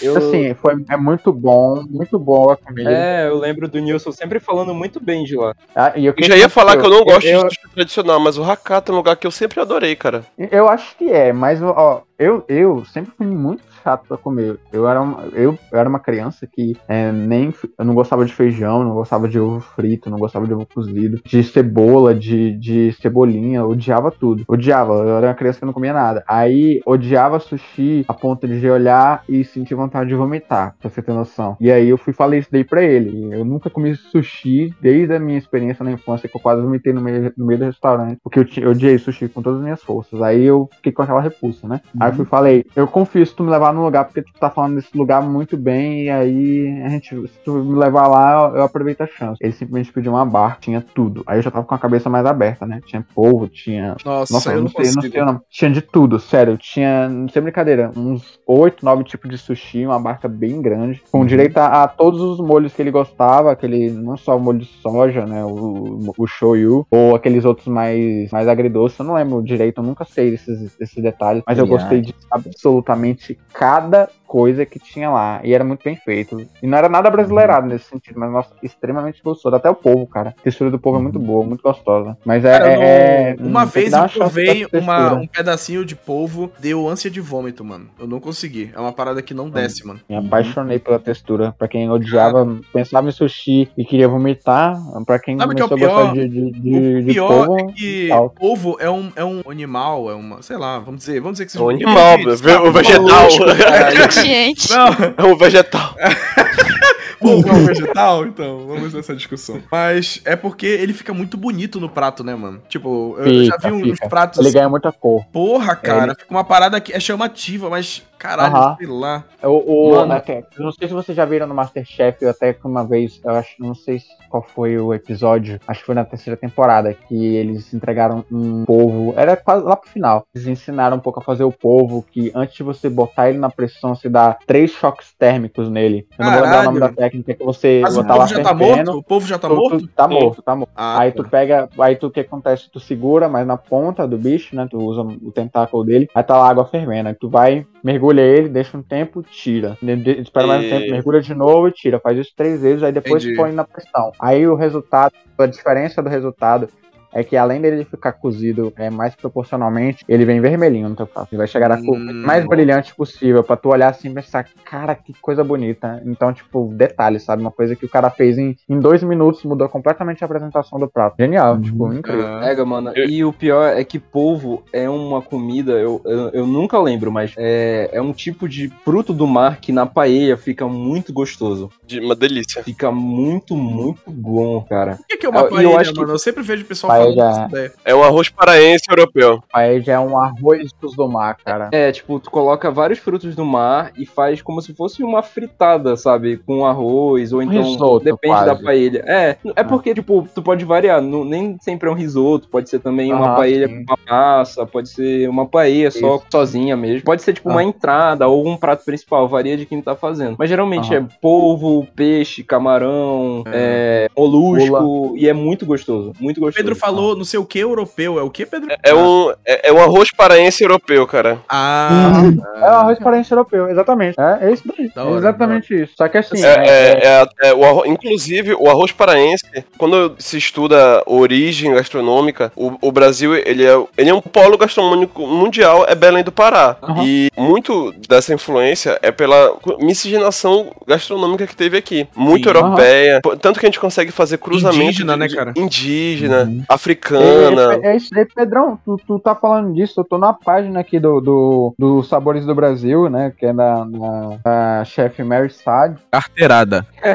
eu, 0.00 0.16
Assim, 0.16 0.54
foi, 0.54 0.74
é 0.88 0.96
muito 0.96 1.32
bom, 1.32 1.82
muito 1.90 2.16
boa 2.20 2.52
a 2.54 2.56
comida. 2.56 2.88
é, 2.88 3.26
eu 3.26 3.36
lembro 3.36 3.66
do 3.66 3.80
Nilson 3.80 4.12
sempre 4.12 4.38
falando 4.38 4.72
muito 4.72 5.02
bem 5.02 5.24
de 5.24 5.34
lá. 5.34 5.56
Ah, 5.74 5.92
e 5.96 6.08
o 6.08 6.14
Eu 6.16 6.24
já 6.24 6.36
ia 6.36 6.48
falar 6.48 6.76
que 6.76 6.86
eu 6.86 6.90
não 6.90 7.02
gosto 7.04 7.26
eu, 7.26 7.48
de 7.48 7.54
sushi 7.56 7.68
tradicional, 7.74 8.20
mas 8.20 8.38
o 8.38 8.44
Hakata 8.44 8.92
é 8.92 8.94
um 8.94 8.96
lugar 8.98 9.16
que 9.16 9.26
eu 9.26 9.30
sempre 9.32 9.60
adorei, 9.60 9.96
cara. 9.96 10.22
Eu 10.38 10.68
acho 10.68 10.96
que 10.96 11.10
é, 11.10 11.32
mas 11.32 11.60
ó, 11.60 12.04
eu, 12.18 12.44
eu 12.48 12.84
sempre 12.84 13.12
fui 13.16 13.26
muito 13.26 13.62
chato 13.82 14.06
pra 14.06 14.16
comer. 14.16 14.58
Eu 14.72 14.88
era 14.88 15.00
uma, 15.00 15.24
eu, 15.32 15.58
eu 15.70 15.78
era 15.78 15.88
uma 15.88 15.98
criança 15.98 16.46
que 16.46 16.76
é, 16.88 17.10
nem 17.12 17.52
eu 17.78 17.84
não 17.84 17.94
gostava 17.94 18.24
de 18.24 18.32
feijão, 18.32 18.84
não 18.84 18.94
gostava 18.94 19.28
de 19.28 19.38
ovo 19.38 19.60
frito, 19.60 20.10
não 20.10 20.18
gostava 20.18 20.46
de 20.46 20.54
ovo 20.54 20.66
cozido, 20.66 21.20
de 21.24 21.42
cebola, 21.42 22.14
de, 22.14 22.52
de 22.58 22.92
cebolinha, 23.00 23.64
odiava 23.64 24.10
tudo. 24.10 24.44
Odiava, 24.48 24.94
eu 24.94 25.16
era 25.16 25.28
uma 25.28 25.34
criança 25.34 25.58
que 25.60 25.66
não 25.66 25.72
comia 25.72 25.92
nada. 25.92 26.24
Aí 26.26 26.80
odiava 26.86 27.38
sushi 27.38 28.04
a 28.08 28.14
ponto 28.14 28.46
de 28.46 28.70
olhar 28.70 29.22
e 29.28 29.44
sentir 29.44 29.74
vontade 29.74 30.08
de 30.08 30.14
vomitar, 30.14 30.74
pra 30.80 30.88
você 30.88 31.02
ter 31.02 31.12
noção. 31.12 31.56
E 31.60 31.70
aí 31.70 31.88
eu 31.88 31.98
fui 31.98 32.12
falei 32.12 32.40
isso 32.40 32.48
daí 32.50 32.64
pra 32.64 32.82
ele. 32.82 33.34
Eu 33.34 33.44
nunca 33.44 33.68
comi 33.68 33.94
sushi 33.94 34.74
desde 34.80 35.14
a 35.14 35.18
minha 35.18 35.38
experiência 35.38 35.84
na 35.84 35.92
infância, 35.92 36.28
que 36.28 36.36
eu 36.36 36.40
quase 36.40 36.62
vomitei 36.62 36.92
no 36.92 37.00
meio, 37.00 37.32
no 37.36 37.46
meio 37.46 37.58
do 37.58 37.66
restaurante. 37.66 38.18
Porque 38.22 38.38
eu, 38.38 38.46
eu 38.58 38.70
odiei 38.70 38.98
sushi 38.98 39.28
com 39.28 39.42
todas 39.42 39.58
as 39.58 39.64
minhas 39.64 39.82
forças. 39.82 40.20
Aí 40.22 40.44
eu 40.44 40.68
fiquei 40.76 40.92
com 40.92 41.02
aquela 41.02 41.20
repulsa, 41.20 41.66
né? 41.68 41.80
Aí 42.04 42.10
eu 42.10 42.14
fui 42.16 42.24
e 42.24 42.28
falei, 42.28 42.64
eu 42.76 42.86
confio 42.86 43.24
se 43.26 43.34
tu 43.34 43.42
me 43.42 43.50
levar 43.50 43.72
num 43.72 43.84
lugar, 43.84 44.04
porque 44.04 44.22
tu 44.22 44.32
tá 44.38 44.50
falando 44.50 44.76
desse 44.76 44.96
lugar 44.96 45.22
muito 45.22 45.56
bem, 45.56 46.04
e 46.04 46.10
aí 46.10 46.82
a 46.84 46.88
gente, 46.88 47.08
se 47.28 47.38
tu 47.44 47.52
me 47.52 47.78
levar 47.78 48.06
lá, 48.08 48.50
eu, 48.50 48.56
eu 48.58 48.62
aproveito 48.62 49.00
a 49.02 49.06
chance. 49.06 49.38
Ele 49.40 49.52
simplesmente 49.52 49.92
pediu 49.92 50.12
uma 50.12 50.24
barra, 50.26 50.58
tinha 50.60 50.80
tudo. 50.94 51.22
Aí 51.26 51.38
eu 51.38 51.42
já 51.42 51.50
tava 51.50 51.64
com 51.64 51.74
a 51.74 51.78
cabeça 51.78 52.10
mais 52.10 52.26
aberta, 52.26 52.66
né? 52.66 52.80
Tinha 52.84 53.04
polvo, 53.14 53.48
tinha 53.48 53.96
Nossa, 54.04 54.32
nossa, 54.32 54.50
eu 54.50 54.56
não 54.56 54.62
não 54.62 54.68
sei, 54.68 54.88
eu 54.88 54.94
não 54.94 55.02
sei 55.02 55.20
o 55.22 55.24
nome. 55.24 55.40
Tinha 55.50 55.70
de 55.70 55.80
tudo, 55.80 56.18
sério. 56.18 56.56
Tinha, 56.58 57.08
não 57.08 57.28
sei 57.28 57.42
brincadeira, 57.42 57.90
uns 57.96 58.38
8, 58.46 58.84
9 58.84 59.04
tipos 59.04 59.30
de 59.30 59.38
sushi, 59.38 59.86
uma 59.86 59.98
barca 60.00 60.28
bem 60.28 60.60
grande, 60.60 61.02
Uhum. 61.12 61.20
com 61.20 61.26
direito 61.26 61.58
a, 61.58 61.84
a 61.84 61.88
todos 61.88 62.20
os 62.20 62.38
molhos 62.38 62.72
que 62.74 62.82
ele 62.82 62.90
gostava, 62.90 63.52
aquele, 63.52 63.90
não 63.90 64.16
só 64.16 64.36
o 64.36 64.40
molho 64.40 64.58
de 64.58 64.66
soja, 64.66 65.24
né, 65.26 65.44
o, 65.44 66.12
o 66.16 66.26
shoyu, 66.26 66.86
ou 66.90 67.14
aqueles 67.14 67.44
outros 67.44 67.66
mais, 67.68 68.30
mais 68.30 68.48
agridoces, 68.48 68.98
eu 68.98 69.04
não 69.04 69.14
lembro 69.14 69.42
direito, 69.42 69.78
eu 69.80 69.84
nunca 69.84 70.04
sei 70.04 70.30
desses, 70.30 70.76
desses 70.76 71.02
detalhes, 71.02 71.42
mas 71.46 71.58
eu 71.58 71.64
Aliás. 71.64 71.82
Gostei 71.94 72.00
de 72.00 72.14
absolutamente 72.30 73.38
cada 73.52 74.08
coisa 74.34 74.66
que 74.66 74.80
tinha 74.80 75.08
lá, 75.10 75.40
e 75.44 75.54
era 75.54 75.62
muito 75.62 75.84
bem 75.84 75.94
feito. 75.94 76.44
E 76.60 76.66
não 76.66 76.76
era 76.76 76.88
nada 76.88 77.08
brasileirado 77.08 77.68
nesse 77.68 77.84
sentido, 77.84 78.18
mas, 78.18 78.32
nossa, 78.32 78.50
extremamente 78.64 79.22
gostoso. 79.22 79.54
Até 79.54 79.70
o 79.70 79.76
povo, 79.76 80.08
cara. 80.08 80.34
A 80.36 80.42
textura 80.42 80.72
do 80.72 80.78
povo 80.78 80.98
é 80.98 81.00
muito 81.00 81.20
boa, 81.20 81.46
muito 81.46 81.62
gostosa. 81.62 82.16
Mas 82.24 82.44
é... 82.44 82.58
Cara, 82.58 82.74
não- 82.74 82.82
é- 82.82 83.36
uma 83.38 83.62
hum, 83.62 83.66
que 83.68 83.74
vez 83.74 83.92
eu 83.92 84.08
provei 84.08 84.66
uma, 84.72 85.14
um 85.14 85.26
pedacinho 85.28 85.84
de 85.84 85.94
polvo, 85.94 86.50
deu 86.58 86.88
ânsia 86.88 87.08
de 87.08 87.20
vômito, 87.20 87.64
mano. 87.64 87.86
Eu 87.96 88.08
não 88.08 88.18
consegui. 88.18 88.72
É 88.74 88.80
uma 88.80 88.92
parada 88.92 89.22
que 89.22 89.32
não 89.32 89.48
desce, 89.48 89.86
mano. 89.86 90.00
Me 90.08 90.16
apaixonei 90.16 90.80
pela 90.80 90.98
textura. 90.98 91.54
Pra 91.56 91.68
quem 91.68 91.88
odiava, 91.88 92.58
pensava 92.72 93.08
em 93.08 93.12
sushi 93.12 93.68
e 93.78 93.84
queria 93.84 94.08
vomitar, 94.08 94.76
pra 95.06 95.20
quem 95.20 95.38
Sabe 95.38 95.52
o 95.52 95.56
que 95.56 95.62
é 95.62 95.64
o 95.64 95.68
começou 95.68 95.88
a 95.88 96.06
gostar 96.06 96.12
pior? 96.12 96.26
de, 96.26 96.28
de, 96.28 96.60
de, 96.60 96.76
o 96.76 97.02
de 97.04 97.12
pior 97.12 97.28
polvo, 97.46 97.60
é 97.60 97.72
que 97.72 98.08
tal. 98.08 98.30
polvo 98.30 98.76
é 98.80 98.90
um, 98.90 99.12
é 99.14 99.24
um 99.24 99.42
animal, 99.48 100.10
é 100.10 100.14
uma. 100.14 100.42
Sei 100.42 100.56
lá, 100.56 100.80
vamos 100.80 101.02
dizer, 101.04 101.20
vamos 101.20 101.34
dizer 101.34 101.46
que 101.46 101.52
seja 101.52 101.62
É 101.62 101.66
um 101.68 101.70
animal, 101.70 102.72
vegetal. 102.72 103.28
Gente. 104.24 104.70
Não, 104.70 104.88
É 105.16 105.22
um 105.24 105.36
vegetal. 105.36 105.94
polvo 107.18 107.48
é 107.48 107.52
um 107.52 107.64
vegetal, 107.64 108.26
então, 108.26 108.66
vamos 108.66 108.92
nessa 108.94 109.14
discussão. 109.14 109.60
Mas 109.70 110.20
é 110.24 110.36
porque 110.36 110.66
ele 110.66 110.92
fica 110.92 111.12
muito 111.14 111.36
bonito 111.36 111.80
no 111.80 111.88
prato, 111.88 112.22
né, 112.24 112.34
mano? 112.34 112.60
Tipo, 112.68 113.16
eu 113.18 113.44
já 113.44 113.54
Fica, 113.56 113.68
vi 113.70 113.72
uns 113.90 113.96
fica. 113.98 114.08
pratos 114.08 114.38
Ele 114.38 114.48
assim, 114.48 114.58
ganha 114.58 114.68
muita 114.68 114.92
cor. 114.92 115.24
porra, 115.32 115.74
cara, 115.76 116.14
fica 116.14 116.30
uma 116.30 116.44
parada 116.44 116.80
que 116.80 116.92
é 116.92 117.00
chamativa, 117.00 117.68
mas 117.70 118.02
caralho, 118.18 118.56
Aham. 118.56 118.76
sei 118.78 118.86
lá. 118.86 119.24
O, 119.42 119.48
o- 119.90 119.94
Mano. 119.96 120.12
até- 120.14 120.42
não 120.58 120.72
sei 120.72 120.88
se 120.88 120.94
vocês 120.94 121.14
já 121.14 121.24
viram 121.24 121.46
no 121.46 121.54
Masterchef, 121.54 122.22
eu 122.22 122.30
até 122.30 122.52
que 122.54 122.66
uma 122.66 122.86
vez, 122.86 123.20
eu 123.24 123.32
acho, 123.32 123.50
não 123.58 123.74
sei 123.74 123.98
se- 123.98 124.06
qual 124.30 124.42
foi 124.42 124.78
o 124.78 124.94
episódio, 124.94 125.60
acho 125.68 125.80
que 125.80 125.86
foi 125.86 125.94
na 125.94 126.04
terceira 126.04 126.36
temporada, 126.36 126.94
que 126.94 127.14
eles 127.36 127.72
entregaram 127.74 128.24
um 128.32 128.64
polvo, 128.64 129.12
era 129.16 129.36
quase 129.36 129.64
lá 129.64 129.76
pro 129.76 129.90
final. 129.90 130.26
Eles 130.34 130.46
ensinaram 130.46 130.96
um 130.96 131.00
pouco 131.00 131.20
a 131.20 131.22
fazer 131.22 131.44
o 131.44 131.52
polvo, 131.52 132.02
que 132.10 132.32
antes 132.34 132.56
de 132.56 132.62
você 132.62 132.88
botar 132.88 133.28
ele 133.28 133.38
na 133.38 133.50
pressão, 133.50 133.94
você 133.94 134.08
dá 134.08 134.36
três 134.46 134.70
choques 134.70 135.12
térmicos 135.18 135.68
nele. 135.68 136.06
Eu 136.18 136.24
não 136.24 136.32
vou 136.32 136.42
lembrar 136.42 136.60
o 136.60 136.64
nome 136.64 136.80
da 136.80 136.88
Caralho. 136.88 137.03
Técnica 137.04 137.34
que 137.34 137.44
você 137.44 137.80
Mas 137.82 137.96
o 137.96 138.04
povo 138.04 138.26
já 138.26 138.42
tá 138.42 138.54
morto? 138.54 138.90
O 138.98 139.02
povo 139.02 139.26
já 139.26 139.38
tá 139.38 139.48
Tu- 139.48 139.54
tu- 139.54 139.60
morto? 139.60 139.88
Tá 139.88 140.08
morto, 140.08 140.42
tá 140.42 140.56
morto. 140.56 140.72
Ah, 140.74 141.00
aí 141.00 141.12
tá. 141.12 141.22
tu 141.22 141.28
pega, 141.28 141.68
aí 141.78 141.96
tu 141.96 142.06
o 142.06 142.10
que 142.10 142.20
acontece? 142.20 142.70
Tu 142.70 142.80
segura, 142.80 143.28
mas 143.28 143.46
na 143.46 143.56
ponta 143.56 144.06
do 144.06 144.16
bicho, 144.18 144.54
né? 144.56 144.66
Tu 144.70 144.78
usa 144.78 145.02
o 145.02 145.32
tentáculo 145.32 145.84
dele, 145.84 146.08
aí 146.14 146.22
tá 146.22 146.38
lá 146.38 146.46
a 146.46 146.50
água 146.50 146.64
fervendo. 146.66 147.08
Aí 147.08 147.14
tu 147.14 147.28
vai, 147.28 147.66
mergulha 147.82 148.22
ele, 148.22 148.48
deixa 148.48 148.76
um 148.76 148.82
tempo, 148.82 149.22
tira. 149.22 149.76
Espera 150.18 150.46
mais 150.46 150.64
um 150.64 150.68
tempo, 150.68 150.90
mergulha 150.90 151.20
de 151.20 151.34
novo 151.34 151.68
e 151.68 151.72
tira. 151.72 151.98
Faz 152.00 152.18
isso 152.18 152.32
três 152.36 152.60
vezes, 152.62 152.82
aí 152.82 152.92
depois 152.92 153.22
Entendi. 153.22 153.36
põe 153.38 153.52
na 153.52 153.64
pressão. 153.64 154.12
Aí 154.20 154.46
o 154.46 154.54
resultado, 154.54 155.12
a 155.38 155.46
diferença 155.46 156.02
do 156.02 156.08
resultado 156.08 156.68
é 157.14 157.22
que 157.24 157.36
além 157.36 157.60
dele 157.60 157.84
ficar 157.84 158.12
cozido 158.12 158.72
é, 158.76 158.90
mais 158.90 159.14
proporcionalmente, 159.14 160.04
ele 160.08 160.24
vem 160.24 160.40
vermelhinho 160.40 160.88
no 160.88 160.96
teu 160.96 161.06
prato. 161.06 161.28
Ele 161.30 161.38
vai 161.38 161.46
chegar 161.46 161.70
a 161.70 161.76
cor 161.82 161.94
Hum. 161.96 162.22
mais 162.26 162.44
brilhante 162.46 162.94
possível, 162.94 163.42
pra 163.44 163.56
tu 163.56 163.68
olhar 163.68 163.88
assim 163.88 164.10
e 164.10 164.14
pensar, 164.14 164.46
cara, 164.64 164.94
que 164.94 165.14
coisa 165.20 165.44
bonita. 165.44 166.02
Então, 166.04 166.32
tipo, 166.32 166.72
detalhe, 166.74 167.20
sabe? 167.20 167.40
Uma 167.42 167.50
coisa 167.50 167.76
que 167.76 167.86
o 167.86 167.88
cara 167.88 168.10
fez 168.10 168.36
em, 168.38 168.56
em 168.68 168.78
dois 168.80 169.02
minutos, 169.02 169.44
mudou 169.44 169.68
completamente 169.68 170.22
a 170.22 170.26
apresentação 170.26 170.78
do 170.78 170.88
prato. 170.88 171.14
Genial, 171.18 171.60
tipo, 171.60 171.92
incrível. 171.92 172.26
Ah, 172.26 172.40
Pega, 172.40 172.64
mano. 172.64 172.90
Eu- 172.94 173.08
E 173.08 173.24
o 173.24 173.32
pior 173.32 173.76
é 173.76 173.84
que 173.84 173.98
polvo 173.98 174.62
é 174.72 174.88
uma 174.90 175.22
comida, 175.22 175.72
eu, 175.72 176.00
eu, 176.04 176.28
eu 176.30 176.46
nunca 176.46 176.78
lembro, 176.80 177.12
mas 177.12 177.32
é, 177.36 177.90
é 177.92 178.02
um 178.02 178.12
tipo 178.12 178.48
de 178.48 178.72
fruto 178.84 179.12
do 179.12 179.26
mar 179.26 179.60
que 179.60 179.70
na 179.72 179.86
paella 179.86 180.36
fica 180.36 180.66
muito 180.66 181.12
gostoso. 181.12 181.70
De 181.86 182.00
uma 182.00 182.14
delícia. 182.16 182.62
Fica 182.64 182.90
muito, 182.90 183.54
muito 183.56 184.10
bom, 184.10 184.60
cara. 184.62 184.98
O 185.00 185.04
que 185.06 185.16
que 185.16 185.26
é 185.26 185.28
uma 185.28 185.40
Eu- 185.42 185.44
e 185.44 185.48
eu 185.48 185.50
paella, 185.70 185.80
acho 185.80 185.92
que- 185.92 186.00
mano? 186.00 186.12
Eu 186.12 186.18
sempre 186.18 186.42
vejo 186.42 186.64
o 186.64 186.66
pessoal 186.66 186.92
Paella- 187.04 187.28
dessa 187.28 187.46
ideia. 187.48 187.72
É 187.84 187.94
um 187.94 188.02
arroz 188.02 188.28
paraense 188.28 188.84
europeu. 188.88 189.42
Aí 189.52 189.80
já 189.80 189.94
é 189.94 189.98
um 190.00 190.18
arroz 190.18 190.70
dos 190.80 190.94
do 190.96 191.08
mar, 191.08 191.36
cara. 191.44 191.68
É, 191.72 191.90
tipo, 191.92 192.18
tu 192.20 192.30
coloca 192.30 192.70
vários 192.70 192.98
frutos 192.98 193.34
do 193.34 193.44
mar 193.44 193.92
e 193.96 194.06
faz 194.06 194.40
como 194.42 194.60
se 194.62 194.74
fosse 194.74 195.02
uma 195.02 195.22
fritada, 195.22 195.96
sabe? 195.96 196.36
Com 196.38 196.64
arroz, 196.64 197.32
ou 197.32 197.42
então. 197.42 197.62
risoto, 197.62 198.04
depende 198.04 198.34
quase. 198.34 198.46
da 198.46 198.56
paella. 198.56 198.98
É, 199.06 199.36
é 199.56 199.64
porque, 199.64 199.94
tipo, 199.94 200.26
tu 200.34 200.42
pode 200.42 200.64
variar. 200.64 201.00
não- 201.02 201.24
nem 201.24 201.56
sempre 201.60 201.88
é 201.88 201.92
um 201.92 201.94
risoto, 201.94 202.48
pode 202.48 202.68
ser 202.70 202.78
também 202.78 203.12
uma 203.12 203.32
Ah, 203.32 203.36
paella 203.36 203.66
sim. 203.68 203.84
com 203.84 203.92
uma 203.94 203.98
massa, 204.08 204.66
pode 204.66 204.88
ser 204.88 205.28
uma 205.28 205.46
paella 205.46 205.90
só 205.90 206.16
Isso. 206.16 206.24
sozinha 206.30 206.76
mesmo. 206.76 207.02
Pode 207.04 207.22
ser, 207.22 207.32
tipo, 207.32 207.48
Ah. 207.48 207.52
uma 207.52 207.64
entrada 207.64 208.28
ou 208.28 208.46
um 208.46 208.56
prato 208.56 208.84
principal, 208.84 209.26
varia 209.28 209.56
de 209.56 209.66
quem 209.66 209.80
tá 209.82 209.94
fazendo. 209.96 210.36
Mas 210.38 210.48
geralmente 210.48 210.94
Aham. 210.94 211.06
é 211.10 211.16
polvo, 211.20 211.86
peixe, 211.96 212.42
camarão, 212.44 213.42
é, 213.46 214.08
molusco, 214.16 215.14
e 215.16 215.28
é 215.28 215.32
muito 215.32 215.66
gostoso. 215.66 216.12
Muito 216.20 216.40
gostoso. 216.40 216.56
Pedro 216.56 216.76
falou 216.76 216.93
falou 216.94 217.16
não 217.16 217.24
sei 217.24 217.38
o 217.40 217.44
que 217.44 217.58
europeu. 217.58 218.18
É 218.18 218.22
o 218.22 218.30
que, 218.30 218.46
Pedro? 218.46 218.68
É 218.82 218.94
um, 218.94 219.30
é, 219.44 219.68
é 219.68 219.72
um 219.72 219.80
arroz 219.82 220.10
paraense 220.16 220.62
europeu, 220.62 221.06
cara. 221.06 221.38
Ah, 221.48 222.22
É 222.56 222.60
o 222.70 222.74
arroz 222.74 222.98
paraense 222.98 223.32
europeu, 223.32 223.68
exatamente. 223.68 224.14
É, 224.18 224.38
é 224.48 224.52
isso 224.52 224.62
daí. 224.66 224.90
Da 224.94 225.02
É 225.02 225.04
hora, 225.04 225.18
exatamente 225.18 225.82
isso. 225.82 225.92
Só 225.96 226.08
que 226.08 226.18
assim, 226.18 226.42
É, 226.44 226.48
é- 226.66 227.04
é 227.04 227.08
a- 227.20 227.28
é 227.48 227.54
o 227.54 227.64
arro- 227.64 227.86
inclusive, 227.86 228.54
o 228.54 228.68
arroz 228.68 228.92
paraense, 228.92 229.44
quando 229.78 230.14
se 230.18 230.36
estuda 230.38 231.02
origem 231.06 231.72
gastronômica, 231.74 232.52
o, 232.56 232.72
o 232.80 232.92
Brasil 232.92 233.34
ele 233.34 233.64
é, 233.64 233.74
ele 233.96 234.10
é 234.10 234.14
um 234.14 234.20
polo 234.20 234.56
gastronômico 234.56 235.26
mundial, 235.26 235.84
é 235.88 235.94
Belém 235.94 236.22
do 236.24 236.32
Pará. 236.32 236.76
Aham. 236.82 237.02
E 237.04 237.30
muito 237.36 237.92
dessa 238.08 238.32
influência 238.34 238.98
é 239.02 239.10
pela 239.10 239.56
miscigenação 239.80 240.70
gastronômica 240.86 241.46
que 241.46 241.56
teve 241.56 241.76
aqui. 241.76 242.06
Muito 242.14 242.48
Sim. 242.48 242.54
europeia. 242.56 243.20
Pô, 243.22 243.36
Tanto 243.36 243.58
que 243.60 243.66
a 243.66 243.68
gente 243.68 243.80
consegue 243.80 244.10
fazer 244.10 244.38
cruzamento. 244.38 244.82
Indígena, 244.84 245.12
de- 245.14 245.18
né, 245.18 245.26
de- 245.28 245.36
cara? 245.36 245.52
Indígena, 245.56 246.42
Uhum. 246.44 246.64
Africana. 246.88 247.80
É, 247.82 247.92
é 247.92 247.96
isso 247.96 248.10
aí, 248.16 248.24
Pedrão. 248.26 248.78
Tu, 248.84 248.96
tu 249.06 249.18
tá 249.18 249.34
falando 249.34 249.72
disso. 249.74 250.00
Eu 250.00 250.04
tô 250.04 250.18
na 250.18 250.32
página 250.32 250.80
aqui 250.80 251.00
do, 251.00 251.20
do, 251.20 251.74
do 251.78 252.02
Sabores 252.02 252.44
do 252.44 252.54
Brasil, 252.54 253.08
né? 253.08 253.32
Que 253.36 253.46
é 253.46 253.52
da, 253.52 254.84
chefe 254.84 255.22
Mary 255.22 255.50
Sad. 255.50 255.96
carteirada. 256.10 256.86
É, 257.02 257.10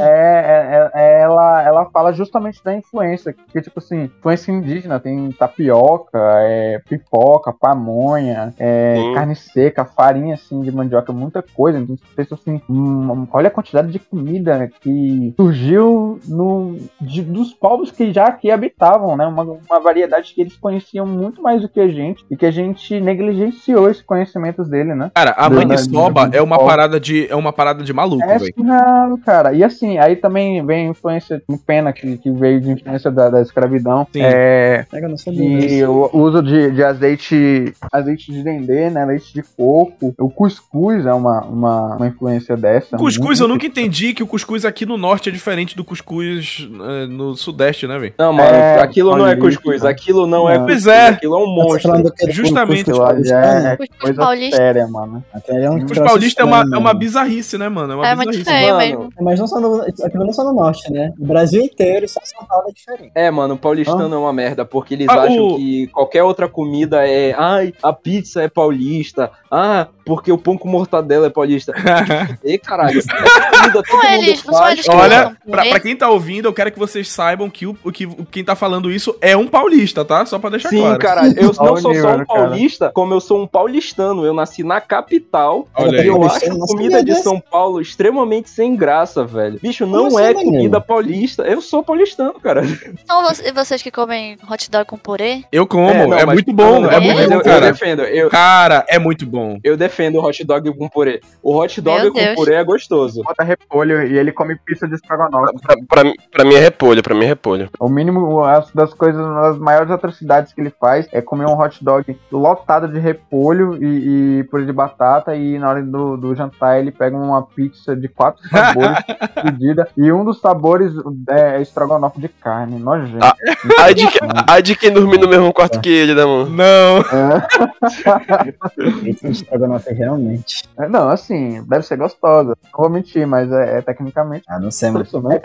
é- 0.00 0.90
é- 0.94 1.20
ela, 1.22 1.62
ela 1.62 1.84
fala 1.86 2.12
justamente 2.12 2.62
da 2.64 2.74
influência. 2.74 3.34
Que, 3.52 3.60
tipo 3.60 3.78
assim, 3.78 4.04
influência 4.04 4.50
indígena. 4.52 4.98
Tem 4.98 5.30
tapioca, 5.32 6.18
é, 6.42 6.80
pipoca, 6.88 7.52
pamonha, 7.52 8.54
é, 8.58 8.94
Hum. 8.98 9.12
carne 9.14 9.36
seca, 9.36 9.84
farinha, 9.84 10.34
assim, 10.34 10.60
de 10.62 10.72
mandioca, 10.72 11.12
muita 11.12 11.42
coisa. 11.42 11.78
Então, 11.78 11.96
você 11.96 12.02
pensa 12.16 12.34
assim, 12.34 12.60
hum, 12.68 13.26
olha 13.32 13.48
a 13.48 13.50
quantidade 13.50 13.90
de 13.90 13.98
comida 13.98 14.68
que 14.80 15.34
surgiu 15.36 16.18
no, 16.28 16.76
de- 17.00 17.22
dos 17.22 17.52
povos 17.52 17.90
que 17.90 18.12
já 18.12 18.26
aqui 18.26 18.50
habitavam, 18.50 18.93
né? 19.16 19.26
Uma, 19.26 19.42
uma 19.42 19.80
variedade 19.80 20.32
que 20.34 20.40
eles 20.40 20.56
conheciam 20.56 21.06
muito 21.06 21.42
mais 21.42 21.62
do 21.62 21.68
que 21.68 21.80
a 21.80 21.88
gente 21.88 22.24
e 22.30 22.36
que 22.36 22.46
a 22.46 22.50
gente 22.50 23.00
negligenciou 23.00 23.90
esses 23.90 24.02
conhecimentos 24.02 24.68
dele, 24.68 24.94
né? 24.94 25.10
Cara, 25.14 25.32
a 25.36 25.48
maniçoba 25.50 26.28
do- 26.28 26.36
é 26.36 26.42
uma 26.42 26.58
parada 26.58 26.98
de 27.00 27.26
é 27.30 27.34
uma 27.36 27.52
parada 27.52 27.82
de 27.82 27.92
maluco, 27.92 28.22
É 28.24 28.38
velho. 28.38 28.52
surreal, 28.56 29.18
cara. 29.24 29.52
E 29.52 29.62
assim, 29.64 29.98
aí 29.98 30.16
também 30.16 30.64
vem 30.64 30.86
a 30.86 30.90
influência 30.90 31.42
do 31.48 31.58
pena 31.58 31.92
que, 31.92 32.16
que 32.18 32.30
veio 32.30 32.60
de 32.60 32.70
influência 32.72 33.10
da, 33.10 33.28
da 33.30 33.40
escravidão. 33.42 34.06
Sim. 34.12 34.20
É, 34.22 34.86
É 34.92 35.00
não 35.00 35.16
sabia 35.16 35.44
e 35.70 35.84
o 35.84 36.10
uso 36.12 36.42
de, 36.42 36.70
de 36.70 36.82
azeite 36.82 37.72
azeite 37.92 38.32
de 38.32 38.42
dendê, 38.42 38.90
né? 38.90 39.04
Leite 39.04 39.32
de 39.34 39.42
coco. 39.42 40.14
O 40.18 40.30
cuscuz 40.30 41.06
é 41.06 41.12
uma, 41.12 41.42
uma, 41.42 41.96
uma 41.96 42.06
influência 42.06 42.56
dessa. 42.56 42.96
Cuscuz, 42.96 43.40
eu 43.40 43.48
nunca 43.48 43.66
entendi 43.66 44.12
que 44.14 44.22
o 44.22 44.26
cuscuz 44.26 44.64
aqui 44.64 44.84
no 44.86 44.96
norte 44.96 45.28
é 45.28 45.32
diferente 45.32 45.76
do 45.76 45.84
cuscuz 45.84 46.68
eh, 46.70 47.06
no 47.06 47.34
sudeste, 47.34 47.86
né, 47.86 47.98
velho? 47.98 48.14
Não, 48.18 48.32
mano, 48.32 48.48
É, 48.48 48.73
aquilo 48.82 49.16
não 49.16 49.26
é 49.26 49.36
cuscuz, 49.36 49.84
aquilo 49.84 50.26
não 50.26 50.48
é. 50.48 50.58
Pois 50.58 50.84
cuscuz, 50.84 50.86
é. 50.86 51.06
aquilo 51.08 51.34
é 51.34 51.38
um 51.38 51.44
tá 51.56 51.62
monstro. 51.64 52.02
Do 52.02 52.32
Justamente. 52.32 52.84
cuscuz 52.84 53.30
é 53.30 53.76
Cuscuz 53.76 53.98
coisa 54.00 54.20
paulista. 54.22 54.56
séria, 54.56 54.86
mano. 54.88 55.24
Aquele 55.32 55.64
é 55.64 55.70
um 55.70 55.80
cuscuz 55.80 55.98
paulista 56.00 56.42
é 56.42 56.44
uma, 56.44 56.58
é 56.60 56.64
uma 56.64 56.80
mano. 56.80 56.98
bizarrice, 56.98 57.58
né, 57.58 57.68
mano? 57.68 57.92
É 57.92 57.96
uma 57.96 58.08
É 58.08 58.14
muito 58.16 58.30
bizarrice. 58.36 58.64
feio 58.64 58.76
mesmo. 58.78 59.08
Mas 59.20 59.38
não 59.40 59.46
só 59.46 59.60
no, 59.60 59.82
aquilo 59.82 60.24
não 60.24 60.32
só 60.32 60.44
no 60.44 60.52
norte, 60.52 60.90
né? 60.92 61.12
O 61.18 61.26
Brasil 61.26 61.62
inteiro, 61.62 62.08
só 62.08 62.20
São 62.24 62.46
Paulo 62.46 62.68
é 62.68 62.72
diferente. 62.72 63.12
É, 63.14 63.30
mano, 63.30 63.54
o 63.54 63.58
paulistano 63.58 64.14
é 64.14 64.18
uma 64.18 64.32
merda, 64.32 64.64
porque 64.64 64.94
eles 64.94 65.08
Ah, 65.08 65.22
acham 65.22 65.46
o- 65.48 65.56
que 65.56 65.86
qualquer 65.88 66.22
outra 66.22 66.48
comida 66.48 67.06
é. 67.06 67.34
Ai, 67.36 67.72
a 67.82 67.92
pizza 67.92 68.42
é 68.42 68.48
paulista. 68.48 69.30
Ah, 69.50 69.86
porque 70.04 70.30
o 70.32 70.38
pão 70.38 70.58
com 70.58 70.68
mortadela 70.68 71.26
é 71.26 71.30
paulista. 71.30 71.72
E 72.44 72.58
caralho, 72.58 72.98
essa 72.98 73.08
comida 73.12 73.82
todo 73.82 74.02
mundo 74.02 74.36
faz. 74.58 74.88
Olha, 74.88 75.36
pra, 75.48 75.64
pra 75.66 75.80
quem 75.80 75.96
tá 75.96 76.08
ouvindo, 76.10 76.46
eu 76.46 76.52
quero 76.52 76.70
que 76.72 76.78
vocês 76.78 77.08
saibam 77.08 77.48
que, 77.48 77.66
o, 77.66 77.74
que 77.92 78.06
quem 78.30 78.44
tá 78.44 78.54
falando 78.54 78.63
isso 78.90 79.16
é 79.20 79.36
um 79.36 79.46
paulista, 79.46 80.04
tá? 80.04 80.24
Só 80.26 80.38
pra 80.38 80.50
deixar 80.50 80.68
Sim, 80.70 80.80
claro. 80.80 80.98
caralho. 80.98 81.34
Eu 81.38 81.52
Olha 81.58 81.70
não 81.70 81.76
sou 81.76 81.94
só 81.94 82.08
um 82.08 82.16
né, 82.18 82.24
cara? 82.24 82.26
paulista, 82.26 82.90
como 82.94 83.14
eu 83.14 83.20
sou 83.20 83.42
um 83.42 83.46
paulistano. 83.46 84.24
Eu 84.24 84.34
nasci 84.34 84.62
na 84.62 84.80
capital. 84.80 85.66
Olha 85.74 85.96
E 85.96 86.00
aí. 86.00 86.06
eu 86.06 86.14
Paulistano, 86.18 86.52
acho 86.52 86.58
não 86.60 86.66
comida 86.66 87.04
de. 87.04 87.14
São 87.16 87.40
Paulo 87.40 87.80
extremamente 87.80 88.50
sem 88.50 88.74
graça, 88.76 89.24
velho. 89.24 89.58
Bicho, 89.62 89.86
não 89.86 90.04
Como 90.08 90.18
é 90.20 90.30
assim, 90.32 90.44
comida 90.44 90.80
paulista. 90.80 91.42
Eu 91.44 91.60
sou 91.60 91.82
paulistano, 91.82 92.34
cara. 92.40 92.62
Então, 93.04 93.22
você- 93.24 93.52
vocês 93.52 93.82
que 93.82 93.90
comem 93.90 94.36
hot 94.50 94.70
dog 94.70 94.86
com 94.86 94.96
purê? 94.98 95.42
Eu 95.52 95.66
como, 95.66 95.88
É, 95.90 96.02
é, 96.02 96.06
não, 96.06 96.08
mas- 96.08 96.26
muito 96.34 96.52
bom, 96.52 96.80
não, 96.80 96.90
é 96.90 97.00
muito 97.00 97.20
eu, 97.20 97.28
bom, 97.28 97.34
eu 97.36 97.42
cara. 97.42 97.72
defendo. 97.72 98.02
Eu, 98.02 98.28
Cara, 98.30 98.84
é 98.88 98.98
muito 98.98 99.24
bom. 99.26 99.58
eu 99.64 99.76
defendo 99.76 100.16
o 100.18 100.24
hot 100.24 100.42
dog 100.44 100.72
com 100.76 100.88
purê. 100.88 101.20
O 101.42 101.56
hot 101.56 101.80
dog 101.80 102.02
Meu 102.02 102.12
com 102.12 102.18
Deus. 102.18 102.34
purê 102.34 102.54
é 102.54 102.64
gostoso. 102.64 103.22
Bota 103.22 103.42
repolho 103.44 104.06
e 104.06 104.18
ele 104.18 104.32
come 104.32 104.56
pizza 104.56 104.86
de 104.88 104.94
estrogonofe. 104.94 105.54
Pra, 105.62 105.76
pra, 105.88 106.12
pra 106.30 106.44
mim 106.44 106.54
é 106.54 106.60
repolho, 106.60 107.02
pra 107.02 107.14
mim 107.14 107.24
é 107.24 107.28
repolho. 107.28 107.68
O 107.78 107.88
mínimo, 107.88 108.44
as 108.58 108.70
das 108.72 108.92
coisas, 108.94 109.20
uma 109.20 109.42
das 109.50 109.58
maiores 109.58 109.90
atrocidades 109.90 110.52
que 110.52 110.60
ele 110.60 110.72
faz 110.80 111.06
é 111.12 111.20
comer 111.20 111.46
um 111.46 111.58
hot 111.60 111.82
dog 111.84 112.18
lotado 112.30 112.88
de 112.88 112.98
repolho 112.98 113.76
e, 113.82 114.40
e 114.40 114.44
purê 114.44 114.64
de 114.64 114.72
batata 114.72 115.34
e 115.34 115.58
na 115.58 115.68
hora 115.68 115.82
do, 115.82 116.16
do 116.16 116.34
jantar 116.34 116.78
ele 116.78 116.90
pega 116.90 117.16
uma 117.16 117.42
pizza 117.42 117.94
de 117.96 118.08
quatro 118.08 118.42
sabores 118.48 118.98
pedida 119.42 119.88
e 119.96 120.10
um 120.12 120.24
dos 120.24 120.40
sabores 120.40 120.92
é 121.28 121.60
estrogonofe 121.60 122.20
de 122.20 122.28
carne, 122.28 122.78
nojento. 122.78 123.24
Ah. 123.24 123.34
Ai 123.80 123.94
de, 123.94 124.04
ai 124.48 124.62
de 124.62 124.76
quem 124.76 124.92
dormir 124.92 125.18
no 125.18 125.28
mesmo 125.28 125.52
quarto 125.52 125.80
que 125.80 125.88
ele, 125.88 126.14
né, 126.14 126.24
mano? 126.24 126.50
Não. 126.50 127.02
Pizza 129.02 129.26
de 129.28 129.32
estrogonofe, 129.32 129.92
realmente. 129.92 130.64
É, 130.78 130.88
Não, 130.88 131.08
assim, 131.08 131.62
deve 131.68 131.84
ser 131.86 131.96
gostosa. 131.96 132.56
Não 132.64 132.70
vou 132.80 132.88
mentir, 132.90 133.26
mas 133.26 133.50
é, 133.52 133.78
é 133.78 133.82
tecnicamente 133.82 134.44
Ah, 134.48 134.58
não 134.58 134.70
sei, 134.70 134.90
mano. 134.90 135.04
né? 135.22 135.40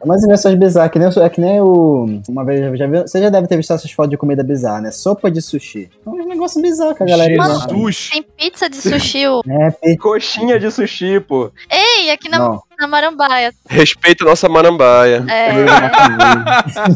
É 0.00 0.04
umas 0.04 0.22
invenções 0.24 0.54
bizarras, 0.56 0.90
que 0.90 0.98
nem, 0.98 1.08
o- 1.08 1.22
é 1.22 1.28
que 1.28 1.40
nem 1.40 1.60
o. 1.60 2.20
Uma 2.28 2.44
vez 2.50 2.60
eu 2.62 2.76
já 2.76 2.86
viu. 2.86 3.02
Você 3.02 3.20
já 3.20 3.28
deve 3.30 3.46
ter 3.48 3.56
visto 3.56 3.72
essas 3.72 3.90
fotos 3.90 4.10
de 4.10 4.16
comida 4.16 4.42
bizarra, 4.42 4.80
né? 4.82 4.90
Sopa 4.90 5.30
de 5.30 5.40
sushi. 5.42 5.88
É 6.06 6.08
um 6.10 6.26
negócio 6.28 6.60
bizarro 6.60 6.94
que 6.94 7.02
a 7.02 7.06
galera. 7.06 7.34
Jesus. 7.34 8.10
Tem 8.12 8.22
pizza 8.22 8.68
de 8.68 8.76
sushi. 8.76 9.26
o- 9.26 9.40
É, 9.48 9.70
pe- 9.70 9.96
Coxinha 9.96 10.58
de 10.58 10.70
sushi, 10.70 11.20
pô. 11.20 11.50
Ei, 11.70 12.10
aqui 12.10 12.28
na, 12.28 12.38
não. 12.38 12.62
Na 12.80 12.86
Marambaia. 12.86 13.52
Respeita 13.68 14.24
a 14.24 14.28
nossa 14.28 14.48
marambaia. 14.48 15.24
É, 15.28 15.50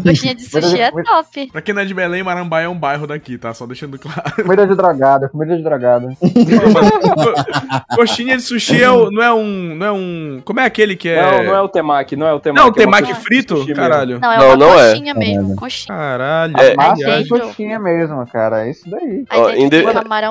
coxinha 0.03 0.35
de 0.35 0.43
sushi 0.43 0.81
é 0.81 0.91
top. 0.91 1.51
Pra 1.53 1.61
quem 1.61 1.75
não 1.75 1.83
é 1.83 1.85
de 1.85 1.93
Belém, 1.95 2.23
Marambaia 2.23 2.65
é 2.65 2.69
um 2.69 2.79
bairro 2.79 3.07
daqui, 3.07 3.37
tá? 3.37 3.53
Só 3.53 3.67
deixando 3.67 3.99
claro. 3.99 4.23
Comida 4.43 4.67
de 4.67 4.75
dragada, 4.75 5.29
comida 5.29 5.57
de 5.57 5.63
dragada. 5.63 6.09
Co- 6.19 7.95
Coxinha 7.97 8.37
de 8.37 8.43
sushi 8.43 8.83
é 8.83 8.91
o- 8.91 9.11
não 9.11 9.23
é 9.23 9.33
um. 9.33 9.75
Não 9.75 9.87
é 9.87 9.93
um. 9.93 10.43
Como 10.45 10.61
é 10.61 10.65
aquele 10.65 10.97
que 10.97 11.09
é. 11.09 11.21
Não, 11.23 11.45
não 11.45 11.55
é 11.55 11.61
o 11.61 11.69
temaki, 11.69 12.17
não 12.17 12.27
é 12.27 12.33
o 12.33 12.41
temaki. 12.41 12.59
Não, 12.61 12.67
é 12.67 12.71
uma 12.71 12.75
temaki 12.75 13.13
de 13.13 13.21
frito? 13.21 13.67
Caralho. 13.75 14.19
Não, 14.21 14.33
é 14.33 14.39
Não, 14.39 14.47
uma 14.49 14.57
não 14.57 14.81
é. 14.81 14.91
coxinha 14.91 15.15
mesmo. 15.15 15.57
Coxinha. 15.57 15.97
Caralho. 15.99 16.57
É, 16.59 16.75
Massa 16.75 16.97
gente. 17.19 17.29
coxinha 17.29 17.79
mesmo, 17.79 18.27
cara. 18.27 18.67
É 18.67 18.71
isso 18.71 18.89
daí. 18.89 19.25
Aí 19.29 19.41
Ó, 19.41 19.47
tem 19.51 19.63
em 19.65 19.69
de- 19.69 19.85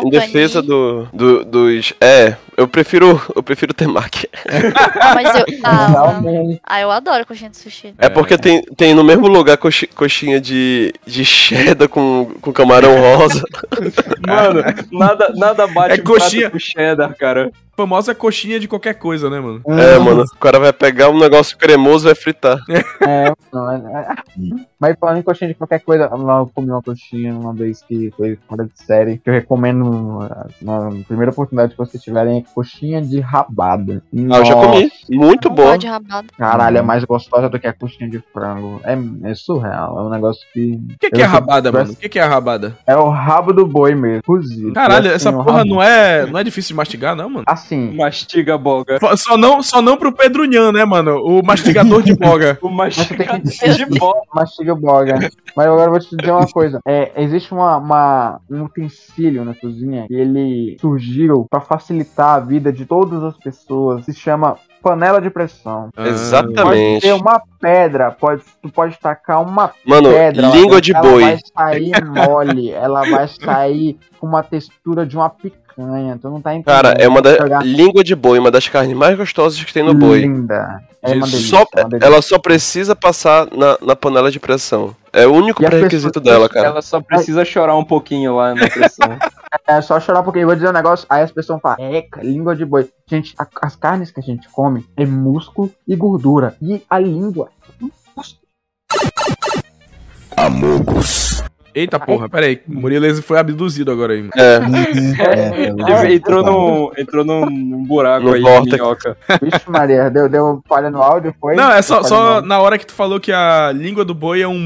Em 0.05 0.09
defesa 0.09 0.61
do, 0.61 1.07
do- 1.13 1.45
dos. 1.45 1.93
É, 2.01 2.35
eu 2.57 2.67
prefiro. 2.67 3.21
Eu 3.35 3.43
prefiro 3.43 3.73
temaki. 3.73 4.27
Mas 5.13 5.35
eu. 5.35 5.42
Ah, 5.63 6.19
ah, 6.63 6.81
eu 6.81 6.91
adoro 6.91 7.25
coxinha 7.25 7.49
de 7.49 7.57
sushi. 7.57 7.93
É 7.97 8.09
porque 8.09 8.37
tem, 8.37 8.61
tem 8.77 8.93
no 8.93 9.03
mesmo 9.03 9.27
lugar 9.27 9.57
coxi- 9.57 9.87
coxinha 9.87 10.39
de, 10.39 10.93
de 11.05 11.23
cheddar 11.25 11.87
com, 11.89 12.31
com 12.41 12.51
camarão 12.53 12.95
rosa. 12.99 13.43
Mano, 14.27 14.63
nada, 14.91 15.33
nada 15.35 15.67
bate 15.67 15.91
É 15.91 16.01
um 16.01 16.03
prato 16.03 16.19
coxinha. 16.21 16.49
com 16.49 16.59
cheddar, 16.59 17.15
cara. 17.17 17.51
Famosa 17.75 18.13
coxinha 18.13 18.59
de 18.59 18.67
qualquer 18.67 18.93
coisa, 18.93 19.29
né, 19.29 19.39
mano? 19.39 19.61
É, 19.67 19.97
mano. 19.97 20.23
O 20.23 20.37
cara 20.39 20.59
vai 20.59 20.71
pegar 20.71 21.09
um 21.09 21.17
negócio 21.19 21.57
cremoso 21.57 22.05
e 22.05 22.09
vai 22.13 22.15
fritar. 22.15 22.59
É, 23.01 23.33
não, 23.51 23.71
é, 23.71 23.77
é. 23.77 24.15
Mas 24.79 24.95
falando 24.99 25.17
em 25.17 25.21
coxinha 25.23 25.47
de 25.47 25.55
qualquer 25.55 25.79
coisa, 25.79 26.03
eu 26.11 26.51
comi 26.53 26.69
uma 26.69 26.81
coxinha 26.81 27.33
uma 27.33 27.53
vez 27.53 27.81
que 27.81 28.11
foi 28.15 28.37
fora 28.47 28.65
de 28.65 28.71
série, 28.75 29.17
que 29.17 29.29
eu 29.29 29.33
recomendo 29.33 30.19
na 30.61 30.89
primeira 31.07 31.31
oportunidade 31.31 31.71
que 31.71 31.77
vocês 31.77 32.03
tiverem, 32.03 32.39
é 32.39 32.53
coxinha 32.53 33.01
de 33.01 33.19
rabada. 33.19 34.03
Ah, 34.31 34.37
eu 34.37 34.45
já 34.45 34.53
comi. 34.55 34.91
Muito 35.09 35.49
boa. 35.49 35.71
pode 35.71 35.87
rabado. 35.87 36.27
Caralho, 36.37 36.77
é 36.77 36.81
mais 36.81 37.03
gostosa 37.05 37.49
do 37.49 37.59
que 37.59 37.65
a 37.65 37.73
coxinha 37.73 38.09
de 38.09 38.19
frango. 38.33 38.81
É, 38.83 38.97
é 39.31 39.33
surreal, 39.33 39.99
é 39.99 40.01
um 40.03 40.09
negócio 40.09 40.41
que... 40.53 40.79
O 40.95 40.99
que, 40.99 41.09
que 41.09 41.21
é 41.21 41.25
rabada, 41.25 41.71
mano? 41.71 41.93
O 41.93 41.95
que, 41.95 42.09
que 42.09 42.19
é 42.19 42.23
rabada? 42.23 42.77
É 42.85 42.95
o 42.95 43.09
rabo 43.09 43.51
do 43.53 43.65
boi 43.65 43.95
mesmo, 43.95 44.21
cozido. 44.23 44.73
Caralho, 44.73 45.07
assim, 45.07 45.15
essa 45.15 45.33
porra 45.33 45.59
rabo- 45.59 45.69
não 45.69 45.81
é, 45.81 46.25
não 46.27 46.39
é 46.39 46.43
difícil 46.43 46.69
de 46.69 46.75
mastigar, 46.75 47.15
não, 47.15 47.29
mano? 47.29 47.45
Assim, 47.63 47.95
Mastiga 47.95 48.57
boga. 48.57 48.99
Só 49.17 49.37
não, 49.37 49.63
só 49.63 49.81
não 49.81 49.95
pro 49.97 50.11
Pedro 50.11 50.43
Nhan, 50.45 50.71
né, 50.71 50.83
mano? 50.85 51.17
O 51.23 51.41
mastigador 51.45 52.01
de 52.03 52.13
boga. 52.15 52.57
O 52.61 52.69
mastigador 52.69 53.39
de 53.41 53.85
boga. 53.99 54.19
mastiga 54.33 54.75
boga. 54.75 55.19
Mas 55.55 55.67
agora 55.67 55.85
eu 55.85 55.91
vou 55.91 55.99
te 55.99 56.15
dizer 56.15 56.31
uma 56.31 56.47
coisa. 56.47 56.79
É, 56.87 57.11
existe 57.21 57.53
uma, 57.53 57.77
uma- 57.77 58.39
um 58.49 58.63
utensílio 58.63 59.45
na 59.45 59.53
cozinha 59.55 60.05
que 60.07 60.13
ele 60.13 60.77
surgiu 60.79 61.45
pra 61.49 61.61
facilitar 61.61 62.35
a 62.35 62.39
vida 62.39 62.71
de 62.71 62.85
todas 62.85 63.23
as 63.23 63.37
pessoas. 63.37 64.03
Se 64.05 64.13
chama 64.13 64.57
panela 64.81 65.21
de 65.21 65.29
pressão. 65.29 65.87
Ah, 65.95 66.01
Pode 66.03 66.09
Exatamente. 66.09 67.01
ter 67.03 67.13
uma 67.13 67.41
pedra, 67.61 68.11
pode, 68.11 68.43
tu 68.61 68.69
pode 68.69 68.99
tacar 68.99 69.41
uma 69.41 69.71
Mano, 69.85 70.09
pedra. 70.09 70.47
língua 70.49 70.81
de 70.81 70.91
ela 70.93 71.01
boi. 71.01 71.21
vai 71.21 71.37
sair 71.55 72.03
mole, 72.03 72.69
ela 72.71 73.09
vai 73.09 73.25
sair 73.29 73.97
com 74.19 74.27
uma 74.27 74.43
textura 74.43 75.05
de 75.05 75.15
uma 75.15 75.29
picanha. 75.29 75.62
Tu 75.75 76.29
não 76.29 76.41
tá 76.41 76.53
entendendo. 76.53 76.65
Cara, 76.65 76.89
é 76.99 77.07
uma 77.07 77.21
da. 77.21 77.59
Língua 77.63 78.03
de 78.03 78.15
boi, 78.15 78.37
uma 78.39 78.51
das 78.51 78.67
carnes 78.67 78.95
mais 78.95 79.17
gostosas 79.17 79.61
que 79.63 79.73
tem 79.73 79.83
no 79.83 79.93
boi. 79.93 80.21
Linda. 80.21 80.81
É 81.01 81.13
uma 81.13 81.25
delícia, 81.27 81.49
Só, 81.57 81.65
é 81.75 81.81
uma 81.81 81.89
delícia. 81.89 82.07
ela 82.07 82.21
só 82.21 82.39
precisa 82.39 82.95
passar 82.95 83.47
na, 83.51 83.77
na 83.81 83.95
panela 83.95 84.31
de 84.31 84.39
pressão. 84.39 84.95
É 85.11 85.27
o 85.27 85.33
único 85.33 85.61
pré-requisito 85.61 86.19
dela, 86.19 86.47
cara. 86.47 86.67
Ela 86.67 86.81
só 86.81 87.01
precisa 87.01 87.43
chorar 87.43 87.75
um 87.75 87.83
pouquinho 87.83 88.35
lá 88.35 88.53
na 88.55 88.67
pressão. 88.69 89.17
É 89.67 89.79
só 89.81 89.99
chorar 89.99 90.23
porque 90.23 90.39
eu 90.39 90.47
vou 90.47 90.55
dizer 90.55 90.69
um 90.69 90.73
negócio. 90.73 91.05
Aí 91.07 91.21
as 91.21 91.31
pessoas 91.31 91.61
falam, 91.61 91.77
eca, 91.93 92.23
língua 92.23 92.55
de 92.55 92.65
boi. 92.65 92.89
Gente, 93.07 93.35
a- 93.37 93.45
as 93.61 93.75
carnes 93.75 94.09
que 94.09 94.19
a 94.19 94.23
gente 94.23 94.49
come 94.49 94.83
é 94.97 95.05
músculo 95.05 95.71
e 95.87 95.95
gordura. 95.95 96.55
E 96.59 96.81
a 96.89 96.97
língua. 96.97 97.49
Eita 101.75 101.99
porra, 101.99 102.29
pera 102.29 102.45
aí. 102.45 102.61
Murilo 102.67 103.21
foi 103.21 103.37
abduzido 103.39 103.91
agora 103.91 104.13
aí, 104.13 104.21
mano. 104.21 104.31
É, 104.35 104.55
É, 105.23 105.73
pelo- 105.73 105.99
Ele 106.03 106.15
entrou, 106.15 106.43
no, 106.43 106.93
entrou 106.97 107.25
num, 107.25 107.45
num 107.49 107.83
buraco 107.83 108.27
No 108.27 108.33
aí, 108.33 108.41
vórtice. 108.41 108.75
minhoca. 108.75 109.17
Vixe, 109.41 109.61
Maria, 109.69 110.09
deu, 110.09 110.29
deu 110.29 110.61
falha 110.67 110.89
no 110.89 111.01
áudio, 111.01 111.33
foi? 111.39 111.55
Não, 111.55 111.71
é 111.71 111.81
só, 111.81 112.03
só 112.03 112.41
na 112.41 112.59
hora 112.59 112.77
que 112.77 112.85
tu 112.85 112.93
falou 112.93 113.19
que 113.19 113.31
a 113.31 113.71
língua 113.73 114.05
do 114.05 114.13
boi 114.13 114.41
é 114.41 114.47
um 114.47 114.59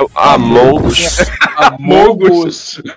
Us. 0.00 1.30
Mogus. 1.78 2.82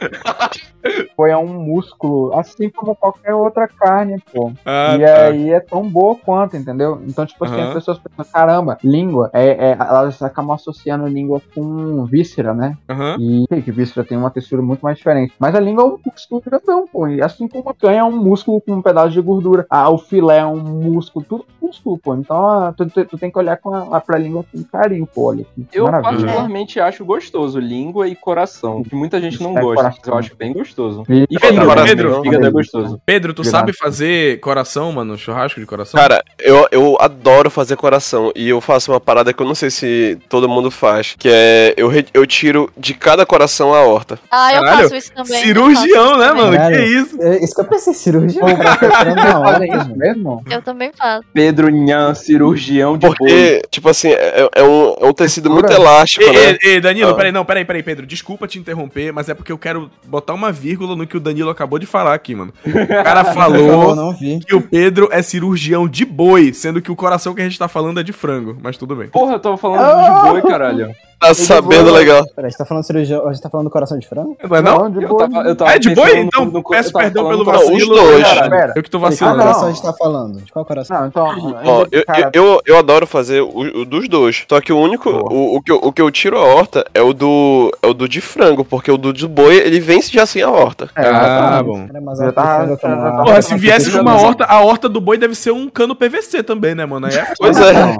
Foi 1.15 1.31
um 1.35 1.45
músculo, 1.63 2.33
assim 2.39 2.67
como 2.69 2.95
qualquer 2.95 3.35
outra 3.35 3.67
carne, 3.67 4.17
pô. 4.33 4.51
Ah, 4.65 4.95
e 4.97 5.05
tá. 5.05 5.25
aí 5.25 5.51
é 5.51 5.59
tão 5.59 5.87
boa 5.87 6.15
quanto, 6.15 6.57
entendeu? 6.57 6.99
Então, 7.07 7.23
tipo 7.23 7.45
assim, 7.45 7.53
Aham. 7.53 7.67
as 7.67 7.73
pessoas 7.75 7.99
pensam, 7.99 8.25
caramba, 8.33 8.77
língua, 8.83 9.29
é, 9.31 9.49
é, 9.49 9.71
elas 9.79 10.19
acabam 10.23 10.55
associando 10.55 11.05
língua 11.05 11.39
com 11.53 12.03
víscera, 12.05 12.51
né? 12.55 12.75
Aham. 12.89 13.15
E 13.19 13.61
que 13.61 13.71
víscera 13.71 14.03
tem 14.03 14.17
uma 14.17 14.31
textura 14.31 14.63
muito 14.63 14.81
mais 14.81 14.97
diferente. 14.97 15.33
Mas 15.37 15.53
a 15.53 15.59
língua 15.59 15.83
é 15.83 15.87
um 15.87 15.99
músculo 16.03 16.41
grandão, 16.43 16.87
pô. 16.91 17.07
E 17.07 17.21
assim 17.21 17.47
como 17.47 17.69
a 17.69 17.75
canha 17.75 17.99
é 17.99 18.03
um 18.03 18.17
músculo 18.17 18.59
com 18.59 18.73
um 18.73 18.81
pedaço 18.81 19.11
de 19.11 19.21
gordura. 19.21 19.67
Ah, 19.69 19.87
o 19.91 19.99
filé 19.99 20.39
é 20.39 20.45
um 20.45 20.57
músculo, 20.57 21.23
tudo 21.29 21.45
músculo, 21.61 21.99
pô. 21.99 22.15
Então 22.15 22.73
tu, 22.75 22.87
tu- 22.89 23.05
tu 23.05 23.17
tem 23.19 23.29
que 23.29 23.37
olhar 23.37 23.57
com 23.57 23.71
a, 23.71 23.97
a 23.97 24.01
pra 24.01 24.17
língua 24.17 24.43
com 24.51 24.63
carinho, 24.63 25.05
pô. 25.05 25.29
Olha 25.29 25.45
Eu 25.71 25.83
maravilha. 25.85 26.09
particularmente 26.11 26.79
acho 26.79 26.90
gostoso 26.99 27.59
língua 27.59 28.07
e 28.07 28.15
coração, 28.15 28.83
que 28.83 28.95
muita 28.95 29.19
gente 29.21 29.41
não 29.41 29.57
É, 29.57 29.61
gosta, 29.61 29.75
coração. 29.83 29.99
mas 30.01 30.07
eu 30.07 30.17
acho 30.19 30.35
bem 30.35 30.53
gostoso. 30.53 31.03
E- 31.09 31.25
E 31.29 31.39
Pedro, 31.39 31.61
fígado, 31.69 31.83
Pedro. 31.87 32.21
fígado 32.21 32.47
é 32.47 32.51
gostoso. 32.51 33.01
Pedro, 33.05 33.33
tu 33.33 33.43
sabe 33.43 33.73
fazer 33.73 34.39
coração, 34.39 34.91
mano? 34.91 35.17
Churrasco 35.17 35.59
de 35.59 35.65
coração? 35.65 35.99
Cara, 35.99 36.23
eu, 36.39 36.67
eu 36.71 36.97
adoro 36.99 37.49
fazer 37.49 37.75
coração. 37.75 38.31
E 38.35 38.49
eu 38.49 38.59
faço 38.61 38.91
uma 38.91 38.99
parada 38.99 39.33
que 39.33 39.41
eu 39.41 39.47
não 39.47 39.55
sei 39.55 39.69
se 39.69 40.17
todo 40.29 40.47
mundo 40.49 40.69
faz. 40.71 41.15
Que 41.17 41.29
é. 41.31 41.73
Eu, 41.77 41.91
eu 42.13 42.25
tiro 42.27 42.69
de 42.77 42.93
cada 42.93 43.25
coração 43.25 43.73
a 43.73 43.81
horta. 43.83 44.19
Ah, 44.29 44.53
eu 44.53 44.61
Caralho, 44.61 44.81
faço 44.83 44.95
isso 44.95 45.11
também. 45.13 45.41
Cirurgião, 45.41 46.17
né, 46.17 46.27
mano? 46.31 46.51
também. 46.51 46.59
Que 46.59 46.67
Caralho. 46.75 46.83
isso? 46.85 47.21
É 47.21 47.43
Isso 47.43 47.55
que 47.55 47.61
eu 47.61 47.65
pensei, 47.65 47.93
isso 47.93 49.95
mesmo. 49.95 50.43
Eu 50.49 50.61
também 50.61 50.91
faço. 50.97 51.23
Pedro 51.33 51.69
Nhan, 51.69 52.13
cirurgião 52.13 52.97
de 52.97 53.07
boi. 53.07 53.15
Porque, 53.17 53.61
tipo 53.69 53.89
assim, 53.89 54.09
é, 54.09 54.49
é 54.55 54.63
um, 54.63 54.95
é 54.99 55.05
um 55.05 55.13
tecido 55.13 55.49
muito 55.49 55.71
elástico, 55.71 56.25
né? 56.25 56.57
Danilo, 56.81 57.11
Ah. 57.11 57.15
peraí, 57.15 57.31
não, 57.31 57.45
peraí, 57.45 57.63
peraí, 57.65 57.83
Pedro. 57.83 58.05
Desculpa 58.05 58.47
te 58.47 58.59
interromper, 58.59 59.11
mas 59.13 59.29
é 59.29 59.33
porque 59.33 59.51
eu 59.51 59.57
quero 59.57 59.89
botar 60.07 60.33
uma 60.33 60.51
vírgula 60.51 60.95
no 60.95 61.07
que 61.07 61.17
o 61.17 61.19
Danilo 61.19 61.49
acabou 61.49 61.79
de 61.79 61.85
falar 61.85 62.13
aqui, 62.13 62.35
mano. 62.35 62.53
O 62.65 63.03
cara 63.03 63.23
falou 63.33 63.95
não 63.95 64.13
que 64.13 64.55
o 64.55 64.61
Pedro 64.61 65.07
é 65.11 65.21
cirurgião 65.21 65.87
de 65.87 66.03
boi, 66.05 66.53
sendo 66.53 66.81
que 66.81 66.91
o 66.91 66.95
coração 66.95 67.33
que 67.33 67.41
a 67.41 67.43
gente 67.45 67.57
tá 67.59 67.67
falando 67.67 67.99
é 67.99 68.03
de 68.03 68.11
frango, 68.13 68.57
mas 68.61 68.77
tudo 68.77 68.95
bem. 68.95 69.07
Porra, 69.09 69.33
eu 69.33 69.39
tava 69.39 69.57
falando 69.57 69.81
de 70.25 70.29
boi, 70.31 70.41
caralho. 70.49 70.93
Tá 71.21 71.33
sabendo 71.35 71.91
legal. 71.91 72.25
Peraí, 72.35 72.47
a 72.47 72.49
gente 72.49 72.57
tá 72.57 72.65
falando 72.65 72.83
cirurgia, 72.83 73.21
a 73.21 73.31
gente 73.31 73.41
tá 73.41 73.49
falando 73.49 73.67
do 73.67 73.71
coração 73.71 73.97
de 73.99 74.07
frango? 74.07 74.35
Não 74.43 74.57
é 74.57 74.61
não? 74.61 74.89
de 74.89 75.03
Eu 75.03 75.07
boa. 75.09 75.29
tava, 75.29 75.47
eu 75.47 75.55
tava 75.55 75.69
Ah, 75.71 75.75
é 75.75 75.79
de 75.79 75.93
boi? 75.93 76.17
Então 76.17 76.45
no- 76.45 76.51
no- 76.51 76.63
peço 76.63 76.91
perdão 76.91 77.29
pelo 77.29 77.43
Não, 77.45 77.53
os 77.53 77.61
vacilo. 77.69 77.95
dois. 77.95 78.23
cara. 78.27 78.73
Eu 78.75 78.81
que 78.83 78.89
tô 78.89 78.97
De 78.97 79.01
qual 79.03 79.11
vacilando. 79.11 79.37
não. 79.37 79.43
coração 79.45 79.67
a 79.67 79.71
gente 79.71 79.81
tá 79.83 79.93
falando? 79.93 80.41
De 80.41 80.51
qual 80.51 80.65
coração? 80.65 80.99
Não, 80.99 81.07
então. 81.07 81.27
Ó, 81.65 81.85
eu, 81.91 82.05
cara, 82.05 82.29
eu, 82.33 82.43
eu, 82.43 82.61
eu 82.65 82.77
adoro 82.79 83.05
fazer 83.05 83.41
o, 83.41 83.59
o 83.81 83.85
dos 83.85 84.09
dois. 84.09 84.45
Só 84.49 84.59
que 84.59 84.73
o 84.73 84.79
único. 84.79 85.09
O, 85.11 85.57
o, 85.57 85.61
que 85.61 85.71
eu, 85.71 85.75
o 85.77 85.91
que 85.93 86.01
eu 86.01 86.09
tiro 86.09 86.37
a 86.37 86.43
horta 86.43 86.83
é 86.93 87.01
o 87.01 87.13
do. 87.13 87.71
É 87.83 87.87
o 87.87 87.93
do 87.93 88.09
de 88.09 88.19
frango, 88.19 88.65
porque 88.65 88.91
o 88.91 88.97
do 88.97 89.13
de 89.13 89.27
boi, 89.27 89.57
ele 89.57 89.79
vence 89.79 90.11
já 90.11 90.25
sem 90.25 90.41
a 90.41 90.49
horta. 90.49 90.89
é, 90.95 91.07
Ah, 91.07 91.61
exatamente. 91.61 91.63
bom. 91.65 92.31
Tá- 92.33 92.67
tá- 92.77 93.23
Porra, 93.25 93.41
se 93.41 93.55
viesse 93.57 93.91
com 93.91 93.99
uma 93.99 94.19
horta, 94.19 94.45
a 94.45 94.61
horta 94.61 94.89
do 94.89 94.99
boi 94.99 95.17
deve 95.19 95.35
ser 95.35 95.51
um 95.51 95.69
cano 95.69 95.95
PVC 95.95 96.41
também, 96.41 96.73
né, 96.73 96.85
mano? 96.85 97.05
Aí 97.05 97.13
é 97.15 97.21
Pois 97.37 97.57
Não, 97.57 97.67
é. 97.67 97.95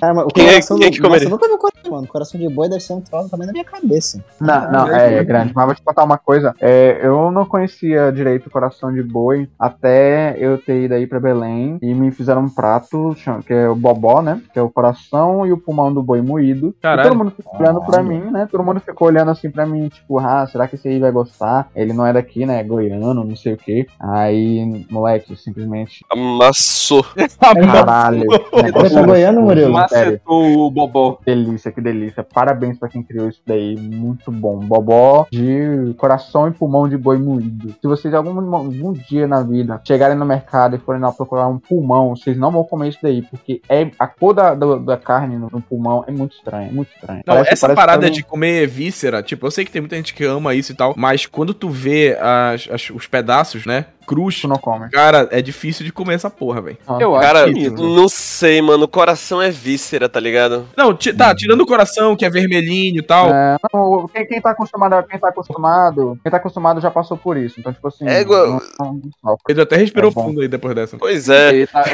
Cara, 0.00 0.14
mas 0.14 0.24
o 0.24 0.28
Quem 0.28 0.44
é- 0.44 0.50
coração 0.50 0.78
quem 0.78 0.86
é 0.86 0.90
do... 0.90 1.08
Nossa, 1.08 1.24
eu 1.24 1.30
nunca 1.30 1.46
vi 1.46 1.52
o 1.52 1.58
coração, 1.58 1.90
mano. 1.90 2.04
O 2.04 2.08
coração 2.08 2.40
de 2.40 2.48
boi 2.48 2.68
deve 2.68 2.80
ser 2.80 2.92
um 2.92 3.00
troço 3.00 3.30
também 3.30 3.46
na 3.46 3.52
minha 3.52 3.64
cabeça. 3.64 4.24
Não, 4.40 4.70
não, 4.70 4.88
é, 4.88 5.14
é 5.14 5.24
grande. 5.24 5.52
Mas 5.54 5.66
vou 5.66 5.74
te 5.74 5.82
contar 5.82 6.04
uma 6.04 6.18
coisa. 6.18 6.54
É, 6.60 7.00
eu 7.02 7.30
não 7.30 7.44
conhecia 7.44 8.10
direito 8.12 8.46
o 8.46 8.50
coração 8.50 8.92
de 8.92 9.02
boi 9.02 9.48
até 9.58 10.36
eu 10.38 10.58
ter 10.58 10.84
ido 10.84 10.94
aí 10.94 11.06
pra 11.06 11.20
Belém 11.20 11.78
e 11.82 11.94
me 11.94 12.10
fizeram 12.10 12.42
um 12.42 12.48
prato 12.48 13.16
que 13.46 13.52
é 13.52 13.68
o 13.68 13.74
bobó, 13.74 14.22
né? 14.22 14.40
Que 14.52 14.58
é 14.58 14.62
o 14.62 14.70
coração 14.70 15.46
e 15.46 15.52
o 15.52 15.58
pulmão 15.58 15.92
do 15.92 16.02
boi 16.02 16.20
moído. 16.22 16.74
Caralho. 16.80 17.06
E 17.06 17.08
todo 17.10 17.18
mundo 17.18 17.32
ficou 17.36 17.60
olhando 17.60 17.80
pra 17.82 18.02
mim, 18.02 18.20
né? 18.30 18.48
Todo 18.50 18.64
mundo 18.64 18.80
ficou 18.80 19.08
olhando 19.08 19.30
assim 19.30 19.50
pra 19.50 19.66
mim, 19.66 19.88
tipo, 19.88 20.18
ah, 20.18 20.46
será 20.46 20.68
que 20.68 20.76
esse 20.76 20.88
aí 20.88 20.98
vai 20.98 21.10
gostar? 21.10 21.68
Ele 21.74 21.92
não 21.92 22.06
é 22.06 22.12
daqui, 22.12 22.46
né? 22.46 22.60
É 22.60 22.64
goiano, 22.64 23.24
não 23.24 23.36
sei 23.36 23.54
o 23.54 23.56
quê. 23.56 23.86
Aí, 23.98 24.86
moleque, 24.90 25.36
simplesmente. 25.36 26.04
Amassou. 26.10 27.04
Caralho. 27.40 28.24
Você 28.52 28.94
tá 28.94 29.02
goiano, 29.02 29.42
Murilo? 29.42 29.63
Sério. 29.88 30.12
Macetou 30.12 30.66
o 30.66 30.70
bobó. 30.70 31.18
Delícia, 31.24 31.70
que 31.72 31.80
delícia. 31.80 32.22
Parabéns 32.22 32.78
pra 32.78 32.88
quem 32.88 33.02
criou 33.02 33.28
isso 33.28 33.40
daí. 33.46 33.76
Muito 33.76 34.30
bom. 34.30 34.58
Bobó 34.58 35.26
de 35.30 35.94
coração 35.96 36.48
e 36.48 36.50
pulmão 36.52 36.88
de 36.88 36.96
boi 36.96 37.18
moído. 37.18 37.68
Se 37.80 37.86
vocês 37.86 38.12
algum, 38.14 38.54
algum 38.54 38.92
dia 38.92 39.26
na 39.26 39.42
vida 39.42 39.80
chegarem 39.86 40.16
no 40.16 40.24
mercado 40.24 40.76
e 40.76 40.78
forem 40.78 41.00
lá 41.00 41.12
procurar 41.12 41.48
um 41.48 41.58
pulmão, 41.58 42.16
vocês 42.16 42.36
não 42.36 42.50
vão 42.50 42.64
comer 42.64 42.88
isso 42.88 42.98
daí, 43.02 43.22
porque 43.22 43.60
é, 43.68 43.90
a 43.98 44.06
cor 44.06 44.34
da, 44.34 44.54
do- 44.54 44.78
da 44.80 44.96
carne 44.96 45.36
no, 45.36 45.48
no 45.52 45.60
pulmão 45.60 46.04
é 46.06 46.12
muito 46.12 46.34
estranha, 46.36 46.68
é 46.68 46.72
muito 46.72 46.90
estranha. 46.94 47.22
Não, 47.26 47.34
Parece- 47.34 47.52
essa 47.52 47.66
parece 47.68 47.76
parada 47.80 48.10
de 48.10 48.22
comer 48.22 48.66
víscera, 48.66 49.22
tipo, 49.22 49.46
eu 49.46 49.50
sei 49.50 49.64
que 49.64 49.70
tem 49.70 49.80
muita 49.82 49.96
gente 49.96 50.14
que 50.14 50.24
ama 50.24 50.54
isso 50.54 50.72
e 50.72 50.74
tal, 50.74 50.94
mas 50.96 51.26
quando 51.26 51.54
tu 51.54 51.68
vê 51.68 52.16
as, 52.20 52.68
as- 52.70 52.90
os 52.90 53.06
pedaços, 53.06 53.66
né, 53.66 53.86
crus, 54.04 54.40
tu 54.40 54.48
não 54.48 54.56
come. 54.56 54.88
cara, 54.90 55.28
é 55.30 55.40
difícil 55.42 55.84
de 55.84 55.92
comer 55.92 56.14
essa 56.14 56.30
porra, 56.30 56.60
velho. 56.60 56.78
Eu 57.00 57.14
acho 57.16 57.26
Cara, 57.26 57.46
bonito. 57.46 57.82
não 57.82 58.08
sei, 58.08 58.60
mano. 58.62 58.84
O 58.84 58.88
coração 58.88 59.40
é 59.40 59.50
víscera, 59.50 60.08
tá 60.08 60.20
ligado? 60.20 60.66
Não, 60.76 60.94
tá, 60.94 61.34
tirando 61.34 61.60
o 61.62 61.66
coração, 61.66 62.14
que 62.16 62.24
é 62.24 62.30
vermelhinho 62.30 62.98
e 62.98 63.02
tal. 63.02 63.30
É, 63.30 63.56
não, 63.72 64.06
quem, 64.08 64.26
quem 64.26 64.40
tá 64.40 64.50
acostumado, 64.50 65.06
quem 65.08 65.18
tá 65.18 65.28
acostumado, 65.28 66.18
quem 66.22 66.30
tá 66.30 66.36
acostumado 66.36 66.80
já 66.80 66.90
passou 66.90 67.16
por 67.16 67.36
isso. 67.36 67.58
Então, 67.58 67.72
tipo 67.72 67.88
assim, 67.88 68.06
É 68.08 68.20
igual- 68.20 68.46
não- 68.46 68.60
não- 68.80 69.00
não- 69.22 69.36
Pedro 69.46 69.62
até 69.62 69.76
respirou 69.76 70.10
bom. 70.10 70.24
fundo 70.24 70.40
aí 70.40 70.48
depois 70.48 70.74
dessa. 70.74 70.96
Pois 70.98 71.28
é. 71.28 71.48
Ele 71.54 71.66
tá, 71.66 71.84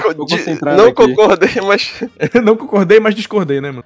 não 0.76 0.84
aqui. 0.86 0.94
concordei, 0.94 1.50
mas. 1.66 1.92
não 2.42 2.56
concordei, 2.56 3.00
mas 3.00 3.14
discordei, 3.14 3.61
né, 3.61 3.70
mano? 3.70 3.84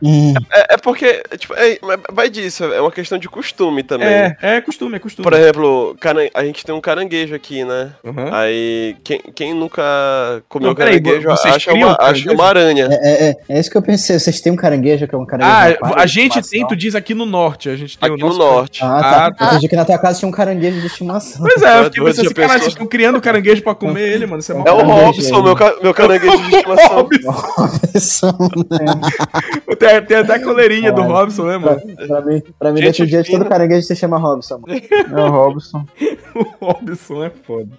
É, 0.52 0.74
é 0.74 0.76
porque, 0.76 1.22
tipo, 1.38 1.54
é, 1.54 1.78
vai 2.12 2.28
disso, 2.30 2.64
é 2.64 2.80
uma 2.80 2.90
questão 2.92 3.18
de 3.18 3.28
costume 3.28 3.82
também. 3.82 4.08
É, 4.08 4.36
é 4.40 4.60
costume, 4.60 4.96
é 4.96 4.98
costume. 4.98 5.24
Por 5.24 5.32
exemplo, 5.32 5.96
caran- 6.00 6.28
a 6.34 6.44
gente 6.44 6.64
tem 6.64 6.74
um 6.74 6.80
caranguejo 6.80 7.34
aqui, 7.34 7.64
né? 7.64 7.92
Uhum. 8.16 8.32
Aí, 8.34 8.96
quem, 9.02 9.20
quem 9.34 9.54
nunca 9.54 9.82
comeu 10.48 10.68
Não, 10.68 10.74
caranguejo 10.74 11.28
vocês 11.28 11.54
acha 11.54 11.72
uma, 11.72 11.88
acha 11.92 11.96
caranguejo? 11.98 12.32
uma 12.32 12.44
aranha. 12.46 12.88
É, 12.90 12.94
é, 13.08 13.28
é, 13.30 13.36
é 13.48 13.60
isso 13.60 13.70
que 13.70 13.76
eu 13.76 13.82
pensei. 13.82 14.18
Vocês 14.18 14.40
têm 14.40 14.52
um 14.52 14.56
caranguejo 14.56 15.06
que 15.08 15.14
é 15.14 15.18
um 15.18 15.26
caranguejo. 15.26 15.78
Ah, 15.82 15.94
a 16.02 16.06
gente 16.06 16.40
tem, 16.48 16.66
tu 16.66 16.76
diz 16.76 16.94
aqui 16.94 17.14
no 17.14 17.26
norte, 17.26 17.68
a 17.68 17.76
gente 17.76 17.98
tem 17.98 18.08
Aqui 18.12 18.22
o 18.22 18.26
no 18.26 18.26
nosso... 18.34 18.38
norte. 18.38 18.84
Ah, 18.84 19.00
tá. 19.00 19.26
Ah, 19.26 19.32
tá. 19.32 19.44
Eu 19.44 19.48
entendi 19.52 19.68
que 19.68 19.76
na 19.76 19.84
tua 19.84 19.98
casa 19.98 20.18
tinha 20.18 20.28
um 20.28 20.32
caranguejo 20.32 20.80
de 20.80 20.86
estimação. 20.86 21.40
Pois 21.42 21.62
é, 21.62 21.80
eu 21.80 21.84
fiquei 21.84 22.04
pensando 22.04 22.26
assim, 22.28 22.34
vocês 22.48 22.66
estão 22.68 22.86
criando 22.86 23.20
caranguejo 23.20 23.62
pra 23.62 23.74
comer 23.74 24.08
ele, 24.14 24.26
mano, 24.26 24.40
isso 24.40 24.52
é 24.52 24.56
É 24.56 24.72
o 24.72 24.82
Robson, 24.82 25.36
aí. 25.36 25.42
meu, 25.42 25.56
ca- 25.56 25.74
meu 25.82 25.94
caranguejo 25.94 26.36
de 26.42 26.54
estimação. 26.56 27.08
Robson. 27.24 28.36
Tem, 29.78 30.02
tem 30.02 30.16
até 30.18 30.34
a 30.34 30.42
coleirinha 30.42 30.92
do. 30.92 31.02
Robson, 31.02 31.44
né, 31.46 31.58
mano? 31.58 31.80
pra 32.06 32.20
mim, 32.22 32.42
pra 32.58 32.72
mim 32.72 32.80
Gente 32.80 33.02
desse 33.02 33.06
dia 33.06 33.24
fina. 33.24 33.38
todo 33.40 33.48
caranguejo 33.48 33.86
se 33.86 33.96
chama 33.96 34.18
Robson. 34.18 34.60
Mano. 34.66 34.80
É 35.12 35.20
o 35.24 35.30
Robson. 35.30 35.84
O 36.61 36.66
Robson 36.66 37.24
é 37.24 37.30
foda. 37.30 37.76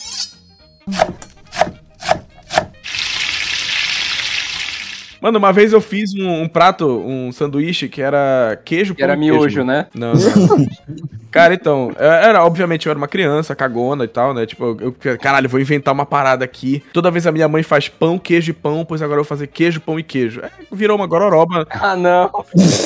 Mano, 5.26 5.40
uma 5.40 5.52
vez 5.52 5.74
eu 5.74 5.82
fiz 5.82 6.14
um, 6.14 6.44
um 6.44 6.48
prato, 6.48 6.86
um 6.88 7.32
sanduíche 7.32 7.90
que 7.90 8.00
era 8.00 8.60
queijo 8.64 8.94
Que 8.94 9.02
era 9.02 9.16
pão 9.16 9.24
e 9.24 9.26
queijo, 9.26 9.40
miojo, 9.40 9.66
mano. 9.66 9.72
né? 9.72 9.88
Não, 9.96 10.14
não. 10.14 10.68
Cara, 11.32 11.52
então, 11.56 11.92
é- 11.98 12.28
era, 12.30 12.46
obviamente 12.46 12.86
eu 12.86 12.92
era 12.92 12.98
uma 12.98 13.08
criança, 13.08 13.56
cagona 13.56 14.04
e 14.04 14.08
tal, 14.08 14.36
né? 14.36 14.46
Tipo, 14.46 14.78
eu, 14.80 14.96
eu- 15.04 15.18
caralho, 15.18 15.50
vou 15.50 15.60
inventar 15.60 15.96
uma 15.96 16.06
parada 16.06 16.46
aqui. 16.46 16.84
Toda 16.94 17.10
vez 17.10 17.26
a 17.26 17.32
minha 17.32 17.48
mãe 17.48 17.64
faz 17.64 17.90
pão, 17.90 18.20
queijo 18.20 18.52
e 18.52 18.54
pão, 18.54 18.86
pois 18.86 19.02
agora 19.02 19.20
eu 19.20 19.24
vou 19.24 19.28
fazer 19.28 19.48
queijo, 19.48 19.82
pão 19.82 20.00
e 20.00 20.04
queijo. 20.04 20.42
É, 20.42 20.50
virou 20.72 20.96
uma 20.96 21.08
gororoba, 21.08 21.66
Ah, 21.72 21.96
não. 21.96 22.30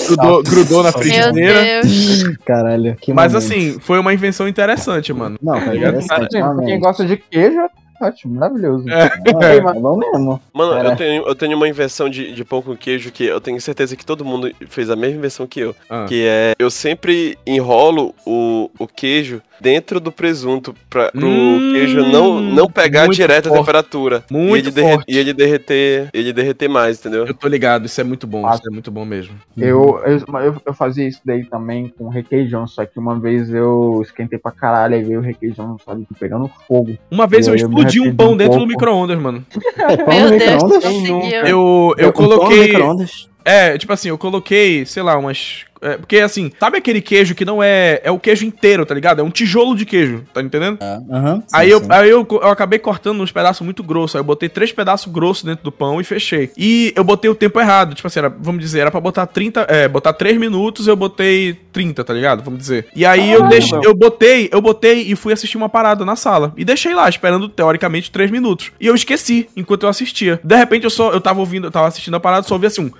grudou, 0.07 0.41
grudou 0.41 0.77
na 0.81 0.91
Meu 0.91 0.97
frigideira. 0.99 1.61
Deus. 1.83 2.37
Caralho, 2.45 2.95
que 3.01 3.11
Mas 3.13 3.33
momento. 3.33 3.51
assim, 3.51 3.79
foi 3.81 3.99
uma 3.99 4.13
invenção 4.13 4.47
interessante, 4.47 5.11
mano. 5.11 5.37
Não, 5.43 5.59
cara, 5.59 5.73
ligado? 5.73 5.89
interessante, 6.01 6.31
Gente, 6.31 6.55
pra 6.55 6.65
quem 6.65 6.79
gosta 6.79 7.05
de 7.05 7.17
queijo, 7.17 7.59
ótimo, 8.01 8.35
maravilhoso. 8.35 8.89
É. 8.89 9.09
Não, 9.33 9.41
é, 9.41 9.57
é 9.57 9.61
bom 9.61 9.97
mesmo. 9.97 10.41
Mano, 10.53 10.73
Cara. 10.73 10.89
eu 10.89 10.95
tenho, 10.95 11.27
eu 11.27 11.35
tenho 11.35 11.55
uma 11.57 11.67
invenção 11.67 12.09
de, 12.09 12.33
de 12.33 12.43
pão 12.45 12.61
com 12.61 12.75
queijo 12.75 13.11
que 13.11 13.25
eu 13.25 13.39
tenho 13.41 13.59
certeza 13.61 13.95
que 13.95 14.05
todo 14.05 14.25
mundo 14.25 14.51
fez 14.67 14.89
a 14.89 14.95
mesma 14.95 15.17
invenção 15.17 15.47
que 15.47 15.59
eu. 15.59 15.75
Ah. 15.89 16.05
Que 16.07 16.25
é, 16.25 16.53
eu 16.59 16.69
sempre 16.69 17.37
enrolo 17.45 18.13
o, 18.25 18.69
o 18.79 18.87
queijo 18.87 19.41
dentro 19.61 19.99
do 19.99 20.09
presunto 20.09 20.73
pra, 20.89 21.11
pro 21.11 21.27
Hum, 21.27 21.71
queijo 21.73 22.01
não, 22.05 22.39
não 22.39 22.69
pegar 22.69 23.07
direto 23.09 23.47
a 23.47 23.49
forte. 23.49 23.59
temperatura. 23.61 24.23
Muito 24.31 24.55
e 24.55 24.59
ele, 24.59 24.71
derre- 24.71 25.03
e 25.07 25.17
ele 25.17 25.33
derreter, 25.33 26.09
ele 26.13 26.31
derreter 26.31 26.69
mais, 26.69 26.97
entendeu? 26.99 27.25
Eu 27.25 27.33
tô 27.33 27.47
ligado, 27.47 27.85
isso 27.85 27.99
é 27.99 28.03
muito 28.05 28.25
bom, 28.25 28.47
Ah. 28.47 28.53
isso 28.55 28.63
é 28.65 28.71
muito 28.71 28.89
bom 28.89 29.03
mesmo. 29.03 29.35
Eu, 29.57 29.99
eu, 30.05 30.39
eu, 30.39 30.61
eu 30.65 30.73
fazia 30.73 31.05
isso 31.05 31.19
daí 31.25 31.43
também 31.43 31.89
com 31.97 32.07
requeijão, 32.07 32.65
só 32.67 32.85
que 32.85 32.97
uma 32.97 33.19
vez 33.19 33.53
eu 33.53 33.99
esquentei 34.01 34.39
pra 34.39 34.51
caralho, 34.51 34.95
aí 34.95 35.03
veio 35.03 35.19
o 35.19 35.23
requeijão, 35.23 35.77
sabe, 35.85 36.07
pegando 36.17 36.49
fogo. 36.65 36.97
Uma 37.11 37.27
vez 37.27 37.45
E 37.47 37.49
eu 37.49 37.55
eu 37.57 37.67
me 37.69 37.75
explodi 37.89 38.09
um 38.09 38.15
pão 38.15 38.31
um 38.33 38.37
dentro 38.37 38.53
do 38.53 38.57
pouco. 38.59 38.67
micro-ondas, 38.71 39.19
mano. 39.19 39.45
É 39.77 39.97
pão 39.97 40.13
Meu 40.15 40.23
no 40.31 40.37
Deus, 40.37 40.51
micro-ondas? 40.51 40.83
conseguiu. 40.83 41.21
Eu, 41.21 41.95
eu 41.97 42.09
Um 42.09 42.11
pão 42.11 42.27
no 42.27 42.37
coloquei. 42.37 42.59
micro-ondas? 42.67 43.29
É, 43.45 43.77
tipo 43.77 43.91
assim, 43.93 44.09
eu 44.09 44.17
coloquei, 44.17 44.85
sei 44.85 45.01
lá, 45.01 45.17
umas. 45.17 45.65
É, 45.81 45.97
porque 45.97 46.17
assim, 46.17 46.51
sabe 46.59 46.77
aquele 46.77 47.01
queijo 47.01 47.33
que 47.33 47.45
não 47.45 47.61
é. 47.63 48.01
É 48.03 48.11
o 48.11 48.19
queijo 48.19 48.45
inteiro, 48.45 48.85
tá 48.85 48.93
ligado? 48.93 49.21
É 49.21 49.23
um 49.23 49.29
tijolo 49.29 49.75
de 49.75 49.85
queijo, 49.85 50.23
tá 50.33 50.41
entendendo? 50.41 50.77
Ah, 50.81 51.01
Aham. 51.11 51.43
aí 51.53 51.67
sim, 51.67 51.73
eu, 51.73 51.79
sim. 51.79 51.87
aí 51.89 52.09
eu, 52.09 52.27
eu 52.29 52.47
acabei 52.47 52.79
cortando 52.79 53.21
uns 53.21 53.31
pedaços 53.31 53.61
muito 53.61 53.83
grossos. 53.83 54.15
Aí 54.15 54.19
eu 54.19 54.25
botei 54.25 54.49
três 54.49 54.71
pedaços 54.71 55.11
grossos 55.11 55.43
dentro 55.43 55.63
do 55.63 55.71
pão 55.71 56.01
e 56.01 56.03
fechei. 56.03 56.51
E 56.57 56.93
eu 56.95 57.03
botei 57.03 57.29
o 57.29 57.35
tempo 57.35 57.59
errado. 57.59 57.95
Tipo 57.95 58.07
assim, 58.07 58.19
era, 58.19 58.29
vamos 58.29 58.61
dizer, 58.61 58.79
era 58.79 58.91
pra 58.91 58.99
botar 58.99 59.25
30. 59.25 59.61
É, 59.69 59.87
botar 59.87 60.13
3 60.13 60.37
minutos, 60.37 60.87
eu 60.87 60.95
botei 60.95 61.53
30, 61.71 62.03
tá 62.03 62.13
ligado? 62.13 62.43
Vamos 62.43 62.59
dizer. 62.59 62.87
E 62.95 63.05
aí 63.05 63.31
eu 63.31 63.47
deixei. 63.47 63.79
Eu 63.83 63.93
botei, 63.93 64.49
eu 64.51 64.61
botei 64.61 65.01
e 65.01 65.15
fui 65.15 65.33
assistir 65.33 65.57
uma 65.57 65.69
parada 65.69 66.03
na 66.03 66.15
sala. 66.15 66.53
E 66.57 66.65
deixei 66.65 66.93
lá, 66.93 67.07
esperando, 67.07 67.47
teoricamente, 67.47 68.11
3 68.11 68.29
minutos. 68.31 68.71
E 68.79 68.87
eu 68.87 68.95
esqueci 68.95 69.47
enquanto 69.55 69.83
eu 69.83 69.89
assistia. 69.89 70.39
De 70.43 70.55
repente 70.55 70.83
eu 70.83 70.89
só. 70.89 71.11
Eu 71.11 71.21
tava 71.21 71.39
ouvindo, 71.39 71.67
eu 71.67 71.71
tava 71.71 71.87
assistindo 71.87 72.15
a 72.15 72.19
parada, 72.19 72.45
só 72.47 72.55
ouvi 72.55 72.67
assim 72.67 72.81
um. 72.81 72.91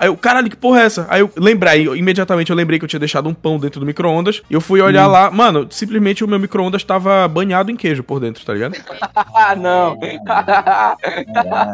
Aí 0.00 0.08
eu, 0.08 0.16
caralho, 0.16 0.48
que 0.48 0.56
porra 0.56 0.80
é 0.80 0.84
essa? 0.84 1.06
Aí 1.08 1.20
eu 1.20 1.30
lembrei, 1.36 1.84
imediatamente 1.86 2.50
eu 2.50 2.56
lembrei 2.56 2.78
que 2.78 2.84
eu 2.84 2.88
tinha 2.88 3.00
deixado 3.00 3.28
um 3.28 3.34
pão 3.34 3.58
dentro 3.58 3.80
do 3.80 3.86
micro-ondas. 3.86 4.42
E 4.48 4.54
eu 4.54 4.60
fui 4.60 4.80
olhar 4.80 5.06
lá, 5.06 5.30
mano, 5.30 5.66
simplesmente 5.70 6.22
o 6.24 6.28
meu 6.28 6.38
micro-ondas 6.38 6.84
tava 6.84 7.26
banhado 7.28 7.70
em 7.70 7.76
queijo 7.76 8.02
por 8.02 8.20
dentro, 8.20 8.44
tá 8.44 8.52
ligado? 8.54 8.76
Ah, 9.34 9.54
não. 9.58 9.98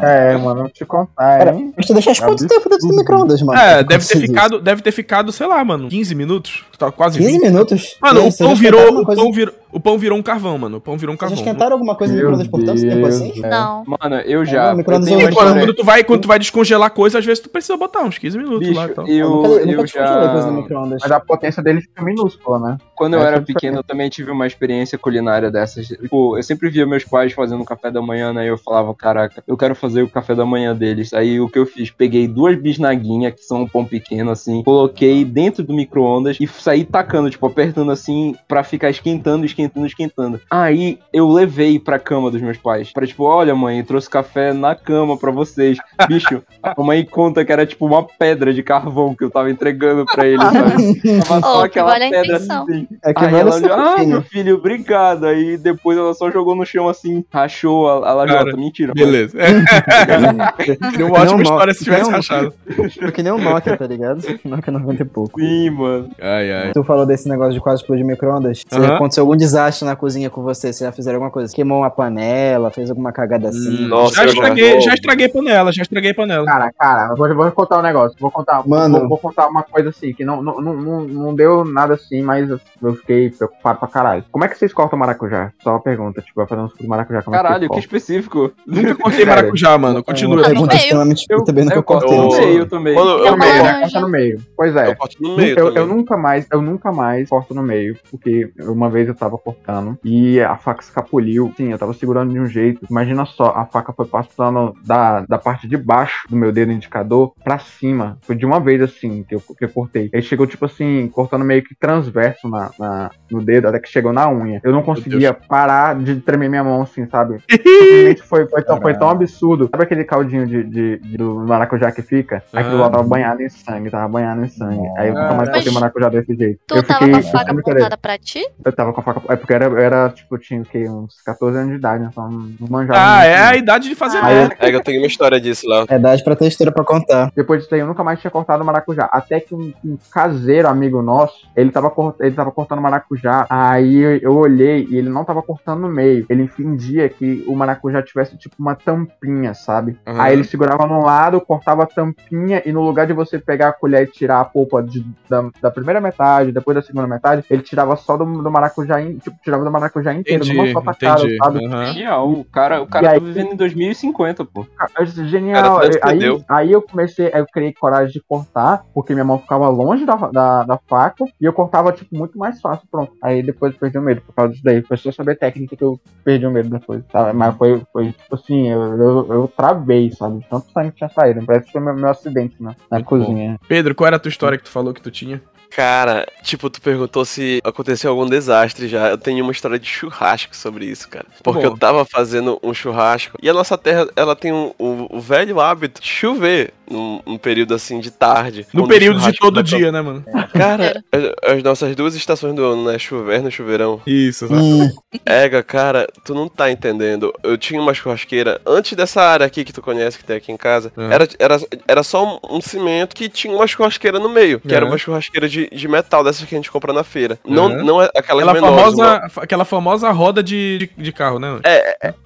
É, 0.01 0.37
mano, 0.37 0.61
vou 0.61 0.69
te 0.69 0.85
contar, 0.85 1.53
hein? 1.53 1.73
mas 1.75 1.85
tu 1.85 1.93
deixaste 1.93 2.21
quanto 2.23 2.47
tempo 2.47 2.69
dentro 2.69 2.87
do 2.87 2.95
micro-ondas, 2.95 3.41
mano? 3.41 3.59
É, 3.59 3.83
deve 3.83 4.05
ter 4.05 4.19
ficado, 4.19 4.59
deve 4.59 4.81
ter 4.81 4.91
ficado, 4.91 5.31
sei 5.31 5.47
lá, 5.47 5.63
mano, 5.63 5.87
15 5.89 6.15
minutos. 6.15 6.63
Tá 6.77 6.91
quase 6.91 7.17
15 7.19 7.31
20. 7.33 7.41
minutos? 7.41 7.95
Mano, 8.01 8.27
o 8.27 8.37
pão 8.37 8.55
virou, 8.55 9.01
o 9.01 9.05
coisa- 9.05 9.21
pão 9.21 9.31
virou, 9.31 9.53
o 9.75 9.79
pão 9.81 9.97
virou 9.97 10.17
um 10.17 10.23
carvão, 10.23 10.57
mano. 10.57 10.77
O 10.77 10.81
pão 10.81 10.97
virou 10.97 11.13
um 11.13 11.17
Vocês 11.17 11.31
carvão. 11.31 11.37
esquentaram 11.45 11.73
alguma 11.73 11.95
coisa 11.95 12.13
no 12.13 12.19
micro-ondas 12.19 12.47
por 12.47 12.63
tanto 12.63 12.81
tempo 12.81 13.05
assim? 13.05 13.41
Não. 13.41 13.83
Mano, 13.85 14.15
eu 14.21 14.41
É, 14.41 14.45
já. 14.45 14.63
eu 14.63 14.69
é 14.69 14.73
um 14.75 14.83
Quando, 14.83 15.73
tu 15.73 15.83
vai, 15.83 16.01
quando 16.01 16.21
tu 16.21 16.27
vai 16.29 16.39
descongelar 16.39 16.89
coisa, 16.91 17.19
às 17.19 17.25
vezes 17.25 17.43
tu 17.43 17.49
precisa 17.49 17.75
botar 17.75 18.01
uns 18.01 18.17
15 18.17 18.37
minutos 18.37 18.73
lá 18.73 18.85
e 18.85 18.87
Bicho, 18.87 18.95
tal. 18.95 19.05
Eu 19.07 19.15
eu, 19.17 19.29
nunca, 19.29 19.47
eu 19.49 19.67
nunca 19.67 19.71
eu 19.71 19.75
coisa 19.77 20.47
no 20.47 20.55
já. 20.55 20.61
micro-ondas. 20.61 20.99
Mas 21.01 21.11
a 21.11 21.19
potência 21.19 21.61
dele 21.61 21.81
fica 21.81 22.01
minúscula, 22.01 22.57
né? 22.57 22.77
Quando 22.95 23.15
eu 23.15 23.19
Essa 23.19 23.27
era 23.27 23.37
é 23.37 23.41
pequeno, 23.41 23.79
eu 23.79 23.83
também 23.83 24.07
tive 24.09 24.31
uma 24.31 24.47
experiência 24.47 24.97
culinária 24.97 25.51
dessas. 25.51 25.87
Tipo, 25.87 26.37
eu 26.37 26.43
sempre 26.43 26.69
via 26.69 26.85
meus 26.85 27.03
pais 27.03 27.33
fazendo 27.33 27.65
café 27.65 27.91
da 27.91 28.01
manhã, 28.01 28.31
né? 28.31 28.45
E 28.45 28.47
eu 28.47 28.57
falava, 28.57 28.95
caraca, 28.95 29.43
eu 29.45 29.57
quero 29.57 29.75
fazer 29.75 30.03
o 30.03 30.09
café 30.09 30.33
da 30.33 30.45
manhã 30.45 30.73
deles. 30.73 31.13
Aí 31.13 31.37
o 31.41 31.49
que 31.49 31.59
eu 31.59 31.65
fiz? 31.65 31.91
Peguei 31.91 32.29
duas 32.29 32.57
bisnaguinhas, 32.57 33.33
que 33.33 33.41
são 33.43 33.63
um 33.63 33.67
pão 33.67 33.83
pequeno, 33.83 34.31
assim, 34.31 34.63
coloquei 34.63 35.25
dentro 35.25 35.63
do 35.65 35.73
micro-ondas 35.73 36.37
e 36.39 36.47
saí 36.47 36.85
tacando, 36.85 37.29
tipo, 37.29 37.45
apertando 37.45 37.91
assim, 37.91 38.35
pra 38.47 38.63
ficar 38.63 38.89
esquentando, 38.89 39.45
esquentando, 39.45 39.64
esquentando. 39.85 40.39
Aí 40.49 40.99
eu 41.13 41.27
levei 41.29 41.79
pra 41.79 41.99
cama 41.99 42.29
dos 42.31 42.41
meus 42.41 42.57
pais. 42.57 42.91
Pra 42.91 43.05
tipo, 43.05 43.23
olha, 43.23 43.55
mãe, 43.55 43.79
eu 43.79 43.85
trouxe 43.85 44.09
café 44.09 44.53
na 44.53 44.75
cama 44.75 45.17
pra 45.17 45.31
vocês. 45.31 45.77
Bicho, 46.07 46.41
a 46.61 46.73
mãe 46.81 47.03
conta 47.05 47.43
que 47.45 47.51
era 47.51 47.65
tipo 47.65 47.85
uma 47.85 48.03
pedra 48.03 48.53
de 48.53 48.61
carvão 48.63 49.13
que 49.15 49.23
eu 49.23 49.29
tava 49.31 49.49
entregando 49.49 50.05
pra 50.05 50.25
eles, 50.25 50.41
sabe? 50.51 51.21
Tava 51.27 51.41
só 51.41 51.55
Oh, 51.55 51.61
que 51.61 51.79
aquela 51.79 51.91
vale 51.91 52.09
pedra 52.09 52.37
assim. 52.37 52.87
É 53.03 53.13
que 53.13 53.25
Aí 53.25 53.33
ela 53.35 53.55
olhou, 53.55 53.73
ah, 53.73 54.03
meu 54.05 54.21
filho, 54.21 54.55
obrigado. 54.55 55.25
Aí 55.25 55.57
depois 55.57 55.97
ela 55.97 56.13
só 56.13 56.29
jogou 56.31 56.55
no 56.55 56.65
chão 56.65 56.87
assim, 56.89 57.23
rachou 57.31 57.87
a, 57.89 58.09
a 58.09 58.13
lajota. 58.13 58.45
Cara, 58.45 58.57
Mentira. 58.57 58.93
Beleza. 58.93 59.37
Seria 60.91 61.05
uma 61.05 61.19
ótima 61.21 61.43
história 61.43 61.73
se 61.73 61.83
tivesse 61.83 62.09
rachado. 62.09 62.53
Foi 62.99 63.11
que 63.11 63.23
nem 63.23 63.31
o 63.31 63.37
Nokia, 63.37 63.77
tá 63.77 63.87
ligado? 63.87 64.21
Nokia 64.43 64.71
90 64.73 65.01
e 65.01 65.05
pouco. 65.05 65.39
Sim, 65.39 65.69
mano. 65.71 66.09
Ai, 66.21 66.51
ai. 66.51 66.71
Tu 66.73 66.83
falou 66.83 67.05
desse 67.05 67.27
negócio 67.29 67.53
de 67.53 67.59
quase 67.59 67.81
explodir 67.81 68.05
micro-ondas. 68.05 68.63
Se 68.67 68.77
Aham. 68.77 68.95
aconteceu 68.95 69.23
algum 69.23 69.35
desastre 69.45 69.85
na 69.87 69.95
cozinha 69.95 70.29
com 70.29 70.41
você, 70.41 70.73
vocês 70.73 70.79
já 70.79 70.91
fizeram 70.91 71.17
alguma 71.17 71.31
coisa? 71.31 71.53
Queimou 71.53 71.79
uma 71.79 71.89
panela, 71.89 72.71
fez 72.71 72.89
alguma 72.89 73.11
cagada 73.11 73.49
assim? 73.49 73.87
Nossa, 73.87 74.15
Já 74.15 74.23
eu 74.23 74.29
estraguei, 74.29 74.73
já- 74.75 74.79
já 74.89 74.93
estraguei 74.95 75.29
panela, 75.29 75.71
já 75.71 75.81
estraguei 75.83 76.13
panela. 76.13 76.45
Cara, 76.45 76.71
cara, 76.77 77.07
eu 77.11 77.15
vou, 77.15 77.27
eu 77.27 77.35
vou 77.35 77.51
contar 77.51 77.79
um 77.79 77.81
negócio. 77.83 78.17
Vou 78.19 78.31
contar, 78.31 78.67
Mano. 78.67 78.99
vou, 79.01 79.09
vou 79.09 79.17
contar 79.19 79.47
uma 79.47 79.63
coisa 79.63 79.89
assim, 79.89 80.13
que 80.13 80.25
não, 80.25 80.41
não, 80.41 80.59
não, 80.61 81.01
não, 81.03 81.35
deu 81.35 81.63
nada 81.63 81.93
assim, 81.93 82.21
mas 82.23 82.49
eu 82.49 82.59
fiquei 82.95 83.29
preocupado 83.29 83.79
pra 83.79 83.87
caralho. 83.87 84.23
Como 84.31 84.43
é 84.43 84.47
que 84.47 84.57
vocês 84.57 84.73
cortam 84.73 84.97
maracujá? 84.97 85.51
Só 85.63 85.71
uma 85.71 85.81
pergunta, 85.81 86.21
tipo, 86.21 86.33
vai 86.35 86.47
fazer 86.47 86.61
um 86.61 86.67
suco 86.69 86.81
de 86.81 86.87
maracujá. 86.89 87.21
Como 87.21 87.35
Caralho, 87.35 87.65
é 87.65 87.67
que 87.67 87.73
que 87.75 87.79
específico. 87.79 88.51
Nunca 88.65 88.95
cortei 88.95 89.25
maracujá, 89.25 89.77
mano. 89.77 89.99
É 89.99 90.03
Continua. 90.03 90.35
uma 90.35 90.41
no 90.41 90.47
pergunta 90.47 90.75
extremamente 90.75 91.25
Eu- 91.29 91.37
eu 91.39 91.43
também 91.43 91.63
nunca 91.65 91.77
Eu 91.77 91.83
cortei. 91.83 92.17
no 92.17 92.27
Ô, 92.27 92.37
meio 92.37 92.65
também. 92.65 92.95
Mano, 92.95 93.23
É 93.23 93.27
eu? 93.27 93.31
No 93.31 93.37
meio, 93.37 93.63
né? 93.63 93.81
Corta 93.81 93.99
no 94.01 94.09
meio. 94.09 94.41
Pois 94.57 94.75
é. 94.75 94.89
eu 94.91 94.95
corto 94.95 95.15
no 95.21 95.35
meio 95.37 95.59
Eu, 95.59 95.73
eu 95.75 95.85
nunca 95.87 96.17
mais, 96.17 96.47
eu 96.51 96.61
nunca 96.61 96.91
mais 96.91 97.29
corto 97.29 97.53
no 97.53 97.61
meio, 97.61 97.97
porque 98.09 98.49
uma 98.59 98.89
vez 98.89 99.07
eu 99.07 99.13
tava 99.15 99.34
cortando 99.37 99.97
e 100.03 100.39
a 100.41 100.55
faca 100.55 100.81
escapuliu. 100.81 101.53
Sim, 101.57 101.71
eu 101.71 101.77
tava 101.77 101.93
segurando 101.93 102.31
de 102.33 102.39
um 102.39 102.45
jeito. 102.45 102.85
Imagina 102.89 103.25
só, 103.25 103.47
a 103.55 103.65
faca 103.65 103.93
foi 103.93 104.05
passando 104.05 104.73
da, 104.85 105.21
da 105.21 105.37
parte 105.37 105.67
de 105.67 105.77
baixo 105.77 106.27
do 106.29 106.35
meu 106.35 106.51
dedo 106.51 106.71
indicador 106.71 107.33
pra 107.43 107.59
cima. 107.59 108.17
Foi 108.21 108.35
de 108.35 108.45
uma 108.45 108.59
vez 108.59 108.81
assim 108.81 109.23
que 109.23 109.35
eu, 109.35 109.41
que 109.57 109.65
eu 109.65 109.69
cortei. 109.69 110.09
Aí 110.13 110.21
chegou, 110.21 110.45
tipo 110.47 110.65
assim, 110.65 111.07
cortando 111.07 111.43
meio 111.45 111.63
que 111.63 111.75
transverso 111.75 112.47
na, 112.49 112.69
na- 112.79 113.11
no 113.31 113.43
dedo, 113.43 113.67
até 113.67 113.79
que 113.79 113.89
chegou 113.89 114.11
na 114.13 114.29
unha. 114.29 114.59
Eu 114.63 114.71
não 114.71 114.81
conseguia 114.83 115.33
parar 115.33 115.95
de 115.95 116.15
tremer 116.21 116.49
minha 116.49 116.63
mão 116.63 116.81
assim, 116.81 117.05
sabe? 117.07 117.37
Simplesmente 117.49 118.21
foi, 118.23 118.47
foi, 118.47 118.63
tão, 118.63 118.81
foi 118.81 118.93
tão 118.97 119.09
absurdo. 119.09 119.67
Sabe 119.71 119.83
aquele 119.83 120.03
caldinho 120.03 120.45
de, 120.47 120.63
de- 120.63 120.97
de- 120.99 121.17
do 121.17 121.35
maracujá 121.47 121.91
que 121.91 122.01
fica? 122.01 122.43
Aquilo 122.53 122.77
lá 122.77 122.87
Ah. 122.87 122.89
tava 122.91 123.03
banhado 123.03 123.41
em 123.41 123.49
sangue, 123.49 123.89
tava 123.89 124.07
banhado 124.07 124.43
em 124.43 124.47
sangue. 124.47 124.87
Aí 124.97 125.09
eu 125.09 125.13
nunca 125.15 125.33
mais 125.33 125.49
cortei 125.49 125.71
maracujá 125.73 126.09
desse 126.09 126.35
jeito. 126.35 126.59
Tu 126.67 126.75
eu 126.75 126.83
tava 126.83 126.99
fiquei, 127.05 127.11
com 127.21 127.27
a 127.27 127.31
faca 127.31 127.51
apontada 127.51 127.97
pra 127.97 128.17
ti? 128.17 128.45
eu 128.63 128.73
tava 128.73 128.93
com 128.93 128.99
a 128.99 129.03
faca. 129.03 129.21
É 129.29 129.35
porque 129.35 129.53
era, 129.53 129.65
eu 129.65 129.77
era 129.77 130.09
tipo, 130.09 130.37
tinha 130.37 130.61
o 130.61 130.65
quê? 130.65 130.87
Uns 130.89 131.21
14 131.23 131.57
anos 131.57 131.71
de 131.71 131.77
idade, 131.77 132.03
né? 132.03 132.09
Então 132.11 132.29
não 132.29 132.67
manjava. 132.69 132.99
Ah, 132.99 133.15
muito, 133.19 133.25
é 133.27 133.29
né? 133.35 133.41
a 133.43 133.55
idade 133.55 133.89
de 133.89 133.95
fazer 133.95 134.17
Ah. 134.19 134.23
merda. 134.25 134.55
É 134.59 134.69
que 134.69 134.75
eu 134.75 134.83
tenho 134.83 135.01
uma 135.01 135.07
história 135.07 135.39
disso 135.39 135.67
lá. 135.67 135.85
É 135.89 135.95
idade 135.95 136.23
pra 136.23 136.35
ter 136.35 136.47
história 136.47 136.71
pra 136.71 136.83
contar. 136.83 137.31
Depois 137.35 137.61
disso 137.61 137.73
aí, 137.75 137.81
eu 137.81 137.87
nunca 137.87 138.03
mais 138.03 138.19
tinha 138.19 138.31
cortado 138.31 138.63
maracujá. 138.63 139.09
Até 139.11 139.39
que 139.39 139.53
um, 139.55 139.73
um 139.83 139.97
caseiro 140.11 140.67
amigo 140.67 141.01
nosso, 141.01 141.47
ele 141.55 141.71
tava, 141.71 141.91
ele 142.19 142.35
tava 142.35 142.51
cortando 142.51 142.81
maracujá. 142.81 143.45
Aí 143.49 143.97
eu, 143.97 144.17
eu 144.17 144.35
olhei 144.35 144.87
e 144.89 144.97
ele 144.97 145.09
não 145.09 145.23
tava 145.23 145.41
cortando 145.41 145.81
no 145.81 145.89
meio. 145.89 146.25
Ele 146.29 146.47
fingia 146.47 147.07
que 147.09 147.43
o 147.47 147.55
maracujá 147.55 148.01
tivesse 148.01 148.37
tipo 148.37 148.55
uma 148.59 148.75
tampinha, 148.75 149.53
sabe? 149.53 149.97
Aham. 150.05 150.21
Aí 150.21 150.33
ele 150.33 150.43
segurava 150.43 150.85
num 150.87 151.03
lado, 151.03 151.41
cortava 151.41 151.83
a 151.83 151.87
tampinha 151.87 152.61
e 152.65 152.71
no 152.71 152.81
lugar 152.81 153.07
de 153.07 153.13
você 153.13 153.39
pegar 153.39 153.69
a 153.69 153.73
colher 153.73 154.03
e 154.03 154.07
tirar 154.11 154.39
a 154.39 154.45
polpa 154.45 154.81
de- 154.83 155.05
da, 155.29 155.49
da 155.61 155.71
primeira 155.71 155.99
metade, 156.01 156.51
depois 156.51 156.75
da 156.75 156.81
segunda 156.81 157.07
metade, 157.07 157.43
ele 157.49 157.61
tirava 157.61 157.95
só 157.95 158.17
do, 158.17 158.25
do 158.25 158.51
maracujá, 158.51 159.01
tipo, 159.19 159.35
tirava 159.43 159.63
do 159.63 159.71
maracujá 159.71 160.13
inteiro, 160.13 160.43
Entendi, 160.43 160.57
numa 160.57 160.71
só 160.73 160.81
tacada, 160.81 161.23
sabe? 161.43 161.65
Aham. 161.65 161.85
Genial, 161.93 162.31
o 162.31 162.45
cara, 162.45 162.81
o 162.81 162.87
cara 162.87 163.05
E 163.05 163.07
tá 163.09 163.13
aí- 163.15 163.19
vivendo 163.19 163.53
em 163.53 163.55
2050, 163.55 164.45
pô. 164.45 164.65
Cara, 164.77 165.05
Genial. 165.05 165.63
Cara, 165.79 165.89
tu 165.89 165.99
aí, 166.01 166.15
entendeu? 166.17 166.43
aí 166.47 166.71
eu 166.71 166.81
comecei, 166.81 167.27
aí 167.33 167.39
eu 167.41 167.45
criei 167.51 167.73
coragem 167.73 168.11
de 168.13 168.21
cortar, 168.21 168.83
porque 168.93 169.13
minha 169.13 169.25
mão 169.25 169.39
ficava 169.39 169.67
longe 169.69 170.05
da, 170.05 170.15
da, 170.15 170.63
da 170.63 170.79
faca 170.87 171.25
e 171.39 171.45
eu 171.45 171.53
cortava, 171.53 171.91
tipo, 171.91 172.15
muito 172.15 172.37
mais 172.37 172.59
fácil. 172.61 172.87
Pronto. 172.89 173.13
Aí 173.21 173.41
depois 173.43 173.73
eu 173.73 173.79
perdi 173.79 173.97
o 173.97 174.01
medo 174.01 174.21
por 174.21 174.33
causa 174.33 174.51
disso 174.51 174.63
daí. 174.63 174.81
Foi 174.81 174.97
só 174.97 175.11
saber 175.11 175.35
técnica 175.37 175.75
que 175.75 175.83
eu 175.83 175.99
perdi 176.23 176.45
o 176.45 176.51
medo 176.51 176.69
depois, 176.69 177.03
sabe? 177.11 177.33
Mas 177.37 177.55
foi, 177.55 177.81
foi 177.91 178.11
tipo 178.11 178.35
assim, 178.35 178.69
eu, 178.69 178.81
eu, 178.97 179.33
eu 179.33 179.47
travei, 179.55 180.11
sabe? 180.11 180.39
De 180.39 180.49
Tanto 180.49 180.71
sangue 180.71 180.91
que 180.91 180.97
tinha 180.97 181.09
saído. 181.09 181.45
Parece 181.45 181.65
que 181.67 181.71
foi 181.71 181.81
meu, 181.81 181.95
meu 181.95 182.09
acidente 182.09 182.55
na, 182.61 182.71
na 182.91 182.97
Muito 182.97 183.05
cozinha. 183.07 183.59
Pedro, 183.67 183.95
qual 183.95 184.07
era 184.07 184.15
a 184.15 184.19
tua 184.19 184.29
história 184.29 184.57
que 184.57 184.63
tu 184.63 184.69
falou 184.71 184.93
que 184.93 185.01
tu 185.01 185.11
tinha? 185.11 185.41
Cara, 185.75 186.25
tipo, 186.41 186.69
tu 186.69 186.81
perguntou 186.81 187.25
se 187.25 187.59
aconteceu 187.61 188.09
algum 188.09 188.25
desastre 188.25 188.87
já. 188.87 189.09
Eu 189.09 189.17
tenho 189.17 189.43
uma 189.43 189.51
história 189.51 189.77
de 189.77 189.85
churrasco 189.85 190.55
sobre 190.55 190.85
isso, 190.85 191.09
cara. 191.09 191.25
Porque 191.43 191.63
Bom. 191.63 191.73
eu 191.73 191.77
tava 191.77 192.05
fazendo 192.05 192.57
um 192.63 192.73
churrasco 192.73 193.37
e 193.43 193.49
a 193.49 193.53
nossa 193.53 193.77
terra, 193.77 194.07
ela 194.15 194.37
tem 194.37 194.53
um, 194.53 194.71
o, 194.79 195.17
o 195.17 195.19
velho 195.19 195.59
hábito 195.59 196.01
de 196.01 196.07
chover 196.07 196.73
num, 196.89 197.21
num 197.25 197.37
período 197.37 197.73
assim 197.73 197.99
de 197.99 198.11
tarde. 198.11 198.65
No 198.73 198.87
período 198.87 199.19
de 199.19 199.33
todo 199.33 199.61
dia, 199.63 199.91
né, 199.91 200.01
mano? 200.01 200.23
Cara, 200.53 201.03
as, 201.11 201.53
as 201.55 201.63
nossas 201.63 201.95
duas 201.95 202.15
estações 202.15 202.55
do 202.55 202.63
ano, 202.63 202.85
né? 202.91 202.97
Choverno 202.99 203.49
e 203.49 203.51
chuveirão. 203.51 204.01
Isso, 204.05 204.45
exato. 204.45 204.61
Hum, 204.61 204.89
Ega, 205.25 205.61
cara, 205.63 206.07
tu 206.23 206.33
não 206.33 206.47
tá 206.47 206.71
entendendo. 206.71 207.33
Eu 207.43 207.57
tinha 207.57 207.81
uma 207.81 207.93
churrasqueira 207.93 208.59
antes 208.65 208.93
dessa 208.93 209.21
área 209.21 209.45
aqui 209.45 209.63
que 209.65 209.73
tu 209.73 209.81
conhece, 209.81 210.17
que 210.17 210.23
tem 210.23 210.37
aqui 210.37 210.51
em 210.51 210.57
casa. 210.57 210.91
Uhum. 210.95 211.11
Era, 211.11 211.27
era, 211.39 211.59
era 211.87 212.03
só 212.03 212.23
um, 212.25 212.57
um 212.57 212.61
cimento 212.61 213.15
que 213.15 213.27
tinha 213.29 213.53
uma 213.53 213.67
churrasqueira 213.67 214.19
no 214.19 214.29
meio. 214.29 214.59
Que 214.59 214.73
era 214.73 214.85
Uhum. 214.85 214.91
uma 214.91 214.97
churrasqueira 214.97 215.47
de, 215.49 215.69
de 215.69 215.87
metal, 215.87 216.23
dessas 216.23 216.45
que 216.47 216.55
a 216.55 216.57
gente 216.57 216.71
compra 216.71 216.93
na 216.93 217.03
feira. 217.03 217.37
Não, 217.45 217.65
Uhum. 217.67 217.83
não 217.83 218.01
é 218.01 218.09
aquelas 218.15 218.47
Aquela 218.47 218.53
menores. 218.53 218.93
uma- 218.93 219.05
famosa, 219.19 219.31
aquela 219.41 219.65
famosa 219.65 220.11
roda 220.11 220.41
de, 220.43 220.77
de, 220.77 220.89
de 221.03 221.11
carro, 221.11 221.39
né? 221.39 221.59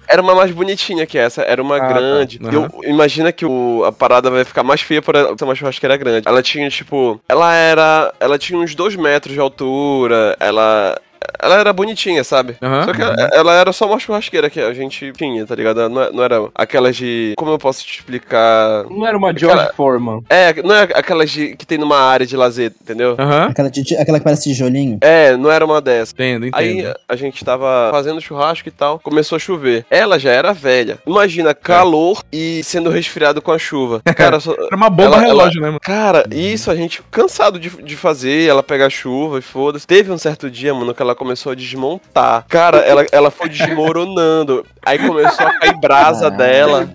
Era 0.08 0.20
uma 0.22 0.34
mais 0.34 0.50
bonitinha 0.50 1.06
que 1.06 1.16
essa, 1.18 1.42
era 1.42 1.62
uma 1.62 1.76
Ah, 1.76 1.80
tá. 1.80 1.88
grande. 1.92 2.38
Uhum. 2.42 2.50
E 2.50 2.54
eu- 2.54 2.70
imagina 2.84 3.32
que 3.32 3.44
o- 3.46 3.84
a 3.84 3.92
parada 3.92 4.30
vai 4.30 4.44
ficar 4.50 4.62
mais 4.62 4.80
feia 4.80 5.00
por 5.00 5.14
ela 5.14 5.36
ser 5.36 5.44
uma 5.44 5.54
churrasqueira 5.54 5.96
grande. 5.96 6.28
Ela 6.28 6.42
tinha, 6.42 6.68
tipo. 6.68 7.20
Ela 7.28 7.54
era. 7.54 8.14
Ela 8.20 8.38
tinha 8.38 8.58
uns 8.58 8.74
dois 8.74 8.94
metros 8.96 9.34
de 9.34 9.40
altura. 9.40 10.36
Ela. 10.38 11.00
Ela 11.42 11.56
era 11.58 11.72
bonitinha, 11.72 12.22
sabe? 12.24 12.56
Aham. 12.62 12.84
Só 12.84 12.92
que 12.92 13.02
ela, 13.02 13.30
ela 13.32 13.54
era 13.54 13.72
só 13.72 13.86
uma 13.86 13.98
churrasqueira 13.98 14.48
que 14.50 14.60
a 14.60 14.72
gente 14.74 15.12
tinha, 15.12 15.46
tá 15.46 15.54
ligado? 15.54 15.80
Ela 15.80 15.88
Não, 15.88 16.12
não 16.12 16.24
era 16.24 16.48
aquelas 16.54 16.96
de. 16.96 17.34
Como 17.36 17.50
eu 17.52 17.58
posso 17.58 17.84
te 17.84 17.98
explicar? 17.98 18.84
Não 18.90 19.06
era 19.06 19.16
uma 19.16 19.28
George 19.36 19.58
Aquela- 19.58 19.74
Foreman. 19.74 20.22
É, 20.28 20.62
não 20.62 20.74
é 20.74 20.82
aquelas 20.94 21.30
de, 21.30 21.56
que 21.56 21.66
tem 21.66 21.78
numa 21.78 21.98
área 21.98 22.26
de 22.26 22.36
lazer, 22.36 22.72
entendeu? 22.80 23.16
Aham. 23.18 23.46
Aquela, 23.50 23.70
titi- 23.70 23.96
aquela 23.96 24.18
que 24.18 24.24
parece 24.24 24.44
tijolinho. 24.44 24.98
É, 25.00 25.36
não 25.36 25.50
era 25.50 25.64
uma 25.64 25.80
dessas. 25.80 26.12
Entendo, 26.12 26.46
entendo. 26.46 26.58
Aí 26.58 26.92
a 27.08 27.16
gente 27.16 27.44
tava 27.44 27.88
fazendo 27.90 28.20
churrasco 28.20 28.68
e 28.68 28.72
tal, 28.72 28.98
começou 28.98 29.36
a 29.36 29.38
chover. 29.38 29.84
Ela 29.90 30.18
já 30.18 30.30
era 30.30 30.52
velha. 30.52 30.98
Imagina, 31.06 31.54
calor 31.54 32.22
e 32.32 32.62
sendo 32.64 32.90
resfriado 32.90 33.40
com 33.42 33.52
a 33.52 33.58
chuva. 33.58 34.00
Cara, 34.16 34.40
só- 34.40 34.52
Era 34.54 34.76
uma 34.76 34.90
bomba 34.90 35.16
ela- 35.16 35.20
relógio, 35.20 35.60
né, 35.60 35.68
mano? 35.68 35.80
Cara, 35.80 36.24
isso 36.30 36.70
a 36.70 36.76
gente 36.76 37.02
cansado 37.10 37.58
de, 37.58 37.70
de 37.70 37.96
fazer, 37.96 38.48
ela 38.48 38.62
pegar 38.62 38.90
chuva 38.90 39.38
e 39.38 39.42
foda-se. 39.42 39.86
Teve 39.86 40.10
um 40.12 40.18
certo 40.18 40.50
dia, 40.50 40.72
mano, 40.74 40.94
que 40.94 41.02
ela 41.02 41.09
começou 41.14 41.52
a 41.52 41.54
desmontar. 41.54 42.44
Cara, 42.48 42.78
ela, 42.78 43.06
ela 43.12 43.30
foi 43.30 43.48
desmoronando. 43.48 44.64
Aí 44.84 44.98
começou 44.98 45.46
a 45.46 45.58
cair 45.58 45.78
brasa 45.80 46.26
Ah. 46.26 46.30
dela. 46.30 46.94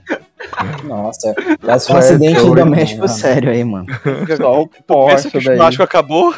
Nossa, 0.84 1.34
quase 1.64 1.92
um 1.92 1.98
acidente 1.98 2.40
doido, 2.42 2.56
doméstico 2.56 3.02
mano. 3.02 3.14
sério 3.14 3.50
aí, 3.50 3.64
mano. 3.64 3.86
Só 4.38 4.62
o 4.62 4.68
Pensa 5.08 5.30
que 5.32 5.38
o 5.38 5.44
daí. 5.44 5.58
churrasco 5.58 5.84
acabou. 5.84 6.34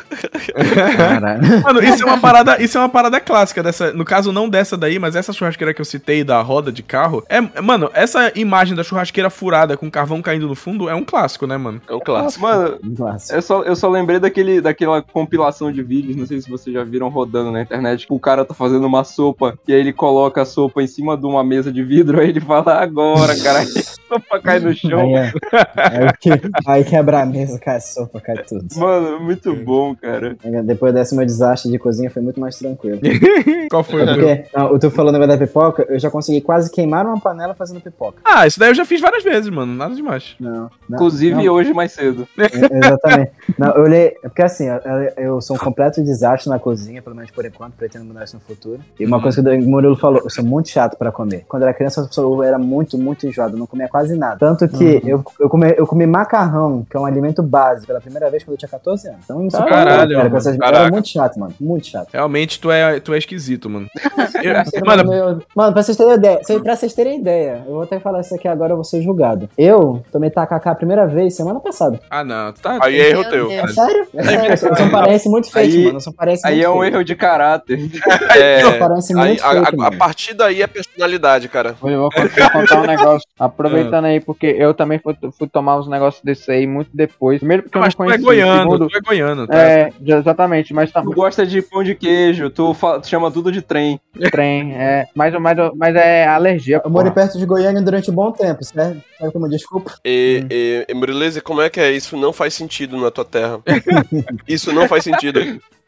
Caralho. 0.95 1.41
Mano, 1.63 1.83
isso 1.83 2.03
é 2.03 2.05
uma 2.05 2.17
parada, 2.17 2.61
isso 2.61 2.77
é 2.77 2.81
uma 2.81 2.89
parada 2.89 3.19
clássica 3.19 3.61
dessa, 3.61 3.91
no 3.91 4.05
caso 4.05 4.31
não 4.31 4.47
dessa 4.49 4.77
daí, 4.77 4.99
mas 4.99 5.15
essa 5.15 5.33
churrasqueira 5.33 5.73
que 5.73 5.81
eu 5.81 5.85
citei 5.85 6.23
da 6.23 6.41
roda 6.41 6.71
de 6.71 6.83
carro, 6.83 7.23
é, 7.29 7.41
mano, 7.61 7.89
essa 7.93 8.31
imagem 8.35 8.75
da 8.75 8.83
churrasqueira 8.83 9.29
furada 9.29 9.75
com 9.75 9.89
carvão 9.89 10.21
caindo 10.21 10.47
no 10.47 10.55
fundo 10.55 10.89
é 10.89 10.95
um 10.95 11.03
clássico, 11.03 11.45
né, 11.47 11.57
mano? 11.57 11.81
É 11.87 11.93
um 11.93 11.99
clássico. 11.99 12.43
Mano, 12.43 12.79
Nossa. 12.83 13.35
eu 13.35 13.41
só, 13.41 13.63
eu 13.63 13.75
só 13.75 13.89
lembrei 13.89 14.19
daquele, 14.19 14.61
daquela 14.61 15.01
compilação 15.01 15.71
de 15.71 15.81
vídeos, 15.81 16.15
não 16.15 16.25
sei 16.25 16.41
se 16.41 16.49
vocês 16.49 16.73
já 16.73 16.83
viram 16.83 17.09
rodando 17.09 17.51
na 17.51 17.61
internet, 17.61 18.07
que 18.07 18.13
o 18.13 18.19
cara 18.19 18.45
tá 18.45 18.53
fazendo 18.53 18.85
uma 18.85 19.03
sopa 19.03 19.57
e 19.67 19.73
aí 19.73 19.79
ele 19.79 19.93
coloca 19.93 20.41
a 20.41 20.45
sopa 20.45 20.81
em 20.81 20.87
cima 20.87 21.17
de 21.17 21.25
uma 21.25 21.43
mesa 21.43 21.71
de 21.71 21.83
vidro, 21.83 22.19
aí 22.19 22.29
ele 22.29 22.41
fala 22.41 22.81
agora, 22.81 23.35
cara, 23.41 23.65
sopa 23.87 24.39
cai 24.41 24.59
no 24.59 24.73
chão. 24.73 24.99
Aí, 24.99 25.13
é, 25.15 25.31
aí, 25.75 26.13
que- 26.19 26.49
aí 26.67 26.83
quebra 26.83 27.21
a 27.21 27.25
mesa, 27.25 27.59
cai 27.59 27.77
a 27.77 27.79
sopa, 27.79 28.19
cai 28.19 28.37
tudo. 28.43 28.65
Mano, 28.75 29.19
muito 29.21 29.53
bom, 29.55 29.95
cara. 29.95 30.35
Depois 30.63 30.93
desse 30.93 31.15
meu 31.15 31.25
desastre 31.25 31.71
de 31.71 31.79
cozinha 31.79 32.09
foi 32.09 32.21
muito 32.21 32.39
mais 32.39 32.57
tranquilo. 32.57 32.99
Qual 33.69 33.83
foi? 33.83 34.01
É 34.01 34.03
o 34.03 34.07
teu? 34.07 34.15
porque, 34.15 34.45
não, 34.55 34.73
o 34.73 34.79
tu 34.79 34.89
falou 34.91 35.11
no 35.11 35.27
da 35.27 35.37
pipoca, 35.37 35.85
eu 35.89 35.99
já 35.99 36.09
consegui 36.09 36.41
quase 36.41 36.71
queimar 36.71 37.05
uma 37.05 37.19
panela 37.19 37.53
fazendo 37.53 37.81
pipoca. 37.81 38.19
Ah, 38.25 38.47
isso 38.47 38.59
daí 38.59 38.69
eu 38.69 38.75
já 38.75 38.85
fiz 38.85 39.01
várias 39.01 39.23
vezes, 39.23 39.49
mano, 39.49 39.73
nada 39.73 39.93
demais. 39.93 40.35
Não. 40.39 40.69
não 40.87 40.95
Inclusive 40.97 41.43
não, 41.43 41.53
hoje 41.53 41.73
mais 41.73 41.91
cedo. 41.91 42.27
é- 42.37 42.77
Exatamente. 42.77 43.31
Não, 43.57 43.75
eu 43.75 43.83
olhei. 43.83 44.15
é 44.23 44.27
Porque 44.29 44.41
assim, 44.41 44.67
eu, 44.67 44.79
eu 45.17 45.41
sou 45.41 45.55
um 45.55 45.59
completo 45.59 46.03
desastre 46.03 46.49
na 46.49 46.59
cozinha, 46.59 47.01
pelo 47.01 47.15
menos 47.15 47.31
por 47.31 47.45
enquanto, 47.45 47.73
pretendo 47.73 48.05
mudar 48.05 48.23
isso 48.23 48.35
no 48.35 48.41
futuro. 48.41 48.79
E 48.99 49.05
uma 49.05 49.21
coisa 49.21 49.41
que 49.41 49.49
o 49.49 49.61
Murilo 49.69 49.95
falou, 49.95 50.21
eu 50.23 50.29
sou 50.29 50.43
muito 50.43 50.69
chato 50.69 50.97
pra 50.97 51.11
comer. 51.11 51.45
Quando 51.47 51.63
eu 51.63 51.67
era 51.67 51.77
criança, 51.77 52.07
eu 52.17 52.43
era 52.43 52.57
muito, 52.57 52.97
muito 52.97 53.27
enjoado, 53.27 53.55
eu 53.55 53.59
não 53.59 53.67
comia 53.67 53.76
quase 53.87 54.17
nada. 54.17 54.37
Tanto 54.37 54.67
que 54.69 55.01
eu, 55.05 55.23
eu, 55.39 55.49
comi, 55.49 55.73
eu 55.77 55.85
comi 55.85 56.05
macarrão, 56.07 56.85
que 56.89 56.95
é 56.95 56.99
um 56.99 57.05
alimento 57.05 57.43
básico, 57.43 57.87
pela 57.87 57.99
primeira 57.99 58.29
vez 58.29 58.43
quando 58.43 58.53
eu 58.53 58.57
tinha 58.57 58.69
14 58.69 59.07
anos. 59.09 59.19
Então, 59.25 59.45
isso 59.45 59.57
Caralho, 59.57 60.15
cara, 60.15 60.23
mano. 60.23 60.37
essas- 60.37 60.57
era 60.59 60.89
muito 60.89 61.09
chato, 61.09 61.37
mano. 61.39 61.53
Muito 61.59 61.87
chato. 61.87 62.07
Realmente 62.13 62.59
tu 62.59 62.71
é, 62.71 62.99
tu 63.01 63.13
é 63.13 63.17
esquisito, 63.17 63.69
mano. 63.69 63.87
Eu- 64.41 64.85
Mano, 64.85 65.03
mano, 65.05 65.41
mano, 65.55 65.73
pra 65.73 65.81
vocês 65.83 65.97
terem 65.97 66.13
ideia, 66.13 66.39
pra 66.63 66.75
vocês 66.75 66.93
terem 66.93 67.19
ideia, 67.19 67.63
eu 67.65 67.73
vou 67.73 67.81
até 67.83 67.99
falar 67.99 68.21
isso 68.21 68.33
aqui 68.35 68.47
agora, 68.47 68.71
eu 68.73 68.77
vou 68.77 68.83
ser 68.85 69.01
julgado. 69.01 69.49
Eu 69.57 70.03
tomei 70.11 70.29
tacacá 70.29 70.71
a 70.71 70.75
primeira 70.75 71.05
vez 71.07 71.35
semana 71.35 71.59
passada. 71.59 71.99
ah 72.09 72.23
não, 72.23 72.53
tá... 72.53 72.77
Aí 72.81 72.99
é 72.99 73.09
erro 73.09 73.21
Meu 73.21 73.29
teu. 73.29 73.51
É 73.51 73.67
sério? 73.67 74.07
É 74.13 74.23
sério, 74.23 74.51
eu 74.51 74.57
sou 74.57 74.71
um 74.85 74.89
paraense 74.91 75.27
muito 75.29 75.51
feio, 75.51 75.65
Aí- 75.73 75.85
mano. 75.85 75.99
Um 76.07 76.11
paraense 76.11 76.41
Aí 76.45 76.53
muito 76.55 76.65
é 76.65 76.69
um 76.69 76.79
feio. 76.79 76.93
erro 76.93 77.03
de 77.03 77.15
caráter. 77.15 77.79
É, 78.37 78.77
paraense 78.77 79.13
aí, 79.17 79.27
muito 79.29 79.43
a, 79.43 79.49
feio, 79.49 79.63
a- 79.65 79.69
a 79.69 79.71
mano. 79.75 79.97
partir 79.97 80.33
daí 80.33 80.61
é 80.61 80.67
personalidade, 80.67 81.47
cara. 81.49 81.69
Eu 81.69 81.75
vou 82.01 82.09
vou 82.11 82.51
contar 82.51 82.81
um 82.81 82.85
negócio, 82.85 83.27
aproveitando 83.67 84.05
aí, 84.05 84.19
porque 84.19 84.47
eu 84.47 84.73
também 84.73 84.99
fui, 84.99 85.15
fui 85.37 85.47
tomar 85.47 85.77
uns 85.79 85.87
negócios 85.87 86.23
desse 86.23 86.49
aí 86.51 86.65
muito 86.67 86.89
depois. 86.93 87.39
Primeiro 87.39 87.63
porque 87.63 87.77
eu 87.77 87.81
tu 87.81 87.83
não 87.83 88.05
é 88.05 88.17
conhecia. 88.17 88.25
goiano, 88.25 88.61
segundo, 88.61 88.89
tu 88.89 88.97
é 88.97 89.01
goiano, 89.01 89.47
tá? 89.47 89.55
é, 89.61 89.93
exatamente, 90.05 90.73
mas 90.73 90.91
tá 90.91 91.01
Tu 91.01 91.11
gosta 91.11 91.45
de 91.45 91.61
pão 91.61 91.83
de 91.83 91.95
queijo, 91.95 92.49
tu, 92.49 92.73
fa- 92.73 92.99
tu 92.99 93.07
chama 93.07 93.29
tudo 93.31 93.51
de 93.51 93.61
trem. 93.61 93.99
trem, 94.31 94.73
é, 94.75 95.05
mas, 95.15 95.33
mas, 95.39 95.57
mas 95.75 95.95
é 95.95 96.25
alergia. 96.27 96.81
Eu 96.83 96.89
morei 96.89 97.11
porra. 97.11 97.25
perto 97.25 97.37
de 97.37 97.45
Goiânia 97.45 97.81
durante 97.81 98.09
um 98.11 98.13
bom 98.15 98.31
tempo, 98.31 98.63
certo? 98.63 99.01
Sabe 99.19 99.31
como 99.31 99.49
desculpa? 99.49 99.93
E, 100.05 100.45
e, 100.49 100.85
e 100.89 100.93
Murileza, 100.93 101.41
como 101.41 101.61
é 101.61 101.69
que 101.69 101.79
é? 101.79 101.91
Isso 101.91 102.15
não 102.17 102.31
faz 102.33 102.53
sentido 102.53 102.97
na 102.97 103.11
tua 103.11 103.25
terra. 103.25 103.59
Isso 104.47 104.71
não 104.73 104.87
faz 104.87 105.03
sentido. 105.03 105.39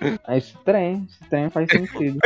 É 0.01 0.37
esse 0.37 0.53
trem, 0.63 1.05
esse 1.09 1.29
trem 1.29 1.49
faz 1.49 1.69
sentido. 1.69 2.19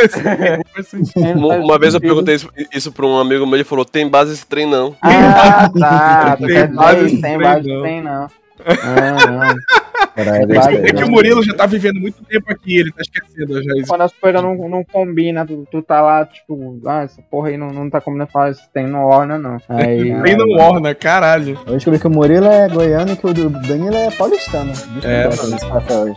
Trem 1.13 1.33
Uma, 1.35 1.55
uma 1.55 1.79
vez 1.79 1.95
eu 1.95 2.01
perguntei 2.01 2.35
isso, 2.35 2.49
isso 2.71 2.91
pra 2.91 3.05
um 3.05 3.17
amigo 3.17 3.45
meu, 3.47 3.55
ele 3.55 3.63
falou, 3.63 3.83
tem 3.83 4.07
base 4.07 4.33
esse 4.33 4.45
trem 4.45 4.67
não. 4.67 4.95
Ah, 5.01 5.69
tá. 5.69 6.37
Tem 6.43 6.47
quer 6.47 6.67
base 6.71 6.99
dizer, 7.05 7.21
tem 7.21 7.21
trem, 7.21 7.39
base 7.39 7.67
não. 7.67 7.81
tem 7.81 8.01
não. 8.01 8.27
Ah, 8.65 9.27
não. 9.27 9.82
Caralho, 10.15 10.47
Vai, 10.47 10.75
É 10.75 10.93
que 10.93 11.03
o 11.03 11.09
Murilo 11.09 11.43
já 11.43 11.53
tá 11.53 11.65
vivendo 11.65 11.99
muito 11.99 12.23
tempo 12.23 12.51
aqui, 12.51 12.77
ele 12.77 12.91
tá 12.91 13.01
esquecendo 13.01 13.61
já 13.63 13.73
isso. 13.77 13.87
Quando 13.87 14.01
as 14.01 14.13
coisas 14.13 14.41
não, 14.41 14.55
não 14.69 14.83
combinam, 14.83 15.45
tu, 15.45 15.67
tu 15.71 15.81
tá 15.81 16.01
lá, 16.01 16.25
tipo, 16.25 16.79
ah, 16.85 17.01
essa 17.03 17.21
porra 17.23 17.49
aí 17.49 17.57
não, 17.57 17.71
não 17.71 17.89
tá 17.89 17.99
combinando, 17.99 18.31
fala, 18.31 18.53
tem 18.73 18.85
no 18.87 18.99
orna, 18.99 19.39
não. 19.39 19.57
Aí, 19.69 20.13
Nem 20.13 20.37
não 20.37 20.49
orna, 20.57 20.93
caralho. 20.93 21.59
Eu 21.65 21.73
descobri 21.73 21.99
que 21.99 22.07
o 22.07 22.11
Murilo 22.11 22.45
é 22.45 22.69
goiano 22.69 23.13
e 23.13 23.15
que 23.15 23.25
o 23.25 23.33
do 23.33 23.49
Danilo 23.49 23.95
é 23.95 24.11
paulistano. 24.11 24.71
Deixa 25.01 25.07
É. 25.09 25.29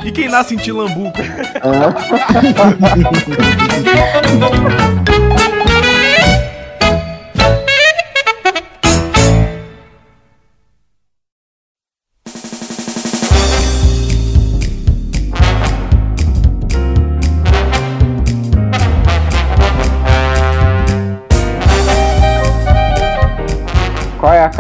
E 0.06 0.12
quem 0.12 0.28
nasce 0.28 0.54
em 0.54 0.58
Tilambuco? 0.58 1.18
Qual 1.62 1.74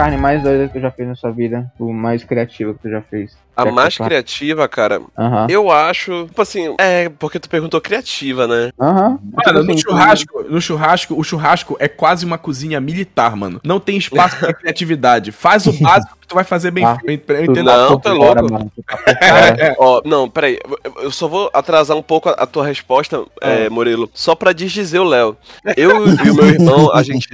carne 0.06 0.16
mais 0.16 0.40
doida 0.42 0.68
que 0.68 0.74
tu 0.74 0.80
já 0.80 0.90
fez 0.90 1.08
na 1.08 1.14
sua 1.16 1.30
vida? 1.32 1.70
O 1.78 1.92
mais 1.92 2.22
criativo 2.22 2.74
que 2.74 2.80
tu 2.82 2.90
já 2.90 3.02
fez? 3.02 3.36
A 3.56 3.64
Quer 3.64 3.72
mais 3.72 3.98
eu 3.98 4.04
criativa, 4.04 4.68
cara, 4.68 5.00
Aham. 5.18 5.46
eu 5.48 5.70
acho, 5.70 6.26
tipo 6.26 6.42
assim, 6.42 6.74
é, 6.78 7.08
porque 7.08 7.40
tu 7.40 7.48
perguntou 7.48 7.80
criativa, 7.80 8.46
né? 8.46 8.70
Aham. 8.78 9.18
Mano, 9.22 9.62
no 9.64 9.64
Tipo 9.64 9.72
assim, 9.72 9.78
churrasco, 9.80 10.42
no 10.44 10.60
churrasco, 10.60 11.14
o 11.18 11.24
churrasco 11.24 11.76
é 11.80 11.88
quase 11.88 12.26
uma 12.26 12.36
cozinha 12.36 12.78
militar, 12.80 13.34
mano. 13.34 13.58
Não 13.64 13.80
tem 13.80 13.96
espaço 13.96 14.36
pra 14.38 14.52
criatividade. 14.54 15.32
Faz 15.32 15.66
o 15.66 15.72
básico 15.72 16.16
que 16.20 16.26
tu 16.28 16.34
vai 16.34 16.44
fazer 16.44 16.70
bem 16.70 16.84
Ah, 16.84 16.98
feito. 16.98 17.32
Eu 17.32 17.44
entendo. 17.44 17.64
Não, 17.64 17.98
tá 17.98 18.14
fora, 18.14 18.40
louco. 18.42 18.52
mano, 18.52 18.72
tá 18.86 18.96
por 18.98 19.04
fora. 19.16 19.74
Ó, 19.78 20.02
não, 20.04 20.28
peraí, 20.28 20.58
eu- 20.96 21.10
só 21.10 21.26
vou 21.26 21.50
atrasar 21.54 21.96
um 21.96 22.02
pouco 22.02 22.28
a, 22.28 22.32
a 22.32 22.46
tua 22.46 22.66
resposta, 22.66 23.24
é, 23.40 23.70
Murilo, 23.70 24.10
só 24.12 24.34
pra 24.34 24.52
desdizer 24.52 25.00
o 25.00 25.04
Léo. 25.04 25.34
Eu 25.78 26.06
e 26.08 26.30
o 26.30 26.34
meu 26.34 26.46
irmão, 26.46 26.92
a 26.94 27.02
gente, 27.02 27.26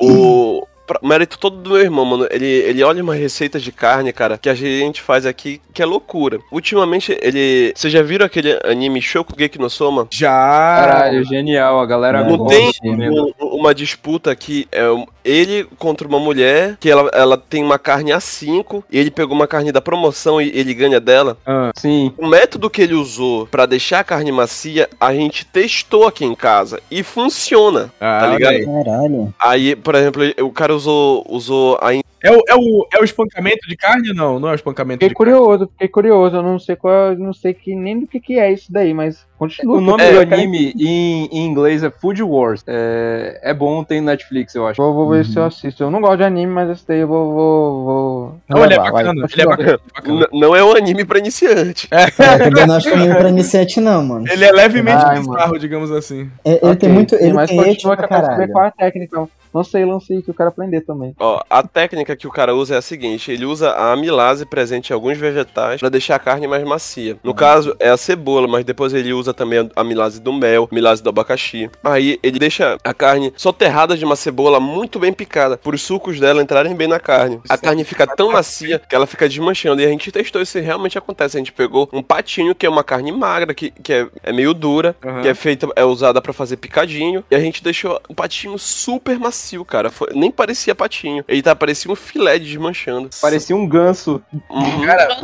o 0.00 0.66
mérito 1.02 1.38
todo 1.38 1.56
do 1.56 1.70
meu 1.70 1.80
irmão, 1.80 2.04
mano, 2.04 2.26
ele, 2.30 2.46
ele 2.46 2.82
olha 2.82 3.02
umas 3.02 3.18
receitas 3.18 3.62
de 3.62 3.70
carne, 3.72 4.12
cara, 4.12 4.38
que 4.38 4.48
a 4.48 4.54
gente 4.54 5.00
faz 5.02 5.26
aqui, 5.26 5.60
que 5.72 5.82
é 5.82 5.86
loucura. 5.86 6.38
Ultimamente, 6.50 7.16
ele, 7.22 7.72
vocês 7.76 7.92
já 7.92 8.02
viram 8.02 8.26
aquele 8.26 8.58
anime 8.64 9.00
Shokugeki 9.02 9.58
no 9.58 9.68
Soma? 9.70 10.06
Já. 10.10 10.30
Caralho, 10.30 11.24
genial, 11.24 11.80
a 11.80 11.86
galera 11.86 12.24
Não 12.24 12.36
gosta 12.36 12.80
tem 12.80 13.10
um- 13.10 13.32
uma 13.40 13.74
disputa 13.74 14.34
que 14.34 14.66
é 14.72 14.88
um- 14.90 15.06
ele 15.24 15.66
contra 15.78 16.08
uma 16.08 16.18
mulher 16.18 16.76
que 16.80 16.88
ela, 16.90 17.10
ela 17.12 17.36
tem 17.36 17.62
uma 17.62 17.78
carne 17.78 18.10
A5 18.12 18.82
e 18.90 18.98
ele 18.98 19.10
pegou 19.10 19.34
uma 19.36 19.46
carne 19.46 19.70
da 19.70 19.80
promoção 19.80 20.40
e 20.40 20.48
ele 20.54 20.72
ganha 20.72 20.98
dela. 20.98 21.36
Ah, 21.46 21.70
Sim. 21.76 22.12
O 22.16 22.26
método 22.26 22.70
que 22.70 22.80
ele 22.82 22.94
usou 22.94 23.46
pra 23.46 23.66
deixar 23.66 24.00
a 24.00 24.04
carne 24.04 24.32
macia, 24.32 24.88
a 24.98 25.12
gente 25.14 25.44
testou 25.44 26.06
aqui 26.06 26.24
em 26.24 26.34
casa 26.34 26.80
e 26.90 27.02
funciona, 27.02 27.92
ah, 28.00 28.18
tá 28.20 28.26
ligado? 28.28 28.52
aí. 28.54 28.64
Caralho. 28.66 29.34
Aí, 29.38 29.76
por 29.76 29.94
exemplo, 29.94 30.22
o 30.40 30.50
cara 30.50 30.74
usou, 30.80 31.24
usou 31.28 31.78
a 31.80 31.94
É 32.22 32.30
o, 32.30 32.42
é, 32.48 32.54
o, 32.54 32.86
é 32.94 33.00
o 33.00 33.04
espancamento 33.04 33.66
de 33.68 33.76
carne 33.76 34.10
ou 34.10 34.14
não? 34.14 34.38
Não 34.40 34.48
é 34.48 34.52
o 34.52 34.54
espancamento 34.54 35.04
Fiquei 35.04 35.08
de 35.08 35.14
carne. 35.14 35.32
curioso, 35.32 35.68
fiquei 35.72 35.88
curioso. 35.88 36.36
Eu 36.36 36.42
não 36.42 36.58
sei 36.58 36.76
qual, 36.76 37.12
eu 37.12 37.18
não 37.18 37.32
sei 37.32 37.54
que, 37.54 37.74
nem 37.74 38.00
do 38.00 38.06
que, 38.06 38.20
que 38.20 38.38
é 38.38 38.52
isso 38.52 38.70
daí, 38.72 38.92
mas 38.92 39.26
continua. 39.38 39.78
O 39.78 39.80
nome 39.80 40.02
É, 40.02 40.10
do 40.10 40.16
eu 40.16 40.22
anime 40.22 40.72
em, 40.78 41.26
em 41.26 41.46
inglês 41.46 41.82
é 41.82 41.90
Food 41.90 42.22
Wars. 42.22 42.62
É, 42.66 43.40
é 43.42 43.54
bom, 43.54 43.82
tem 43.82 44.00
no 44.00 44.06
Netflix, 44.06 44.54
eu 44.54 44.66
acho. 44.66 44.80
Vou, 44.80 44.92
vou 44.92 45.08
ver 45.08 45.24
se 45.24 45.38
eu 45.38 45.44
assisto. 45.44 45.82
Eu 45.82 45.90
não 45.90 46.00
gosto 46.00 46.18
de 46.18 46.24
anime, 46.24 46.52
mas 46.52 46.68
esse 46.70 46.86
daí 46.86 47.00
eu 47.00 47.08
vou. 47.08 47.32
vou, 47.32 47.84
vou... 47.84 48.34
Não, 48.48 48.64
ele 48.64 48.74
é 48.74 48.76
levar, 48.76 48.92
vai, 48.92 49.04
bacana. 49.04 49.26
Ele 49.32 49.42
é 49.42 49.46
bacana. 49.46 49.80
bacana. 49.94 50.28
Não 50.32 50.54
é 50.56 50.62
um 50.64 50.76
anime 50.76 51.04
pra 51.04 51.18
iniciante. 51.18 51.88
É, 51.90 52.10
também 52.38 52.66
não 52.66 52.74
acho 52.74 52.90
que 52.90 52.94
é 52.98 53.14
pra 53.14 53.28
iniciante, 53.30 53.80
não, 53.80 54.04
mano. 54.04 54.26
Ele 54.30 54.44
é 54.44 54.52
levemente 54.52 55.02
Ai, 55.06 55.18
bizarro, 55.20 55.58
digamos 55.58 55.90
assim. 55.90 56.30
É, 56.44 56.50
Ele 56.52 56.60
Ok, 56.62 56.76
tem 56.76 56.88
muito. 56.90 57.16
sim, 57.16 57.24
Ele 57.24 57.32
mas 57.32 57.48
tem 57.48 57.56
continua 57.58 57.96
que 57.96 58.04
eu 58.04 58.08
quero 58.08 58.26
saber 58.26 58.48
qual 58.52 58.64
é 58.64 58.68
a 58.68 58.72
técnica. 58.72 59.28
Lancei, 59.52 59.84
lancei, 59.84 60.22
que 60.22 60.30
eu 60.30 60.34
quero 60.34 60.48
aprender 60.50 60.80
também. 60.82 61.12
Ó, 61.18 61.42
a 61.50 61.62
técnica 61.64 62.09
técnica 62.10 62.16
que 62.16 62.26
o 62.26 62.30
cara 62.30 62.54
usa 62.54 62.74
é 62.74 62.78
a 62.78 62.82
seguinte: 62.82 63.30
ele 63.30 63.44
usa 63.44 63.70
a 63.70 63.92
amilase 63.92 64.44
presente 64.44 64.90
em 64.90 64.94
alguns 64.94 65.18
vegetais 65.18 65.80
pra 65.80 65.88
deixar 65.88 66.16
a 66.16 66.18
carne 66.18 66.46
mais 66.46 66.64
macia. 66.64 67.16
No 67.22 67.34
caso, 67.34 67.74
é 67.78 67.88
a 67.88 67.96
cebola, 67.96 68.46
mas 68.48 68.64
depois 68.64 68.92
ele 68.92 69.12
usa 69.12 69.32
também 69.32 69.70
a 69.74 69.80
amilase 69.80 70.20
do 70.20 70.32
mel, 70.32 70.68
amilase 70.70 71.02
do 71.02 71.08
abacaxi. 71.08 71.70
Aí 71.82 72.18
ele 72.22 72.38
deixa 72.38 72.76
a 72.84 72.94
carne 72.94 73.32
soterrada 73.36 73.96
de 73.96 74.04
uma 74.04 74.16
cebola 74.16 74.60
muito 74.60 74.98
bem 74.98 75.12
picada, 75.12 75.56
por 75.56 75.74
os 75.74 75.82
sucos 75.82 76.18
dela 76.18 76.42
entrarem 76.42 76.74
bem 76.74 76.88
na 76.88 77.00
carne. 77.00 77.40
A 77.48 77.56
carne 77.56 77.84
fica 77.84 78.06
tão 78.06 78.32
macia 78.32 78.78
que 78.78 78.94
ela 78.94 79.06
fica 79.06 79.28
desmanchando. 79.28 79.80
E 79.80 79.84
a 79.84 79.88
gente 79.88 80.10
testou 80.10 80.42
isso 80.42 80.58
realmente 80.58 80.98
acontece. 80.98 81.36
A 81.36 81.40
gente 81.40 81.52
pegou 81.52 81.88
um 81.92 82.02
patinho, 82.02 82.54
que 82.54 82.66
é 82.66 82.68
uma 82.68 82.84
carne 82.84 83.12
magra, 83.12 83.54
que, 83.54 83.70
que 83.70 83.92
é, 83.92 84.06
é 84.22 84.32
meio 84.32 84.52
dura, 84.52 84.94
Aham. 85.04 85.22
que 85.22 85.28
é 85.28 85.34
feita, 85.34 85.68
é 85.76 85.84
usada 85.84 86.20
pra 86.20 86.32
fazer 86.32 86.56
picadinho. 86.56 87.24
E 87.30 87.34
a 87.34 87.40
gente 87.40 87.62
deixou 87.62 88.00
o 88.08 88.14
patinho 88.14 88.58
super 88.58 89.18
macio, 89.18 89.64
cara. 89.64 89.90
Foi- 89.90 90.08
nem 90.14 90.30
parecia 90.30 90.74
patinho. 90.74 91.24
Ele 91.28 91.42
tá 91.42 91.54
parecia 91.54 91.90
um 91.90 91.96
filé 92.00 92.38
desmanchando. 92.38 93.08
Parecia 93.20 93.54
um 93.54 93.66
ganso. 93.66 94.20
Uhum. 94.50 94.84
Cara, 94.86 95.22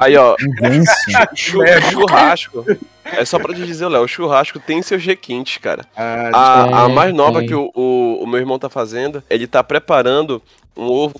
Aí, 0.00 0.16
ó, 0.16 0.34
Um 0.40 0.50
ganso. 0.60 0.92
chu- 1.34 1.58
churrasco. 1.90 2.64
É 3.04 3.24
só 3.24 3.38
pra 3.38 3.54
te 3.54 3.64
dizer, 3.64 3.86
Léo, 3.88 4.02
o 4.02 4.08
churrasco 4.08 4.58
tem 4.58 4.82
seus 4.82 5.04
requintes, 5.04 5.58
cara. 5.58 5.84
ah, 5.96 6.30
A, 6.32 6.82
a 6.82 6.86
Tem, 6.86 6.94
mais 6.94 7.14
nova 7.14 7.38
tem. 7.38 7.48
que 7.48 7.54
o, 7.54 7.70
o, 7.74 8.22
o 8.22 8.26
meu 8.26 8.40
irmão 8.40 8.58
tá 8.58 8.68
fazendo, 8.68 9.22
ele 9.30 9.46
tá 9.46 9.62
preparando 9.62 10.42
um 10.76 10.84
ovo. 10.90 11.14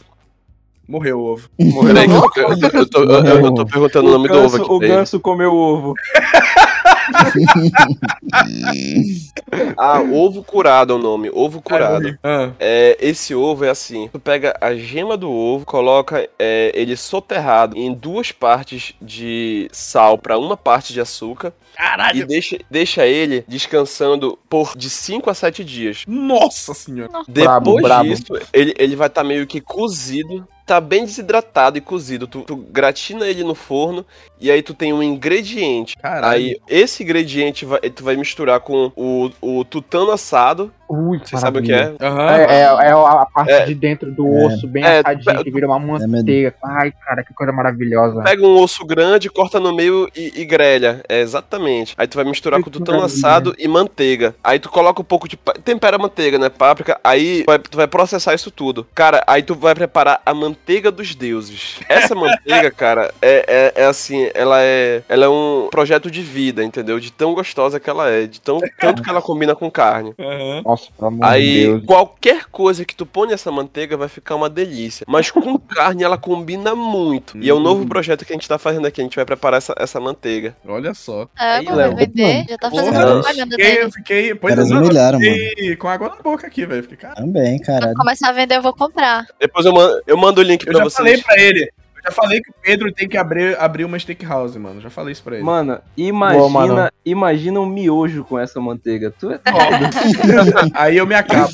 morreu 0.88 1.18
o 1.20 1.24
ovo. 1.32 1.48
Peraí, 1.86 2.06
que 2.06 2.40
eu, 2.40 2.48
eu, 2.48 2.80
eu 2.80 2.90
tô, 2.90 3.02
eu- 3.04 3.24
eu 3.44 3.54
tô 3.54 3.64
perguntando 3.66 4.08
o 4.08 4.12
nome 4.12 4.28
do 4.28 4.34
ovo 4.34 4.42
ganso, 4.50 4.56
aqui. 4.62 4.72
o 4.72 4.78
ganso 4.80 5.20
comeu 5.20 5.54
ovo. 5.54 5.94
Ah, 9.76 10.00
ovo 10.00 10.42
curado 10.42 10.92
é 10.92 10.96
o 10.96 10.98
nome. 10.98 11.30
Ovo 11.32 11.60
curado. 11.62 12.18
Ah, 12.22 12.50
É, 12.58 12.96
esse 13.00 13.34
ovo 13.34 13.64
é 13.64 13.70
assim: 13.70 14.08
tu 14.08 14.18
pega 14.18 14.56
a 14.60 14.74
gema 14.74 15.16
do 15.16 15.30
ovo, 15.30 15.64
coloca 15.64 16.28
é, 16.38 16.72
ele 16.74 16.96
soterrado 16.96 17.76
em 17.76 17.92
duas 17.92 18.32
partes 18.32 18.94
de 19.00 19.68
sal 19.72 20.18
pra 20.18 20.38
uma 20.38 20.56
parte 20.56 20.92
de 20.92 21.00
açúcar 21.00 21.52
e 21.72 21.76
caralho. 21.76 22.26
deixa, 22.26 22.58
deixa 22.70 23.06
ele 23.06 23.44
descansando 23.46 24.38
por 24.48 24.72
de 24.76 24.90
5 24.90 25.30
a 25.30 25.34
7 25.34 25.64
dias. 25.64 26.04
Nossa 26.06 26.74
senhora. 26.74 27.10
Depois 27.28 27.82
brabo. 27.82 28.08
disso, 28.08 28.24
ele, 28.52 28.74
ele 28.78 28.96
vai 28.96 29.08
estar 29.08 29.24
meio 29.24 29.46
que 29.46 29.60
cozido. 29.60 30.46
Tá 30.66 30.80
bem 30.80 31.04
desidratado 31.04 31.78
e 31.78 31.80
cozido. 31.80 32.26
Tu, 32.26 32.42
tu 32.42 32.56
gratina 32.56 33.24
ele 33.28 33.44
no 33.44 33.54
forno 33.54 34.04
e 34.40 34.50
aí 34.50 34.60
tu 34.62 34.74
tem 34.74 34.92
um 34.92 35.00
ingrediente. 35.02 35.96
Caralho. 35.96 36.26
Aí 36.26 36.56
esse 36.68 37.04
ingrediente 37.04 37.64
vai, 37.64 37.78
tu 37.80 38.02
vai 38.02 38.16
misturar 38.16 38.58
com 38.58 38.90
o, 38.96 39.30
o 39.40 39.64
tutano 39.64 40.10
assado. 40.10 40.72
Ui, 40.88 41.18
Você 41.18 41.36
sabe 41.36 41.58
o 41.58 41.62
que 41.62 41.72
é? 41.72 41.94
Aham. 42.00 42.30
É, 42.36 42.42
é, 42.44 42.60
é 42.62 42.92
a 42.92 43.26
parte 43.32 43.50
É. 43.52 43.64
de 43.64 43.74
dentro 43.74 44.12
do 44.12 44.24
É. 44.26 44.46
osso, 44.46 44.68
bem 44.68 44.84
É, 44.84 44.98
assadinho, 45.00 45.40
é- 45.40 45.44
que 45.44 45.50
vira 45.50 45.66
uma 45.66 45.78
manteiga. 45.80 46.54
Ai, 46.62 46.92
cara, 47.04 47.24
que 47.24 47.34
coisa 47.34 47.52
maravilhosa. 47.52 48.22
Pega 48.22 48.44
um 48.46 48.60
osso 48.60 48.84
grande, 48.84 49.28
corta 49.30 49.58
no 49.58 49.74
meio 49.74 50.08
e, 50.16 50.32
e 50.40 50.44
grelha. 50.44 51.00
É, 51.08 51.20
exatamente. 51.20 51.94
Aí 51.98 52.06
tu 52.06 52.16
vai 52.16 52.24
misturar 52.24 52.58
Ai, 52.58 52.62
com 52.64 52.70
que 52.70 52.78
tutano 52.78 52.98
maravilha. 52.98 53.18
assado 53.28 53.54
e 53.58 53.66
manteiga. 53.68 54.34
Aí 54.44 54.58
tu 54.60 54.68
coloca 54.68 55.00
um 55.00 55.04
pouco 55.04 55.28
de. 55.28 55.36
Tempera 55.64 55.96
a 55.96 55.98
manteiga, 55.98 56.38
né? 56.38 56.48
Páprica. 56.48 57.00
Aí 57.02 57.42
tu 57.42 57.46
vai, 57.46 57.58
tu 57.58 57.76
vai 57.76 57.86
processar 57.88 58.34
isso 58.34 58.50
tudo. 58.50 58.86
Cara, 58.94 59.24
aí 59.26 59.42
tu 59.42 59.54
vai 59.56 59.74
preparar 59.74 60.20
a 60.26 60.32
manteiga 60.34 60.55
dos 60.90 61.14
deuses. 61.14 61.76
Essa 61.88 62.14
manteiga, 62.14 62.70
cara, 62.70 63.12
é, 63.20 63.72
é, 63.76 63.82
é 63.82 63.86
assim, 63.86 64.28
ela 64.34 64.60
é. 64.62 65.02
Ela 65.08 65.26
é 65.26 65.28
um 65.28 65.68
projeto 65.70 66.10
de 66.10 66.22
vida, 66.22 66.62
entendeu? 66.64 66.98
De 66.98 67.12
tão 67.12 67.34
gostosa 67.34 67.78
que 67.80 67.88
ela 67.88 68.08
é. 68.08 68.26
De 68.26 68.40
tão, 68.40 68.60
tanto 68.80 69.02
que 69.02 69.10
ela 69.10 69.22
combina 69.22 69.54
com 69.54 69.70
carne. 69.70 70.14
Aham. 70.18 70.62
Nossa, 70.64 70.88
pelo 70.96 71.08
amor 71.08 71.20
de 71.20 71.32
Aí, 71.32 71.64
Deus. 71.66 71.84
qualquer 71.84 72.44
coisa 72.46 72.84
que 72.84 72.94
tu 72.94 73.06
põe 73.06 73.28
nessa 73.28 73.50
manteiga 73.50 73.96
vai 73.96 74.08
ficar 74.08 74.34
uma 74.34 74.48
delícia. 74.48 75.04
Mas 75.08 75.30
com 75.30 75.58
carne 75.58 76.02
ela 76.02 76.18
combina 76.18 76.74
muito. 76.74 77.38
E 77.38 77.48
é 77.48 77.54
um 77.54 77.60
novo 77.60 77.86
projeto 77.86 78.24
que 78.24 78.32
a 78.32 78.36
gente 78.36 78.48
tá 78.48 78.58
fazendo 78.58 78.86
aqui. 78.86 79.00
A 79.00 79.04
gente 79.04 79.16
vai 79.16 79.24
preparar 79.24 79.58
essa, 79.58 79.74
essa 79.78 80.00
manteiga. 80.00 80.56
Olha 80.66 80.94
só. 80.94 81.28
É, 81.38 81.56
Aí, 81.56 81.64
mano, 81.64 81.76
Léo. 81.76 82.46
já 82.48 82.58
tá 82.58 82.70
fazendo 82.70 82.92
Porra, 82.92 83.06
propaganda 83.06 83.56
Fiquei, 83.56 83.70
dele. 83.72 83.84
eu 83.84 83.92
fiquei. 83.92 84.34
Pois 84.34 84.54
Caras 84.54 84.70
é, 84.70 84.74
eu 84.74 84.78
humilharam, 84.78 85.20
fiquei 85.20 85.76
com 85.76 85.88
água 85.88 86.08
na 86.08 86.16
boca 86.16 86.46
aqui, 86.46 86.66
velho. 86.66 86.82
Fiquei, 86.82 86.96
cara. 86.96 87.14
Também, 87.14 87.58
Quando 87.58 87.94
começar 87.94 88.28
a 88.28 88.32
vender, 88.32 88.56
eu 88.56 88.62
vou 88.62 88.72
comprar. 88.72 89.26
Depois 89.40 89.64
eu 89.66 89.72
mando, 89.72 90.02
eu 90.06 90.16
mando 90.16 90.42
link 90.46 90.66
Eu 90.66 90.72
pra 90.72 90.78
já 90.78 90.84
vocês. 90.84 90.96
falei 90.96 91.22
pra 91.22 91.38
ele. 91.40 91.62
Eu 91.96 92.02
já 92.04 92.10
falei 92.12 92.40
que 92.40 92.50
o 92.50 92.54
Pedro 92.62 92.92
tem 92.92 93.08
que 93.08 93.16
abrir, 93.16 93.58
abrir 93.58 93.84
uma 93.84 93.98
steakhouse, 93.98 94.56
mano. 94.58 94.80
Já 94.80 94.88
falei 94.88 95.10
isso 95.12 95.22
pra 95.24 95.34
ele. 95.34 95.44
Mano, 95.44 95.80
imagina, 95.96 96.38
Boa, 96.38 96.48
mano. 96.50 96.90
imagina 97.04 97.58
um 97.60 97.66
miojo 97.66 98.22
com 98.22 98.38
essa 98.38 98.60
manteiga. 98.60 99.12
Tu 99.18 99.32
é 99.32 99.40
Aí 100.72 100.96
eu 100.96 101.06
me 101.06 101.16
acabo. 101.16 101.52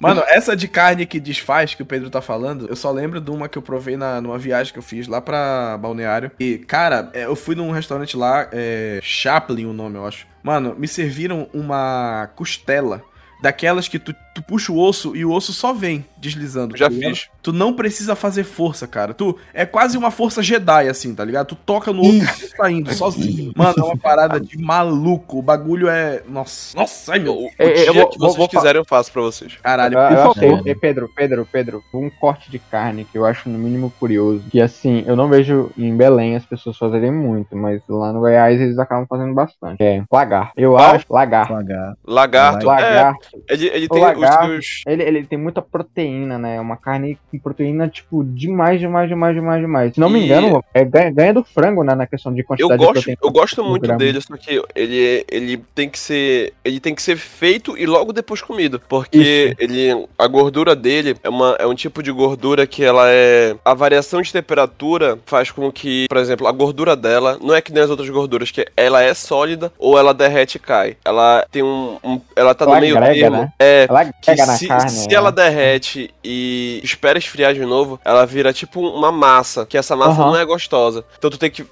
Mano, 0.00 0.22
essa 0.26 0.54
de 0.56 0.68
carne 0.68 1.06
que 1.06 1.18
desfaz 1.20 1.74
que 1.74 1.82
o 1.82 1.86
Pedro 1.86 2.10
tá 2.10 2.20
falando, 2.20 2.66
eu 2.68 2.76
só 2.76 2.90
lembro 2.90 3.20
de 3.20 3.30
uma 3.30 3.48
que 3.48 3.56
eu 3.56 3.62
provei 3.62 3.96
na, 3.96 4.20
numa 4.20 4.38
viagem 4.38 4.72
que 4.72 4.78
eu 4.78 4.82
fiz 4.82 5.06
lá 5.08 5.20
pra 5.20 5.78
Balneário. 5.78 6.30
E, 6.38 6.58
cara, 6.58 7.08
é, 7.14 7.24
eu 7.24 7.36
fui 7.36 7.54
num 7.54 7.70
restaurante 7.70 8.16
lá, 8.16 8.48
é, 8.52 9.00
Chaplin 9.02 9.66
o 9.66 9.72
nome, 9.72 9.96
eu 9.96 10.06
acho. 10.06 10.26
Mano, 10.42 10.74
me 10.76 10.88
serviram 10.88 11.48
uma 11.54 12.28
costela. 12.34 13.02
Daquelas 13.42 13.88
que 13.88 13.98
tu, 13.98 14.14
tu 14.34 14.42
puxa 14.42 14.72
o 14.72 14.78
osso 14.78 15.16
e 15.16 15.24
o 15.24 15.32
osso 15.32 15.52
só 15.52 15.72
vem 15.72 16.04
deslizando. 16.16 16.76
Já 16.76 16.88
tá 16.88 16.96
fiz. 16.96 17.28
Tu 17.42 17.52
não 17.52 17.72
precisa 17.72 18.14
fazer 18.14 18.44
força, 18.44 18.86
cara. 18.86 19.12
Tu 19.12 19.36
é 19.52 19.66
quase 19.66 19.98
uma 19.98 20.12
força 20.12 20.42
Jedi, 20.42 20.88
assim, 20.88 21.12
tá 21.14 21.24
ligado? 21.24 21.48
Tu 21.48 21.56
toca 21.56 21.92
no 21.92 22.00
osso 22.02 22.44
e 22.44 22.56
tá 22.56 22.70
indo, 22.70 22.94
sozinho. 22.94 23.52
Mano, 23.56 23.74
é 23.78 23.82
uma 23.82 23.96
parada 23.96 24.38
de 24.40 24.56
maluco. 24.56 25.38
O 25.38 25.42
bagulho 25.42 25.88
é. 25.88 26.22
Nossa, 26.28 26.76
nossa, 26.76 27.12
ai 27.12 27.18
meu. 27.18 27.34
O, 27.34 27.46
o 27.46 27.50
É, 27.58 27.64
é, 27.66 27.72
dia 27.74 27.86
eu 27.86 27.94
vou- 27.94 28.08
que 28.10 28.18
vou- 28.18 28.28
vocês 28.28 28.36
vou 28.38 28.48
fa- 28.48 28.56
quiserem 28.58 28.80
eu 28.80 28.84
faço 28.88 29.12
pra 29.12 29.22
vocês. 29.22 29.56
Caralho, 29.62 29.98
Eu, 29.98 30.06
por 30.08 30.12
eu 30.12 30.16
favor. 30.34 30.58
achei, 30.60 30.72
e 30.72 30.74
Pedro, 30.76 31.10
Pedro, 31.16 31.48
Pedro, 31.50 31.82
um 31.92 32.08
corte 32.08 32.48
de 32.50 32.58
carne 32.60 33.04
que 33.04 33.18
eu 33.18 33.26
acho 33.26 33.48
no 33.48 33.58
mínimo 33.58 33.92
curioso. 33.98 34.44
Que 34.48 34.60
assim, 34.60 35.02
eu 35.06 35.16
não 35.16 35.28
vejo 35.28 35.70
em 35.76 35.96
Belém 35.96 36.36
as 36.36 36.46
pessoas 36.46 36.76
fazerem 36.78 37.10
muito, 37.10 37.56
mas 37.56 37.82
lá 37.88 38.12
no 38.12 38.20
Goiás 38.20 38.60
eles 38.60 38.78
acabam 38.78 39.04
fazendo 39.08 39.34
bastante. 39.34 39.82
É 39.82 40.04
lagarto. 40.12 40.52
Eu 40.56 40.72
Qual? 40.72 40.94
acho 40.94 41.06
lagarto. 41.10 41.52
Pagar. 41.54 41.94
Lagarto. 42.06 42.62
É, 42.62 42.66
Lagarto. 42.68 43.28
ele, 43.48 43.66
ele 43.66 43.88
tem 43.88 44.00
lagarto. 44.00 44.52
os. 44.52 44.82
Ele, 44.86 45.02
ele 45.02 45.24
tem 45.26 45.38
muita 45.38 45.60
proteína, 45.60 46.38
né? 46.38 46.60
Uma 46.60 46.76
carne 46.76 47.18
com 47.38 47.42
proteína, 47.42 47.88
tipo, 47.88 48.22
demais, 48.24 48.80
demais, 48.80 49.08
demais, 49.08 49.34
demais, 49.34 49.60
demais. 49.60 49.94
Se 49.94 50.00
não 50.00 50.08
me 50.10 50.20
E- 50.20 50.24
engano, 50.24 50.64
é, 50.74 50.84
ganha, 50.84 51.10
ganha 51.10 51.34
do 51.34 51.44
frango, 51.44 51.82
né? 51.84 51.94
Na 51.94 52.06
questão 52.06 52.32
de 52.32 52.40
Eu 52.40 52.44
quantidade 52.46 52.78
de 52.78 52.84
gosto, 52.86 52.92
proteína. 52.94 53.18
eu 53.22 53.30
gosto 53.30 53.64
muito 53.64 53.82
grama. 53.82 53.98
dele, 53.98 54.20
só 54.20 54.36
que 54.36 54.62
ele, 54.74 55.24
ele 55.30 55.56
tem 55.74 55.88
que 55.88 55.98
ser. 55.98 56.52
Ele 56.64 56.80
tem 56.80 56.94
que 56.94 57.02
ser 57.02 57.16
feito 57.16 57.76
e 57.76 57.86
logo 57.86 58.12
depois 58.12 58.40
comido. 58.42 58.80
Porque 58.88 59.54
ele. 59.58 60.06
A 60.18 60.26
gordura 60.26 60.74
dele 60.76 61.16
é, 61.22 61.28
uma, 61.28 61.56
é 61.58 61.66
um 61.66 61.74
tipo 61.74 62.02
de 62.02 62.10
gordura 62.12 62.66
que 62.66 62.82
ela 62.84 63.04
é. 63.08 63.54
A 63.64 63.74
variação 63.74 64.20
de 64.22 64.32
temperatura 64.32 65.18
faz 65.26 65.50
com 65.50 65.70
que, 65.72 66.06
por 66.08 66.16
exemplo, 66.18 66.46
a 66.46 66.52
gordura 66.52 66.94
dela 66.96 67.38
não 67.40 67.54
é 67.54 67.60
que 67.60 67.72
nem 67.72 67.82
as 67.82 67.90
outras 67.90 68.08
gorduras, 68.08 68.50
que 68.50 68.66
ela 68.76 69.02
é 69.02 69.12
sólida 69.14 69.72
ou 69.78 69.98
ela 69.98 70.12
derrete 70.14 70.56
e 70.56 70.60
cai. 70.60 70.96
Ela 71.04 71.44
tem 71.50 71.62
um. 71.62 71.98
um- 72.02 72.20
ela 72.36 72.54
tá 72.54 72.64
Ela 72.64 72.74
no 72.76 72.80
meio 72.80 72.96
agrega, 72.96 73.20
termo. 73.20 73.36
né? 73.38 73.52
É. 73.58 73.86
Ela 73.88 74.10
pega 74.24 74.46
na 74.46 74.56
se, 74.56 74.66
carne. 74.68 74.90
se 74.90 75.08
né? 75.08 75.14
ela 75.14 75.32
derrete 75.32 76.10
e 76.22 76.80
espera 76.82 77.18
esfriar 77.22 77.54
de 77.54 77.64
novo, 77.64 77.98
ela 78.04 78.24
vira 78.26 78.52
tipo 78.52 78.80
uma 78.80 79.10
massa, 79.12 79.64
que 79.66 79.76
essa 79.78 79.96
massa 79.96 80.20
Aham. 80.22 80.30
não 80.32 80.36
é 80.36 80.44
gostosa. 80.44 81.04
Então 81.18 81.30
tu 81.30 81.38
tem 81.38 81.50
que 81.50 81.66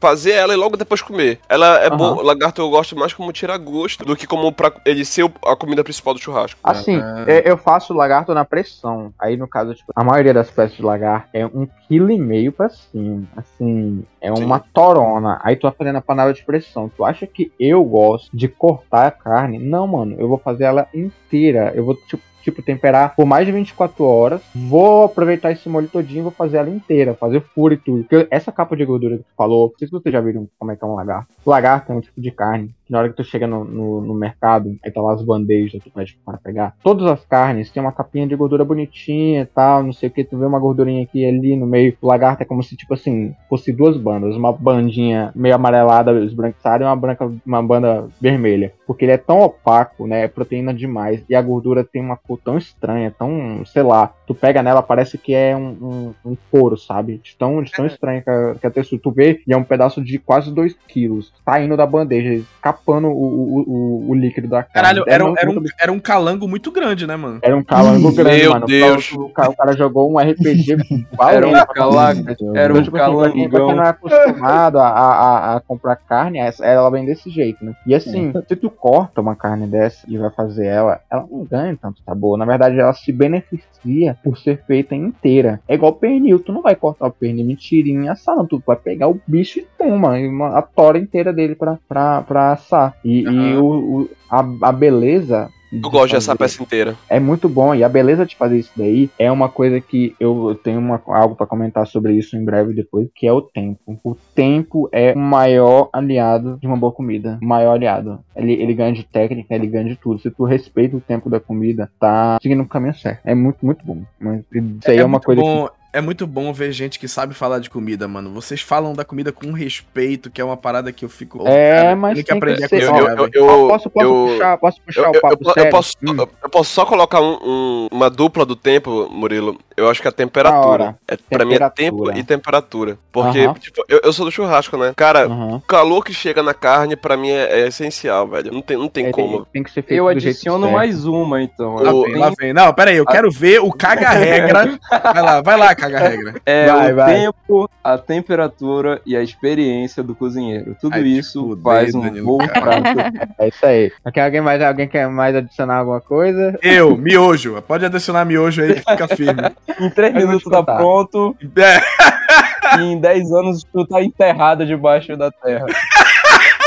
fazer 0.00 0.32
ela 0.32 0.52
e 0.52 0.56
logo 0.56 0.76
depois 0.76 1.02
comer. 1.02 1.38
Ela 1.48 1.78
é 1.82 1.88
Aham. 1.88 1.96
boa, 1.96 2.22
lagarto 2.22 2.60
eu 2.60 2.70
gosto 2.70 2.96
mais 2.96 3.12
como 3.12 3.32
tira 3.32 3.56
gosto 3.56 4.04
do 4.04 4.16
que 4.16 4.26
como 4.26 4.52
pra 4.52 4.72
ele 4.84 5.04
ser 5.04 5.30
a 5.44 5.56
comida 5.56 5.82
principal 5.84 6.14
do 6.14 6.20
churrasco. 6.20 6.58
Assim, 6.62 6.96
Ah. 7.00 7.24
eu- 7.44 7.60
faço 7.60 7.92
lagarto 7.92 8.32
na 8.32 8.44
pressão. 8.44 9.12
Aí, 9.18 9.36
no 9.36 9.46
caso, 9.46 9.74
tipo, 9.74 9.92
a 9.94 10.02
maioria 10.02 10.32
das 10.32 10.50
peças 10.50 10.76
de 10.76 10.82
lagarto 10.82 11.28
é 11.32 11.44
um 11.46 11.68
quilo 11.86 12.10
e 12.10 12.18
meio 12.18 12.50
pra 12.52 12.68
cima. 12.70 13.24
Assim, 13.36 14.02
é 14.20 14.34
Sim. 14.34 14.44
uma 14.44 14.58
torona. 14.58 15.38
Aí 15.44 15.56
tu 15.56 15.62
vai 15.62 15.72
fazendo 15.76 15.96
a 15.96 16.00
panela 16.00 16.32
de 16.32 16.42
pressão. 16.44 16.90
Tu 16.96 17.04
acha 17.04 17.26
que 17.26 17.52
eu 17.60 17.84
gosto 17.84 18.28
de 18.34 18.48
cortar 18.48 19.06
a 19.06 19.10
carne? 19.10 19.58
Não, 19.58 19.86
mano. 19.86 20.16
Eu 20.18 20.26
vou 20.28 20.38
fazer 20.38 20.64
ela 20.64 20.88
inteira. 20.94 21.72
Eu 21.74 21.84
vou, 21.84 21.94
tipo, 21.94 22.22
tipo, 22.42 22.62
temperar 22.62 23.14
por 23.14 23.26
mais 23.26 23.46
de 23.46 23.52
24 23.52 24.04
horas. 24.04 24.40
Vou 24.54 25.04
aproveitar 25.04 25.52
esse 25.52 25.68
molho 25.68 25.88
todinho 25.88 26.24
vou 26.24 26.32
fazer 26.32 26.58
ela 26.58 26.70
inteira, 26.70 27.14
fazer 27.14 27.40
furo 27.54 27.74
e 27.74 27.76
tudo. 27.76 28.04
Porque 28.04 28.26
essa 28.30 28.52
capa 28.52 28.76
de 28.76 28.84
gordura 28.84 29.18
que 29.18 29.24
tu 29.24 29.34
falou, 29.36 29.68
não 29.68 29.78
sei 29.78 29.88
se 29.88 29.92
vocês 29.92 30.12
já 30.12 30.20
viram 30.20 30.48
como 30.58 30.72
é 30.72 30.76
que 30.76 30.84
é 30.84 30.86
um 30.86 30.94
lagarto. 30.94 31.32
Lagarto 31.46 31.92
é 31.92 31.94
um 31.94 32.00
tipo 32.00 32.20
de 32.20 32.30
carne 32.30 32.74
na 32.90 32.98
hora 32.98 33.08
que 33.08 33.16
tu 33.16 33.24
chega 33.24 33.46
no, 33.46 33.64
no, 33.64 34.00
no 34.00 34.14
mercado, 34.14 34.76
aí 34.84 34.90
tá 34.90 35.00
lá 35.00 35.14
as 35.14 35.22
bandejas, 35.22 35.82
tu 35.82 35.90
pede 35.90 36.18
para 36.24 36.38
pegar. 36.38 36.74
Todas 36.82 37.06
as 37.06 37.24
carnes 37.24 37.70
têm 37.70 37.82
uma 37.82 37.92
capinha 37.92 38.26
de 38.26 38.34
gordura 38.34 38.64
bonitinha 38.64 39.42
e 39.42 39.46
tal, 39.46 39.82
não 39.82 39.92
sei 39.92 40.08
o 40.08 40.12
que. 40.12 40.24
Tu 40.24 40.36
vê 40.36 40.44
uma 40.44 40.58
gordurinha 40.58 41.04
aqui 41.04 41.20
e 41.20 41.26
ali 41.26 41.56
no 41.56 41.66
meio. 41.66 41.96
O 42.02 42.06
lagarto 42.06 42.42
é 42.42 42.46
como 42.46 42.62
se, 42.62 42.76
tipo 42.76 42.92
assim, 42.94 43.34
fosse 43.48 43.72
duas 43.72 43.96
bandas. 43.96 44.36
Uma 44.36 44.52
bandinha 44.52 45.30
meio 45.34 45.54
amarelada, 45.54 46.12
esbranquiçada, 46.24 46.84
e 46.84 46.86
uma, 46.86 46.96
branca, 46.96 47.30
uma 47.46 47.62
banda 47.62 48.08
vermelha. 48.20 48.72
Porque 48.86 49.04
ele 49.04 49.12
é 49.12 49.16
tão 49.16 49.40
opaco, 49.40 50.06
né? 50.06 50.24
É 50.24 50.28
proteína 50.28 50.74
demais. 50.74 51.22
E 51.28 51.34
a 51.34 51.42
gordura 51.42 51.84
tem 51.84 52.02
uma 52.02 52.16
cor 52.16 52.38
tão 52.42 52.58
estranha, 52.58 53.14
tão, 53.16 53.64
sei 53.64 53.82
lá. 53.82 54.12
Tu 54.26 54.34
pega 54.34 54.62
nela, 54.62 54.82
parece 54.82 55.16
que 55.16 55.32
é 55.32 55.56
um, 55.56 56.14
um, 56.24 56.30
um 56.32 56.36
couro, 56.50 56.76
sabe? 56.76 57.18
De 57.18 57.36
tão, 57.36 57.62
de 57.62 57.70
tão 57.70 57.86
estranha 57.86 58.22
que 58.22 58.30
a, 58.30 58.54
que 58.54 58.66
a 58.66 58.70
textura. 58.70 59.00
Tu 59.00 59.10
vê 59.12 59.40
e 59.46 59.52
é 59.52 59.56
um 59.56 59.64
pedaço 59.64 60.02
de 60.02 60.18
quase 60.18 60.52
2 60.52 60.74
quilos. 60.88 61.32
Saindo 61.44 61.76
da 61.76 61.86
bandeja, 61.86 62.34
escapando 62.34 62.79
chapando 62.80 63.08
o, 63.08 63.10
o, 63.12 63.64
o, 64.06 64.10
o 64.10 64.14
líquido 64.14 64.48
da 64.48 64.62
carne. 64.62 64.72
Caralho, 64.74 65.04
É 65.06 65.12
era, 65.14 65.24
um- 65.24 65.34
era, 65.36 65.50
um, 65.50 65.64
era 65.80 65.92
um 65.92 66.00
calango 66.00 66.48
muito 66.48 66.70
grande, 66.72 67.06
né, 67.06 67.16
mano? 67.16 67.38
Era 67.42 67.56
um 67.56 67.62
calango 67.62 68.12
grande, 68.12 68.40
Meu 68.42 68.52
mano. 68.52 68.66
Deus. 68.66 69.12
O 69.12 69.28
cara, 69.28 69.50
o 69.50 69.56
cara 69.56 69.72
jogou 69.76 70.10
um 70.10 70.18
RPG 70.18 70.76
Era 71.20 71.46
um 71.46 71.52
calango, 71.74 72.24
era 72.56 72.72
um 72.72 72.78
Então, 72.78 72.82
tipo 72.84 72.96
assim, 72.96 73.48
pra 73.48 73.60
quem, 73.60 73.74
não 73.76 73.82
é 73.84 73.88
acostumado 73.88 74.78
a, 74.78 74.88
a, 74.88 75.56
a 75.56 75.60
comprar 75.60 75.96
carne, 75.96 76.38
essa- 76.38 76.64
ela 76.64 76.90
vem 76.90 77.04
desse 77.04 77.30
jeito, 77.30 77.64
né? 77.64 77.74
E 77.86 77.94
assim, 77.94 78.32
se 78.48 78.56
tu 78.56 78.70
corta 78.70 79.20
uma 79.20 79.36
carne 79.36 79.66
dessa 79.66 80.04
e 80.08 80.16
vai 80.16 80.30
fazer 80.30 80.66
ela, 80.66 81.00
ela 81.10 81.26
não 81.30 81.44
ganha 81.44 81.76
tanto 81.80 82.02
sabor. 82.04 82.36
Na 82.38 82.44
verdade, 82.44 82.78
ela 82.78 82.92
se 82.92 83.12
beneficia 83.12 84.16
por 84.22 84.38
ser 84.38 84.62
feita 84.66 84.94
inteira. 84.94 85.60
É 85.68 85.74
igual 85.74 85.92
pernil, 85.94 86.38
tu 86.38 86.52
não 86.52 86.62
vai 86.62 86.74
cortar 86.74 87.06
o 87.06 87.12
pernil 87.12 87.44
mentirinha 87.46 88.12
assar, 88.12 88.36
não. 88.36 88.46
Tu 88.46 88.62
vai 88.66 88.76
pegar 88.76 89.08
o 89.08 89.20
bicho 89.26 89.58
e 89.60 89.66
toma, 89.78 90.18
e 90.18 90.28
uma, 90.28 90.58
a 90.58 90.62
tora 90.62 90.98
inteira 90.98 91.32
dele 91.32 91.54
pra, 91.54 91.78
pra, 91.88 92.22
pra 92.22 92.56
assar. 92.70 92.94
E, 93.04 93.20
e 93.22 93.56
o, 93.56 93.64
o- 94.02 94.10
a, 94.30 94.44
a 94.68 94.72
beleza. 94.72 95.50
Eu 95.72 95.88
gosto 95.88 96.10
de 96.10 96.16
essa 96.16 96.32
fazer- 96.34 96.38
peça 96.38 96.62
inteira. 96.64 96.96
é 97.08 97.20
muito 97.20 97.48
bom. 97.48 97.72
E 97.72 97.84
a 97.84 97.88
beleza 97.88 98.26
de 98.26 98.34
fazer 98.34 98.58
isso 98.58 98.72
daí 98.76 99.08
é 99.16 99.30
uma 99.30 99.48
coisa 99.48 99.80
que 99.80 100.16
eu 100.18 100.58
tenho 100.64 100.80
uma, 100.80 101.00
algo 101.06 101.36
pra 101.36 101.46
comentar 101.46 101.86
sobre 101.86 102.12
isso 102.14 102.36
em 102.36 102.44
breve 102.44 102.72
depois, 102.74 103.06
que 103.14 103.24
é 103.24 103.32
o 103.32 103.40
tempo. 103.40 103.78
O 104.02 104.16
tempo 104.34 104.88
é 104.90 105.12
o 105.14 105.18
maior 105.18 105.88
aliado 105.92 106.58
de 106.60 106.66
uma 106.66 106.76
boa 106.76 106.90
comida. 106.90 107.38
O 107.40 107.46
maior 107.46 107.74
aliado. 107.74 108.18
Ele, 108.34 108.52
ele 108.54 108.74
ganha 108.74 108.92
de 108.92 109.04
técnica, 109.04 109.54
ele 109.54 109.68
ganha 109.68 109.84
de 109.90 109.94
tudo. 109.96 110.20
Se 110.20 110.28
tu 110.28 110.42
respeita 110.42 110.96
o 110.96 111.00
tempo 111.00 111.30
da 111.30 111.38
comida, 111.38 111.88
tá 112.00 112.36
seguindo 112.42 112.62
o 112.64 112.68
caminho 112.68 112.94
certo. 112.94 113.20
É 113.24 113.32
muito, 113.34 113.58
muito 113.64 113.84
bom. 113.86 114.02
Mas 114.18 114.40
isso 114.52 114.90
aí 114.90 114.98
é, 114.98 115.04
uma 115.04 115.12
muito 115.12 115.24
coisa 115.24 115.40
bom, 115.40 115.68
É 115.92 116.00
muito 116.00 116.24
bom 116.26 116.52
ver 116.52 116.70
gente 116.70 116.98
que 117.00 117.08
sabe 117.08 117.34
falar 117.34 117.58
de 117.58 117.68
comida, 117.68 118.06
mano. 118.06 118.30
Vocês 118.32 118.60
falam 118.60 118.92
da 118.92 119.04
comida 119.04 119.32
com 119.32 119.50
respeito, 119.52 120.30
que 120.30 120.40
é 120.40 120.44
uma 120.44 120.56
parada 120.56 120.92
que 120.92 121.04
eu 121.04 121.08
fico. 121.08 121.42
É, 121.48 121.72
Cara, 121.82 121.96
mas 121.96 122.10
que 122.18 122.24
tem 122.24 122.24
que 122.24 122.32
aprender 122.38 122.64
a 122.64 122.68
ser- 122.68 122.86
cozinhar, 122.86 123.10
Eu- 123.12 123.16
eu- 123.24 123.30
que. 123.30 123.38
eu- 123.38 123.46
posso, 123.68 123.90
posso 123.90 124.06
eu- 124.06 124.26
puxar, 124.28 124.58
posso 124.58 124.80
puxar 124.82 125.00
Eu, 125.02 125.10
o 125.10 125.14
eu- 125.16 125.20
papo 125.20 125.36
eu- 125.42 125.48
eu 125.48 125.52
sério? 125.54 125.70
posso, 125.70 125.92
Hum. 126.02 126.14
eu, 126.16 126.28
eu 126.44 126.48
posso 126.50 126.70
só 126.70 126.86
colocar 126.86 127.20
um- 127.20 127.38
um- 127.42 127.88
uma 127.90 128.08
dupla 128.08 128.46
do 128.46 128.54
tempo, 128.54 129.08
Murilo. 129.10 129.58
Eu 129.76 129.88
acho 129.90 130.00
que 130.00 130.06
a 130.08 130.12
temperatura. 130.12 130.60
hora. 130.68 130.96
É, 131.08 131.16
pra 131.28 131.44
mim 131.44 131.54
é 131.54 131.58
tempo 131.58 131.74
Temperatura. 132.04 132.18
e 132.18 132.22
temperatura. 132.24 132.98
Porque, 133.10 133.40
Aham. 133.46 133.54
tipo, 133.54 133.82
eu, 133.88 134.00
eu 134.04 134.12
sou 134.12 134.26
do 134.26 134.30
churrasco, 134.30 134.76
né? 134.76 134.92
Cara, 134.94 135.24
Aham. 135.24 135.56
o 135.56 135.60
calor 135.62 136.04
que 136.04 136.12
chega 136.14 136.42
na 136.42 136.54
carne, 136.54 136.94
pra 136.94 137.16
mim, 137.16 137.30
é, 137.30 137.62
é 137.62 137.66
essencial, 137.68 138.28
velho. 138.28 138.52
Não 138.52 138.60
tem, 138.62 138.76
não 138.76 138.88
tem 138.88 139.06
É, 139.06 139.10
como. 139.10 139.44
tem 139.46 139.62
que 139.62 139.70
ser 139.70 139.82
feito 139.82 139.98
Eu 139.98 140.06
adiciono 140.06 140.70
mais 140.70 141.04
uma, 141.04 141.42
então. 141.42 141.76
Lá 141.76 141.92
o- 141.92 142.02
vem, 142.04 142.16
lá 142.16 142.30
vem. 142.38 142.52
Não, 142.52 142.72
pera 142.74 142.90
aí, 142.90 142.96
eu 142.98 143.06
quero 143.06 143.30
ver 143.30 143.60
o 143.60 143.72
caga-regra. 143.72 144.78
Vai 145.14 145.22
lá, 145.22 145.40
vai 145.40 145.56
lá, 145.56 145.74
caga-regra. 145.80 146.34
É 146.46 146.66
Vai, 146.66 146.92
o 146.92 146.96
vai. 146.96 147.14
tempo, 147.14 147.70
a 147.82 147.98
temperatura 147.98 149.00
e 149.06 149.16
a 149.16 149.22
experiência 149.22 150.02
do 150.02 150.14
cozinheiro. 150.14 150.76
Tudo 150.80 150.94
Ai, 150.94 151.02
isso 151.02 151.48
fudei, 151.48 151.62
faz 151.64 151.94
um 151.94 152.00
Danilo, 152.02 152.26
bom 152.26 152.38
cara. 152.46 152.60
prato. 152.60 153.32
É 153.38 153.48
isso 153.48 153.66
aí. 153.66 153.92
Aqui 154.04 154.20
alguém 154.20 154.40
mais, 154.40 154.62
alguém 154.62 154.86
quer 154.88 155.08
mais 155.08 155.34
adicionar 155.34 155.76
alguma 155.78 156.00
coisa? 156.00 156.58
Eu, 156.62 156.96
miojo. 156.96 157.60
Pode 157.62 157.84
adicionar 157.84 158.24
miojo 158.24 158.62
aí 158.62 158.74
que 158.74 158.90
fica 158.90 159.08
firme. 159.08 159.42
Em 159.80 159.90
três 159.90 160.12
minutos 160.14 160.44
tá 160.50 160.62
pronto 160.62 161.34
É, 161.56 162.78
e 162.78 162.82
em 162.92 163.00
10 163.00 163.32
anos 163.32 163.64
tu 163.72 163.86
tá 163.86 164.02
enterrado 164.02 164.66
debaixo 164.66 165.16
da 165.16 165.30
terra. 165.30 165.66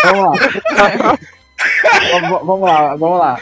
Vamos 0.04 0.40
lá. 0.42 1.18
Vamos- 2.12 2.46
vamos 2.46 2.62
lá, 2.62 2.96
vamos 2.98 3.20
lá. 3.20 3.38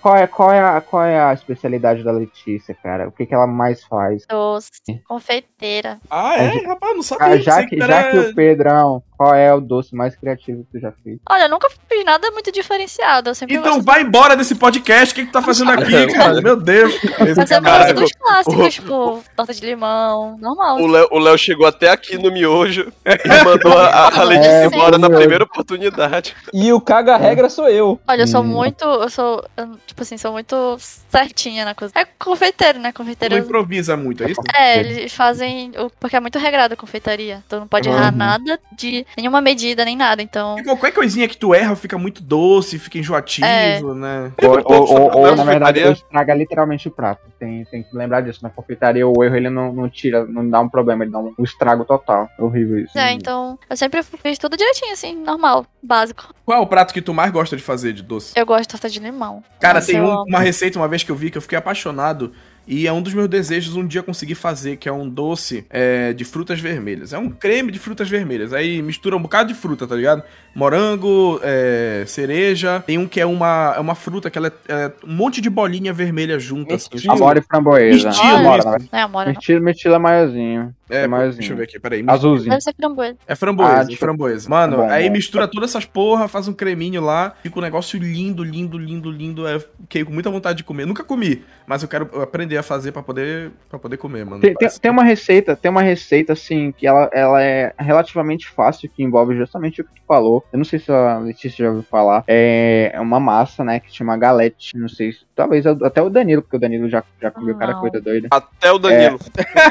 Qual 0.00 0.16
é, 0.16 0.26
qual, 0.26 0.50
é 0.50 0.60
a, 0.60 0.80
qual 0.80 1.04
é 1.04 1.20
a 1.20 1.32
especialidade 1.34 2.02
da 2.02 2.10
Letícia, 2.10 2.74
cara? 2.74 3.08
O 3.08 3.12
que, 3.12 3.26
que 3.26 3.34
ela 3.34 3.46
mais 3.46 3.84
faz? 3.84 4.24
Doce, 4.26 4.70
confeiteira. 5.06 5.98
Ah, 6.10 6.36
é? 6.36 6.66
Rapaz, 6.66 6.96
não 6.96 7.02
sabia. 7.02 7.26
Ah, 7.26 7.36
já, 7.36 7.66
que, 7.66 7.76
já 7.76 8.10
que 8.10 8.18
o 8.18 8.34
Pedrão, 8.34 9.02
qual 9.20 9.34
é 9.34 9.52
o 9.54 9.60
doce 9.60 9.94
mais 9.94 10.16
criativo 10.16 10.64
que 10.64 10.78
tu 10.78 10.80
já 10.80 10.92
fez? 11.04 11.18
Olha, 11.28 11.42
eu 11.42 11.48
nunca 11.50 11.68
fiz 11.68 12.04
nada 12.06 12.30
muito 12.30 12.50
diferenciado. 12.50 13.28
Eu 13.28 13.34
sempre 13.34 13.54
Então 13.56 13.74
gosto 13.74 13.84
vai 13.84 14.00
embora 14.00 14.34
desse 14.34 14.54
podcast. 14.54 15.12
O 15.12 15.14
que, 15.14 15.20
que 15.26 15.28
tu 15.30 15.32
tá 15.34 15.42
fazendo 15.42 15.72
aqui, 15.72 16.06
cara? 16.14 16.40
Meu 16.40 16.56
Deus. 16.56 16.94
Eu 17.18 17.34
sempre 17.34 17.60
Caralho, 17.60 17.94
gosto 17.94 18.00
dos 18.00 18.12
clássicos, 18.12 18.56
o- 18.66 18.68
tipo, 18.70 19.22
torta 19.36 19.52
de 19.52 19.60
limão, 19.66 20.38
normal. 20.38 20.78
O 20.80 20.86
Léo, 20.86 21.08
o 21.10 21.18
Léo 21.18 21.36
chegou 21.36 21.66
até 21.66 21.90
aqui 21.90 22.16
no 22.16 22.32
miojo 22.32 22.90
e 23.04 23.44
mandou 23.44 23.76
a, 23.76 24.06
a 24.08 24.22
Letícia 24.24 24.50
É, 24.52 24.64
embora 24.64 24.96
na 24.96 25.10
primeira 25.10 25.44
oportunidade. 25.44 26.34
E 26.54 26.72
o 26.72 26.80
caga-regra 26.80 27.50
sou 27.50 27.68
eu. 27.68 28.00
Olha, 28.08 28.22
eu 28.22 28.26
sou 28.26 28.40
Hum. 28.40 28.44
muito. 28.44 28.84
Eu 28.86 29.10
sou. 29.10 29.44
eu, 29.54 29.76
tipo 29.86 30.00
assim, 30.00 30.16
sou 30.16 30.32
muito 30.32 30.78
certinha 31.10 31.66
na 31.66 31.74
coisa. 31.74 31.92
É 31.94 32.06
confeiteiro, 32.18 32.78
né? 32.78 32.90
Tu 32.90 32.96
Confeiteiro. 32.96 33.34
não 33.36 33.42
improvisa 33.44 33.96
muito, 33.98 34.24
é 34.24 34.30
isso? 34.30 34.40
É, 34.56 34.78
eles 34.80 35.12
fazem. 35.12 35.72
o- 35.76 35.90
Porque 36.00 36.16
é 36.16 36.20
muito 36.20 36.38
regrado 36.38 36.72
a 36.72 36.76
confeitaria. 36.76 37.42
Então 37.46 37.60
não 37.60 37.68
pode 37.68 37.86
errar 37.86 38.10
Uhum. 38.12 38.16
nada 38.18 38.58
de 38.72 39.06
nenhuma 39.16 39.40
medida, 39.40 39.84
nem 39.84 39.96
nada. 39.96 40.22
Então. 40.22 40.58
E 40.58 40.64
qualquer 40.64 40.92
coisinha 40.92 41.26
que 41.28 41.36
tu 41.36 41.54
erra 41.54 41.74
fica 41.76 41.96
muito 41.98 42.22
doce, 42.22 42.78
fica 42.78 42.98
enjoativo, 42.98 43.94
né? 43.94 44.32
Ou, 44.42 44.50
ou- 44.64 44.90
ou- 44.92 45.16
ou, 45.18 45.36
na 45.36 45.44
verdade, 45.44 45.80
confeitaria. 45.80 45.90
estraga 45.92 46.34
literalmente 46.34 46.88
o 46.88 46.90
prato. 46.90 47.22
Tem, 47.38 47.64
tem 47.64 47.82
que 47.82 47.96
lembrar 47.96 48.20
disso. 48.20 48.40
Na 48.42 48.50
confeitaria, 48.50 49.06
o 49.06 49.24
erro 49.24 49.36
ele 49.36 49.50
não, 49.50 49.72
não 49.72 49.88
tira, 49.88 50.24
não 50.26 50.48
dá 50.48 50.60
um 50.60 50.68
problema, 50.68 51.04
ele 51.04 51.10
dá 51.12 51.18
um, 51.18 51.32
estrago 51.42 51.84
total. 51.84 52.28
É 52.38 52.42
horrível 52.42 52.78
isso. 52.78 52.98
É, 52.98 53.12
então. 53.12 53.58
Eu 53.68 53.76
sempre 53.76 54.02
fiz 54.02 54.38
tudo 54.38 54.56
direitinho, 54.56 54.92
assim, 54.92 55.14
normal, 55.16 55.64
básico. 55.82 56.34
Qual 56.44 56.58
é 56.58 56.60
o 56.62 56.66
prato 56.66 56.92
que 56.92 57.00
tu 57.02 57.14
mais 57.14 57.30
gosta 57.30 57.56
de 57.56 57.62
fazer 57.62 57.92
de 57.92 58.02
doce? 58.02 58.32
Eu 58.36 58.44
gosto 58.46 58.62
de 58.62 58.68
torta 58.68 58.88
de 58.88 58.98
limão. 58.98 59.42
Cara, 59.60 59.74
Nossa, 59.80 59.86
tem 59.92 60.00
um- 60.00 60.22
uma 60.24 60.40
receita 60.40 60.78
uma 60.78 60.88
vez 60.88 61.02
que 61.02 61.10
eu 61.10 61.16
vi 61.16 61.30
que 61.30 61.38
eu 61.38 61.42
fiquei 61.42 61.56
apaixonado. 61.58 62.32
E 62.66 62.86
é 62.86 62.92
um 62.92 63.02
dos 63.02 63.12
meus 63.14 63.28
desejos 63.28 63.74
um 63.74 63.86
dia 63.86 64.02
conseguir 64.02 64.34
fazer, 64.34 64.76
que 64.76 64.88
é 64.88 64.92
um 64.92 65.08
doce 65.08 65.66
é, 65.70 66.12
de 66.12 66.24
frutas 66.24 66.60
vermelhas. 66.60 67.12
É 67.12 67.18
um 67.18 67.28
creme 67.28 67.72
de 67.72 67.78
frutas 67.78 68.08
vermelhas. 68.08 68.52
Aí 68.52 68.80
mistura 68.80 69.16
um 69.16 69.22
bocado 69.22 69.52
de 69.52 69.58
fruta, 69.58 69.86
tá 69.86 69.96
ligado? 69.96 70.22
Morango, 70.54 71.40
é, 71.42 72.04
cereja. 72.06 72.82
Tem 72.86 72.98
um 72.98 73.08
que 73.08 73.20
é 73.20 73.26
uma, 73.26 73.74
é 73.76 73.80
uma 73.80 73.94
fruta 73.94 74.30
que 74.30 74.38
ela 74.38 74.48
é, 74.68 74.72
é 74.72 74.92
um 75.04 75.14
monte 75.14 75.40
de 75.40 75.50
bolinha 75.50 75.92
vermelha 75.92 76.38
junta. 76.38 76.76
Assim. 76.76 76.88
Amora 77.08 77.38
e 77.38 77.42
framboesa. 77.42 78.08
Mirtilo, 78.08 78.36
Amora, 78.36 78.62
é 78.92 79.08
não. 79.08 79.26
Mirtilo, 79.26 79.62
mirtilo 79.62 79.94
é 79.94 79.98
maiorzinho. 79.98 80.74
É, 80.90 81.06
maiorzinho. 81.06 81.38
deixa 81.38 81.52
eu 81.52 81.56
ver 81.56 81.64
aqui, 81.64 81.78
peraí. 81.78 82.04
Azulzinho. 82.06 82.50
Deve 82.50 82.60
ser 82.62 82.74
framboesa. 82.74 83.16
É 83.26 83.34
framboesa, 83.34 83.72
Ah, 83.76 83.80
é 83.80 83.84
deixa- 83.84 83.98
framboesa. 84.00 84.48
Mano, 84.50 84.76
Tá 84.78 84.82
bom, 84.84 84.88
aí 84.90 85.06
bom. 85.08 85.12
mistura 85.12 85.46
todas 85.48 85.70
essas 85.70 85.84
porra, 85.84 86.28
faz 86.28 86.48
um 86.48 86.52
creminho 86.52 87.00
lá, 87.02 87.34
fica 87.42 87.58
um 87.58 87.62
negócio 87.62 87.98
lindo, 87.98 88.42
lindo, 88.44 88.78
lindo, 88.78 89.10
lindo. 89.10 89.46
É, 89.46 89.58
fiquei 89.58 90.04
com 90.04 90.12
muita 90.12 90.30
vontade 90.30 90.58
de 90.58 90.64
comer. 90.64 90.86
Nunca 90.86 91.02
comi, 91.04 91.42
mas 91.66 91.82
eu 91.82 91.88
quero 91.88 92.20
aprender 92.22 92.56
a 92.56 92.62
fazer 92.62 92.92
pra 92.92 93.02
poder, 93.02 93.50
pra 93.68 93.78
poder 93.78 93.96
comer, 93.96 94.24
mano. 94.24 94.40
Tem, 94.40 94.54
tem, 94.54 94.68
tem 94.68 94.90
uma 94.90 95.04
receita, 95.04 95.56
tem 95.56 95.70
uma 95.70 95.82
receita 95.82 96.32
assim 96.32 96.72
que 96.72 96.86
ela, 96.86 97.08
ela 97.12 97.42
é 97.42 97.72
relativamente 97.78 98.48
fácil, 98.48 98.88
que 98.88 99.02
envolve 99.02 99.36
justamente 99.36 99.80
o 99.80 99.84
que 99.84 99.90
tu 99.94 100.02
falou. 100.06 100.44
Eu 100.52 100.56
não 100.58 100.64
sei 100.64 100.78
se 100.78 100.90
a 100.90 101.18
Letícia 101.18 101.64
já 101.64 101.68
ouviu 101.70 101.84
falar. 101.84 102.24
É 102.26 102.92
uma 103.00 103.20
massa, 103.20 103.64
né, 103.64 103.80
que 103.80 103.94
chama 103.94 104.16
galete. 104.16 104.76
Não 104.76 104.88
sei 104.88 105.12
se. 105.12 105.20
Talvez 105.40 105.64
até 105.66 106.02
o 106.02 106.10
Danilo, 106.10 106.42
porque 106.42 106.56
o 106.56 106.60
Danilo 106.60 106.86
já, 106.90 107.02
já 107.18 107.30
comeu 107.30 107.54
cada 107.56 107.72
Não. 107.72 107.80
coisa 107.80 107.98
doida. 107.98 108.28
Até 108.30 108.70
o 108.72 108.78
Danilo. 108.78 109.18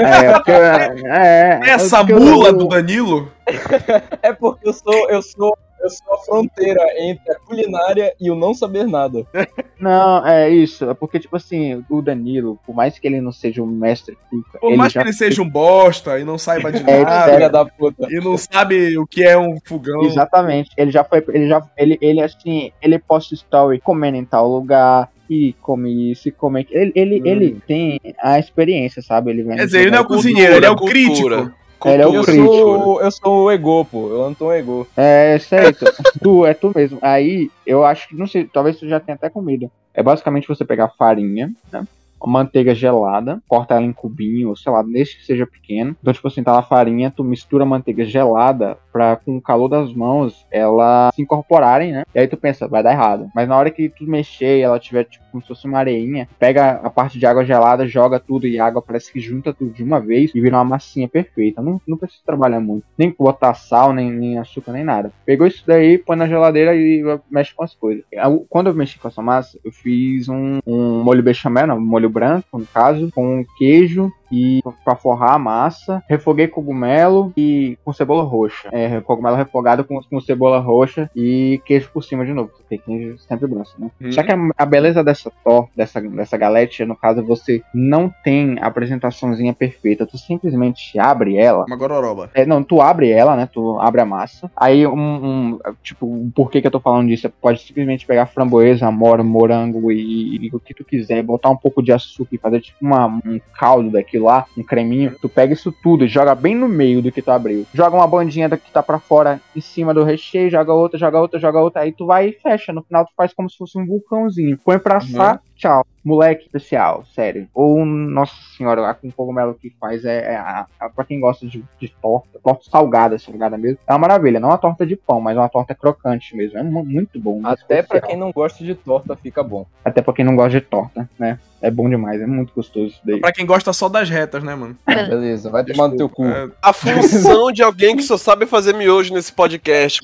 É, 0.02 0.34
porque. 0.34 0.52
É, 0.52 1.60
é, 1.64 1.70
Essa 1.70 1.98
porque 2.00 2.14
eu- 2.14 2.20
mula 2.20 2.52
do 2.52 2.68
Danilo? 2.68 3.32
É 4.24 4.34
porque 4.34 4.68
eu 4.68 4.74
sou, 4.74 5.10
eu 5.10 5.22
sou, 5.22 5.58
eu 5.82 5.90
sou 5.90 6.14
a 6.14 6.18
fronteira 6.20 6.82
entre 7.00 7.32
a 7.32 7.40
culinária 7.40 8.14
e 8.20 8.30
o 8.32 8.36
não 8.36 8.54
saber 8.54 8.86
nada. 8.88 9.24
Não, 9.80 10.26
é 10.28 10.50
isso. 10.50 10.90
É 10.90 10.94
porque, 10.94 11.20
tipo 11.20 11.38
assim, 11.38 11.84
o 11.90 12.02
Danilo, 12.02 12.60
por 12.66 12.76
mais 12.76 13.00
que 13.00 13.08
ele 13.08 13.22
não 13.22 13.32
seja 13.32 13.64
um 13.64 13.66
mestre 13.66 14.18
cuca, 14.30 14.60
Por 14.60 14.68
ele 14.68 14.76
mais 14.78 14.92
já 14.92 15.02
que 15.02 15.08
ele 15.08 15.16
seja 15.16 15.42
um 15.42 15.50
bosta 15.50 16.20
e 16.20 16.26
não 16.26 16.38
saiba 16.38 16.70
de 16.72 16.80
É, 16.90 17.02
nada, 17.04 17.32
Filha 17.34 17.50
da 17.50 17.64
puta. 17.64 18.08
e 18.12 18.20
não 18.20 18.38
sabe 18.38 18.98
o 18.98 19.08
que 19.08 19.24
é 19.24 19.38
um 19.38 19.56
fogão. 19.66 20.02
Exatamente. 20.04 20.70
Ele 20.76 20.92
já 20.92 21.04
foi. 21.06 21.24
Ele 21.30 21.48
já. 21.48 21.62
Ele, 21.78 21.98
ele 22.02 22.22
assim, 22.22 22.74
ele 22.82 23.00
posta 23.00 23.34
story 23.36 23.80
comendo 23.80 24.18
em 24.18 24.26
tal 24.26 24.50
lugar. 24.50 25.08
E 25.30 25.54
come 25.62 26.12
isso, 26.12 26.28
e 26.28 26.32
come 26.32 26.62
aquilo. 26.62 26.80
Ele, 26.82 26.92
ele, 26.96 27.22
Hum. 27.22 27.26
ele 27.26 27.58
tem 27.68 28.00
a 28.22 28.40
experiência, 28.40 29.02
sabe? 29.02 29.30
Ele 29.32 29.44
vem 29.44 29.56
Quer 29.58 29.66
dizer, 29.66 29.82
ele 29.82 29.92
não 29.92 30.00
é 30.00 30.02
o 30.02 30.06
Cultura, 30.06 30.24
cozinheiro, 30.30 30.56
ele 30.56 30.66
é 30.66 30.70
o 30.70 30.76
cultura. 30.76 30.96
crítico. 30.96 31.60
Ele 31.86 32.02
é 32.02 32.08
o 32.08 32.10
Eu 32.16 32.24
Cultura. 32.26 32.26
crítico. 32.26 32.56
sou, 32.58 33.02
eu 33.02 33.12
sou 33.12 33.44
o 33.46 33.52
ego, 33.52 33.86
pô. 33.86 34.10
Eu 34.10 34.26
Anton 34.26 34.48
um 34.48 34.52
Ego. 34.52 34.88
É 34.98 35.38
certo. 35.40 35.86
tu, 36.22 36.46
é 36.46 36.54
tu 36.54 36.74
mesmo. 36.76 36.98
Aí, 37.02 37.50
eu 37.66 37.86
acho 37.86 38.10
que, 38.10 38.16
não 38.18 38.28
sei, 38.28 38.44
talvez 38.52 38.78
tu 38.78 38.88
já 38.88 39.00
tenha 39.00 39.16
até 39.16 39.30
comida. 39.30 39.70
É 39.94 40.04
basicamente 40.04 40.48
você 40.48 40.66
pegar 40.66 40.90
farinha, 40.98 41.52
né? 41.72 41.88
Manteiga 42.26 42.76
gelada, 42.76 43.42
corta 43.48 43.76
ela 43.76 43.86
em 43.86 43.94
cubinho, 43.94 44.50
ou 44.50 44.56
sei 44.58 44.70
lá, 44.74 44.82
desde 44.84 45.16
que 45.18 45.26
seja 45.26 45.48
pequeno. 45.48 45.96
Então, 46.02 46.12
tipo 46.12 46.28
assim, 46.28 46.44
tá 46.44 46.52
lá 46.52 46.60
a 46.60 46.64
farinha, 46.64 47.10
tu 47.16 47.24
mistura 47.24 47.64
a 47.64 47.66
manteiga 47.68 48.04
gelada 48.04 48.78
pra, 48.92 49.16
com 49.18 49.38
o 49.38 49.42
calor 49.42 49.68
das 49.68 49.94
mãos, 49.94 50.46
ela 50.52 51.10
se 51.14 51.22
incorporarem, 51.22 51.92
né? 51.92 52.04
E 52.14 52.20
aí 52.20 52.28
tu 52.28 52.38
pensa, 52.38 52.68
vai 52.68 52.84
dar 52.84 52.92
errado. 52.94 53.30
Mas 53.36 53.48
na 53.48 53.58
hora 53.58 53.70
que 53.72 53.90
tu 53.90 54.04
mexer 54.06 54.60
e 54.60 54.62
ela 54.62 54.80
tiver, 54.80 55.04
tipo, 55.06 55.24
como 55.32 55.42
se 55.42 55.48
fosse 55.48 55.68
uma 55.68 55.80
areinha, 55.80 56.28
pega 56.40 56.72
a 56.84 56.90
parte 56.90 57.20
de 57.20 57.26
água 57.26 57.46
gelada, 57.46 57.88
joga 57.88 58.20
tudo 58.20 58.48
e 58.48 58.60
a 58.60 58.66
água 58.66 58.82
parece 58.82 59.12
que 59.12 59.20
junta 59.20 59.54
tudo 59.54 59.72
de 59.72 59.84
uma 59.84 60.00
vez 60.00 60.32
e 60.34 60.42
vira 60.42 60.58
uma 60.58 60.64
massinha 60.64 61.08
perfeita. 61.08 61.62
Não, 61.62 61.80
não 61.88 61.98
precisa 61.98 62.22
trabalhar 62.26 62.60
muito. 62.60 62.84
Nem 62.98 63.14
botar 63.18 63.54
sal, 63.54 63.94
nem, 63.94 64.12
nem 64.12 64.38
açúcar, 64.40 64.72
nem 64.72 64.84
nada. 64.84 65.12
Pegou 65.26 65.46
isso 65.48 65.64
daí, 65.66 65.98
põe 65.98 66.16
na 66.18 66.28
geladeira 66.28 66.76
e 66.76 67.04
mexe 67.30 67.54
com 67.54 67.64
as 67.64 67.76
coisas. 67.76 68.04
Eu- 68.12 68.46
Quando 68.50 68.68
eu 68.68 68.74
mexi 68.74 68.98
com 69.00 69.08
essa 69.08 69.22
massa, 69.22 69.60
eu 69.64 69.72
fiz 69.72 70.28
um, 70.30 70.60
um 70.66 71.04
molho 71.04 71.22
bechamel, 71.24 71.76
um 71.76 71.80
molho 71.80 72.10
branco, 72.10 72.58
no 72.58 72.66
caso, 72.66 73.10
com 73.14 73.44
queijo 73.58 74.12
e 74.32 74.62
pra 74.84 74.96
forrar 74.96 75.34
a 75.36 75.40
massa, 75.40 76.04
refoguei 76.08 76.48
cogumelo 76.48 77.34
e 77.36 77.78
com 77.84 77.92
cebola 77.94 78.24
roxa. 78.24 78.70
É, 78.72 79.00
cogumelo 79.02 79.36
refogado 79.36 79.84
com, 79.84 80.00
com 80.02 80.22
cebola 80.22 80.60
roxa 80.60 81.10
e 81.16 81.62
queijo 81.66 81.90
por 81.92 82.04
cima 82.04 82.26
de 82.26 82.34
novo. 82.34 82.50
Porque 82.58 82.78
queijo 82.78 83.18
sempre 83.20 83.48
grosso, 83.48 83.76
né? 83.80 83.90
Hum. 84.02 84.12
Só 84.12 84.24
que 84.24 84.32
a, 84.32 84.38
a 84.58 84.66
beleza 84.66 85.04
dessa 85.04 85.32
torta, 85.44 85.70
dessa, 85.76 86.02
dessa 86.02 86.38
galete, 86.38 86.86
no 86.86 86.96
caso, 86.96 87.24
você 87.24 87.62
não 87.74 88.14
tem 88.24 88.58
a 88.60 88.68
apresentaçãozinha 88.68 89.54
perfeita. 89.54 90.06
Tu 90.06 90.18
simplesmente 90.18 90.98
abre 91.00 91.38
ela 91.38 91.66
Uma 91.68 91.76
gororoba. 91.76 92.30
é, 92.34 92.46
não, 92.46 92.64
tu 92.64 92.82
abre 92.82 93.10
ela, 93.10 93.36
né? 93.36 93.50
Tu 93.52 93.80
abre 93.80 94.02
a 94.02 94.06
massa. 94.06 94.52
Aí, 94.56 94.86
um, 94.86 94.94
um- 94.94 95.60
tipo, 95.84 96.06
o 96.06 96.32
porquê 96.36 96.62
que 96.62 96.68
eu 96.68 96.72
tô 96.72 96.80
falando 96.80 97.08
disso? 97.08 97.24
Você 97.24 97.30
pode 97.30 97.62
simplesmente 97.62 98.06
pegar 98.06 98.26
framboesa, 98.28 98.88
amora, 98.88 99.24
morango 99.24 99.92
e, 99.92 100.38
e 100.48 100.50
o 100.54 100.60
que 100.60 100.74
tu 100.74 100.84
quiser, 100.86 101.22
botar 101.24 101.50
um 101.50 101.58
pouco 101.58 101.82
de 101.82 101.92
açúcar 101.92 102.36
e 102.36 102.38
fazer 102.38 102.62
tipo 102.62 102.78
uma, 102.82 103.08
um 103.08 103.40
caldo 103.58 103.90
daquilo 103.90 104.19
lá, 104.20 104.46
um 104.58 104.64
creminho. 104.64 105.16
Tu 105.22 105.28
pega 105.28 105.54
isso 105.54 105.72
tudo 105.72 106.06
e 106.06 106.08
joga 106.08 106.36
bem 106.36 106.56
no 106.56 106.68
meio 106.68 107.02
do 107.02 107.12
que 107.12 107.22
tu 107.22 107.32
abriu. 107.32 107.66
Joga 107.74 107.96
uma 107.96 108.08
bandinha 108.08 108.50
da 108.50 108.58
que 108.58 108.72
tá 108.72 108.84
pra 108.84 109.00
fora 109.00 109.42
em 109.56 109.62
cima 109.62 109.94
do 109.94 110.04
recheio, 110.04 110.50
joga 110.50 110.74
outra, 110.74 111.00
joga 111.00 111.20
outra, 111.20 111.40
joga 111.40 111.60
outra. 111.60 111.82
Aí 111.82 111.92
tu 111.92 112.06
vai 112.06 112.30
e 112.30 112.34
fecha. 112.34 112.74
No 112.74 112.84
final 112.84 113.06
tu 113.06 113.12
faz 113.16 113.34
como 113.34 113.50
se 113.50 113.58
fosse 113.58 113.78
um 113.78 113.86
vulcãozinho. 113.86 114.58
Põe 114.64 114.80
pra 114.80 114.98
assar, 114.98 115.42
tchau. 115.60 115.86
Moleque 116.04 116.46
especial, 116.46 117.04
sério. 117.14 117.48
Ou, 117.54 117.86
nossa 117.86 118.34
senhora, 118.58 118.82
lá 118.82 118.94
com 118.94 119.12
cogumelo 119.12 119.54
que 119.54 119.70
faz 119.80 120.06
é, 120.06 120.34
é 120.34 120.36
a, 120.38 120.66
a, 120.80 120.90
pra 120.90 121.04
quem 121.04 121.20
gosta 121.20 121.46
de, 121.46 121.64
de 121.80 121.90
torta, 122.02 122.40
torta 122.42 122.64
salgada, 122.72 123.20
salgada 123.20 123.58
mesmo. 123.58 123.78
É 123.86 123.92
uma 123.92 124.00
maravilha. 124.00 124.40
Não 124.40 124.50
uma 124.50 124.58
torta 124.58 124.86
de 124.88 124.96
pão, 124.96 125.20
mas 125.20 125.36
uma 125.38 125.50
torta 125.50 125.76
crocante 125.76 126.36
mesmo. 126.36 126.58
É 126.58 126.64
mu- 126.64 126.86
muito 126.86 127.20
bom. 127.20 127.34
muito 127.34 127.48
Até 127.48 127.84
pra 127.84 127.98
especial. 127.98 128.10
quem 128.10 128.18
não 128.18 128.32
gosta 128.32 128.64
de 128.64 128.74
torta, 128.76 129.16
fica 129.18 129.44
bom. 129.44 129.66
Até 129.84 130.02
pra 130.02 130.14
quem 130.14 130.24
não 130.26 130.36
gosta 130.38 130.52
de 130.52 130.62
torta, 130.62 131.08
né? 131.20 131.38
É 131.62 131.70
bom 131.70 131.90
demais, 131.90 132.22
é 132.22 132.26
muito 132.26 132.54
gostoso 132.56 132.88
isso 132.88 133.02
daí. 133.04 133.20
Pra 133.20 133.34
quem 133.34 133.46
gosta 133.46 133.74
só 133.74 133.90
das 133.90 134.10
retas, 134.10 134.42
né, 134.42 134.56
mano? 134.56 134.78
Beleza, 134.88 135.50
vai 135.50 135.66
tomar 135.66 135.90
no 135.90 135.98
teu 135.98 136.08
cu. 136.08 136.24
É, 136.26 136.50
A 136.62 136.72
função 136.72 137.52
de 137.52 137.62
alguém 137.62 137.98
que 137.98 138.04
só 138.04 138.18
sabe 138.18 138.46
fazer 138.46 138.74
miojo 138.74 139.14
nesse 139.14 139.34
podcast. 139.34 140.00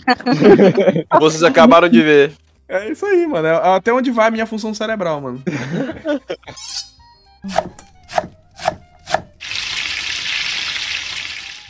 Vocês 1.20 1.44
acabaram 1.44 1.88
de 1.88 2.02
ver. 2.02 2.34
É 2.68 2.92
isso 2.92 3.06
aí, 3.06 3.26
mano. 3.28 3.48
É 3.48 3.76
até 3.76 3.94
onde 3.94 4.12
vai 4.12 4.28
a 4.28 4.32
minha 4.32 4.46
função 4.46 4.74
cerebral, 4.74 5.22
mano. 5.22 5.42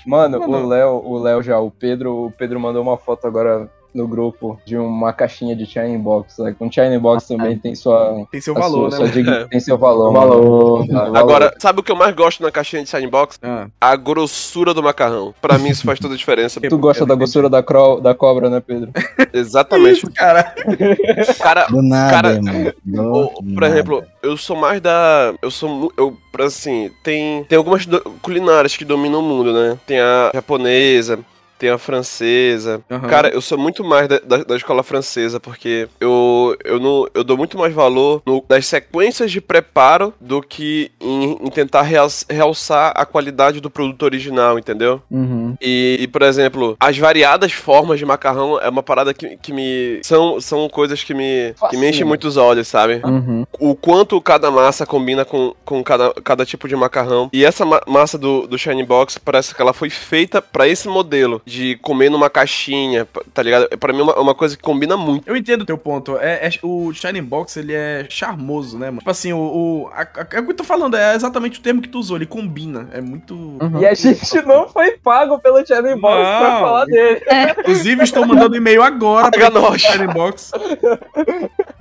Mano, 0.05 0.39
Mano. 0.39 0.57
o 0.63 0.67
Léo, 0.67 1.01
o 1.03 1.17
Léo 1.17 1.41
já, 1.41 1.59
o 1.59 1.72
Pedro, 1.72 2.27
o 2.27 2.31
Pedro 2.31 2.59
mandou 2.59 2.81
uma 2.84 2.95
foto 2.95 3.26
agora 3.26 3.67
no 3.95 4.07
grupo 4.07 4.59
de 4.65 4.77
uma 4.77 5.13
caixinha 5.13 5.55
de 5.55 5.65
China 5.65 5.97
Box. 5.97 6.38
Né? 6.39 6.53
Com 6.59 6.69
China 6.72 6.99
Box 6.99 7.27
também 7.27 7.57
tem 7.57 7.73
sua, 7.73 8.26
Tem 8.30 8.41
seu 8.41 8.53
valor, 8.53 8.91
sua- 8.91 9.05
né? 9.05 9.11
sua 9.13 9.23
mano? 9.23 9.47
tem 9.49 9.59
seu 9.59 9.77
valor. 9.77 10.13
Valor. 10.13 10.80
mano. 10.85 10.93
Valor. 10.93 11.17
Agora, 11.17 11.53
sabe 11.57 11.80
o 11.80 11.84
que 11.84 11.91
eu 11.91 11.95
mais 11.95 12.13
gosto 12.13 12.43
na 12.43 12.51
caixinha 12.51 12.84
de 12.84 12.89
Shine 12.89 13.07
Box? 13.07 13.39
Ah, 13.41 13.67
A 13.80 13.95
grossura 13.95 14.73
do 14.73 14.84
macarrão. 14.84 15.34
Pra 15.41 15.57
mim 15.57 15.69
isso 15.69 15.84
faz 15.85 15.97
toda 15.99 16.13
a 16.13 16.17
diferença. 16.17 16.59
tu 16.61 16.77
gosta 16.77 17.05
da 17.05 17.15
grossura 17.15 17.49
da, 17.49 17.63
cro- 17.63 18.01
da 18.01 18.13
cobra, 18.13 18.49
né, 18.49 18.59
Pedro? 18.59 18.91
Exatamente. 19.34 19.99
isso, 19.99 20.11
cara. 20.13 20.53
Cara, 21.39 21.67
Do 21.67 21.81
nada, 21.81 22.11
Cara, 22.11 22.31
irmão. 22.34 22.73
Do 22.85 23.30
por 23.53 23.61
nada. 23.61 23.67
exemplo, 23.67 24.03
eu 24.22 24.35
sou 24.35 24.55
mais 24.55 24.81
da. 24.81 25.34
Eu 25.41 25.49
sou. 25.51 25.91
Eu, 25.97 26.17
pra 26.31 26.45
assim, 26.45 26.91
tem, 27.03 27.43
tem 27.45 27.57
algumas 27.57 27.85
do- 27.85 28.01
culinárias 28.22 28.76
que 28.76 28.84
dominam 28.84 29.19
o 29.19 29.23
mundo, 29.23 29.53
né? 29.53 29.77
Tem 29.85 29.99
a 29.99 30.31
japonesa, 30.34 31.19
tem 31.65 31.71
a 31.71 31.77
francesa. 31.79 32.81
Aham. 32.89 33.07
Cara, 33.07 33.29
eu 33.29 33.41
sou 33.41 33.57
muito 33.57 33.83
mais 33.83 34.07
da, 34.07 34.19
da, 34.19 34.37
da 34.43 34.55
escola 34.55 34.83
francesa, 34.83 35.39
porque 35.39 35.87
eu, 35.99 36.55
eu, 36.63 36.79
não, 36.79 37.07
eu 37.13 37.23
dou 37.23 37.35
muito 37.35 37.57
mais 37.57 37.73
valor 37.73 38.21
no, 38.25 38.43
nas 38.47 38.67
sequências 38.67 39.31
de 39.31 39.41
preparo 39.41 40.13
do 40.21 40.41
que 40.41 40.91
em, 41.01 41.31
em 41.41 41.49
tentar 41.49 41.81
realç- 41.81 42.25
realçar 42.29 42.93
a 42.95 43.05
qualidade 43.05 43.59
do 43.59 43.69
produto 43.69 44.03
original, 44.03 44.59
entendeu? 44.59 45.01
Uhum. 45.09 45.55
E, 45.59 45.97
e, 46.01 46.07
por 46.07 46.21
exemplo, 46.21 46.77
as 46.79 46.97
variadas 46.97 47.51
formas 47.51 47.97
de 47.97 48.05
macarrão 48.05 48.59
é 48.59 48.69
uma 48.69 48.83
parada 48.83 49.13
que, 49.13 49.37
que 49.37 49.51
me. 49.51 49.99
São, 50.03 50.39
são 50.39 50.69
coisas 50.69 51.03
que 51.03 51.13
me, 51.13 51.53
que 51.69 51.77
me 51.77 51.89
enchem 51.89 52.05
muito 52.05 52.27
os 52.27 52.37
olhos, 52.37 52.67
sabe? 52.67 53.01
Uhum. 53.03 53.45
O 53.59 53.75
quanto 53.75 54.21
cada 54.21 54.51
massa 54.51 54.85
combina 54.85 55.25
com, 55.25 55.53
com 55.65 55.83
cada, 55.83 56.13
cada 56.23 56.45
tipo 56.45 56.67
de 56.67 56.75
macarrão. 56.75 57.29
E 57.33 57.43
essa 57.43 57.65
ma- 57.65 57.81
massa 57.87 58.17
do, 58.17 58.45
do 58.45 58.57
Shine 58.57 58.83
Box 58.83 59.17
parece 59.17 59.55
que 59.55 59.61
ela 59.61 59.73
foi 59.73 59.89
feita 59.89 60.41
pra 60.41 60.67
esse 60.67 60.87
modelo 60.87 61.41
de 61.45 61.55
comer 61.82 62.10
numa 62.10 62.30
caixinha, 62.30 63.07
tá 63.34 63.41
ligado? 63.44 63.68
Pra 63.77 63.91
mim 63.94 63.99
é 63.99 64.03
uma, 64.03 64.14
é 64.14 64.19
uma 64.19 64.36
coisa 64.36 64.56
que 64.56 64.64
combina 64.64 64.95
muito. 64.98 65.27
Eu 65.27 65.36
entendo 65.36 65.61
o 65.61 65.65
teu 65.65 65.77
ponto. 65.77 66.18
É, 66.18 66.48
é- 66.48 66.52
o 66.64 66.91
Shining 66.94 67.23
Box, 67.23 67.57
ele 67.57 67.73
é 67.73 68.06
charmoso, 68.10 68.77
né, 68.77 68.88
mano? 68.88 68.99
Tipo 68.99 69.11
assim, 69.11 69.34
o. 69.34 69.40
o 69.40 69.90
a- 69.94 70.02
a- 70.02 70.27
é 70.34 70.40
o 70.40 70.45
que 70.45 70.52
eu 70.52 70.56
tô 70.56 70.64
falando, 70.64 70.95
é 70.98 71.15
exatamente 71.15 71.60
o 71.60 71.61
termo 71.61 71.82
que 71.82 71.90
tu 71.90 71.99
usou, 71.99 72.18
ele 72.18 72.26
combina. 72.26 72.90
É 72.94 73.02
muito. 73.02 73.34
Uhum. 73.36 73.80
E 73.80 73.86
a 73.86 73.94
gente 73.94 74.41
não 74.44 74.68
foi 74.68 74.91
pago 74.98 75.40
pelo 75.40 75.65
China 75.65 75.95
Box 75.98 76.22
pra 76.23 76.49
Não. 76.52 76.60
falar 76.60 76.86
dele. 76.86 77.22
Inclusive, 77.60 78.03
estou 78.03 78.26
mandando 78.26 78.56
e-mail 78.56 78.82
agora 78.84 79.32
Paga 79.32 79.52
pra 79.52 79.61
nós. 79.61 79.82
Shining 79.82 80.14
Box. 80.14 80.52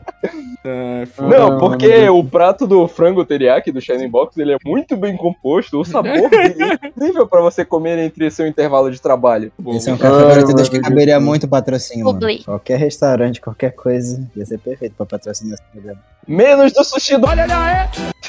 É. 0.65 1.07
Não, 1.21 1.59
porque 1.59 2.09
o 2.09 2.25
prato 2.25 2.67
do 2.67 2.89
frango 2.89 3.25
teriyaki 3.25 3.71
do 3.71 3.81
Shining 3.81 4.09
Box, 4.09 4.39
ele 4.39 4.55
é 4.55 4.57
muito 4.65 4.97
bem 4.97 5.17
composto, 5.17 5.79
o 5.81 5.85
sabor 5.85 6.29
dele 6.31 6.63
é 6.83 6.87
incrível 6.89 7.27
pra 7.27 7.41
você 7.43 7.65
comer 7.65 7.99
entre 7.99 8.31
seu 8.31 8.47
intervalo 8.47 8.91
de 8.91 9.01
trabalho. 9.01 9.53
Esse 9.69 9.91
é 9.91 9.93
um 9.93 9.99
café 9.99 10.33
para 10.33 10.47
todos 10.47 10.69
que 10.69 10.81
caberia 10.81 11.21
muito 11.21 11.47
patrocínio, 11.47 12.07
mano. 12.07 12.21
Qualquer 12.45 12.79
restaurante, 12.79 13.41
qualquer 13.41 13.73
coisa, 13.73 14.27
ia 14.35 14.47
ser 14.47 14.59
perfeito 14.59 14.95
pra 14.97 15.05
patrocinar 15.05 15.55
esse 15.55 15.63
programa. 15.71 16.01
Menos 16.27 16.73
do 16.73 16.83
sushi 16.83 17.19
do... 17.19 17.27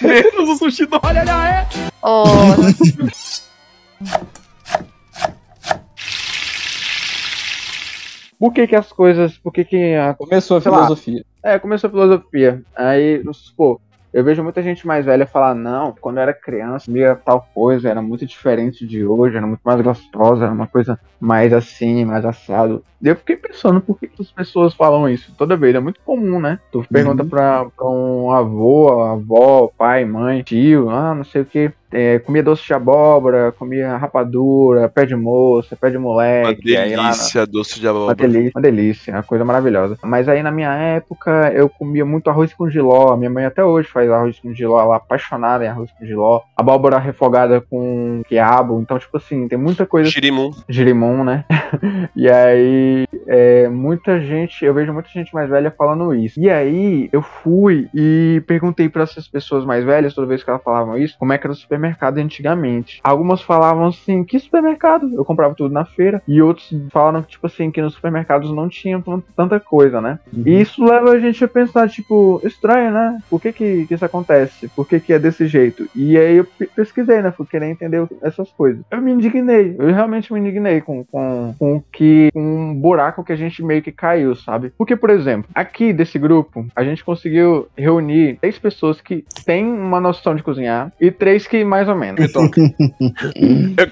Menos 0.01 0.49
o 0.49 0.55
sushi 0.57 0.85
do. 0.85 0.99
Olha 1.01 1.23
lá, 1.23 1.49
é. 1.49 1.67
Oh, 2.03 2.25
Por 8.37 8.53
que 8.53 8.67
que 8.67 8.75
as 8.75 8.91
coisas, 8.91 9.37
por 9.37 9.53
que 9.53 9.63
que 9.63 9.95
a 9.95 10.13
Começou 10.13 10.57
a 10.57 10.69
lá. 10.69 10.77
filosofia. 10.77 11.23
É, 11.45 11.59
começou 11.59 11.87
a 11.87 11.91
filosofia. 11.91 12.63
Aí, 12.75 13.23
pô, 13.55 13.79
eu 14.11 14.23
vejo 14.23 14.41
muita 14.41 14.63
gente 14.63 14.87
mais 14.87 15.05
velha 15.05 15.27
falar, 15.27 15.53
não, 15.53 15.93
quando 16.01 16.17
eu 16.17 16.23
era 16.23 16.33
criança, 16.33 16.87
comia 16.87 17.15
tal 17.15 17.47
coisa, 17.53 17.87
era 17.87 18.01
muito 18.01 18.25
diferente 18.25 18.87
de 18.87 19.05
hoje, 19.05 19.37
era 19.37 19.45
muito 19.45 19.61
mais 19.63 19.79
gostosa, 19.79 20.45
era 20.45 20.51
uma 20.51 20.65
coisa 20.65 20.99
mais 21.19 21.53
assim, 21.53 22.03
mais 22.03 22.25
assado. 22.25 22.83
E 22.99 23.09
eu 23.09 23.15
fiquei 23.15 23.37
pensando, 23.37 23.79
por 23.79 23.99
que, 23.99 24.07
que 24.07 24.23
as 24.23 24.31
pessoas 24.31 24.73
falam 24.73 25.07
isso? 25.07 25.35
Toda 25.37 25.55
vez, 25.55 25.75
é 25.75 25.79
muito 25.79 25.99
comum, 26.03 26.39
né? 26.39 26.59
Tu 26.71 26.83
pergunta 26.91 27.23
pra, 27.23 27.65
pra 27.65 27.87
um 27.87 28.31
avô, 28.31 29.03
avó, 29.03 29.69
pai, 29.77 30.03
mãe, 30.03 30.41
tio, 30.41 30.89
ah, 30.89 31.13
não 31.13 31.23
sei 31.23 31.43
o 31.43 31.45
que. 31.45 31.71
É, 31.97 32.19
comia 32.19 32.43
doce 32.43 32.65
de 32.65 32.73
abóbora, 32.73 33.53
comia 33.57 33.95
rapadura, 33.95 34.89
pé 34.89 35.05
de 35.05 35.15
moça, 35.15 35.75
pé 35.75 35.89
de 35.89 35.97
Uma 35.97 36.09
moleque. 36.09 36.73
na- 36.75 36.83
delícia 36.83 37.45
doce 37.47 37.79
de 37.79 37.87
uma 37.87 37.91
abóbora. 37.91 38.15
delícia, 38.15 38.51
uma 38.55 38.61
delícia, 38.61 39.13
uma 39.13 39.23
coisa 39.23 39.45
maravilhosa. 39.45 39.97
Mas 40.03 40.27
aí 40.27 40.43
na 40.43 40.51
minha 40.51 40.73
época 40.73 41.51
eu 41.55 41.69
comia 41.69 42.03
muito 42.05 42.29
arroz 42.29 42.53
com 42.53 42.69
giló. 42.69 43.15
Minha 43.15 43.29
mãe 43.29 43.45
até 43.45 43.63
hoje 43.63 43.87
faz 43.87 44.09
arroz 44.11 44.37
com 44.39 44.53
giló, 44.53 44.77
ela 44.79 44.95
é 44.95 44.97
apaixonada 44.97 45.63
em 45.63 45.67
arroz 45.69 45.89
com 45.97 46.05
giló. 46.05 46.41
Abóbora 46.57 46.97
refogada 46.99 47.61
com 47.61 48.21
quiabo. 48.27 48.81
Então, 48.81 48.99
tipo 48.99 49.15
assim, 49.15 49.47
tem 49.47 49.57
muita 49.57 49.85
coisa. 49.85 50.09
Shirimum. 50.09 50.51
Girimum, 50.67 51.23
né? 51.23 51.45
e 52.15 52.29
aí, 52.29 53.07
é, 53.25 53.69
muita 53.69 54.19
gente, 54.19 54.65
eu 54.65 54.73
vejo 54.73 54.91
muita 54.93 55.07
gente 55.09 55.33
mais 55.33 55.49
velha 55.49 55.71
falando 55.71 56.13
isso. 56.13 56.39
E 56.39 56.49
aí, 56.49 57.09
eu 57.13 57.21
fui 57.21 57.87
e 57.93 58.43
perguntei 58.45 58.89
para 58.89 59.03
essas 59.03 59.27
pessoas 59.27 59.63
mais 59.63 59.83
velhas, 59.85 60.13
toda 60.13 60.27
vez 60.27 60.43
que 60.43 60.49
elas 60.49 60.61
falavam 60.61 60.97
isso, 60.97 61.15
como 61.17 61.31
é 61.31 61.37
que 61.37 61.45
era 61.47 61.53
o 61.53 61.55
supermercado 61.55 61.84
antigamente. 62.21 62.99
Algumas 63.03 63.41
falavam 63.41 63.87
assim, 63.87 64.23
que 64.23 64.39
supermercado? 64.39 65.11
Eu 65.13 65.25
comprava 65.25 65.55
tudo 65.55 65.73
na 65.73 65.85
feira. 65.85 66.21
E 66.27 66.41
outros 66.41 66.69
falaram, 66.91 67.21
tipo 67.23 67.45
assim, 67.47 67.71
que 67.71 67.81
nos 67.81 67.93
supermercados 67.93 68.51
não 68.53 68.67
tinham 68.69 69.01
tan- 69.01 69.21
tanta 69.35 69.59
coisa, 69.59 70.01
né? 70.01 70.19
E 70.45 70.61
isso 70.61 70.83
leva 70.83 71.11
a 71.11 71.19
gente 71.19 71.43
a 71.43 71.47
pensar, 71.47 71.89
tipo, 71.89 72.41
estranho, 72.43 72.91
né? 72.91 73.17
Por 73.29 73.39
que 73.41 73.51
que, 73.53 73.85
que 73.87 73.93
isso 73.93 74.05
acontece? 74.05 74.69
Por 74.75 74.87
que 74.87 74.99
que 74.99 75.13
é 75.13 75.19
desse 75.19 75.47
jeito? 75.47 75.87
E 75.95 76.17
aí 76.17 76.37
eu 76.37 76.45
pe- 76.45 76.69
pesquisei, 76.75 77.21
né? 77.21 77.31
Fui 77.31 77.45
querer 77.45 77.67
entender 77.69 78.05
essas 78.21 78.51
coisas. 78.51 78.83
Eu 78.91 79.01
me 79.01 79.11
indignei. 79.11 79.75
Eu 79.77 79.87
realmente 79.93 80.31
me 80.33 80.39
indignei 80.39 80.81
com, 80.81 81.03
com, 81.05 81.55
com 81.57 81.83
que 81.91 82.29
um 82.35 82.73
buraco 82.73 83.23
que 83.23 83.33
a 83.33 83.35
gente 83.35 83.63
meio 83.63 83.81
que 83.81 83.91
caiu, 83.91 84.35
sabe? 84.35 84.71
Porque, 84.77 84.95
por 84.95 85.09
exemplo, 85.09 85.49
aqui 85.53 85.93
desse 85.93 86.17
grupo, 86.19 86.65
a 86.75 86.83
gente 86.83 87.03
conseguiu 87.03 87.67
reunir 87.77 88.37
três 88.41 88.57
pessoas 88.59 89.01
que 89.01 89.23
têm 89.45 89.65
uma 89.65 89.99
noção 89.99 90.35
de 90.35 90.43
cozinhar 90.43 90.91
e 90.99 91.11
três 91.11 91.47
que 91.47 91.63
mais 91.75 91.89
ou 91.89 91.95
menos. 91.95 92.31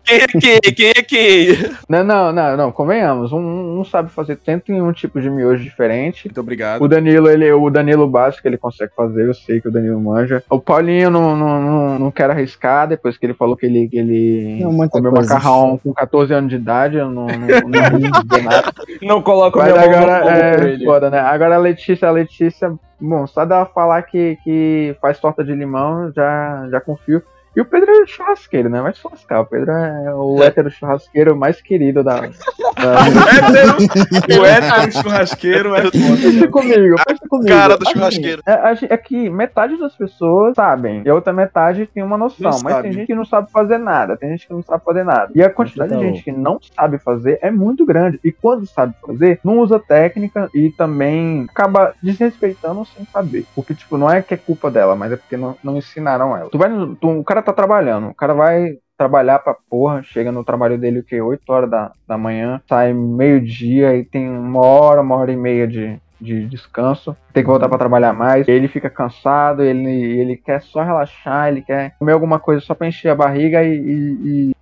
Quem 0.04 0.18
é 0.18 0.28
quem? 0.28 0.60
Quem 0.74 0.90
é 0.90 1.04
quem? 1.04 1.48
Não, 1.90 2.04
não, 2.04 2.32
não, 2.32 2.58
não, 2.58 2.72
convenhamos. 2.72 3.32
Um, 3.34 3.80
um 3.80 3.84
sabe 3.84 4.10
fazer 4.10 4.40
101 4.44 4.94
tipos 4.94 5.22
de 5.22 5.30
miojo 5.30 5.62
diferente. 5.64 6.28
Muito 6.28 6.40
obrigado. 6.40 6.82
O 6.82 6.88
Danilo, 6.88 7.30
ele, 7.30 7.52
o 7.52 7.70
Danilo 7.70 8.08
básico, 8.08 8.48
ele 8.48 8.58
consegue 8.58 8.94
fazer, 8.96 9.28
eu 9.28 9.34
sei 9.34 9.60
que 9.60 9.68
o 9.68 9.72
Danilo 9.72 10.00
manja. 10.00 10.44
O 10.50 10.60
Paulinho 10.60 11.10
não, 11.10 11.36
não, 11.36 11.62
não, 11.62 12.00
não 12.00 12.12
quer 12.12 12.30
arriscar, 12.30 12.88
depois 12.88 13.18
que 13.18 13.26
ele 13.26 13.34
falou 13.34 13.58
que 13.58 13.66
ele, 13.66 13.88
que 13.90 13.98
ele 13.98 14.64
Não, 14.64 14.88
comeu 14.88 15.12
macarrão 15.12 15.80
com 15.84 15.94
14 15.94 16.34
anos 16.34 16.50
de 16.50 16.56
idade, 16.56 16.98
eu 16.98 17.10
não, 17.10 17.28
não, 17.28 17.38
não 17.68 18.44
nada. 18.44 18.74
Não 19.02 19.22
coloca 19.22 19.60
o 19.60 19.62
Mas 19.62 19.74
no 19.74 19.80
agora 19.80 20.30
é 20.30 20.80
foda, 20.80 21.10
né? 21.10 21.20
Agora 21.20 21.56
a 21.56 21.60
Letícia, 21.60 22.08
a 22.08 22.12
Letícia, 22.12 22.74
bom, 23.00 23.28
só 23.28 23.46
dela 23.46 23.66
falar 23.66 24.04
que, 24.04 24.38
que 24.44 24.96
faz 25.02 25.20
torta 25.20 25.44
de 25.44 25.54
limão, 25.54 26.12
já, 26.16 26.68
já 26.72 26.80
confio. 26.80 27.22
E 27.56 27.62
o 27.62 27.66
Pedro 27.66 27.92
é 27.92 28.06
churrasqueiro, 28.08 28.70
né? 28.70 28.82
Vai 28.82 28.94
se 28.94 29.00
lascar. 29.10 29.42
O 29.42 29.46
Pedro 29.46 29.72
é 29.72 30.14
o 30.16 30.42
hétero 30.44 30.72
churrasqueiro 30.72 31.36
mais 31.36 31.62
querido 31.62 32.04
da. 32.04 32.22
da... 32.84 34.40
O 34.40 34.46
hétero 34.46 34.92
churrasqueiro 34.92 35.76
é 35.76 35.82
foda. 35.84 35.92
Pensa 35.92 36.48
comigo, 36.48 36.96
pensa 37.08 37.28
comigo. 37.30 37.48
cara 37.50 37.78
do 37.78 37.84
Assim, 37.84 37.94
churrasqueiro. 37.94 38.42
É, 38.46 38.54
a 38.54 38.74
gen- 38.74 38.88
é 38.92 38.98
que 38.98 39.30
metade 39.30 39.78
das 39.78 39.96
pessoas 39.96 40.56
sabem, 40.56 41.04
e 41.06 41.10
a 41.10 41.14
outra 41.14 41.32
metade 41.34 41.86
tem 41.86 42.04
uma 42.04 42.18
noção, 42.18 42.52
Não 42.52 42.60
mas 42.64 42.74
sabe. 42.74 42.84
tem 42.84 42.94
gente 42.94 43.08
que 43.08 43.16
não 43.16 43.26
sabe 43.26 43.52
fazer 43.52 43.78
nada, 43.78 44.18
tem 44.18 44.30
gente 44.32 44.48
que 44.48 44.54
não 44.54 44.64
sabe 44.64 44.84
fazer 44.84 45.04
nada. 45.04 45.32
E 45.36 45.44
a 45.44 45.50
quantidade 45.50 45.90
de 45.92 45.96
Total. 45.98 46.12
gente 46.12 46.24
que 46.24 46.32
não 46.32 46.60
sabe 46.76 46.98
fazer 46.98 47.40
é 47.42 47.52
muito 47.52 47.86
grande. 47.86 48.20
E 48.24 48.32
quando 48.32 48.66
sabe 48.66 48.94
fazer, 49.06 49.40
não 49.44 49.60
usa 49.60 49.80
técnica 49.80 50.50
e 50.54 50.72
também 50.72 51.46
acaba 51.50 51.94
desrespeitando 52.02 52.86
sem 52.86 53.06
saber. 53.06 53.46
Porque, 53.56 53.74
tipo, 53.74 53.98
não 53.98 54.10
é 54.10 54.22
que 54.22 54.34
é 54.34 54.38
culpa 54.38 54.72
dela, 54.72 54.96
mas 54.96 55.12
é 55.12 55.16
porque 55.18 55.38
não, 55.38 55.56
não 55.64 55.78
ensinaram 55.78 56.36
ela. 56.36 56.50
Tu 56.50 56.58
vai 56.58 56.70
no- 56.70 56.96
tu- 56.96 57.20
o 57.20 57.24
cara 57.24 57.43
tá 57.44 57.54
trabalhando, 57.54 58.08
o 58.10 58.14
cara 58.16 58.34
vai 58.34 58.78
trabalhar 58.98 59.40
pra 59.40 59.56
porra, 59.70 60.02
chega 60.04 60.32
no 60.32 60.44
trabalho 60.44 60.78
dele 60.78 61.00
o 61.00 61.04
que? 61.04 61.20
8 61.20 61.50
horas 61.52 61.70
da, 61.70 61.92
da 62.08 62.18
manhã, 62.18 62.62
sai 62.68 62.94
meio-dia 62.94 63.96
e 63.96 64.06
tem 64.06 64.30
uma 64.30 64.62
hora, 64.66 65.02
uma 65.02 65.16
hora 65.16 65.32
e 65.32 65.36
meia 65.38 65.68
de, 65.68 66.00
de 66.22 66.46
descanso, 66.48 67.16
tem 67.34 67.44
que 67.44 67.50
voltar 67.50 67.68
pra 67.68 67.78
trabalhar 67.78 68.14
mais, 68.14 68.48
ele 68.48 68.68
fica 68.68 68.90
cansado, 68.90 69.64
ele, 69.64 69.90
ele 69.90 70.38
quer 70.38 70.62
só 70.62 70.84
relaxar, 70.84 71.50
ele 71.50 71.62
quer 71.62 71.96
comer 72.00 72.14
alguma 72.14 72.40
coisa 72.40 72.62
só 72.62 72.74
pra 72.74 72.88
encher 72.88 73.10
a 73.10 73.16
barriga 73.16 73.64
e- 73.64 73.76
e 73.76 74.53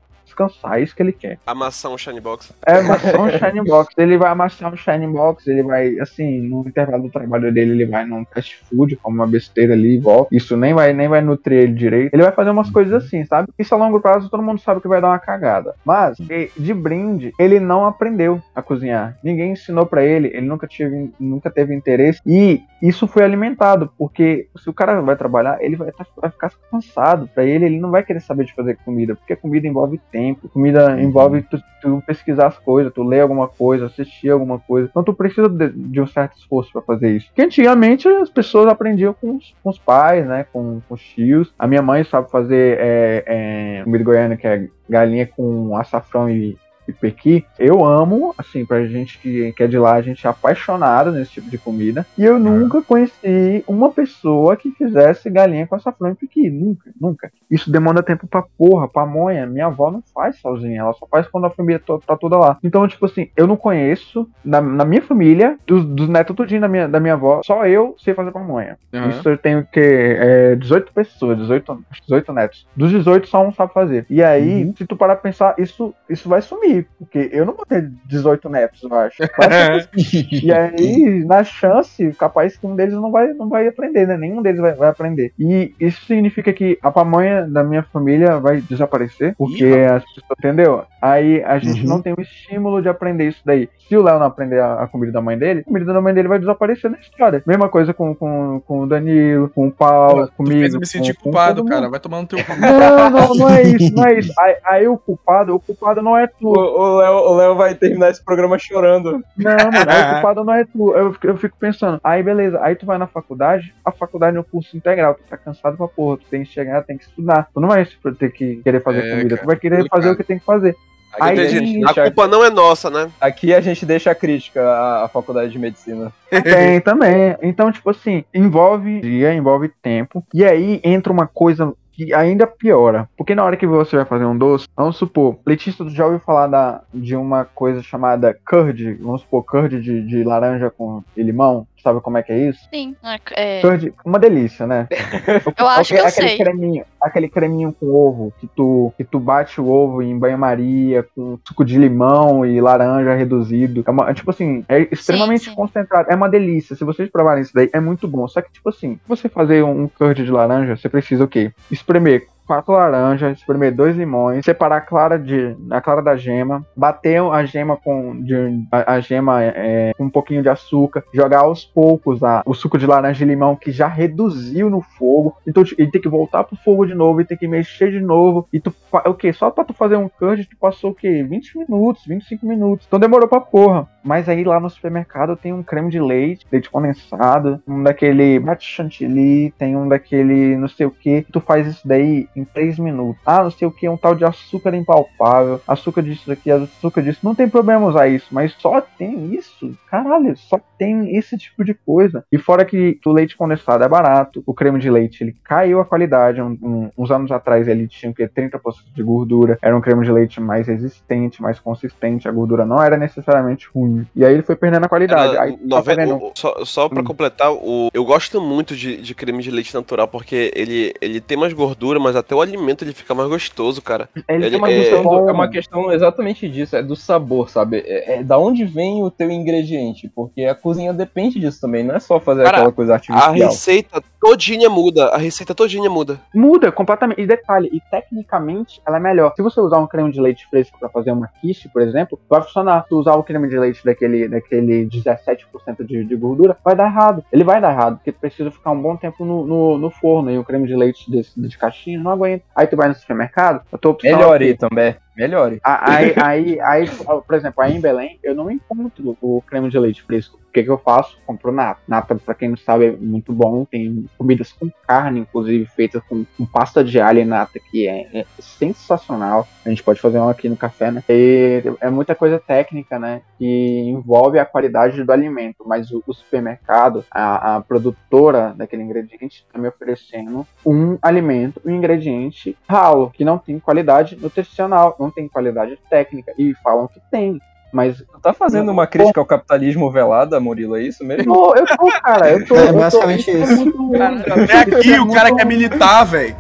descansar, 0.48 0.80
é 0.80 0.84
isso 0.84 0.96
que 0.96 1.02
ele 1.04 1.12
quer. 1.12 1.38
Amassar 1.46 1.92
um 1.92 1.98
Shine 1.98 2.20
Box. 2.20 2.54
É 2.66 2.76
amassar 2.78 3.22
um 3.22 3.30
Shine 3.30 3.62
Box. 3.64 3.94
Ele 3.98 4.18
vai 4.18 4.32
amassar 4.32 4.74
um 4.74 4.78
Shine 4.78 5.08
Box, 5.08 5.48
ele 5.48 5.64
vai, 5.64 6.00
assim, 6.00 6.42
no 6.42 6.68
intervalo 6.68 7.04
do 7.04 7.10
trabalho 7.10 7.52
dele, 7.54 7.72
ele 7.72 7.86
vai 7.86 8.06
num 8.06 8.26
fast 8.26 8.60
food, 8.70 8.96
come 8.98 9.18
uma 9.18 9.28
besteira 9.28 9.74
ali 9.74 9.96
e 9.96 10.00
volta. 10.00 10.36
Isso 10.36 10.56
nem 10.58 10.74
vai, 10.74 10.94
nem 10.94 11.08
vai 11.08 11.22
nutrir 11.22 11.60
ele 11.64 11.74
direito. 11.74 12.14
Ele 12.14 12.24
vai 12.24 12.32
fazer 12.32 12.50
umas 12.50 12.70
coisas 12.70 12.94
assim, 12.94 13.24
sabe? 13.26 13.50
Isso 13.58 13.74
a 13.74 13.78
longo 13.78 14.00
prazo 14.00 14.30
todo 14.30 14.44
mundo 14.44 14.60
sabe 14.60 14.82
que 14.82 14.88
vai 14.88 15.02
dar 15.02 15.10
uma 15.10 15.20
cagada. 15.20 15.76
Mas, 15.86 16.18
e- 16.20 16.50
de 16.58 16.74
brinde, 16.74 17.34
ele 17.40 17.60
não 17.60 17.86
aprendeu 17.86 18.42
a 18.56 18.62
cozinhar. 18.62 19.18
Ninguém 19.24 19.52
ensinou 19.52 19.86
pra 19.86 20.04
ele, 20.04 20.28
ele 20.34 20.46
nunca, 20.46 20.68
tive, 20.68 21.12
nunca 21.20 21.50
teve 21.50 21.74
interesse. 21.74 22.20
E 22.26 22.62
isso 22.82 23.08
foi 23.08 23.24
alimentado, 23.24 23.92
porque 23.98 24.48
se 24.58 24.70
o 24.70 24.74
cara 24.74 25.00
vai 25.02 25.16
trabalhar, 25.16 25.58
ele 25.62 25.76
vai, 25.76 25.92
tá- 25.92 26.06
vai 26.18 26.30
ficar 26.32 26.52
cansado. 26.72 27.30
Pra 27.34 27.44
ele, 27.44 27.66
ele 27.66 27.80
não 27.80 27.92
vai 27.92 28.04
querer 28.04 28.20
saber 28.22 28.46
de 28.46 28.54
fazer 28.54 28.78
comida, 28.84 29.16
porque 29.16 29.36
comida 29.36 29.68
envolve 29.68 30.00
tempo, 30.12 30.50
comida 30.50 31.00
envolve 31.00 31.42
tu, 31.44 31.62
tu 31.82 32.04
pesquisar 32.06 32.48
as 32.48 32.58
coisas, 32.58 32.92
tu 32.94 33.04
ler 33.04 33.22
alguma 33.22 33.48
coisa, 33.48 33.86
assistir 33.86 34.30
alguma 34.30 34.60
coisa. 34.60 34.88
Então 34.90 35.04
tu 35.04 35.14
precisa 35.14 35.48
de, 35.48 35.70
de 35.70 36.02
um 36.02 36.08
certo 36.08 36.38
esforço 36.38 36.72
pra 36.72 36.82
fazer 36.82 37.12
isso. 37.16 37.28
Porque 37.28 37.42
antigamente 37.44 38.08
as 38.08 38.30
pessoas 38.30 38.68
aprendiam 38.68 39.14
com 39.14 39.36
os, 39.36 39.54
com 39.64 39.70
os 39.70 39.78
pais, 39.78 40.26
né, 40.26 40.46
com, 40.52 40.82
com 40.88 40.96
os 40.96 41.02
tios. 41.02 41.54
A 41.60 41.68
minha 41.68 41.82
mãe 41.82 42.04
sabe 42.04 42.32
fazer 42.32 42.78
é, 42.80 43.24
é, 43.28 43.84
comida 43.84 44.04
goiana, 44.04 44.38
que 44.38 44.48
é 44.48 44.68
galinha 44.90 45.28
com 45.28 45.76
açafrão 45.78 46.30
e 46.30 46.58
e 46.92 46.94
pequi, 47.00 47.46
eu 47.58 47.84
amo, 47.86 48.34
assim, 48.38 48.66
pra 48.66 48.86
gente 48.86 49.18
que, 49.20 49.52
que 49.54 49.64
é 49.64 49.68
de 49.68 49.78
lá, 49.78 49.94
a 49.96 50.02
gente 50.02 50.26
é 50.26 50.30
apaixonado 50.30 51.12
nesse 51.12 51.32
tipo 51.32 51.50
de 51.50 51.58
comida. 51.58 52.06
E 52.18 52.24
eu 52.26 52.38
nunca 52.40 52.82
conheci 52.82 53.64
uma 53.68 53.92
pessoa 53.92 54.56
que 54.56 54.72
fizesse 54.72 55.30
galinha 55.30 55.66
com 55.68 55.76
açafrão 55.76 56.12
e 56.12 56.16
pequi. 56.16 56.50
Nunca, 56.50 56.92
nunca. 57.00 57.32
Isso 57.50 57.72
demanda 57.72 58.04
tempo 58.04 58.28
pra 58.28 58.44
porra, 58.58 58.88
pamonha. 58.88 59.46
Minha 59.46 59.68
avó 59.68 59.92
não 59.92 60.04
faz 60.14 60.38
sozinha, 60.40 60.82
ela 60.82 60.94
só 60.94 61.08
faz 61.10 61.28
quando 61.28 61.46
a 61.46 61.50
família 61.50 61.80
to- 61.80 62.02
tá 62.06 62.16
toda 62.16 62.38
lá. 62.38 62.58
Então, 62.64 62.88
tipo 62.88 63.06
assim, 63.06 63.30
eu 63.36 63.48
não 63.48 63.56
conheço, 63.58 64.28
na, 64.44 64.62
na 64.62 64.86
minha 64.86 65.02
família, 65.02 65.58
dos, 65.66 65.84
dos 65.86 66.08
netos 66.10 66.36
tudinho 66.36 66.62
da 66.62 66.68
minha, 66.68 66.88
da 66.88 67.00
minha 67.00 67.14
avó, 67.14 67.42
só 67.44 67.66
eu 67.66 67.96
sei 67.98 68.14
fazer 68.14 68.32
pamonha. 68.32 68.78
Aham. 68.94 69.10
Isso 69.10 69.30
eu 69.30 69.38
tenho 69.38 69.66
que 69.72 69.80
é, 69.80 70.56
18 70.56 70.92
pessoas, 70.94 71.38
18, 71.38 71.72
acho 71.92 72.02
que 72.02 72.08
18 72.08 72.34
netos. 72.34 72.68
Dos 72.76 72.92
18, 72.92 73.28
só 73.28 73.46
um 73.46 73.52
sabe 73.54 73.74
fazer. 73.74 74.06
E 74.10 74.24
aí, 74.24 74.72
se 74.78 74.86
tu 74.86 74.96
parar 74.96 75.16
pra 75.16 75.24
pensar, 75.24 75.56
isso, 75.58 75.94
isso 76.10 76.28
vai 76.30 76.42
sumir. 76.42 76.81
Porque 77.00 77.30
eu 77.32 77.46
não 77.46 77.54
vou 77.54 77.66
ter 77.66 77.90
18 78.06 78.50
netos, 78.50 78.84
eu 78.84 78.94
acho. 78.96 79.18
Ser 79.22 80.28
e 80.44 80.52
aí, 80.52 81.24
na 81.26 81.44
chance, 81.44 82.12
capaz 82.14 82.56
que 82.58 82.66
um 82.66 82.76
deles 82.76 82.94
não 82.96 83.12
vai, 83.12 83.34
não 83.34 83.50
vai 83.50 83.68
aprender, 83.68 84.08
né? 84.08 84.18
Nenhum 84.18 84.42
deles 84.42 84.60
vai, 84.60 84.74
vai 84.74 84.90
aprender. 84.90 85.34
E 85.40 85.74
isso 85.80 86.06
significa 86.06 86.52
que 86.54 86.78
a 86.82 86.92
pamonha 86.92 87.48
da 87.48 87.64
minha 87.64 87.84
família 87.84 88.40
vai 88.40 88.62
desaparecer, 88.62 89.36
porque 89.38 89.66
Ih, 89.66 89.86
as 89.86 90.04
pessoas, 90.06 90.38
entendeu? 90.40 90.84
Aí 91.02 91.44
a 91.44 91.58
gente 91.60 91.82
Uhum. 91.82 91.88
não 91.90 92.02
tem 92.02 92.14
o 92.16 92.22
estímulo 92.22 92.82
de 92.82 92.90
aprender 92.90 93.28
isso 93.30 93.42
daí. 93.46 93.70
Se 93.88 93.96
o 93.98 94.04
Léo 94.04 94.20
não 94.20 94.28
aprender 94.28 94.60
a, 94.60 94.84
a 94.84 94.88
comida 94.88 95.12
da 95.12 95.22
mãe 95.22 95.38
dele, 95.38 95.62
a 95.62 95.64
comida 95.64 95.94
da 95.94 96.02
mãe 96.02 96.14
dele 96.14 96.28
vai 96.28 96.40
desaparecer 96.40 96.90
na 96.92 96.98
história. 97.00 97.42
Mesma 97.46 97.68
coisa 97.70 97.94
com, 97.94 98.14
com, 98.16 98.62
com 98.66 98.82
o 98.82 98.88
Danilo, 98.88 99.50
com 99.50 99.68
o 99.68 99.72
Paulo, 99.72 100.28
Tu 100.28 100.34
comigo. 100.34 100.60
fez 100.60 100.74
eu 100.74 100.80
me 100.80 100.86
sentir 100.86 101.14
com- 101.16 101.24
com 101.24 101.24
culpado, 101.32 101.62
todo 101.62 101.70
cara. 101.70 101.90
Vai 101.90 102.00
tomar 102.00 102.22
no 102.22 102.28
teu 102.28 102.40
cu. 102.44 102.52
Não, 102.60 103.10
não, 103.10 103.36
não 103.36 103.50
é 103.50 103.64
isso, 103.64 103.94
não 103.96 104.06
é 104.06 104.20
isso. 104.20 104.34
Aí, 104.40 104.56
aí 104.64 104.88
o 104.88 104.98
culpado, 104.98 105.56
o 105.56 105.60
culpado 105.60 106.02
não 106.02 106.18
é 106.18 106.28
tu. 106.28 106.54
O 106.62 106.98
Léo 106.98 107.14
o 107.16 107.36
Léo 107.36 107.56
vai 107.56 107.76
terminar 107.76 108.10
esse 108.12 108.24
programa 108.24 108.58
chorando. 108.58 109.24
Não, 109.38 109.52
mano, 109.56 109.86
aí 109.92 110.02
o 110.04 110.14
culpado 110.14 110.44
não 110.44 110.54
é 110.54 110.66
tu. 110.66 110.94
Eu, 110.96 111.14
fico- 111.14 111.28
eu 111.28 111.38
fico 111.38 111.58
pensando, 111.60 112.00
aí 112.04 112.22
beleza, 112.24 112.60
aí 112.62 112.76
tu 112.76 112.86
vai 112.86 112.98
na 112.98 113.08
faculdade, 113.08 113.74
a 113.84 113.92
faculdade 113.92 114.38
é 114.38 114.40
um 114.40 114.44
curso 114.44 114.76
integral, 114.76 115.16
tu 115.16 115.22
tá 115.30 115.38
cansado 115.38 115.78
pra 115.78 115.88
porra, 115.88 116.18
tu 116.18 116.26
tem 116.30 116.44
que 116.44 116.50
chegar, 116.52 116.84
tem 116.84 116.98
que 116.98 117.04
estudar. 117.06 117.48
Tu 117.54 117.60
não 117.60 117.68
vai 117.70 117.88
ter 118.18 118.32
que 118.32 118.58
querer 118.64 118.82
fazer 118.82 119.00
É, 119.06 119.10
comida, 119.12 119.30
cara, 119.30 119.42
tu 119.42 119.46
vai 119.48 119.56
querer 119.56 119.76
complicado. 119.78 120.00
fazer 120.02 120.14
o 120.14 120.18
que 120.18 120.24
tem 120.24 120.40
que 120.40 120.46
fazer. 120.46 120.76
Aí 121.20 121.38
a 121.38 121.44
Entendi. 121.44 121.66
gente 121.74 121.86
A 122.00 122.04
culpa 122.06 122.26
não 122.26 122.42
é 122.42 122.50
nossa, 122.50 122.90
né? 122.90 123.12
aqui 123.20 123.54
a 123.54 123.60
gente 123.60 123.86
deixa 123.86 124.10
a 124.12 124.16
crítica 124.16 124.62
à, 124.64 125.04
à 125.04 125.10
faculdade 125.10 125.52
de 125.52 125.60
medicina. 125.60 126.10
Tem 126.30 126.80
também. 126.80 127.36
Então, 127.42 127.70
tipo 127.70 127.90
assim, 127.90 128.24
envolve 128.34 129.02
dia, 129.02 129.34
envolve 129.34 129.68
tempo. 129.82 130.24
E 130.34 130.46
aí 130.46 130.80
entra 130.86 131.12
uma 131.12 131.28
coisa 131.28 131.74
que 131.92 132.14
ainda 132.14 132.48
piora. 132.48 133.10
Porque 133.18 133.36
na 133.36 133.44
hora 133.44 133.58
que 133.58 133.68
você 133.68 133.96
vai 133.96 134.06
fazer 134.06 134.26
um 134.26 134.38
doce, 134.38 134.68
vamos 134.76 134.98
supor, 134.98 135.38
Letícia, 135.46 135.84
tu 135.86 135.90
já 135.90 136.06
ouviu 136.06 136.20
falar 136.20 136.48
da, 136.48 136.82
de 136.94 137.16
uma 137.16 137.46
coisa 137.46 137.82
chamada 137.82 138.38
curd? 138.48 138.94
Vamos 138.96 139.22
supor, 139.22 139.44
curd 139.44 139.82
de, 139.82 140.02
de 140.06 140.24
laranja 140.24 140.70
com 140.70 141.04
limão? 141.16 141.68
Sabe 141.82 142.00
como 142.02 142.18
é 142.18 142.24
que 142.24 142.32
é 142.32 142.50
isso? 142.50 142.60
Sim, 142.72 142.96
é, 143.36 143.62
é, 143.62 143.92
uma 144.06 144.20
delícia, 144.20 144.68
né? 144.68 144.88
eu 145.58 145.68
acho 145.68 145.94
que 145.94 146.00
eu 146.00 146.06
aquele 146.06 146.30
sei. 146.30 146.38
creminho, 146.38 146.86
aquele 147.02 147.28
creminho 147.28 147.74
com 147.74 147.88
ovo 147.88 148.34
que 148.40 148.48
tu 148.48 148.94
que 148.98 149.04
tu 149.04 149.20
bate 149.20 149.60
o 149.60 149.68
ovo 149.68 150.02
em 150.02 150.18
banho-maria 150.18 151.06
com 151.16 151.40
suco 151.48 151.66
de 151.66 151.78
limão 151.78 152.46
e 152.46 152.62
laranja 152.62 153.14
reduzido. 153.16 153.84
É, 153.86 153.92
uma- 153.92 154.10
é 154.10 154.14
tipo 154.14 154.30
assim, 154.30 154.64
é 154.70 154.88
extremamente 154.92 155.46
sim. 155.46 155.56
concentrado. 155.56 156.10
É 156.12 156.16
uma 156.16 156.30
delícia. 156.30 156.76
Se 156.76 156.84
vocês 156.84 157.10
provarem 157.10 157.42
isso 157.42 157.54
daí, 157.54 157.70
é 157.74 157.80
muito 157.80 158.08
bom. 158.08 158.28
Só 158.28 158.42
que 158.42 158.52
tipo 158.52 158.70
assim, 158.70 159.00
você 159.08 159.28
fazer 159.28 159.64
um 159.64 159.88
curd 159.88 160.24
de 160.24 160.32
laranja, 160.32 160.76
você 160.76 160.90
precisa 160.90 161.24
o 161.24 161.28
quê? 161.28 161.52
Espremer 161.72 162.28
quatro 162.52 162.74
laranjas, 162.74 163.38
espremer 163.38 163.74
dois 163.74 163.96
limões, 163.96 164.44
separar 164.44 164.78
a 164.78 164.82
clara 164.82 165.18
de 165.18 165.56
a 165.70 165.80
clara 165.80 166.02
da 166.02 166.18
gema, 166.18 166.66
bater 166.76 167.22
a 167.22 167.46
gema 167.46 167.78
com 167.78 168.22
de, 168.22 168.36
a, 168.70 168.96
a 168.96 169.00
gema 169.00 169.42
é, 169.42 169.94
com 169.98 170.04
um 170.04 170.10
pouquinho 170.10 170.42
de 170.42 170.50
açúcar, 170.50 171.02
jogar 171.14 171.40
aos 171.40 171.64
poucos 171.64 172.22
a, 172.22 172.44
o 172.46 172.54
suco 172.54 172.78
de 172.78 172.86
laranja 172.86 173.24
e 173.24 173.28
limão 173.28 173.56
que 173.56 173.72
já 173.72 173.88
reduziu 173.88 174.70
no 174.70 174.82
fogo, 174.82 175.38
então 175.48 175.64
e 175.78 175.88
tem 175.88 176.02
que 176.02 176.10
voltar 176.10 176.44
pro 176.44 176.58
fogo 176.58 176.86
de 176.86 176.94
novo 176.94 177.22
e 177.22 177.26
tem 177.26 177.38
que 177.38 177.48
mexer 177.48 177.90
de 177.90 178.02
novo 178.02 178.50
e 178.52 178.60
tu 178.60 178.74
o 179.06 179.14
que? 179.14 179.32
Só 179.32 179.50
pra 179.50 179.64
tu 179.64 179.74
fazer 179.74 179.96
um 179.96 180.10
curd 180.10 180.46
tu 180.46 180.58
passou 180.58 180.92
o 180.92 180.96
quê? 180.96 181.24
20 181.24 181.58
minutos, 181.60 182.06
25 182.06 182.46
minutos. 182.46 182.86
Então 182.86 183.00
demorou 183.00 183.28
pra 183.28 183.40
porra. 183.40 183.88
Mas 184.04 184.28
aí 184.28 184.44
lá 184.44 184.60
no 184.60 184.70
supermercado 184.70 185.36
tem 185.36 185.54
um 185.54 185.62
creme 185.62 185.90
de 185.90 186.00
leite, 186.00 186.46
leite 186.52 186.70
condensado, 186.70 187.62
um 187.68 187.84
daquele 187.84 188.40
bate 188.40 188.66
chantilly, 188.66 189.54
tem 189.58 189.78
um 189.78 189.88
daquele 189.88 190.58
não 190.58 190.68
sei 190.68 190.86
o 190.88 190.92
que. 190.92 191.26
Tu 191.32 191.40
faz 191.40 191.68
isso 191.68 191.88
daí 191.88 192.28
em 192.36 192.41
3 192.46 192.78
minutos. 192.80 193.22
Ah, 193.26 193.44
não 193.44 193.52
sei 193.52 193.68
o 193.68 193.72
que, 193.72 193.88
um 193.88 193.98
tal 193.98 194.16
de 194.16 194.26
açúcar 194.26 194.74
impalpável, 194.76 195.62
açúcar 195.68 196.02
disso 196.02 196.28
daqui, 196.28 196.52
açúcar 196.52 197.02
disso. 197.02 197.20
Não 197.24 197.36
tem 197.36 197.48
problema 197.50 197.88
usar 197.88 198.08
isso, 198.08 198.28
mas 198.32 198.54
só 198.60 198.82
tem 198.82 199.34
isso. 199.36 199.72
Caralho, 199.90 200.36
só 200.38 200.60
tem 200.78 201.16
esse 201.18 201.38
tipo 201.38 201.64
de 201.64 201.74
coisa. 201.74 202.24
E 202.32 202.38
fora 202.38 202.66
que 202.66 203.00
o 203.06 203.12
leite 203.12 203.36
condensado 203.38 203.84
é 203.84 203.88
barato, 203.88 204.44
o 204.46 204.54
creme 204.54 204.80
de 204.80 204.90
leite 204.90 205.24
ele 205.24 205.36
caiu 205.44 205.80
a 205.80 205.86
qualidade. 205.86 206.42
Um- 206.42 206.58
um- 206.62 206.90
uns 206.98 207.12
anos 207.12 207.32
atrás 207.32 207.68
ele 207.68 207.88
tinha 207.88 208.14
que 208.14 208.28
30% 208.28 208.94
de 208.94 209.04
gordura, 209.04 209.58
era 209.62 209.76
um 209.76 209.82
creme 209.82 210.04
de 210.06 210.12
leite 210.12 210.40
mais 210.40 210.68
resistente, 210.68 211.42
mais 211.42 211.60
consistente, 211.60 212.28
a 212.28 212.32
gordura 212.32 212.66
não 212.66 212.82
era 212.82 212.98
necessariamente 212.98 213.68
ruim. 213.74 214.06
E 214.16 214.26
aí 214.26 214.34
ele 214.34 214.44
foi 214.44 214.56
perdendo 214.56 214.86
a 214.86 214.90
qualidade. 214.90 215.36
Era 215.36 215.44
Aí, 215.44 215.52
tá 215.54 215.58
90 215.66 215.96
vendo? 216.06 216.16
o- 216.18 216.32
só 216.36 216.66
só 216.66 216.90
pra 216.90 217.02
Hum. 217.02 217.06
completar, 217.06 217.52
o, 217.52 217.90
eu 217.94 218.04
gosto 218.06 218.42
muito 218.42 218.76
de, 218.76 218.98
de 218.98 219.16
creme 219.16 219.42
de 219.44 219.52
leite 219.52 219.74
natural 219.74 220.08
porque 220.08 220.52
ele, 220.56 220.94
ele 221.02 221.20
tem 221.22 221.38
mais 221.38 221.54
gordura, 221.54 222.00
mas 222.00 222.16
até 222.16 222.31
o 222.34 222.42
alimento 222.42 222.84
ele 222.84 222.94
fica 222.94 223.14
mais 223.14 223.30
gostoso, 223.30 223.82
cara. 223.82 224.10
Ele, 224.28 224.46
ele- 224.48 224.56
uma 224.58 224.70
é- 224.72 224.80
questão 224.82 225.30
é 225.30 225.32
uma 225.32 225.50
questão 225.50 225.92
exatamente 225.92 226.48
disso, 226.50 226.76
é 226.76 226.84
do 226.84 226.96
sabor, 226.96 227.50
sabe? 227.50 227.78
É, 227.86 228.16
é 228.20 228.24
da 228.24 228.38
onde 228.38 228.64
vem 228.66 229.04
o 229.04 229.12
teu 229.12 229.30
ingrediente, 229.30 230.10
porque 230.14 230.44
a 230.46 230.56
cozinha 230.56 230.94
depende 230.94 231.40
disso 231.40 231.60
também, 231.62 231.84
não 231.84 231.96
é 231.96 232.00
só 232.00 232.20
fazer 232.20 232.44
Cara, 232.44 232.58
aquela 232.58 232.72
coisa 232.72 232.94
A 232.94 232.96
artificial. 232.96 233.34
receita 233.34 234.02
todinha 234.20 234.70
muda. 234.70 235.08
A 235.10 235.18
receita 235.18 235.54
todinha 235.56 235.90
muda. 235.90 236.20
Muda 236.34 236.72
completamente. 236.72 237.22
E 237.22 237.26
detalhe, 237.26 237.70
e 237.74 237.82
tecnicamente 237.90 238.82
ela 238.86 238.98
é 238.98 239.00
melhor. 239.00 239.34
Se 239.36 239.42
você 239.42 239.60
usar 239.60 239.80
um 239.80 239.88
creme 239.88 240.12
de 240.12 240.22
leite 240.22 240.48
fresco 240.50 240.78
pra 240.80 240.90
fazer 240.90 241.12
uma 241.12 241.28
quiche, 241.42 241.68
por 241.70 241.82
exemplo, 241.82 242.20
vai 242.30 242.42
funcionar. 242.42 242.86
Se 242.88 242.94
usar 242.94 243.16
o 243.16 243.24
creme 243.24 243.48
de 243.50 243.58
leite 243.58 243.84
daquele, 243.84 244.28
daquele 244.28 244.86
17% 244.86 245.84
de, 245.86 246.04
de 246.04 246.16
gordura, 246.16 246.58
vai 246.64 246.76
dar 246.76 246.86
errado. 246.88 247.24
Ele 247.32 247.44
vai 247.44 247.60
dar 247.60 247.72
errado, 247.72 247.96
porque 247.98 248.12
precisa 248.12 248.52
ficar 248.52 248.72
um 248.72 248.82
bom 248.82 248.96
tempo 248.96 249.26
no, 249.26 249.46
no, 249.46 249.78
no 249.78 249.90
forno 249.90 250.32
e 250.32 250.38
o 250.38 250.44
creme 250.44 250.68
de 250.68 250.76
leite 250.76 251.10
desse, 251.10 251.32
de 251.40 251.58
caixinha 251.58 252.00
não 252.00 252.11
aguenta. 252.12 252.44
Aí 252.56 252.68
tu 252.68 252.76
vai 252.76 252.88
no 252.88 252.96
supermercado, 252.96 253.62
a 253.72 253.78
tua 253.78 253.92
opção 253.92 254.12
Melhore, 254.12 254.46
o 254.46 254.48
quê? 254.48 254.58
também. 254.58 254.96
Melhore. 255.16 255.60
Aí, 255.64 256.14
aí, 256.18 256.60
aí, 256.62 256.90
por 256.90 257.36
exemplo, 257.36 257.62
aí 257.62 257.76
em 257.76 257.82
Belém, 257.82 258.20
eu 258.24 258.34
não 258.34 258.50
encontro 258.50 259.18
o 259.22 259.42
creme 259.42 259.70
de 259.70 259.78
leite 259.78 260.02
fresco. 260.04 260.42
O 260.52 260.54
que, 260.54 260.64
que 260.64 260.70
eu 260.70 260.78
faço? 260.78 261.18
Compro 261.26 261.50
nata. 261.50 261.80
Nata, 261.88 262.14
pra 262.14 262.36
quem 262.36 262.50
não 262.50 262.58
sabe, 262.58 262.88
é 262.88 262.92
muito 262.92 263.32
bom. 263.32 263.64
Tem 263.64 264.06
comidas 264.18 264.52
com 264.52 264.70
carne, 264.86 265.22
inclusive, 265.22 265.66
feitas 265.66 266.04
com, 266.04 266.26
com 266.38 266.46
pasta 266.46 266.84
de 266.84 267.00
alho 267.00 267.20
e 267.20 267.26
nata, 267.26 267.58
que 267.58 267.88
é, 267.88 268.10
é 268.14 268.26
sensacional. 268.38 269.48
A 269.66 269.70
gente 269.70 269.82
pode 269.82 270.02
fazer 270.02 270.20
um 270.20 270.28
aqui 270.28 270.50
no 270.50 270.58
café, 270.58 270.92
né? 270.92 271.02
E 271.08 271.64
é 271.80 271.90
muita 271.90 272.14
coisa 272.14 272.38
técnica, 272.38 273.00
né? 273.00 273.22
Que 273.38 273.80
envolve 273.88 274.40
a 274.40 274.46
qualidade 274.46 275.02
do 275.02 275.12
alimento. 275.14 275.64
Mas 275.66 275.90
o, 275.90 276.04
o 276.06 276.14
supermercado, 276.14 277.06
a, 277.10 277.56
a 277.56 277.62
produtora 277.62 278.54
daquele 278.54 278.84
ingrediente, 278.84 279.46
está 279.48 279.58
me 279.58 279.70
oferecendo 279.70 280.46
um 280.66 280.98
alimento, 281.02 281.62
um 281.64 281.72
ingrediente 281.72 282.58
ralo, 282.68 283.10
que 283.10 283.24
não 283.24 283.38
tem 283.38 283.58
qualidade 283.58 284.18
nutricional, 284.18 284.98
não 285.02 285.12
tem 285.12 285.28
qualidade 285.28 285.78
técnica. 285.90 286.32
E 286.38 286.54
falam 286.64 286.88
que 286.88 287.00
tem. 287.12 287.40
Mas 287.74 288.00
Tu 288.00 288.20
tá 288.22 288.34
fazendo 288.34 288.70
uma 288.70 288.86
crítica 288.86 289.20
ao 289.22 289.26
capitalismo 289.26 289.90
velada, 289.90 290.40
Murilo, 290.42 290.76
é 290.76 290.82
isso 290.84 291.04
eu 291.04 291.08
mesmo? 291.08 291.34
tô, 291.34 291.56
eu 291.56 291.66
tô, 291.66 291.88
cara, 292.02 292.30
eu 292.30 292.46
tô. 292.46 292.54
É 292.58 292.72
basicamente 292.74 293.32
isso. 293.32 293.66
muito- 293.66 294.04
Até 294.34 294.60
aqui 294.60 295.00
o 295.00 295.10
cara 295.10 295.34
quer 295.34 295.46
militar, 295.46 296.04
velho. 296.04 296.36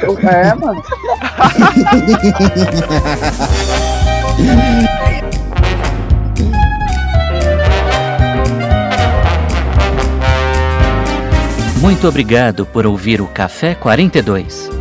tô- 0.00 0.28
É, 0.28 0.54
mano. 0.54 0.82
Muito 11.80 12.08
obrigado 12.08 12.66
por 12.66 12.86
ouvir 12.86 13.20
o 13.20 13.26
Café 13.26 13.74
42. 13.74 14.77